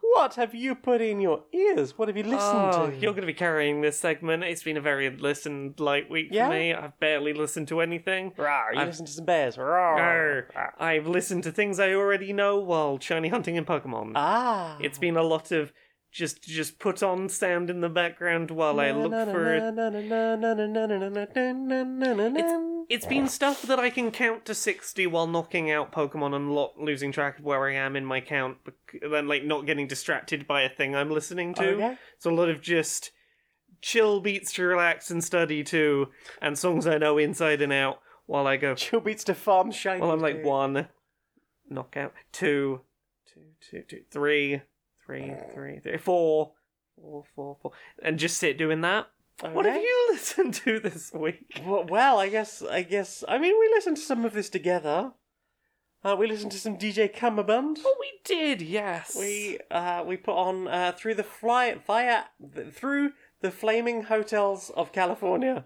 what 0.02 0.36
have 0.36 0.56
you 0.56 0.76
put 0.76 1.02
in 1.02 1.20
your 1.20 1.44
ears? 1.54 1.98
What 1.98 2.08
have 2.08 2.16
you 2.16 2.24
listened 2.24 2.40
Oh, 2.74 2.90
to? 2.90 2.96
you're 2.98 3.12
going 3.12 3.22
to 3.24 3.28
be 3.28 3.34
carrying 3.34 3.82
this 3.82 4.00
segment. 4.00 4.46
It's 4.46 4.64
been 4.64 4.78
a 4.78 4.82
very 4.82 5.10
listened 5.10 5.82
light 5.82 6.10
week 6.10 6.30
Yeah? 6.32 6.48
for 6.48 6.54
me. 6.54 6.74
I've 6.74 6.98
barely 7.02 7.34
listened 7.34 7.68
to 7.68 7.82
anything. 7.82 8.32
Rawr, 8.32 8.74
you 8.76 8.80
I've- 8.80 8.88
listen 8.92 9.06
to 9.06 9.12
some 9.12 9.26
bears. 9.26 9.58
Rawr. 9.58 9.98
Arr. 10.56 10.74
I've 10.80 11.06
listened 11.06 11.44
to 11.44 11.52
things 11.52 11.82
I 11.82 11.94
already 11.94 12.32
know 12.32 12.60
while 12.62 12.98
shiny 12.98 13.28
hunting 13.28 13.58
in 13.58 13.66
Pokemon. 13.66 14.14
Ah. 14.16 14.78
It's 14.80 15.00
been 15.00 15.18
a 15.18 15.24
lot 15.24 15.52
of 15.52 15.74
just 16.14 16.44
just 16.44 16.78
put 16.80 17.02
on 17.02 17.28
sound 17.28 17.70
in 17.70 17.82
the 17.82 17.90
background 17.90 18.52
while 18.52 18.80
I 18.80 18.92
look 18.92 19.12
for 19.32 19.54
it. 19.56 19.62
It's 22.90 23.06
been 23.06 23.28
stuff 23.28 23.64
that 23.64 23.80
I 23.80 23.90
can 23.90 24.12
count 24.12 24.46
to 24.46 24.54
60 24.54 25.08
while 25.08 25.26
knocking 25.26 25.72
out 25.72 25.92
Pokemon 25.92 26.36
and 26.36 26.54
lo- 26.54 26.74
losing 26.78 27.12
track 27.12 27.40
of 27.40 27.46
where 27.46 27.66
I 27.68 27.74
am 27.76 27.96
in 27.96 28.06
my 28.06 28.22
count, 28.22 28.58
bec- 28.64 29.02
then 29.10 29.28
like 29.28 29.44
not 29.44 29.66
getting 29.66 29.88
distracted 29.88 30.46
by 30.46 30.62
a 30.62 30.70
thing 30.70 30.96
I'm 30.96 31.10
listening 31.10 31.54
to. 31.56 31.76
Okay. 31.76 31.98
It's 32.16 32.26
a 32.26 32.32
lot 32.32 32.50
of 32.50 32.62
just 32.62 33.12
chill 33.82 34.20
beats 34.22 34.54
to 34.54 34.64
relax 34.64 35.10
and 35.10 35.24
study 35.24 35.64
to, 35.64 36.10
and 36.42 36.58
songs 36.58 36.86
I 36.86 36.98
know 36.98 37.18
inside 37.18 37.62
and 37.62 37.74
out 37.74 38.00
while 38.28 38.46
I 38.48 38.58
go. 38.58 38.76
Chill 38.76 39.00
beats 39.00 39.24
to 39.26 39.34
farm 39.34 39.72
shiny. 39.72 40.02
Well, 40.02 40.12
I'm 40.12 40.20
like 40.20 40.44
one, 40.44 40.88
knockout, 41.70 42.14
two, 42.32 42.82
two, 43.34 43.42
two, 43.62 43.84
two, 43.88 44.02
three, 44.12 44.62
three, 45.06 45.34
three, 45.54 45.80
three, 45.80 45.98
four, 45.98 46.54
four, 46.96 47.24
four, 47.36 47.58
four, 47.62 47.72
and 48.02 48.18
just 48.20 48.38
sit 48.38 48.58
doing 48.58 48.82
that. 48.82 49.08
What 49.42 49.66
have 49.66 49.76
Okay. 49.76 49.84
you 49.84 50.10
listened 50.12 50.54
to 50.56 50.80
this 50.80 51.12
week? 51.14 51.62
Well, 51.66 51.86
well, 51.90 52.20
I 52.20 52.30
guess, 52.30 52.62
I 52.62 52.84
guess. 52.84 53.24
I 53.28 53.38
mean, 53.38 53.56
we 53.60 53.68
listened 53.70 53.98
to 53.98 54.04
some 54.04 54.26
of 54.26 54.34
this 54.34 54.50
together. 54.50 55.12
Uh, 56.04 56.16
we 56.20 56.28
listened 56.28 56.52
to 56.52 56.60
some 56.60 56.78
DJ 56.78 57.14
Cummerbund. 57.14 57.80
Oh, 57.84 57.96
we 58.00 58.12
did, 58.26 58.62
yes. 58.62 59.16
We 59.18 59.58
uh, 59.72 60.04
we 60.06 60.18
put 60.18 60.36
on 60.36 60.68
uh, 60.68 60.92
through 60.98 61.16
the 61.16 61.24
fly 61.24 61.76
via 61.88 62.26
through 62.74 63.14
the 63.42 63.52
flaming 63.52 64.04
hotels 64.04 64.70
of 64.76 64.92
California, 64.92 65.66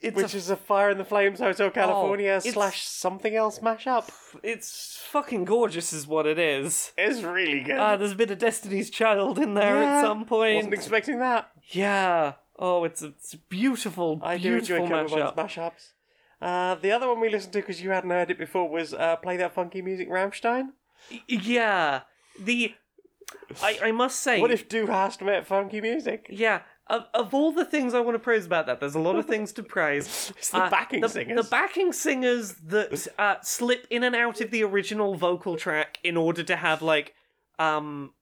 it's 0.00 0.16
which 0.16 0.34
a, 0.34 0.36
is 0.36 0.50
a 0.50 0.56
Fire 0.56 0.90
in 0.90 0.98
the 0.98 1.04
Flames 1.04 1.40
Hotel 1.40 1.70
California 1.70 2.36
it's- 2.36 2.52
slash 2.54 2.86
something 2.86 3.34
else 3.34 3.58
mashup. 3.60 4.08
it's 4.42 5.00
fucking 5.10 5.44
gorgeous, 5.44 5.92
is 5.92 6.06
what 6.06 6.26
it 6.26 6.38
is. 6.38 6.92
It's 6.96 7.22
really 7.22 7.60
good. 7.60 7.78
Ah, 7.78 7.96
there's 7.96 8.12
a 8.12 8.16
bit 8.16 8.30
of 8.30 8.38
Destiny's 8.38 8.90
Child 8.90 9.38
in 9.38 9.54
there 9.54 9.82
Yeah, 9.82 9.98
at 9.98 10.02
some 10.04 10.24
point. 10.24 10.56
Wasn't 10.56 10.74
expecting 10.74 11.18
that. 11.20 11.50
yeah. 11.70 12.34
Oh, 12.60 12.82
it's 12.84 13.02
a, 13.02 13.08
it's 13.08 13.34
a 13.34 13.38
beautiful, 13.38 14.20
I 14.22 14.36
do 14.36 14.50
beautiful 14.54 14.84
enjoy 14.84 14.88
Cummerbund's 15.06 15.36
mashup. 15.36 15.72
mashups. 15.72 15.92
Uh, 16.42 16.74
the 16.76 16.90
other 16.92 17.06
one 17.08 17.20
we 17.20 17.28
listened 17.28 17.52
to 17.52 17.60
because 17.60 17.80
you 17.82 17.90
hadn't 17.90 18.10
heard 18.10 18.30
it 18.30 18.38
before 18.38 18.68
was 18.68 18.94
uh, 18.94 19.16
"Play 19.16 19.36
That 19.36 19.54
Funky 19.54 19.80
Music" 19.82 20.08
Rammstein. 20.10 20.68
Yeah. 21.28 22.02
The 22.40 22.74
I 23.62 23.78
I 23.84 23.92
must 23.92 24.20
say 24.20 24.40
What 24.40 24.50
if 24.50 24.68
Du 24.68 24.86
hast 24.86 25.20
met 25.22 25.46
funky 25.46 25.80
music? 25.80 26.26
Yeah. 26.30 26.62
Of, 26.90 27.04
of 27.12 27.34
all 27.34 27.52
the 27.52 27.64
things 27.66 27.92
I 27.92 28.00
want 28.00 28.14
to 28.14 28.18
praise 28.18 28.46
about 28.46 28.66
that, 28.66 28.80
there's 28.80 28.94
a 28.94 28.98
lot 29.00 29.16
of 29.16 29.26
things 29.26 29.52
to 29.52 29.62
praise. 29.62 30.32
It's 30.38 30.50
the 30.50 30.68
backing 30.70 31.00
the, 31.02 31.08
singers. 31.08 31.44
The 31.44 31.50
backing 31.50 31.92
singers 31.92 32.54
that 32.66 33.08
uh, 33.18 33.36
slip 33.42 33.86
in 33.90 34.04
and 34.04 34.16
out 34.16 34.40
of 34.40 34.50
the 34.50 34.64
original 34.64 35.14
vocal 35.16 35.56
track 35.56 35.98
in 36.02 36.16
order 36.16 36.42
to 36.42 36.56
have 36.56 36.80
like 36.80 37.14
um 37.58 38.12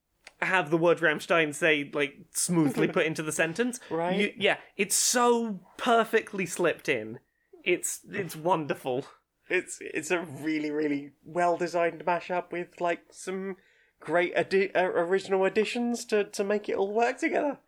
have 0.43 0.71
the 0.71 0.77
word 0.77 0.99
Rammstein 0.99 1.55
say 1.55 1.91
like 1.95 2.15
smoothly 2.33 2.89
put 2.89 3.07
into 3.07 3.23
the 3.23 3.33
sentence. 3.33 3.79
Right. 3.91 4.17
You- 4.19 4.33
yeah, 4.37 4.57
it's 4.77 4.97
so 4.97 5.61
perfectly 5.77 6.45
slipped 6.47 6.89
in. 6.89 7.21
It's 7.65 8.01
it's 8.11 8.35
wonderful. 8.37 9.07
It's 9.49 9.79
it's 9.81 10.11
a 10.11 10.21
really 10.21 10.71
really 10.73 11.13
well 11.25 11.57
designed 11.57 12.05
mashup 12.05 12.51
with 12.51 12.81
like 12.81 13.03
some 13.13 13.57
great 14.01 14.35
addi- 14.35 14.75
uh, 14.77 14.85
original 14.85 15.45
additions 15.45 16.05
to 16.07 16.25
to 16.25 16.43
make 16.43 16.69
it 16.69 16.77
all 16.77 16.93
work 16.93 17.19
together. 17.19 17.59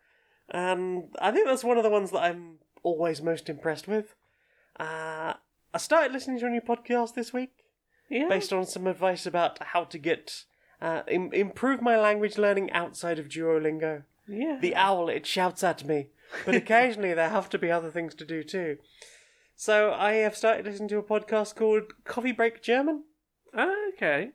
And 0.50 1.14
I 1.20 1.30
think 1.30 1.46
that's 1.46 1.64
one 1.64 1.76
of 1.76 1.82
the 1.84 1.90
ones 1.90 2.10
that 2.10 2.20
I'm 2.22 2.58
always 2.82 3.20
most 3.22 3.48
impressed 3.48 3.86
with. 3.88 4.14
Uh, 4.78 5.34
I 5.74 5.78
started 5.78 6.12
listening 6.12 6.38
to 6.40 6.46
a 6.46 6.50
new 6.50 6.60
podcast 6.60 7.14
this 7.14 7.32
week 7.32 7.50
Yeah. 8.08 8.28
based 8.28 8.52
on 8.52 8.64
some 8.64 8.86
advice 8.86 9.26
about 9.26 9.62
how 9.62 9.84
to 9.84 9.98
get 9.98 10.44
uh, 10.80 11.02
Im- 11.08 11.32
improve 11.32 11.82
my 11.82 11.98
language 11.98 12.38
learning 12.38 12.70
outside 12.72 13.18
of 13.18 13.26
Duolingo. 13.28 14.04
yeah. 14.26 14.58
The 14.60 14.74
owl, 14.76 15.08
it 15.08 15.26
shouts 15.26 15.62
at 15.64 15.84
me. 15.84 16.08
But 16.46 16.54
occasionally 16.62 17.12
there 17.14 17.28
have 17.30 17.48
to 17.50 17.58
be 17.58 17.70
other 17.70 17.90
things 17.90 18.14
to 18.16 18.24
do 18.24 18.42
too. 18.42 18.78
So 19.56 19.92
I 19.92 20.12
have 20.12 20.36
started 20.36 20.64
listening 20.66 20.88
to 20.90 20.98
a 20.98 21.02
podcast 21.02 21.56
called 21.56 21.92
Coffee 22.04 22.32
Break 22.32 22.62
German. 22.62 23.04
okay. 23.94 24.30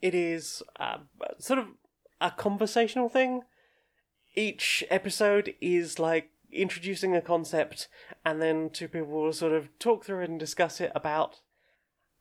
It 0.00 0.14
is 0.14 0.62
uh, 0.78 0.98
sort 1.38 1.58
of 1.58 1.66
a 2.20 2.30
conversational 2.30 3.08
thing. 3.08 3.42
Each 4.34 4.84
episode 4.90 5.54
is 5.60 5.98
like 5.98 6.30
introducing 6.52 7.14
a 7.14 7.20
concept, 7.20 7.88
and 8.24 8.40
then 8.40 8.70
two 8.70 8.88
people 8.88 9.08
will 9.08 9.32
sort 9.32 9.52
of 9.52 9.76
talk 9.78 10.04
through 10.04 10.22
it 10.22 10.30
and 10.30 10.38
discuss 10.38 10.80
it 10.80 10.92
about 10.94 11.40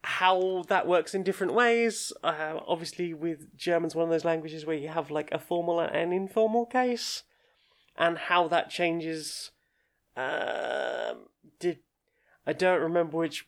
how 0.03 0.63
that 0.69 0.87
works 0.87 1.13
in 1.13 1.23
different 1.23 1.53
ways. 1.53 2.13
Uh, 2.23 2.59
obviously, 2.67 3.13
with 3.13 3.55
German's 3.57 3.95
one 3.95 4.05
of 4.05 4.11
those 4.11 4.25
languages 4.25 4.65
where 4.65 4.77
you 4.77 4.87
have 4.87 5.11
like 5.11 5.31
a 5.31 5.39
formal 5.39 5.79
and 5.79 5.95
an 5.95 6.13
informal 6.13 6.65
case, 6.65 7.23
and 7.97 8.17
how 8.17 8.47
that 8.47 8.69
changes. 8.69 9.51
Um, 10.17 11.27
did 11.59 11.79
I 12.45 12.53
don't 12.53 12.81
remember 12.81 13.17
which 13.17 13.45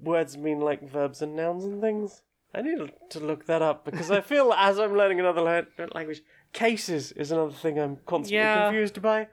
words 0.00 0.36
mean 0.36 0.60
like 0.60 0.88
verbs 0.88 1.20
and 1.22 1.36
nouns 1.36 1.64
and 1.64 1.80
things. 1.80 2.22
I 2.54 2.62
need 2.62 2.92
to 3.10 3.20
look 3.20 3.46
that 3.46 3.62
up 3.62 3.84
because 3.84 4.10
I 4.10 4.20
feel 4.20 4.52
as 4.52 4.78
I'm 4.78 4.96
learning 4.96 5.18
another 5.18 5.42
la- 5.42 5.86
language, 5.92 6.22
cases 6.54 7.12
is 7.12 7.30
another 7.30 7.52
thing 7.52 7.78
I'm 7.78 7.98
constantly 8.06 8.38
Yeah. 8.38 8.64
confused 8.70 9.02
by. 9.02 9.28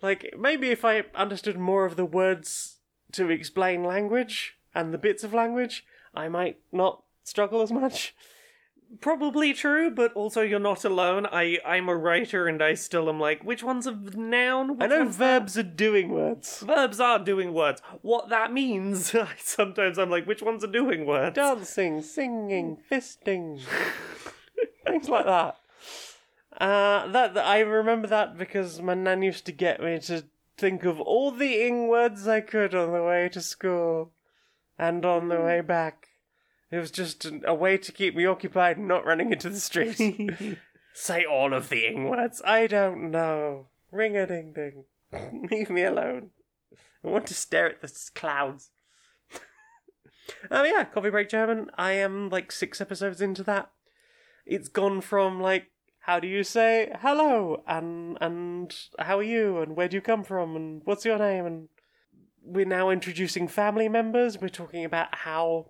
Like 0.00 0.32
maybe 0.38 0.70
if 0.70 0.84
I 0.84 1.02
understood 1.16 1.58
more 1.58 1.84
of 1.84 1.96
the 1.96 2.04
words 2.04 2.76
to 3.12 3.30
explain 3.30 3.82
language 3.82 4.56
and 4.74 4.94
the 4.94 4.98
bits 4.98 5.24
of 5.24 5.34
language, 5.34 5.84
I 6.14 6.28
might 6.28 6.58
not 6.70 7.02
struggle 7.24 7.62
as 7.62 7.72
much. 7.72 8.14
Probably 9.00 9.52
true, 9.52 9.90
but 9.90 10.14
also 10.14 10.40
you're 10.40 10.58
not 10.58 10.82
alone. 10.82 11.26
I 11.30 11.58
I'm 11.66 11.90
a 11.90 11.96
writer 11.96 12.46
and 12.46 12.62
I 12.62 12.72
still 12.72 13.10
am 13.10 13.20
like, 13.20 13.42
which 13.44 13.62
one's 13.62 13.86
a 13.86 13.92
noun? 13.92 14.80
I 14.80 14.86
know 14.86 15.00
one's 15.00 15.18
that? 15.18 15.40
verbs 15.42 15.58
are 15.58 15.62
doing 15.62 16.08
words. 16.08 16.60
Verbs 16.66 16.98
are 16.98 17.18
doing 17.18 17.52
words. 17.52 17.82
What 18.00 18.30
that 18.30 18.50
means, 18.50 19.14
sometimes 19.38 19.98
I'm 19.98 20.08
like, 20.08 20.26
which 20.26 20.40
one's 20.42 20.64
a 20.64 20.68
doing 20.68 21.04
word? 21.04 21.34
dancing, 21.34 22.00
singing, 22.00 22.78
fisting, 22.90 23.60
things 24.86 25.08
like 25.10 25.26
that. 25.26 25.56
Uh, 26.58 27.06
that, 27.08 27.34
that 27.34 27.46
I 27.46 27.60
remember 27.60 28.08
that 28.08 28.36
because 28.36 28.82
my 28.82 28.94
nan 28.94 29.22
used 29.22 29.46
to 29.46 29.52
get 29.52 29.80
me 29.80 30.00
to 30.00 30.24
think 30.56 30.84
of 30.84 31.00
all 31.00 31.30
the 31.30 31.64
ing 31.64 31.86
words 31.86 32.26
I 32.26 32.40
could 32.40 32.74
on 32.74 32.92
the 32.92 33.02
way 33.02 33.28
to 33.28 33.40
school 33.40 34.12
and 34.76 35.04
on 35.04 35.28
the 35.28 35.40
way 35.40 35.60
back. 35.60 36.08
It 36.70 36.78
was 36.78 36.90
just 36.90 37.24
a, 37.24 37.40
a 37.46 37.54
way 37.54 37.78
to 37.78 37.92
keep 37.92 38.16
me 38.16 38.26
occupied 38.26 38.76
and 38.76 38.88
not 38.88 39.06
running 39.06 39.32
into 39.32 39.48
the 39.48 39.60
street. 39.60 39.98
Say 40.94 41.24
all 41.24 41.54
of 41.54 41.68
the 41.68 41.86
ing 41.86 42.08
words. 42.08 42.42
I 42.44 42.66
don't 42.66 43.12
know. 43.12 43.68
Ring 43.92 44.16
a 44.16 44.26
ding 44.26 44.52
ding. 44.52 44.84
Leave 45.50 45.70
me 45.70 45.84
alone. 45.84 46.30
I 47.04 47.08
want 47.08 47.26
to 47.28 47.34
stare 47.34 47.70
at 47.70 47.80
the 47.80 48.10
clouds. 48.16 48.70
oh 50.50 50.62
yeah, 50.64 50.84
Coffee 50.84 51.10
Break 51.10 51.28
German. 51.28 51.70
I 51.78 51.92
am 51.92 52.28
like 52.30 52.50
six 52.50 52.80
episodes 52.80 53.20
into 53.20 53.44
that. 53.44 53.70
It's 54.44 54.68
gone 54.68 55.00
from 55.00 55.40
like 55.40 55.70
how 56.08 56.18
do 56.18 56.26
you 56.26 56.42
say 56.42 56.90
hello? 57.02 57.62
And 57.66 58.16
and 58.22 58.74
how 58.98 59.18
are 59.18 59.22
you? 59.22 59.58
And 59.58 59.76
where 59.76 59.88
do 59.88 59.96
you 59.98 60.00
come 60.00 60.24
from? 60.24 60.56
And 60.56 60.80
what's 60.86 61.04
your 61.04 61.18
name? 61.18 61.44
And 61.44 61.68
we're 62.42 62.64
now 62.64 62.88
introducing 62.88 63.46
family 63.46 63.90
members. 63.90 64.40
We're 64.40 64.48
talking 64.48 64.86
about 64.86 65.08
how 65.12 65.66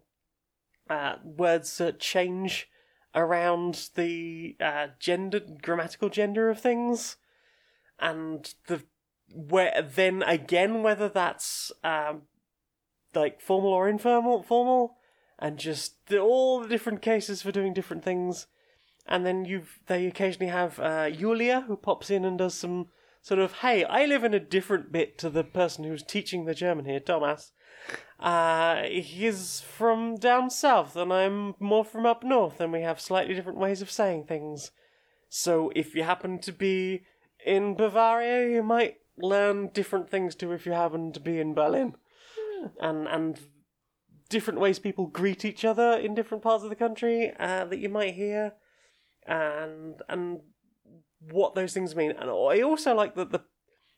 uh, 0.88 1.16
words 1.24 1.80
uh, 1.80 1.90
change 1.98 2.68
around 3.16 3.88
the 3.96 4.56
uh, 4.60 4.86
gender 5.00 5.40
grammatical 5.60 6.08
gender 6.08 6.48
of 6.50 6.60
things. 6.60 7.16
And 7.98 8.54
the 8.68 8.84
where 9.34 9.82
then 9.82 10.22
again 10.22 10.84
whether 10.84 11.08
that's 11.08 11.72
um, 11.82 12.22
like 13.12 13.40
formal 13.40 13.70
or 13.70 13.88
informal 13.88 14.44
formal 14.44 14.98
and 15.36 15.58
just 15.58 16.06
the, 16.06 16.20
all 16.20 16.60
the 16.60 16.68
different 16.68 17.02
cases 17.02 17.42
for 17.42 17.50
doing 17.50 17.74
different 17.74 18.04
things 18.04 18.46
and 19.08 19.24
then 19.24 19.44
you've 19.44 19.80
they 19.86 20.06
occasionally 20.06 20.52
have 20.52 20.78
uh, 20.78 21.08
Yulia 21.10 21.62
who 21.62 21.76
pops 21.76 22.10
in 22.10 22.24
and 22.24 22.38
does 22.38 22.54
some 22.54 22.88
sort 23.22 23.40
of 23.40 23.54
hey 23.54 23.84
I 23.84 24.04
live 24.04 24.22
in 24.22 24.34
a 24.34 24.40
different 24.40 24.92
bit 24.92 25.18
to 25.18 25.30
the 25.30 25.42
person 25.42 25.84
who's 25.84 26.02
teaching 26.02 26.44
the 26.44 26.54
German 26.54 26.84
here 26.84 27.00
Thomas. 27.00 27.52
Uh, 28.20 28.82
he's 28.82 29.60
from 29.60 30.16
down 30.16 30.50
south 30.50 30.94
and 30.96 31.12
I'm 31.12 31.54
more 31.58 31.84
from 31.84 32.04
up 32.04 32.22
north 32.22 32.60
and 32.60 32.72
we 32.72 32.82
have 32.82 33.00
slightly 33.00 33.34
different 33.34 33.58
ways 33.58 33.80
of 33.80 33.90
saying 33.90 34.24
things. 34.24 34.70
So 35.28 35.72
if 35.74 35.94
you 35.94 36.02
happen 36.02 36.38
to 36.40 36.52
be 36.52 37.02
in 37.44 37.74
Bavaria 37.74 38.50
you 38.50 38.62
might 38.62 38.96
learn 39.16 39.70
different 39.72 40.10
things 40.10 40.34
to 40.36 40.52
if 40.52 40.66
you 40.66 40.72
happen 40.72 41.12
to 41.12 41.20
be 41.20 41.40
in 41.40 41.54
Berlin. 41.54 41.94
And 42.80 43.08
and 43.08 43.40
different 44.28 44.60
ways 44.60 44.78
people 44.78 45.06
greet 45.06 45.44
each 45.44 45.64
other 45.64 45.92
in 45.92 46.14
different 46.14 46.42
parts 46.42 46.62
of 46.62 46.68
the 46.68 46.76
country 46.76 47.32
uh, 47.38 47.64
that 47.64 47.78
you 47.78 47.88
might 47.88 48.14
hear 48.14 48.52
and 49.28 50.02
and 50.08 50.40
what 51.30 51.54
those 51.54 51.74
things 51.74 51.94
mean. 51.94 52.12
And 52.12 52.30
I 52.30 52.62
also 52.62 52.94
like 52.94 53.14
that 53.14 53.30
the 53.30 53.42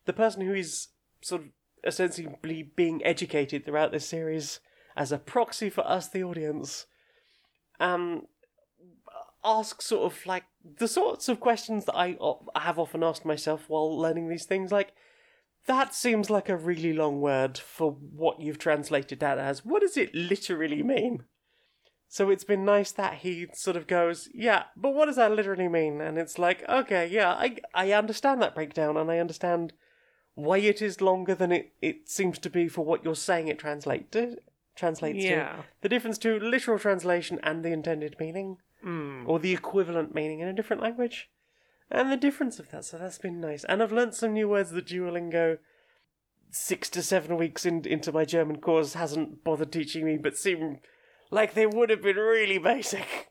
the 0.04 0.12
person 0.12 0.42
who 0.42 0.54
is 0.54 0.88
sort 1.22 1.42
of 1.42 1.48
essentially 1.84 2.70
being 2.74 3.04
educated 3.04 3.64
throughout 3.64 3.92
this 3.92 4.06
series 4.06 4.60
as 4.96 5.12
a 5.12 5.18
proxy 5.18 5.70
for 5.70 5.86
us, 5.86 6.08
the 6.08 6.24
audience, 6.24 6.86
um, 7.78 8.26
ask 9.44 9.80
sort 9.80 10.12
of 10.12 10.26
like 10.26 10.44
the 10.78 10.88
sorts 10.88 11.28
of 11.28 11.40
questions 11.40 11.84
that 11.84 11.96
I 11.96 12.18
have 12.56 12.78
often 12.78 13.02
asked 13.02 13.24
myself 13.24 13.64
while 13.68 13.96
learning 13.96 14.28
these 14.28 14.46
things, 14.46 14.72
like. 14.72 14.92
That 15.66 15.94
seems 15.94 16.30
like 16.30 16.48
a 16.48 16.56
really 16.56 16.94
long 16.94 17.20
word 17.20 17.58
for 17.58 17.92
what 17.92 18.40
you've 18.40 18.58
translated 18.58 19.20
that 19.20 19.36
as. 19.36 19.62
What 19.62 19.82
does 19.82 19.98
it 19.98 20.12
literally 20.14 20.82
mean? 20.82 21.24
So 22.12 22.28
it's 22.28 22.42
been 22.42 22.64
nice 22.64 22.90
that 22.90 23.18
he 23.18 23.46
sort 23.52 23.76
of 23.76 23.86
goes, 23.86 24.28
yeah, 24.34 24.64
but 24.76 24.94
what 24.94 25.06
does 25.06 25.14
that 25.14 25.30
literally 25.30 25.68
mean? 25.68 26.00
And 26.00 26.18
it's 26.18 26.40
like, 26.40 26.68
okay, 26.68 27.06
yeah, 27.06 27.30
I, 27.30 27.58
I 27.72 27.92
understand 27.92 28.42
that 28.42 28.52
breakdown 28.56 28.96
and 28.96 29.08
I 29.08 29.18
understand 29.18 29.74
why 30.34 30.58
it 30.58 30.82
is 30.82 31.00
longer 31.00 31.36
than 31.36 31.52
it, 31.52 31.72
it 31.80 32.08
seems 32.08 32.40
to 32.40 32.50
be 32.50 32.66
for 32.66 32.84
what 32.84 33.04
you're 33.04 33.14
saying 33.14 33.46
it 33.46 33.60
translate 33.60 34.10
to, 34.10 34.38
translates 34.74 35.24
Yeah. 35.24 35.52
to. 35.58 35.64
The 35.82 35.88
difference 35.88 36.18
to 36.18 36.40
literal 36.40 36.80
translation 36.80 37.38
and 37.44 37.64
the 37.64 37.70
intended 37.72 38.16
meaning, 38.18 38.56
Mm. 38.84 39.28
or 39.28 39.38
the 39.38 39.52
equivalent 39.52 40.12
meaning 40.12 40.40
in 40.40 40.48
a 40.48 40.52
different 40.52 40.82
language. 40.82 41.30
And 41.92 42.10
the 42.10 42.16
difference 42.16 42.58
of 42.58 42.70
that, 42.72 42.84
so 42.86 42.98
that's 42.98 43.18
been 43.18 43.40
nice. 43.40 43.62
And 43.62 43.80
I've 43.82 43.92
learnt 43.92 44.16
some 44.16 44.32
new 44.32 44.48
words 44.48 44.70
that 44.72 44.86
Duolingo, 44.86 45.58
six 46.50 46.90
to 46.90 47.02
seven 47.02 47.36
weeks 47.36 47.64
in, 47.64 47.86
into 47.86 48.10
my 48.10 48.24
German 48.24 48.56
course, 48.60 48.94
hasn't 48.94 49.44
bothered 49.44 49.70
teaching 49.70 50.04
me, 50.04 50.16
but 50.16 50.36
seem 50.36 50.78
like 51.30 51.54
they 51.54 51.66
would 51.66 51.90
have 51.90 52.02
been 52.02 52.16
really 52.16 52.58
basic. 52.58 53.30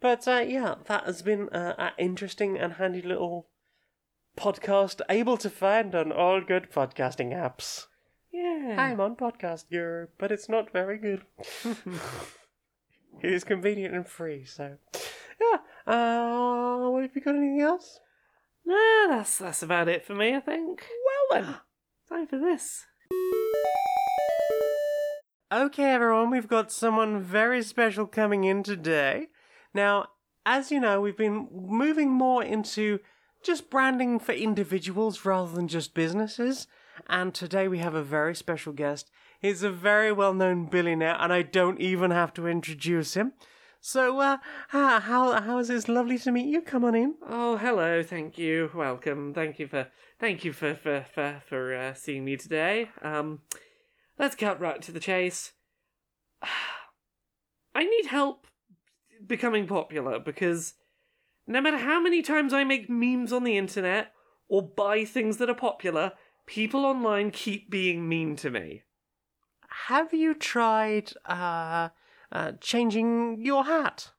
But 0.00 0.26
uh, 0.26 0.44
yeah, 0.46 0.76
that 0.86 1.04
has 1.04 1.22
been 1.22 1.48
uh, 1.50 1.74
an 1.78 1.92
interesting 1.98 2.58
and 2.58 2.74
handy 2.74 3.02
little 3.02 3.48
podcast, 4.36 5.00
able 5.08 5.36
to 5.36 5.50
find 5.50 5.94
on 5.94 6.12
all 6.12 6.40
good 6.40 6.70
podcasting 6.70 7.32
apps. 7.32 7.86
Yeah. 8.32 8.76
I'm 8.78 9.00
on 9.00 9.16
Podcast 9.16 9.64
Europe, 9.70 10.12
but 10.18 10.30
it's 10.32 10.48
not 10.48 10.72
very 10.72 10.98
good. 10.98 11.22
it 13.22 13.32
is 13.32 13.44
convenient 13.44 13.94
and 13.94 14.06
free, 14.06 14.44
so 14.44 14.76
yeah. 15.40 15.58
Uh, 15.86 16.90
what 16.90 17.02
have 17.02 17.14
you 17.14 17.20
got? 17.20 17.34
Anything 17.34 17.60
else? 17.60 18.00
Nah, 18.64 19.08
that's 19.08 19.38
that's 19.38 19.62
about 19.62 19.88
it 19.88 20.04
for 20.04 20.14
me, 20.14 20.34
I 20.34 20.40
think. 20.40 20.86
Well 21.30 21.42
then. 21.42 21.56
Time 22.08 22.26
for 22.26 22.38
this. 22.38 22.86
Okay, 25.52 25.90
everyone, 25.90 26.30
we've 26.30 26.46
got 26.46 26.70
someone 26.70 27.20
very 27.20 27.60
special 27.64 28.06
coming 28.06 28.44
in 28.44 28.62
today. 28.62 29.30
Now, 29.74 30.06
as 30.46 30.70
you 30.70 30.78
know, 30.78 31.00
we've 31.00 31.16
been 31.16 31.48
moving 31.52 32.08
more 32.08 32.44
into 32.44 33.00
just 33.42 33.68
branding 33.68 34.20
for 34.20 34.30
individuals 34.30 35.24
rather 35.24 35.50
than 35.50 35.66
just 35.66 35.92
businesses. 35.92 36.68
And 37.08 37.34
today 37.34 37.66
we 37.66 37.78
have 37.78 37.96
a 37.96 38.02
very 38.02 38.36
special 38.36 38.72
guest. 38.72 39.10
He's 39.40 39.64
a 39.64 39.72
very 39.72 40.12
well 40.12 40.34
known 40.34 40.66
billionaire, 40.66 41.16
and 41.18 41.32
I 41.32 41.42
don't 41.42 41.80
even 41.80 42.12
have 42.12 42.32
to 42.34 42.46
introduce 42.46 43.14
him. 43.14 43.32
So, 43.80 44.20
uh, 44.20 44.36
how, 44.68 45.00
how, 45.00 45.58
is 45.58 45.68
it 45.68 45.88
lovely 45.88 46.18
to 46.18 46.30
meet 46.30 46.46
you? 46.46 46.62
Come 46.62 46.84
on 46.84 46.94
in. 46.94 47.16
Oh, 47.28 47.56
hello. 47.56 48.04
Thank 48.04 48.38
you. 48.38 48.70
Welcome. 48.72 49.34
Thank 49.34 49.58
you 49.58 49.66
for 49.66 49.88
thank 50.20 50.44
you 50.44 50.52
for 50.52 50.76
for 50.76 51.04
for, 51.12 51.42
for 51.44 51.74
uh, 51.74 51.94
seeing 51.94 52.24
me 52.24 52.36
today. 52.36 52.90
Um, 53.02 53.40
let's 54.20 54.36
cut 54.36 54.60
right 54.60 54.80
to 54.82 54.92
the 54.92 55.00
chase. 55.00 55.52
I 57.74 57.84
need 57.84 58.06
help 58.06 58.46
becoming 59.26 59.66
popular 59.66 60.18
because 60.18 60.74
no 61.46 61.60
matter 61.60 61.78
how 61.78 62.00
many 62.00 62.22
times 62.22 62.52
I 62.52 62.62
make 62.62 62.90
memes 62.90 63.32
on 63.32 63.44
the 63.44 63.56
internet 63.56 64.12
or 64.48 64.62
buy 64.62 65.04
things 65.04 65.38
that 65.38 65.50
are 65.50 65.54
popular, 65.54 66.12
people 66.46 66.84
online 66.84 67.30
keep 67.30 67.70
being 67.70 68.08
mean 68.08 68.36
to 68.36 68.50
me. 68.50 68.82
Have 69.86 70.12
you 70.12 70.34
tried, 70.34 71.12
uh, 71.24 71.88
uh, 72.30 72.52
changing 72.60 73.40
your 73.40 73.64
hat? 73.64 74.10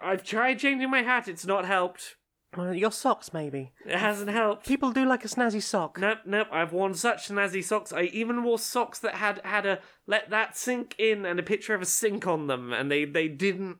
I've 0.00 0.22
tried 0.22 0.60
changing 0.60 0.90
my 0.90 1.02
hat, 1.02 1.26
it's 1.26 1.44
not 1.44 1.64
helped. 1.64 2.16
Uh, 2.56 2.70
your 2.70 2.90
socks, 2.90 3.32
maybe. 3.32 3.72
It 3.84 3.98
hasn't 3.98 4.30
helped. 4.30 4.66
People 4.66 4.90
do 4.90 5.04
like 5.04 5.24
a 5.24 5.28
snazzy 5.28 5.62
sock. 5.62 5.98
Nope, 5.98 6.20
nope. 6.24 6.48
I've 6.50 6.72
worn 6.72 6.94
such 6.94 7.28
snazzy 7.28 7.62
socks. 7.62 7.92
I 7.92 8.02
even 8.04 8.42
wore 8.42 8.58
socks 8.58 8.98
that 9.00 9.16
had 9.16 9.40
had 9.44 9.66
a 9.66 9.80
let 10.06 10.30
that 10.30 10.56
sink 10.56 10.94
in 10.98 11.26
and 11.26 11.38
a 11.38 11.42
picture 11.42 11.74
of 11.74 11.82
a 11.82 11.86
sink 11.86 12.26
on 12.26 12.46
them, 12.46 12.72
and 12.72 12.90
they 12.90 13.04
they 13.04 13.28
didn't. 13.28 13.78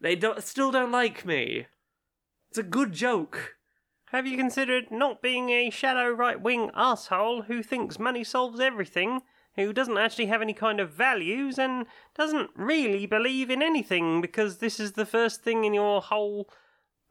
They 0.00 0.14
don't 0.14 0.42
still 0.42 0.70
don't 0.70 0.92
like 0.92 1.24
me. 1.24 1.66
It's 2.50 2.58
a 2.58 2.62
good 2.62 2.92
joke. 2.92 3.54
Have 4.10 4.26
you 4.26 4.36
considered 4.36 4.90
not 4.90 5.22
being 5.22 5.48
a 5.48 5.70
shadow 5.70 6.10
right 6.10 6.38
wing 6.38 6.70
asshole 6.74 7.42
who 7.42 7.62
thinks 7.62 7.98
money 7.98 8.24
solves 8.24 8.60
everything, 8.60 9.22
who 9.56 9.72
doesn't 9.72 9.96
actually 9.96 10.26
have 10.26 10.42
any 10.42 10.52
kind 10.52 10.80
of 10.80 10.92
values, 10.92 11.58
and 11.58 11.86
doesn't 12.14 12.50
really 12.54 13.06
believe 13.06 13.48
in 13.48 13.62
anything 13.62 14.20
because 14.20 14.58
this 14.58 14.78
is 14.78 14.92
the 14.92 15.06
first 15.06 15.42
thing 15.42 15.64
in 15.64 15.72
your 15.72 16.02
whole 16.02 16.46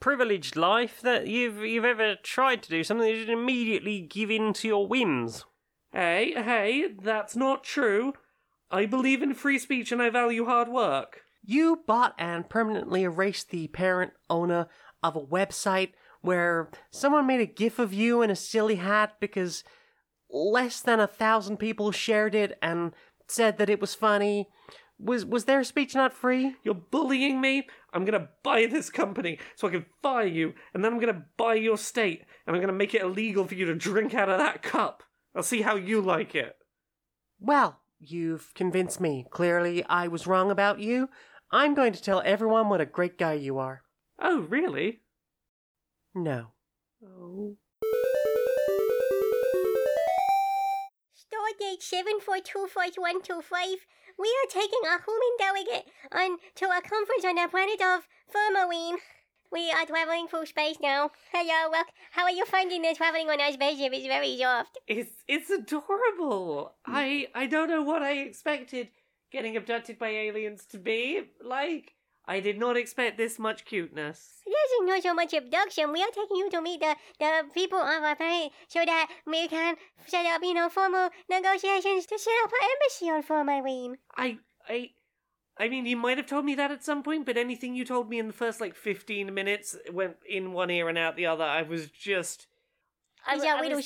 privileged 0.01 0.57
life 0.57 0.99
that 0.99 1.27
you've 1.27 1.63
you've 1.63 1.85
ever 1.85 2.15
tried 2.21 2.61
to 2.63 2.69
do 2.69 2.83
something 2.83 3.07
that 3.07 3.13
you 3.13 3.21
should 3.21 3.29
immediately 3.29 4.01
give 4.01 4.29
in 4.29 4.51
to 4.53 4.67
your 4.67 4.85
whims? 4.85 5.45
Hey, 5.93 6.33
hey, 6.33 6.89
that's 7.01 7.35
not 7.35 7.63
true. 7.63 8.13
I 8.69 8.85
believe 8.85 9.21
in 9.21 9.33
free 9.33 9.59
speech 9.59 9.91
and 9.91 10.01
I 10.01 10.09
value 10.09 10.45
hard 10.45 10.67
work. 10.67 11.21
You 11.43 11.83
bought 11.87 12.15
and 12.17 12.49
permanently 12.49 13.03
erased 13.03 13.49
the 13.49 13.67
parent 13.67 14.13
owner 14.29 14.67
of 15.03 15.15
a 15.15 15.21
website 15.21 15.91
where 16.21 16.69
someone 16.91 17.27
made 17.27 17.41
a 17.41 17.45
gif 17.45 17.79
of 17.79 17.93
you 17.93 18.21
in 18.21 18.29
a 18.29 18.35
silly 18.35 18.75
hat 18.75 19.15
because 19.19 19.63
less 20.29 20.79
than 20.79 20.99
a 20.99 21.07
thousand 21.07 21.57
people 21.57 21.91
shared 21.91 22.35
it 22.35 22.57
and 22.61 22.93
said 23.27 23.57
that 23.57 23.69
it 23.69 23.81
was 23.81 23.95
funny. 23.95 24.47
Was 24.99 25.25
was 25.25 25.45
their 25.45 25.63
speech 25.63 25.95
not 25.95 26.13
free? 26.13 26.55
You're 26.63 26.75
bullying 26.75 27.41
me. 27.41 27.67
I'm 27.93 28.05
gonna 28.05 28.29
buy 28.43 28.65
this 28.65 28.89
company 28.89 29.39
so 29.55 29.67
I 29.67 29.71
can 29.71 29.85
fire 30.01 30.25
you, 30.25 30.53
and 30.73 30.83
then 30.83 30.93
I'm 30.93 30.99
gonna 30.99 31.25
buy 31.37 31.55
your 31.55 31.77
state, 31.77 32.23
and 32.45 32.55
I'm 32.55 32.61
gonna 32.61 32.73
make 32.73 32.93
it 32.93 33.01
illegal 33.01 33.45
for 33.45 33.55
you 33.55 33.65
to 33.65 33.75
drink 33.75 34.13
out 34.13 34.29
of 34.29 34.39
that 34.39 34.61
cup. 34.61 35.03
I'll 35.35 35.43
see 35.43 35.61
how 35.61 35.75
you 35.75 36.01
like 36.01 36.35
it. 36.35 36.55
Well, 37.39 37.81
you've 37.99 38.53
convinced 38.53 38.99
me. 38.99 39.25
Clearly, 39.31 39.83
I 39.85 40.07
was 40.07 40.27
wrong 40.27 40.51
about 40.51 40.79
you. 40.79 41.09
I'm 41.51 41.73
going 41.73 41.93
to 41.93 42.01
tell 42.01 42.21
everyone 42.25 42.69
what 42.69 42.81
a 42.81 42.85
great 42.85 43.17
guy 43.17 43.33
you 43.33 43.57
are. 43.57 43.81
Oh, 44.19 44.41
really? 44.41 45.01
No. 46.13 46.47
Oh. 47.03 47.57
Stardate 51.51 51.81
74242125. 51.81 53.75
We 54.17 54.27
are 54.27 54.49
taking 54.49 54.79
a 54.85 54.99
human 55.03 55.35
delegate 55.37 55.85
on 56.11 56.37
to 56.55 56.65
a 56.65 56.81
conference 56.81 57.25
on 57.25 57.35
the 57.35 57.47
planet 57.49 57.81
of 57.81 58.07
Firmaween. 58.33 58.97
We 59.51 59.71
are 59.71 59.85
traveling 59.85 60.27
through 60.27 60.45
space 60.45 60.77
now. 60.81 61.11
Hello, 61.33 61.71
welcome. 61.71 61.93
how 62.11 62.23
are 62.23 62.31
you 62.31 62.45
finding 62.45 62.83
the 62.83 62.93
traveling 62.95 63.29
on 63.29 63.41
our 63.41 63.51
spaceship? 63.51 63.91
It's 63.91 64.07
very 64.07 64.37
soft. 64.37 64.77
It's 64.87 65.11
it's 65.27 65.49
adorable. 65.49 66.73
I 66.85 67.27
I 67.35 67.47
don't 67.47 67.69
know 67.69 67.83
what 67.83 68.01
I 68.01 68.13
expected 68.13 68.89
getting 69.31 69.57
abducted 69.57 69.99
by 69.99 70.09
aliens 70.09 70.65
to 70.67 70.77
be 70.77 71.23
like. 71.43 71.95
I 72.31 72.39
did 72.39 72.57
not 72.57 72.77
expect 72.77 73.17
this 73.17 73.37
much 73.37 73.65
cuteness. 73.65 74.17
This 74.45 74.69
is 74.75 74.87
not 74.89 75.03
so 75.03 75.13
much 75.13 75.33
abduction. 75.33 75.91
We 75.91 76.01
are 76.01 76.13
taking 76.19 76.37
you 76.37 76.49
to 76.51 76.61
meet 76.61 76.79
the, 76.79 76.95
the 77.19 77.31
people 77.53 77.79
of 77.79 78.03
our 78.03 78.15
planet 78.15 78.51
so 78.69 78.79
that 78.85 79.05
we 79.25 79.47
can 79.49 79.75
set 80.07 80.25
up, 80.25 80.41
you 80.41 80.53
know, 80.53 80.69
formal 80.69 81.09
negotiations 81.29 82.05
to 82.05 82.17
set 82.17 82.33
up 82.43 82.51
an 82.57 82.67
embassy 82.73 83.07
on 83.15 83.21
Formarine. 83.29 83.95
I 84.15 84.37
I 84.69 84.91
I 85.57 85.67
mean, 85.67 85.85
you 85.85 85.97
might 85.97 86.17
have 86.17 86.25
told 86.27 86.45
me 86.45 86.55
that 86.55 86.71
at 86.71 86.83
some 86.85 87.03
point, 87.03 87.25
but 87.25 87.35
anything 87.37 87.75
you 87.75 87.83
told 87.83 88.09
me 88.09 88.17
in 88.17 88.27
the 88.27 88.33
first 88.43 88.61
like 88.61 88.75
fifteen 88.75 89.33
minutes 89.33 89.75
went 89.91 90.15
in 90.27 90.53
one 90.53 90.71
ear 90.71 90.87
and 90.87 90.97
out 90.97 91.17
the 91.17 91.25
other. 91.25 91.43
I 91.43 91.63
was 91.63 91.89
just. 91.89 92.47
I, 93.27 93.35
Is 93.35 93.41
w- 93.41 93.51
that 93.51 93.59
I 93.59 93.61
little 93.61 93.75
was- 93.77 93.85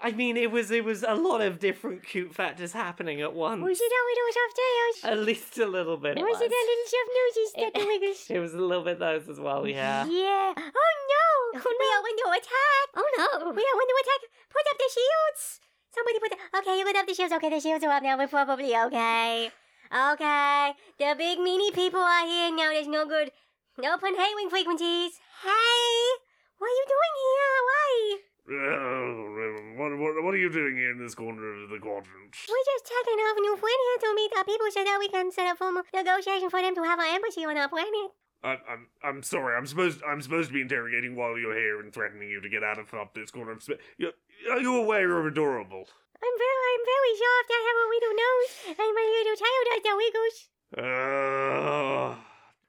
soft 0.00 0.10
tails, 0.10 0.14
isn't 0.14 0.14
it? 0.14 0.14
I 0.14 0.16
mean, 0.16 0.36
it 0.36 0.50
was 0.50 0.70
it 0.70 0.84
was 0.84 1.02
a 1.02 1.14
lot 1.14 1.40
of 1.40 1.58
different 1.58 2.04
cute 2.04 2.34
factors 2.34 2.72
happening 2.72 3.20
at 3.20 3.34
once. 3.34 3.62
Was 3.62 3.80
it 3.80 3.92
our 3.92 4.06
little 4.10 4.32
soft 4.32 4.56
tails? 4.56 5.12
At 5.12 5.26
least 5.26 5.58
a 5.58 5.66
little 5.66 5.96
bit. 5.96 6.16
was 6.16 6.40
it 6.40 6.52
our 6.52 6.66
little 6.66 6.88
soft 6.88 7.10
noses 7.16 7.52
that 7.56 7.74
the 7.74 7.86
wiggles? 7.86 8.26
It 8.30 8.40
was 8.40 8.54
a 8.54 8.60
little 8.60 8.84
bit 8.84 8.98
those 8.98 9.28
as 9.28 9.40
well, 9.40 9.66
yeah. 9.66 10.04
Yeah. 10.06 10.54
Oh 10.56 10.92
no! 11.12 11.60
We 11.60 11.86
are 11.86 12.04
under 12.04 12.28
attack! 12.36 12.86
Oh 12.96 13.08
no! 13.18 13.52
We 13.52 13.62
are 13.62 13.78
under 13.80 13.98
attack! 14.02 14.22
Put 14.50 14.66
up 14.70 14.78
the 14.78 14.90
shields! 14.92 15.60
Somebody 15.96 16.18
put 16.20 16.30
the. 16.30 16.58
Okay, 16.58 16.78
you 16.78 16.84
put 16.84 16.96
up 16.96 17.06
the 17.06 17.14
shields. 17.14 17.32
Okay, 17.32 17.48
the 17.48 17.60
shields 17.60 17.82
are 17.82 17.90
up 17.90 18.02
now. 18.02 18.18
We're 18.18 18.28
probably 18.28 18.76
okay. 18.76 19.50
Okay. 19.88 20.72
The 20.98 21.14
big 21.16 21.38
meanie 21.38 21.72
people 21.72 22.00
are 22.00 22.26
here 22.26 22.54
now. 22.54 22.68
There's 22.68 22.86
no 22.86 23.06
good. 23.06 23.30
No 23.78 23.94
open 23.94 24.14
hailing 24.14 24.50
frequencies. 24.50 25.12
Hey! 25.40 26.20
What 26.58 26.68
are 26.68 26.76
you 26.76 26.84
doing 26.84 27.14
here? 27.16 27.56
Why? 27.64 28.35
What, 28.46 29.90
what, 29.98 30.22
what 30.22 30.34
are 30.34 30.38
you 30.38 30.50
doing 30.50 30.76
here 30.76 30.92
in 30.92 30.98
this 30.98 31.14
corner 31.14 31.64
of 31.64 31.70
the 31.70 31.78
quadrant? 31.78 32.30
We're 32.46 32.66
just 32.70 32.86
checking 32.86 33.18
off 33.18 33.36
New 33.40 33.56
Flynn 33.58 33.74
here 33.74 33.98
to 34.06 34.14
meet 34.14 34.32
our 34.36 34.44
people 34.44 34.66
so 34.70 34.84
that 34.84 34.98
we 35.00 35.08
can 35.08 35.32
set 35.32 35.46
up 35.48 35.58
formal 35.58 35.82
negotiation 35.92 36.48
for 36.48 36.62
them 36.62 36.74
to 36.76 36.82
have 36.84 37.00
an 37.00 37.06
embassy 37.10 37.44
on 37.44 37.56
our 37.56 37.68
planet. 37.68 38.14
I, 38.44 38.58
I'm 38.70 38.86
I'm 39.02 39.22
sorry. 39.24 39.56
I'm 39.56 39.66
supposed 39.66 40.00
I'm 40.06 40.22
supposed 40.22 40.48
to 40.48 40.54
be 40.54 40.60
interrogating 40.60 41.16
while 41.16 41.36
you're 41.36 41.56
here 41.56 41.80
and 41.80 41.92
threatening 41.92 42.30
you 42.30 42.40
to 42.40 42.48
get 42.48 42.62
out 42.62 42.78
of 42.78 42.92
up 42.94 43.14
this 43.14 43.32
corner 43.32 43.50
of 43.52 43.62
space. 43.62 43.78
You, 43.98 44.12
are 44.50 44.60
you 44.60 44.76
aware 44.76 45.00
you're 45.00 45.26
adorable? 45.26 45.88
I'm 46.22 46.38
very, 46.38 46.70
I'm 46.70 46.84
very 46.86 47.14
soft. 47.18 47.50
I 47.50 47.60
have 47.66 47.78
a 47.82 47.88
little 47.94 48.14
nose, 48.14 48.52
and 48.78 48.94
my 48.94 49.06
little 49.18 49.36
tail 49.42 49.62
does 49.66 49.82
the 49.82 49.94
wiggles. 49.98 50.36
Uh, 50.78 52.14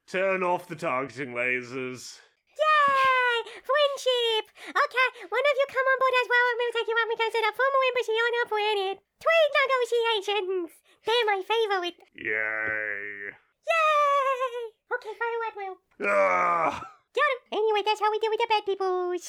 turn 0.06 0.42
off 0.42 0.66
the 0.66 0.74
targeting 0.74 1.34
lasers. 1.34 2.18
Yay! 2.58 3.17
Friendship! 3.64 4.44
Okay, 4.72 5.08
one 5.28 5.46
of 5.46 5.54
you 5.56 5.66
come 5.68 5.86
on 5.88 5.98
board 5.98 6.16
as 6.20 6.28
well, 6.28 6.46
and 6.48 6.56
we'll 6.58 6.74
take 6.76 6.88
you 6.88 6.96
up 6.96 7.08
We 7.08 7.16
can 7.16 7.30
set 7.32 7.46
up 7.48 7.56
formal 7.56 7.82
embassy 7.92 8.16
on 8.16 8.32
our 8.38 8.48
planet. 8.48 8.96
Trade 9.18 9.52
negotiations! 9.56 10.70
They're 11.06 11.28
my 11.28 11.40
favorite. 11.40 11.98
Yay! 12.18 13.32
Yay! 13.32 14.58
Okay, 14.92 15.12
fire 15.16 15.42
at 15.48 15.54
will. 15.56 15.76
Ah! 16.04 16.80
Got 17.14 17.28
him. 17.32 17.40
Anyway, 17.60 17.82
that's 17.84 18.00
how 18.00 18.10
we 18.10 18.18
deal 18.20 18.30
with 18.32 18.40
the 18.42 18.50
bad 18.50 18.64
peoples. 18.66 19.24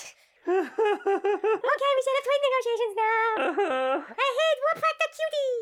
Okay, 0.49 1.91
we 1.95 2.01
set 2.01 2.17
up 2.17 2.25
trade 2.25 2.43
negotiations 2.47 2.95
now. 2.95 3.27
Uh-huh. 3.37 3.95
Ahead, 4.01 4.55
we'll 4.63 4.81
pack 4.81 4.95
the 4.97 5.09
cutie. 5.13 5.59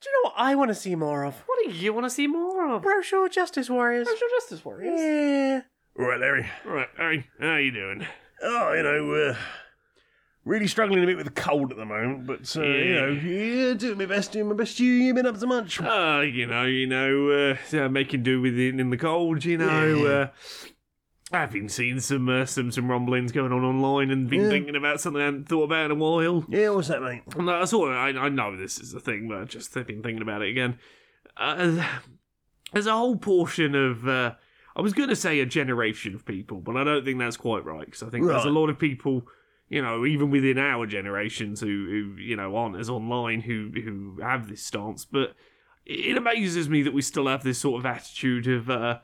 Do 0.00 0.08
you 0.08 0.12
know 0.16 0.30
what 0.30 0.34
I 0.36 0.54
want 0.54 0.70
to 0.70 0.74
see 0.74 0.94
more 0.96 1.24
of? 1.24 1.34
What 1.46 1.58
do 1.62 1.70
you 1.70 1.92
want 1.92 2.06
to 2.06 2.10
see 2.10 2.26
more 2.26 2.66
of? 2.74 2.82
Brochure 2.82 3.28
Justice 3.28 3.68
Warriors. 3.70 4.08
Social 4.08 4.28
Justice 4.38 4.64
Warriors. 4.64 4.98
Yeah. 4.98 5.60
All 5.98 6.06
right, 6.06 6.20
Larry. 6.20 6.46
All 6.66 6.72
right, 6.72 6.88
Harry. 6.96 7.26
How 7.40 7.56
you 7.56 7.72
doing? 7.72 8.06
Oh, 8.42 8.72
you 8.72 8.82
know, 8.82 9.12
uh, 9.30 9.36
really 10.44 10.66
struggling 10.66 11.02
a 11.02 11.06
bit 11.06 11.16
with 11.16 11.26
the 11.26 11.32
cold 11.40 11.70
at 11.72 11.76
the 11.76 11.84
moment, 11.84 12.26
but 12.26 12.56
uh, 12.56 12.62
you 12.62 12.94
know, 12.94 13.08
yeah, 13.08 13.74
doing 13.74 13.98
my 13.98 14.06
best, 14.06 14.32
doing 14.32 14.48
my 14.48 14.54
best. 14.54 14.80
You, 14.80 14.90
you 14.90 15.12
been 15.14 15.26
up 15.26 15.38
to 15.38 15.46
much? 15.46 15.80
Uh, 15.80 16.22
you 16.24 16.46
know, 16.46 16.64
you 16.64 16.86
know, 16.86 17.30
uh, 17.72 17.76
uh, 17.76 17.88
making 17.88 18.22
do 18.22 18.40
with 18.40 18.58
it 18.58 18.78
in 18.80 18.90
the 18.90 18.96
cold. 18.96 19.44
You 19.44 19.58
know, 19.58 20.04
uh, 20.06 20.28
I've 21.32 21.52
been 21.52 21.68
seeing 21.68 22.00
some 22.00 22.28
uh, 22.30 22.46
some 22.46 22.70
some 22.72 22.90
rumblings 22.90 23.32
going 23.32 23.52
on 23.52 23.62
online, 23.62 24.10
and 24.10 24.30
been 24.30 24.44
Yeah. 24.44 24.48
thinking 24.48 24.76
about 24.76 25.00
something 25.02 25.20
I 25.20 25.26
hadn't 25.26 25.48
thought 25.48 25.64
about 25.64 25.86
in 25.86 25.90
a 25.90 25.94
while. 25.96 26.46
Yeah, 26.48 26.70
what's 26.70 26.88
that, 26.88 27.02
mate? 27.02 27.22
And 27.36 27.50
I 27.50 27.64
of, 27.90 27.96
I, 27.96 28.08
I 28.18 28.28
know 28.30 28.56
this 28.56 28.78
is 28.78 28.94
a 28.94 29.00
thing, 29.00 29.28
but 29.28 29.38
I've 29.38 29.48
just 29.48 29.74
been 29.74 29.84
thinking 30.02 30.22
about 30.22 30.40
it 30.40 30.48
again. 30.48 30.78
Uh, 31.36 31.84
there's 32.72 32.86
a 32.86 32.92
whole 32.92 33.16
portion 33.16 33.74
of, 33.74 34.06
uh, 34.08 34.34
I 34.76 34.80
was 34.82 34.92
going 34.92 35.08
to 35.08 35.16
say 35.16 35.40
a 35.40 35.46
generation 35.46 36.14
of 36.14 36.24
people, 36.24 36.58
but 36.60 36.76
I 36.76 36.84
don't 36.84 37.04
think 37.04 37.18
that's 37.18 37.36
quite 37.36 37.64
right 37.64 37.84
because 37.84 38.02
I 38.02 38.08
think 38.08 38.26
there's 38.26 38.44
a 38.44 38.50
lot 38.50 38.70
of 38.70 38.78
people, 38.78 39.26
you 39.68 39.82
know, 39.82 40.06
even 40.06 40.30
within 40.30 40.58
our 40.58 40.86
generations 40.86 41.60
who, 41.60 41.66
who 42.16 42.22
you 42.22 42.36
know, 42.36 42.56
aren't 42.56 42.76
as 42.76 42.88
online 42.88 43.40
who 43.40 43.70
who 43.74 44.18
have 44.22 44.48
this 44.48 44.62
stance. 44.62 45.04
But 45.04 45.34
it 45.86 46.16
amazes 46.16 46.68
me 46.68 46.82
that 46.82 46.92
we 46.94 47.02
still 47.02 47.26
have 47.26 47.42
this 47.42 47.58
sort 47.58 47.80
of 47.80 47.86
attitude 47.86 48.46
of. 48.46 48.70
Uh, 48.70 48.98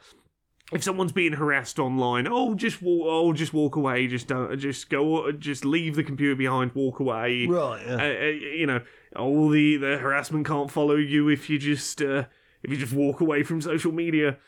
if 0.72 0.82
someone's 0.82 1.12
being 1.12 1.32
harassed 1.34 1.78
online, 1.78 2.26
oh, 2.28 2.54
just 2.56 2.82
walk, 2.82 3.06
oh, 3.08 3.32
just 3.32 3.52
walk 3.52 3.76
away, 3.76 4.08
just 4.08 4.26
don't, 4.26 4.58
just 4.58 4.90
go, 4.90 5.30
just 5.30 5.64
leave 5.64 5.94
the 5.94 6.02
computer 6.02 6.34
behind, 6.34 6.72
walk 6.74 6.98
away 6.98 7.46
Right. 7.46 7.86
uh, 7.86 8.02
uh, 8.02 8.26
you 8.26 8.66
know, 8.66 8.80
all 9.14 9.48
the 9.48 9.76
the 9.76 9.98
harassment 9.98 10.44
can't 10.44 10.68
follow 10.68 10.96
you 10.96 11.28
if 11.28 11.48
you 11.48 11.58
just 11.60 12.02
uh, 12.02 12.24
if 12.64 12.70
you 12.72 12.76
just 12.76 12.92
walk 12.92 13.20
away 13.20 13.44
from 13.44 13.60
social 13.60 13.92
media, 13.92 14.38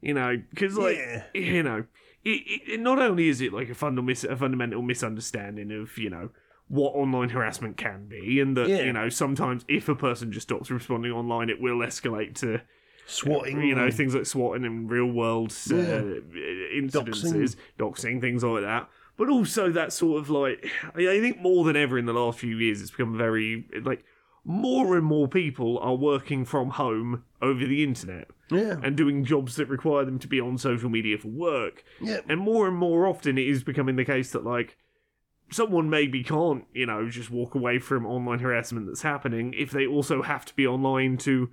you 0.00 0.14
know, 0.14 0.36
because 0.50 0.76
like 0.76 0.96
Yeah. 0.96 1.24
you 1.34 1.62
know, 1.62 1.84
it, 2.24 2.30
it, 2.30 2.62
it- 2.74 2.80
not 2.80 2.98
only 2.98 3.28
is 3.28 3.40
it 3.40 3.52
like 3.52 3.68
a 3.70 3.74
fundamental 3.74 4.04
mis- 4.04 4.24
a 4.24 4.36
fundamental 4.36 4.82
misunderstanding 4.82 5.72
of 5.72 5.96
you 5.98 6.10
know 6.10 6.30
what 6.68 6.90
online 6.90 7.30
harassment 7.30 7.76
can 7.78 8.06
be, 8.08 8.40
and 8.40 8.56
that 8.56 8.68
Yeah. 8.68 8.82
you 8.82 8.92
know 8.92 9.08
sometimes 9.08 9.64
if 9.68 9.88
a 9.88 9.94
person 9.94 10.30
just 10.32 10.48
stops 10.48 10.70
responding 10.70 11.12
online, 11.12 11.48
it 11.50 11.60
will 11.60 11.78
escalate 11.78 12.34
to 12.40 12.60
Swatting. 13.06 13.62
you 13.62 13.74
know 13.74 13.90
things 13.90 14.14
like 14.14 14.26
swatting 14.26 14.66
and 14.66 14.90
real 14.90 15.06
world 15.06 15.52
uh, 15.72 15.76
Yeah. 15.76 16.02
incidences, 16.76 17.56
doxing. 17.78 18.20
things 18.20 18.44
like 18.44 18.62
that. 18.62 18.88
But 19.16 19.30
also 19.30 19.70
that 19.72 19.92
sort 19.92 20.20
of 20.20 20.30
like 20.30 20.70
I 20.94 21.08
I 21.08 21.20
think 21.20 21.40
more 21.40 21.64
than 21.64 21.76
ever 21.76 21.98
in 21.98 22.06
the 22.06 22.12
last 22.12 22.38
few 22.38 22.56
years, 22.56 22.80
it's 22.80 22.90
become 22.90 23.16
very 23.16 23.64
like 23.82 24.04
more 24.50 24.96
and 24.96 25.04
more 25.04 25.28
people 25.28 25.78
are 25.80 25.94
working 25.94 26.42
from 26.46 26.70
home 26.70 27.22
over 27.42 27.66
the 27.66 27.84
internet 27.84 28.28
Yeah. 28.50 28.76
and 28.82 28.96
doing 28.96 29.22
jobs 29.22 29.56
that 29.56 29.68
require 29.68 30.06
them 30.06 30.18
to 30.20 30.26
be 30.26 30.40
on 30.40 30.56
social 30.56 30.88
media 30.88 31.18
for 31.18 31.28
work. 31.28 31.84
Yeah. 32.00 32.20
And 32.26 32.40
more 32.40 32.66
and 32.66 32.74
more 32.76 33.06
often, 33.06 33.36
it 33.36 33.46
is 33.46 33.62
becoming 33.62 33.96
the 33.96 34.06
case 34.06 34.32
that 34.32 34.44
like 34.44 34.78
someone 35.50 35.90
maybe 35.90 36.22
can't, 36.24 36.64
you 36.72 36.86
know, 36.86 37.10
just 37.10 37.30
walk 37.30 37.54
away 37.54 37.78
from 37.78 38.06
online 38.06 38.38
harassment 38.38 38.86
that's 38.86 39.02
happening 39.02 39.54
if 39.56 39.70
they 39.70 39.86
also 39.86 40.22
have 40.22 40.46
to 40.46 40.54
be 40.54 40.66
online 40.66 41.18
to 41.18 41.50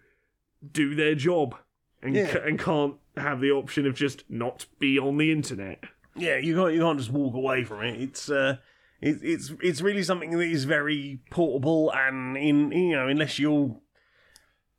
do 0.71 0.95
their 0.95 1.15
job 1.15 1.53
and 2.01 2.15
Yeah. 2.15 2.31
ca- 2.31 2.43
and 2.45 2.57
can't 2.57 2.95
have 3.17 3.41
the 3.41 3.51
option 3.51 3.85
of 3.85 3.93
just 3.93 4.23
not 4.29 4.67
be 4.79 4.97
on 4.97 5.17
the 5.17 5.33
internet. 5.33 5.83
Yeah, 6.15 6.37
you 6.37 6.55
can't 6.55 6.73
you 6.73 6.79
can't 6.79 6.97
just 6.97 7.11
walk 7.11 7.33
away 7.35 7.65
from 7.65 7.81
it. 7.83 7.99
It's 8.01 8.29
uh, 8.29 8.55
it, 9.01 9.19
it's 9.21 9.53
it's 9.61 9.81
really 9.81 10.03
something 10.03 10.31
that 10.31 10.41
is 10.41 10.65
very 10.65 11.19
portable, 11.29 11.91
and 11.93 12.37
in 12.37 12.71
you 12.71 12.95
know 12.95 13.07
unless 13.07 13.39
you're 13.39 13.77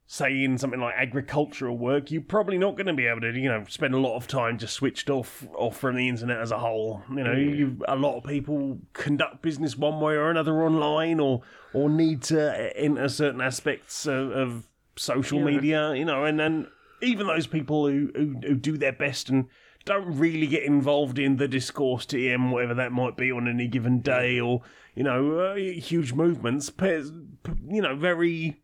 say 0.08 0.44
in 0.44 0.56
something 0.56 0.80
like 0.80 0.94
agricultural 0.96 1.76
work, 1.76 2.10
you're 2.10 2.22
probably 2.22 2.56
not 2.56 2.76
going 2.76 2.86
to 2.86 2.92
be 2.92 3.06
able 3.06 3.20
to 3.20 3.32
you 3.32 3.48
know 3.48 3.64
spend 3.68 3.92
a 3.92 3.98
lot 3.98 4.16
of 4.16 4.26
time 4.28 4.56
just 4.56 4.74
switched 4.74 5.10
off 5.10 5.46
off 5.54 5.76
from 5.76 5.96
the 5.96 6.08
internet 6.08 6.40
as 6.40 6.52
a 6.52 6.58
whole. 6.58 7.02
You 7.10 7.24
know, 7.24 7.32
you 7.32 7.78
a 7.88 7.96
lot 7.96 8.16
of 8.16 8.24
people 8.24 8.78
conduct 8.92 9.42
business 9.42 9.76
one 9.76 10.00
way 10.00 10.14
or 10.14 10.30
another 10.30 10.62
online, 10.62 11.20
or 11.20 11.42
or 11.74 11.90
need 11.90 12.22
to 12.24 12.76
enter 12.76 13.08
certain 13.08 13.40
aspects 13.40 14.06
of, 14.06 14.30
of 14.30 14.68
social 14.96 15.40
media. 15.40 15.94
You 15.94 16.04
know, 16.04 16.24
and 16.24 16.38
then 16.38 16.68
even 17.02 17.26
those 17.26 17.46
people 17.46 17.86
who, 17.88 18.10
who 18.14 18.36
who 18.46 18.54
do 18.54 18.78
their 18.78 18.92
best 18.92 19.28
and 19.28 19.46
don't 19.86 20.18
really 20.18 20.48
get 20.48 20.64
involved 20.64 21.18
in 21.18 21.36
the 21.36 21.48
discourse 21.48 22.04
TM, 22.04 22.50
whatever 22.50 22.74
that 22.74 22.92
might 22.92 23.16
be 23.16 23.32
on 23.32 23.48
any 23.48 23.68
given 23.68 24.00
day, 24.00 24.38
or 24.38 24.60
you 24.94 25.02
know, 25.02 25.38
uh, 25.38 25.54
huge 25.54 26.12
movements. 26.12 26.70
You 26.78 27.82
know, 27.82 27.96
very. 27.96 28.60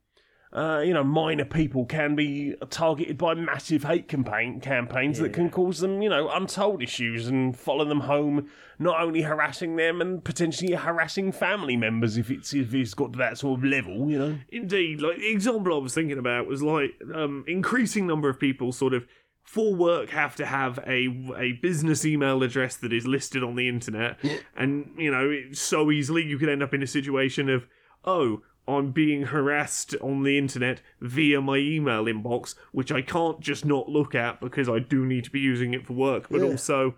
Uh, 0.54 0.82
you 0.84 0.92
know, 0.92 1.02
minor 1.02 1.46
people 1.46 1.86
can 1.86 2.14
be 2.14 2.54
targeted 2.68 3.16
by 3.16 3.32
massive 3.32 3.84
hate 3.84 4.06
campaign 4.06 4.60
campaigns 4.60 5.18
that 5.18 5.32
can 5.32 5.48
cause 5.48 5.80
them, 5.80 6.02
you 6.02 6.10
know, 6.10 6.28
untold 6.28 6.82
issues 6.82 7.26
and 7.26 7.56
follow 7.56 7.86
them 7.86 8.00
home, 8.00 8.50
not 8.78 9.00
only 9.00 9.22
harassing 9.22 9.76
them 9.76 10.02
and 10.02 10.22
potentially 10.22 10.74
harassing 10.74 11.32
family 11.32 11.74
members 11.74 12.18
if 12.18 12.30
it's 12.30 12.52
if 12.52 12.74
it's 12.74 12.92
got 12.92 13.14
to 13.14 13.18
that 13.18 13.38
sort 13.38 13.60
of 13.60 13.64
level, 13.64 14.10
you 14.10 14.18
know. 14.18 14.38
Indeed, 14.50 15.00
like 15.00 15.16
the 15.16 15.30
example 15.30 15.74
I 15.74 15.78
was 15.78 15.94
thinking 15.94 16.18
about 16.18 16.46
was 16.46 16.62
like 16.62 16.90
um, 17.14 17.46
increasing 17.48 18.06
number 18.06 18.28
of 18.28 18.38
people 18.38 18.72
sort 18.72 18.92
of 18.92 19.06
for 19.42 19.74
work 19.74 20.10
have 20.10 20.34
to 20.36 20.46
have 20.46 20.78
a 20.86 21.08
a 21.36 21.52
business 21.60 22.04
email 22.04 22.42
address 22.42 22.76
that 22.76 22.92
is 22.92 23.06
listed 23.06 23.42
on 23.42 23.56
the 23.56 23.68
internet, 23.68 24.18
and 24.56 24.90
you 24.96 25.10
know 25.10 25.36
so 25.52 25.90
easily 25.90 26.22
you 26.24 26.38
could 26.38 26.48
end 26.48 26.62
up 26.62 26.72
in 26.74 26.82
a 26.82 26.86
situation 26.86 27.48
of 27.48 27.66
oh 28.04 28.42
I'm 28.68 28.92
being 28.92 29.22
harassed 29.24 29.96
on 30.00 30.22
the 30.22 30.38
internet 30.38 30.80
via 31.00 31.40
my 31.40 31.56
email 31.56 32.04
inbox, 32.04 32.54
which 32.70 32.92
I 32.92 33.02
can't 33.02 33.40
just 33.40 33.64
not 33.64 33.88
look 33.88 34.14
at 34.14 34.40
because 34.40 34.68
I 34.68 34.78
do 34.78 35.04
need 35.04 35.24
to 35.24 35.30
be 35.30 35.40
using 35.40 35.74
it 35.74 35.84
for 35.84 35.94
work, 35.94 36.28
but 36.30 36.40
Yeah. 36.42 36.46
also 36.46 36.94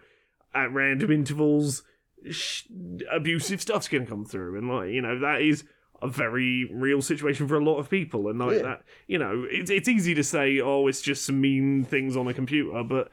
at 0.55 0.71
random 0.73 1.11
intervals, 1.11 1.83
sh- 2.31 2.65
abusive 3.11 3.62
stuff's 3.62 3.89
going 3.89 4.05
to 4.05 4.11
come 4.11 4.27
through. 4.27 4.59
And, 4.59 4.69
like, 4.69 4.91
you 4.91 5.01
know, 5.01 5.19
that 5.21 5.41
is 5.41 5.65
a 6.05 6.09
very 6.09 6.71
real 6.73 7.01
situation 7.03 7.49
for 7.49 7.57
a 7.57 7.65
lot 7.65 7.79
of 7.79 7.89
people. 7.89 8.29
And, 8.29 8.39
like, 8.39 8.57
Yeah. 8.59 8.63
that, 8.63 8.83
you 9.07 9.19
know, 9.19 9.47
it's, 9.51 9.71
it's 9.71 9.89
easy 9.89 10.15
to 10.15 10.23
say, 10.23 10.61
oh, 10.61 10.87
it's 10.87 11.01
just 11.01 11.25
some 11.25 11.41
mean 11.41 11.85
things 11.85 12.17
on 12.17 12.29
a 12.29 12.35
computer, 12.35 12.83
but 12.85 13.11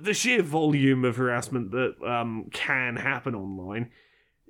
the 0.00 0.14
sheer 0.14 0.42
volume 0.42 1.04
of 1.04 1.16
harassment 1.16 1.70
that 1.72 1.94
um, 2.06 2.46
can 2.52 2.96
happen 2.96 3.34
online 3.34 3.90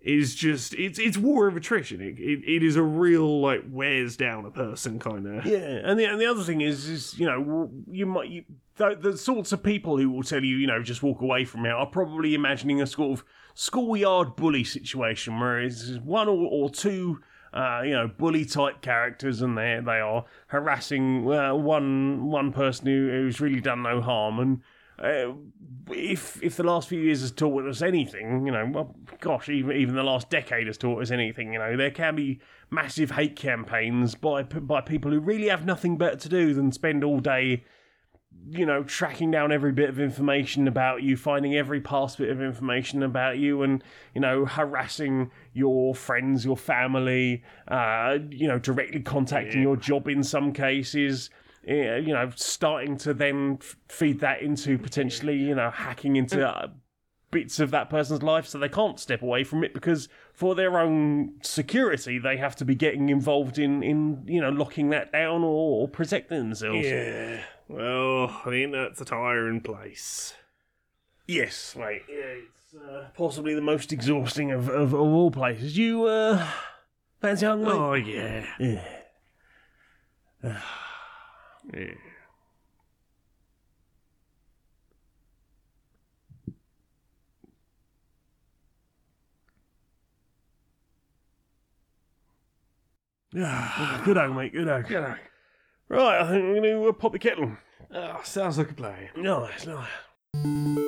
is 0.03 0.35
just 0.35 0.73
it's 0.75 0.99
it's 0.99 1.19
war 1.19 1.47
of 1.47 1.57
attrition. 1.57 2.01
It, 2.01 2.19
it, 2.19 2.43
it 2.47 2.63
is 2.63 2.77
a 2.77 2.83
real 2.83 3.41
like 3.41 3.63
wears 3.69 4.17
down 4.17 4.47
a 4.47 4.51
person 4.51 4.99
kind 4.99 5.27
of. 5.27 5.45
Yeah, 5.45 5.59
and 5.85 5.99
the 5.99 6.05
and 6.07 6.21
the 6.21 6.27
other 6.27 6.43
thing 6.43 6.61
is, 6.63 6.89
is 6.89 7.19
you 7.19 7.27
know, 7.27 7.71
you 7.91 8.07
might 8.07 8.29
you, 8.31 8.45
the, 8.77 8.97
the 8.99 9.19
sorts 9.19 9.53
of 9.53 9.63
people 9.63 9.99
who 9.99 10.09
will 10.11 10.23
tell 10.23 10.43
you, 10.43 10.57
you 10.57 10.67
know, 10.67 10.83
just 10.83 11.03
walk 11.03 11.21
away 11.21 11.45
from 11.45 11.67
it 11.67 11.71
are 11.73 11.87
probably 11.87 12.35
imagining 12.35 12.81
a 12.81 12.87
sort 12.87 13.19
of 13.19 13.25
schoolyard 13.55 14.37
bully 14.37 14.65
situation 14.65 15.39
where 15.39 15.61
it's 15.61 15.99
one 15.99 16.29
or, 16.29 16.49
or 16.51 16.71
two. 16.71 17.21
Uh, 17.53 17.83
you 17.85 17.91
know, 17.91 18.07
bully 18.07 18.45
type 18.45 18.81
characters, 18.81 19.43
and 19.43 19.59
they 19.59 19.81
they 19.85 19.99
are 19.99 20.25
harassing 20.47 21.29
uh, 21.33 21.53
one 21.53 22.27
one 22.27 22.53
person 22.53 22.87
who, 22.87 23.09
who's 23.11 23.41
really 23.41 23.61
done 23.61 23.83
no 23.83 24.01
harm. 24.01 24.39
And 24.39 24.61
uh, 25.01 25.33
if 25.91 26.41
if 26.43 26.57
the 26.57 26.63
last 26.63 26.89
few 26.89 27.01
years 27.01 27.23
has 27.23 27.33
taught 27.33 27.67
us 27.67 27.83
anything, 27.83 28.47
you 28.47 28.53
know, 28.53 28.71
well, 28.73 28.97
gosh, 29.21 29.49
even 29.49 29.75
even 29.77 29.95
the 29.95 30.03
last 30.03 30.29
decade 30.31 30.67
has 30.67 30.77
taught 30.77 31.03
us 31.03 31.11
anything. 31.11 31.55
You 31.55 31.59
know, 31.59 31.77
there 31.77 31.91
can 31.91 32.15
be 32.15 32.41
massive 32.71 33.13
hate 33.13 33.35
campaigns 33.35 34.15
by 34.15 34.43
by 34.43 34.81
people 34.83 35.11
who 35.11 35.21
really 35.21 35.49
have 35.49 35.65
nothing 35.65 35.97
better 35.97 36.17
to 36.17 36.29
do 36.29 36.53
than 36.53 36.71
spend 36.71 37.03
all 37.03 37.19
day, 37.19 37.65
you 38.51 38.67
know, 38.67 38.83
tracking 38.85 39.31
down 39.31 39.53
every 39.53 39.73
bit 39.73 39.89
of 39.89 39.99
information 39.99 40.69
about 40.69 41.03
you, 41.03 41.17
finding 41.17 41.57
every 41.57 41.81
past 41.81 42.19
bit 42.19 42.29
of 42.29 42.43
information 42.43 43.03
about 43.03 43.39
you, 43.39 43.63
and 43.63 43.83
you 44.15 44.21
know, 44.21 44.45
harassing 44.45 45.31
your 45.53 45.95
friends, 45.95 46.45
your 46.45 46.57
family, 46.57 47.43
uh, 47.69 48.19
you 48.31 48.47
know, 48.49 48.59
directly 48.59 49.01
contacting 49.01 49.63
your 49.63 49.77
job 49.77 50.09
in 50.09 50.23
some 50.23 50.53
cases. 50.53 51.31
eh, 51.67 51.97
You 51.99 52.13
know, 52.15 52.31
starting 52.37 52.97
to 52.99 53.13
then 53.15 53.59
f- 53.61 53.77
feed 53.89 54.21
that 54.21 54.43
into 54.43 54.79
potentially, 54.79 55.37
you 55.37 55.55
know, 55.55 55.71
hacking 55.71 56.17
into 56.17 56.47
uh, 56.49 56.69
bits 57.31 57.61
of 57.61 57.71
that 57.71 57.89
person's 57.89 58.23
life 58.25 58.45
so 58.47 58.59
they 58.59 58.69
can't 58.69 58.99
step 58.99 59.23
away 59.23 59.45
from 59.45 59.63
it 59.63 59.73
because 59.73 60.09
for 60.33 60.57
their 60.57 60.81
own 60.81 61.33
security 61.43 62.19
they 62.19 62.37
have 62.37 62.57
to 62.57 62.65
be 62.65 62.75
getting 62.75 63.09
involved 63.09 63.57
in 63.57 63.85
in 63.85 64.21
you 64.27 64.41
know 64.41 64.49
locking 64.49 64.91
that 64.91 65.13
down 65.13 65.45
or, 65.45 65.83
or 65.83 65.87
protecting 65.89 66.39
themselves 66.39 66.85
Yeah. 66.85 67.41
Well, 67.69 68.43
the 68.45 68.65
internet's 68.65 69.01
a 69.01 69.05
tiring 69.05 69.61
place. 69.61 70.35
Yes 71.31 71.77
mate 71.79 72.03
yeah, 72.09 72.17
it's 72.17 72.75
uh, 72.75 73.09
possibly 73.15 73.55
the 73.55 73.61
most 73.61 73.93
exhausting 73.93 74.51
of, 74.53 74.69
of, 74.69 74.93
of 74.93 75.01
all 75.13 75.31
places 75.31 75.77
you 75.77 76.05
uh 76.05 76.45
fancy 77.21 77.47
hung 77.47 77.63
mate? 77.63 77.71
Oh 77.73 77.95
yeah. 77.95 78.47
yeah 78.59 78.85
yeah. 81.73 81.95
Ah, 93.37 94.01
good 94.05 94.19
old 94.19 94.35
mate 94.37 94.53
good 94.53 94.69
old 94.69 94.91
You 94.91 95.01
know. 95.01 95.15
right 95.89 96.21
i 96.21 96.29
think 96.29 96.43
we're 96.45 96.61
going 96.61 96.63
to 96.83 96.89
uh, 96.89 96.93
pop 96.93 97.13
the 97.13 97.19
kettle 97.19 97.57
Oh, 97.93 98.21
sounds 98.23 98.57
like 98.57 98.71
a 98.71 98.75
plan. 98.75 99.09
nice 99.17 99.67
nice 99.67 100.87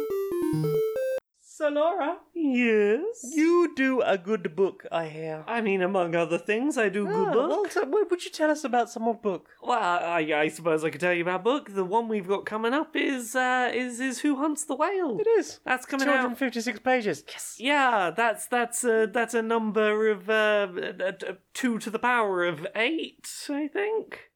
So, 1.62 1.68
Laura, 1.68 2.16
Yes. 2.34 3.22
you 3.36 3.72
do 3.76 4.01
a 4.01 4.18
good 4.18 4.56
book, 4.56 4.84
I 4.90 5.06
hear. 5.06 5.44
I 5.47 5.60
mean, 5.60 5.80
among 5.80 6.16
other 6.16 6.36
things, 6.36 6.76
I 6.76 6.89
do 6.89 7.06
good 7.06 7.28
Ah, 7.28 7.32
book. 7.32 7.72
well, 7.76 7.86
what 7.89 8.10
would 8.10 8.24
you 8.24 8.32
tell 8.32 8.51
us 8.51 8.64
about 8.64 8.90
some 8.90 9.05
more 9.05 9.14
book? 9.14 9.48
Well, 9.62 9.78
I, 9.78 10.18
I 10.34 10.48
suppose 10.48 10.82
I 10.82 10.90
could 10.90 11.01
tell 11.01 11.12
you 11.12 11.22
about 11.22 11.44
book. 11.44 11.72
The 11.72 11.84
one 11.84 12.09
we've 12.09 12.26
got 12.26 12.47
coming 12.47 12.74
up 12.74 12.97
is 12.97 13.36
uh, 13.36 13.70
is 13.72 14.01
is 14.01 14.22
Who 14.22 14.34
Hunts 14.39 14.64
the 14.64 14.74
Whale. 14.74 15.18
It 15.20 15.28
is. 15.39 15.60
That's 15.64 15.86
coming 15.86 16.09
out. 16.09 16.22
256 16.22 16.80
pages. 16.80 17.22
Yes. 17.28 17.56
Yeah, 17.60 18.10
that's 18.10 18.48
that's 18.48 18.82
uh, 18.84 19.06
that's 19.12 19.34
a 19.34 19.43
number 19.43 20.09
of 20.10 20.28
uh, 20.28 20.66
uh, 20.76 21.12
uh, 21.28 21.32
two 21.55 21.78
to 21.78 21.90
the 21.90 22.01
power 22.01 22.43
of 22.44 22.66
eight, 22.74 23.28
I 23.48 23.68
think. 23.68 24.30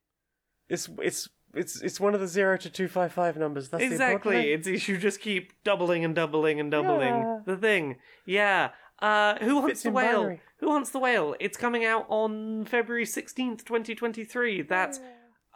It's 0.69 0.87
it's 1.01 1.27
it's 1.57 1.81
it's 1.81 1.99
one 1.99 2.13
of 2.13 2.19
the 2.19 2.27
zero 2.27 2.57
to 2.57 2.69
two 2.69 2.87
five 2.87 3.11
five 3.11 3.37
numbers. 3.37 3.69
That's 3.69 3.83
exactly. 3.83 4.51
It's 4.53 4.87
you 4.87 4.97
just 4.97 5.19
keep 5.21 5.51
doubling 5.63 6.05
and 6.05 6.15
doubling 6.15 6.59
and 6.59 6.69
doubling 6.71 7.09
Yeah. 7.15 7.39
the 7.45 7.57
thing. 7.57 7.97
Yeah. 8.25 8.69
Uh, 8.99 9.35
Who 9.39 9.61
Hunts 9.61 9.83
the 9.83 9.91
Whale? 9.91 10.17
binary. 10.21 10.41
Who 10.59 10.71
Hunts 10.71 10.89
the 10.89 10.97
Whale? 10.99 11.35
It's 11.39 11.55
coming 11.57 11.85
out 11.85 12.05
on 12.09 12.65
February 12.65 13.05
sixteenth, 13.05 13.63
twenty 13.65 13.93
twenty 13.93 14.23
three. 14.23 14.61
That's 14.63 14.97
uh, 14.97 15.01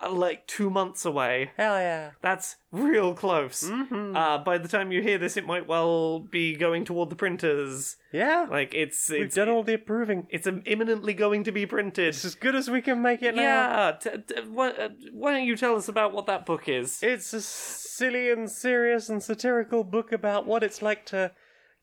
like 0.09 0.47
two 0.47 0.69
months 0.69 1.05
away. 1.05 1.51
Hell 1.57 1.75
yeah. 1.79 2.11
That's 2.21 2.55
real 2.71 3.13
close. 3.13 3.63
Mm-hmm. 3.63 4.15
Uh, 4.15 4.37
by 4.39 4.57
the 4.57 4.67
time 4.67 4.91
you 4.91 5.01
hear 5.01 5.17
this, 5.17 5.37
it 5.37 5.45
might 5.45 5.67
well 5.67 6.19
be 6.19 6.55
going 6.55 6.85
toward 6.85 7.09
the 7.09 7.15
printers. 7.15 7.97
Yeah. 8.11 8.47
Like 8.49 8.73
it's 8.73 9.09
We've 9.09 9.33
done 9.33 9.49
all 9.49 9.63
the 9.63 9.75
approving. 9.75 10.27
it's 10.29 10.47
imminently 10.47 11.13
going 11.13 11.43
to 11.43 11.51
be 11.51 11.65
printed. 11.65 12.09
It's 12.09 12.25
as 12.25 12.35
good 12.35 12.55
as 12.55 12.69
we 12.69 12.81
can 12.81 13.01
make 13.01 13.21
it 13.21 13.35
now. 13.35 13.41
Yeah. 13.41 13.91
T- 13.99 14.09
t- 14.27 14.41
why, 14.49 14.69
uh, 14.71 14.89
why 15.13 15.31
don't 15.33 15.45
you 15.45 15.55
tell 15.55 15.75
us 15.75 15.87
about 15.87 16.13
what 16.13 16.25
that 16.25 16.45
book 16.45 16.67
is? 16.67 17.01
It's 17.03 17.33
a 17.33 17.41
silly 17.41 18.31
and 18.31 18.49
serious 18.49 19.09
and 19.09 19.21
satirical 19.21 19.83
book 19.83 20.11
about 20.11 20.45
what 20.45 20.63
it's 20.63 20.81
like 20.81 21.05
to 21.07 21.31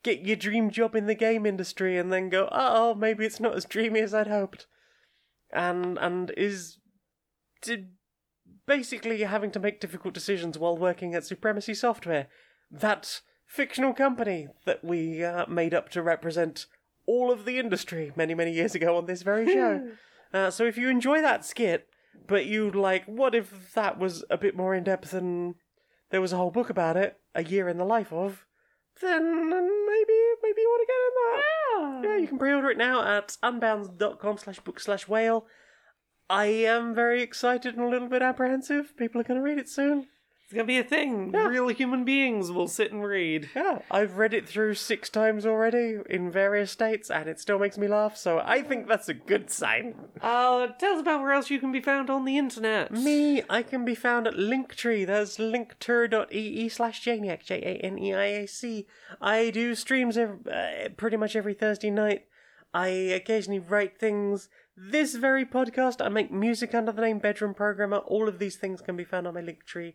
get 0.02 0.20
your 0.22 0.36
dream 0.36 0.70
job 0.70 0.94
in 0.94 1.06
the 1.06 1.14
game 1.14 1.44
industry 1.44 1.98
and 1.98 2.12
then 2.12 2.28
go, 2.28 2.48
oh, 2.52 2.94
maybe 2.94 3.24
it's 3.26 3.40
not 3.40 3.56
as 3.56 3.64
dreamy 3.64 4.00
as 4.00 4.14
I'd 4.14 4.28
hoped. 4.28 4.66
And 5.52 5.98
and 5.98 6.30
is 6.36 6.78
d- 7.62 7.86
basically 8.68 9.22
having 9.22 9.50
to 9.50 9.58
make 9.58 9.80
difficult 9.80 10.14
decisions 10.14 10.56
while 10.56 10.76
working 10.76 11.14
at 11.14 11.24
Supremacy 11.24 11.74
Software, 11.74 12.28
that 12.70 13.22
fictional 13.46 13.94
company 13.94 14.46
that 14.66 14.84
we 14.84 15.24
uh, 15.24 15.46
made 15.46 15.74
up 15.74 15.88
to 15.88 16.02
represent 16.02 16.66
all 17.06 17.32
of 17.32 17.46
the 17.46 17.58
industry 17.58 18.12
many, 18.14 18.34
many 18.34 18.52
years 18.52 18.74
ago 18.74 18.96
on 18.96 19.06
this 19.06 19.22
very 19.22 19.46
show. 19.46 19.90
uh, 20.34 20.50
so 20.50 20.64
if 20.64 20.76
you 20.76 20.88
enjoy 20.88 21.22
that 21.22 21.44
skit, 21.44 21.88
but 22.26 22.44
you'd 22.44 22.76
like, 22.76 23.04
what 23.06 23.34
if 23.34 23.72
that 23.72 23.98
was 23.98 24.22
a 24.28 24.36
bit 24.36 24.54
more 24.54 24.74
in 24.74 24.84
depth 24.84 25.14
and 25.14 25.54
there 26.10 26.20
was 26.20 26.32
a 26.32 26.36
whole 26.36 26.50
book 26.50 26.68
about 26.68 26.96
it, 26.96 27.18
a 27.34 27.42
year 27.42 27.68
in 27.68 27.78
the 27.78 27.84
life 27.84 28.12
of, 28.12 28.44
then 29.00 29.48
maybe 29.48 30.14
maybe 30.42 30.60
you 30.60 30.68
want 30.68 30.82
to 30.82 30.92
get 30.92 31.00
in 31.06 31.14
that. 31.14 32.08
Yeah, 32.08 32.20
you 32.20 32.28
can 32.28 32.38
pre-order 32.38 32.70
it 32.70 32.78
now 32.78 33.16
at 33.16 33.36
unbound.com 33.42 34.38
slash 34.38 34.60
book 34.60 34.80
slash 34.80 35.08
whale. 35.08 35.46
I 36.30 36.46
am 36.46 36.94
very 36.94 37.22
excited 37.22 37.74
and 37.74 37.84
a 37.84 37.88
little 37.88 38.08
bit 38.08 38.22
apprehensive. 38.22 38.96
People 38.96 39.20
are 39.20 39.24
going 39.24 39.40
to 39.40 39.44
read 39.44 39.58
it 39.58 39.68
soon. 39.68 40.08
It's 40.48 40.54
gonna 40.54 40.64
be 40.64 40.78
a 40.78 40.82
thing. 40.82 41.30
Real 41.30 41.68
human 41.68 42.06
beings 42.06 42.50
will 42.50 42.68
sit 42.68 42.90
and 42.90 43.04
read. 43.04 43.50
Yeah, 43.54 43.80
I've 43.90 44.16
read 44.16 44.32
it 44.32 44.48
through 44.48 44.76
six 44.76 45.10
times 45.10 45.44
already 45.44 45.98
in 46.08 46.30
various 46.30 46.70
states, 46.70 47.10
and 47.10 47.28
it 47.28 47.38
still 47.38 47.58
makes 47.58 47.76
me 47.76 47.86
laugh. 47.86 48.16
So 48.16 48.40
I 48.42 48.62
think 48.62 48.88
that's 48.88 49.10
a 49.10 49.14
good 49.14 49.50
sign. 49.50 49.94
Uh, 50.22 50.68
tell 50.78 50.94
us 50.94 51.02
about 51.02 51.20
where 51.20 51.34
else 51.34 51.50
you 51.50 51.58
can 51.58 51.70
be 51.70 51.82
found 51.82 52.08
on 52.08 52.24
the 52.24 52.38
internet. 52.38 52.90
Me, 52.92 53.42
I 53.50 53.62
can 53.62 53.84
be 53.84 53.94
found 53.94 54.26
at 54.26 54.36
Linktree. 54.36 55.06
That's 55.06 55.36
linktr.ee 55.36 56.68
slash 56.70 57.04
Janeiac, 57.04 57.44
J 57.44 57.56
A 57.56 57.84
N 57.84 57.98
E 57.98 58.14
I 58.14 58.24
A 58.24 58.46
C. 58.48 58.86
I 59.20 59.50
do 59.50 59.74
streams 59.74 60.16
ev 60.16 60.46
uh, 60.50 60.88
pretty 60.96 61.18
much 61.18 61.36
every 61.36 61.52
Thursday 61.52 61.90
night. 61.90 62.24
I 62.72 62.88
occasionally 62.88 63.60
write 63.60 63.98
things. 63.98 64.48
This 64.80 65.16
very 65.16 65.44
podcast, 65.44 66.04
I 66.04 66.08
make 66.08 66.30
music 66.30 66.72
under 66.72 66.92
the 66.92 67.02
name 67.02 67.18
Bedroom 67.18 67.52
Programmer. 67.52 67.98
All 67.98 68.28
of 68.28 68.38
these 68.38 68.56
things 68.56 68.80
can 68.80 68.96
be 68.96 69.02
found 69.04 69.26
on 69.26 69.34
my 69.34 69.40
link 69.40 69.64
tree. 69.66 69.94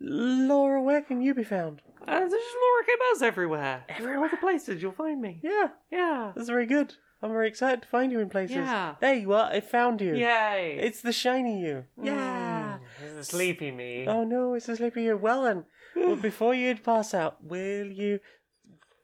Laura, 0.00 0.82
where 0.82 1.02
can 1.02 1.20
you 1.20 1.34
be 1.34 1.44
found? 1.44 1.82
Uh, 2.06 2.18
there's 2.18 2.32
just 2.32 2.56
Laura 2.60 2.84
K. 2.84 2.92
Buzz 3.12 3.22
everywhere. 3.22 3.84
Everywhere. 3.88 4.18
All 4.24 4.28
the 4.28 4.36
places 4.36 4.82
you'll 4.82 4.92
find 4.92 5.20
me. 5.20 5.40
Yeah, 5.42 5.68
Yeah. 5.90 6.32
that's 6.34 6.48
very 6.48 6.66
good. 6.66 6.94
I'm 7.22 7.30
very 7.30 7.48
excited 7.48 7.82
to 7.82 7.88
find 7.88 8.10
you 8.12 8.20
in 8.20 8.28
places. 8.28 8.56
Yeah. 8.56 8.94
There 9.00 9.14
you 9.14 9.32
are. 9.32 9.50
I 9.50 9.60
found 9.60 10.00
you. 10.00 10.14
Yay. 10.14 10.78
It's 10.80 11.00
the 11.00 11.12
shiny 11.12 11.60
you. 11.60 11.84
Yeah. 12.02 12.78
It's 13.04 13.14
the 13.14 13.24
sleepy 13.24 13.70
me. 13.70 14.06
Oh 14.08 14.24
no, 14.24 14.54
it's 14.54 14.68
a 14.68 14.76
sleepy 14.76 15.04
you. 15.04 15.16
Well 15.16 15.42
then, 15.44 15.64
well, 15.96 16.16
before 16.16 16.54
you'd 16.54 16.82
pass 16.84 17.14
out, 17.14 17.42
will 17.42 17.86
you 17.86 18.20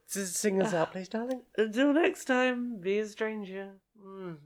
sing 0.07 0.61
us 0.62 0.74
out, 0.78 0.93
please, 0.93 1.09
darling? 1.09 1.43
Until 1.57 1.93
next 1.93 2.24
time, 2.27 2.81
be 2.81 2.99
a 2.99 3.07
stranger. 3.07 3.74
Mm. 4.05 4.36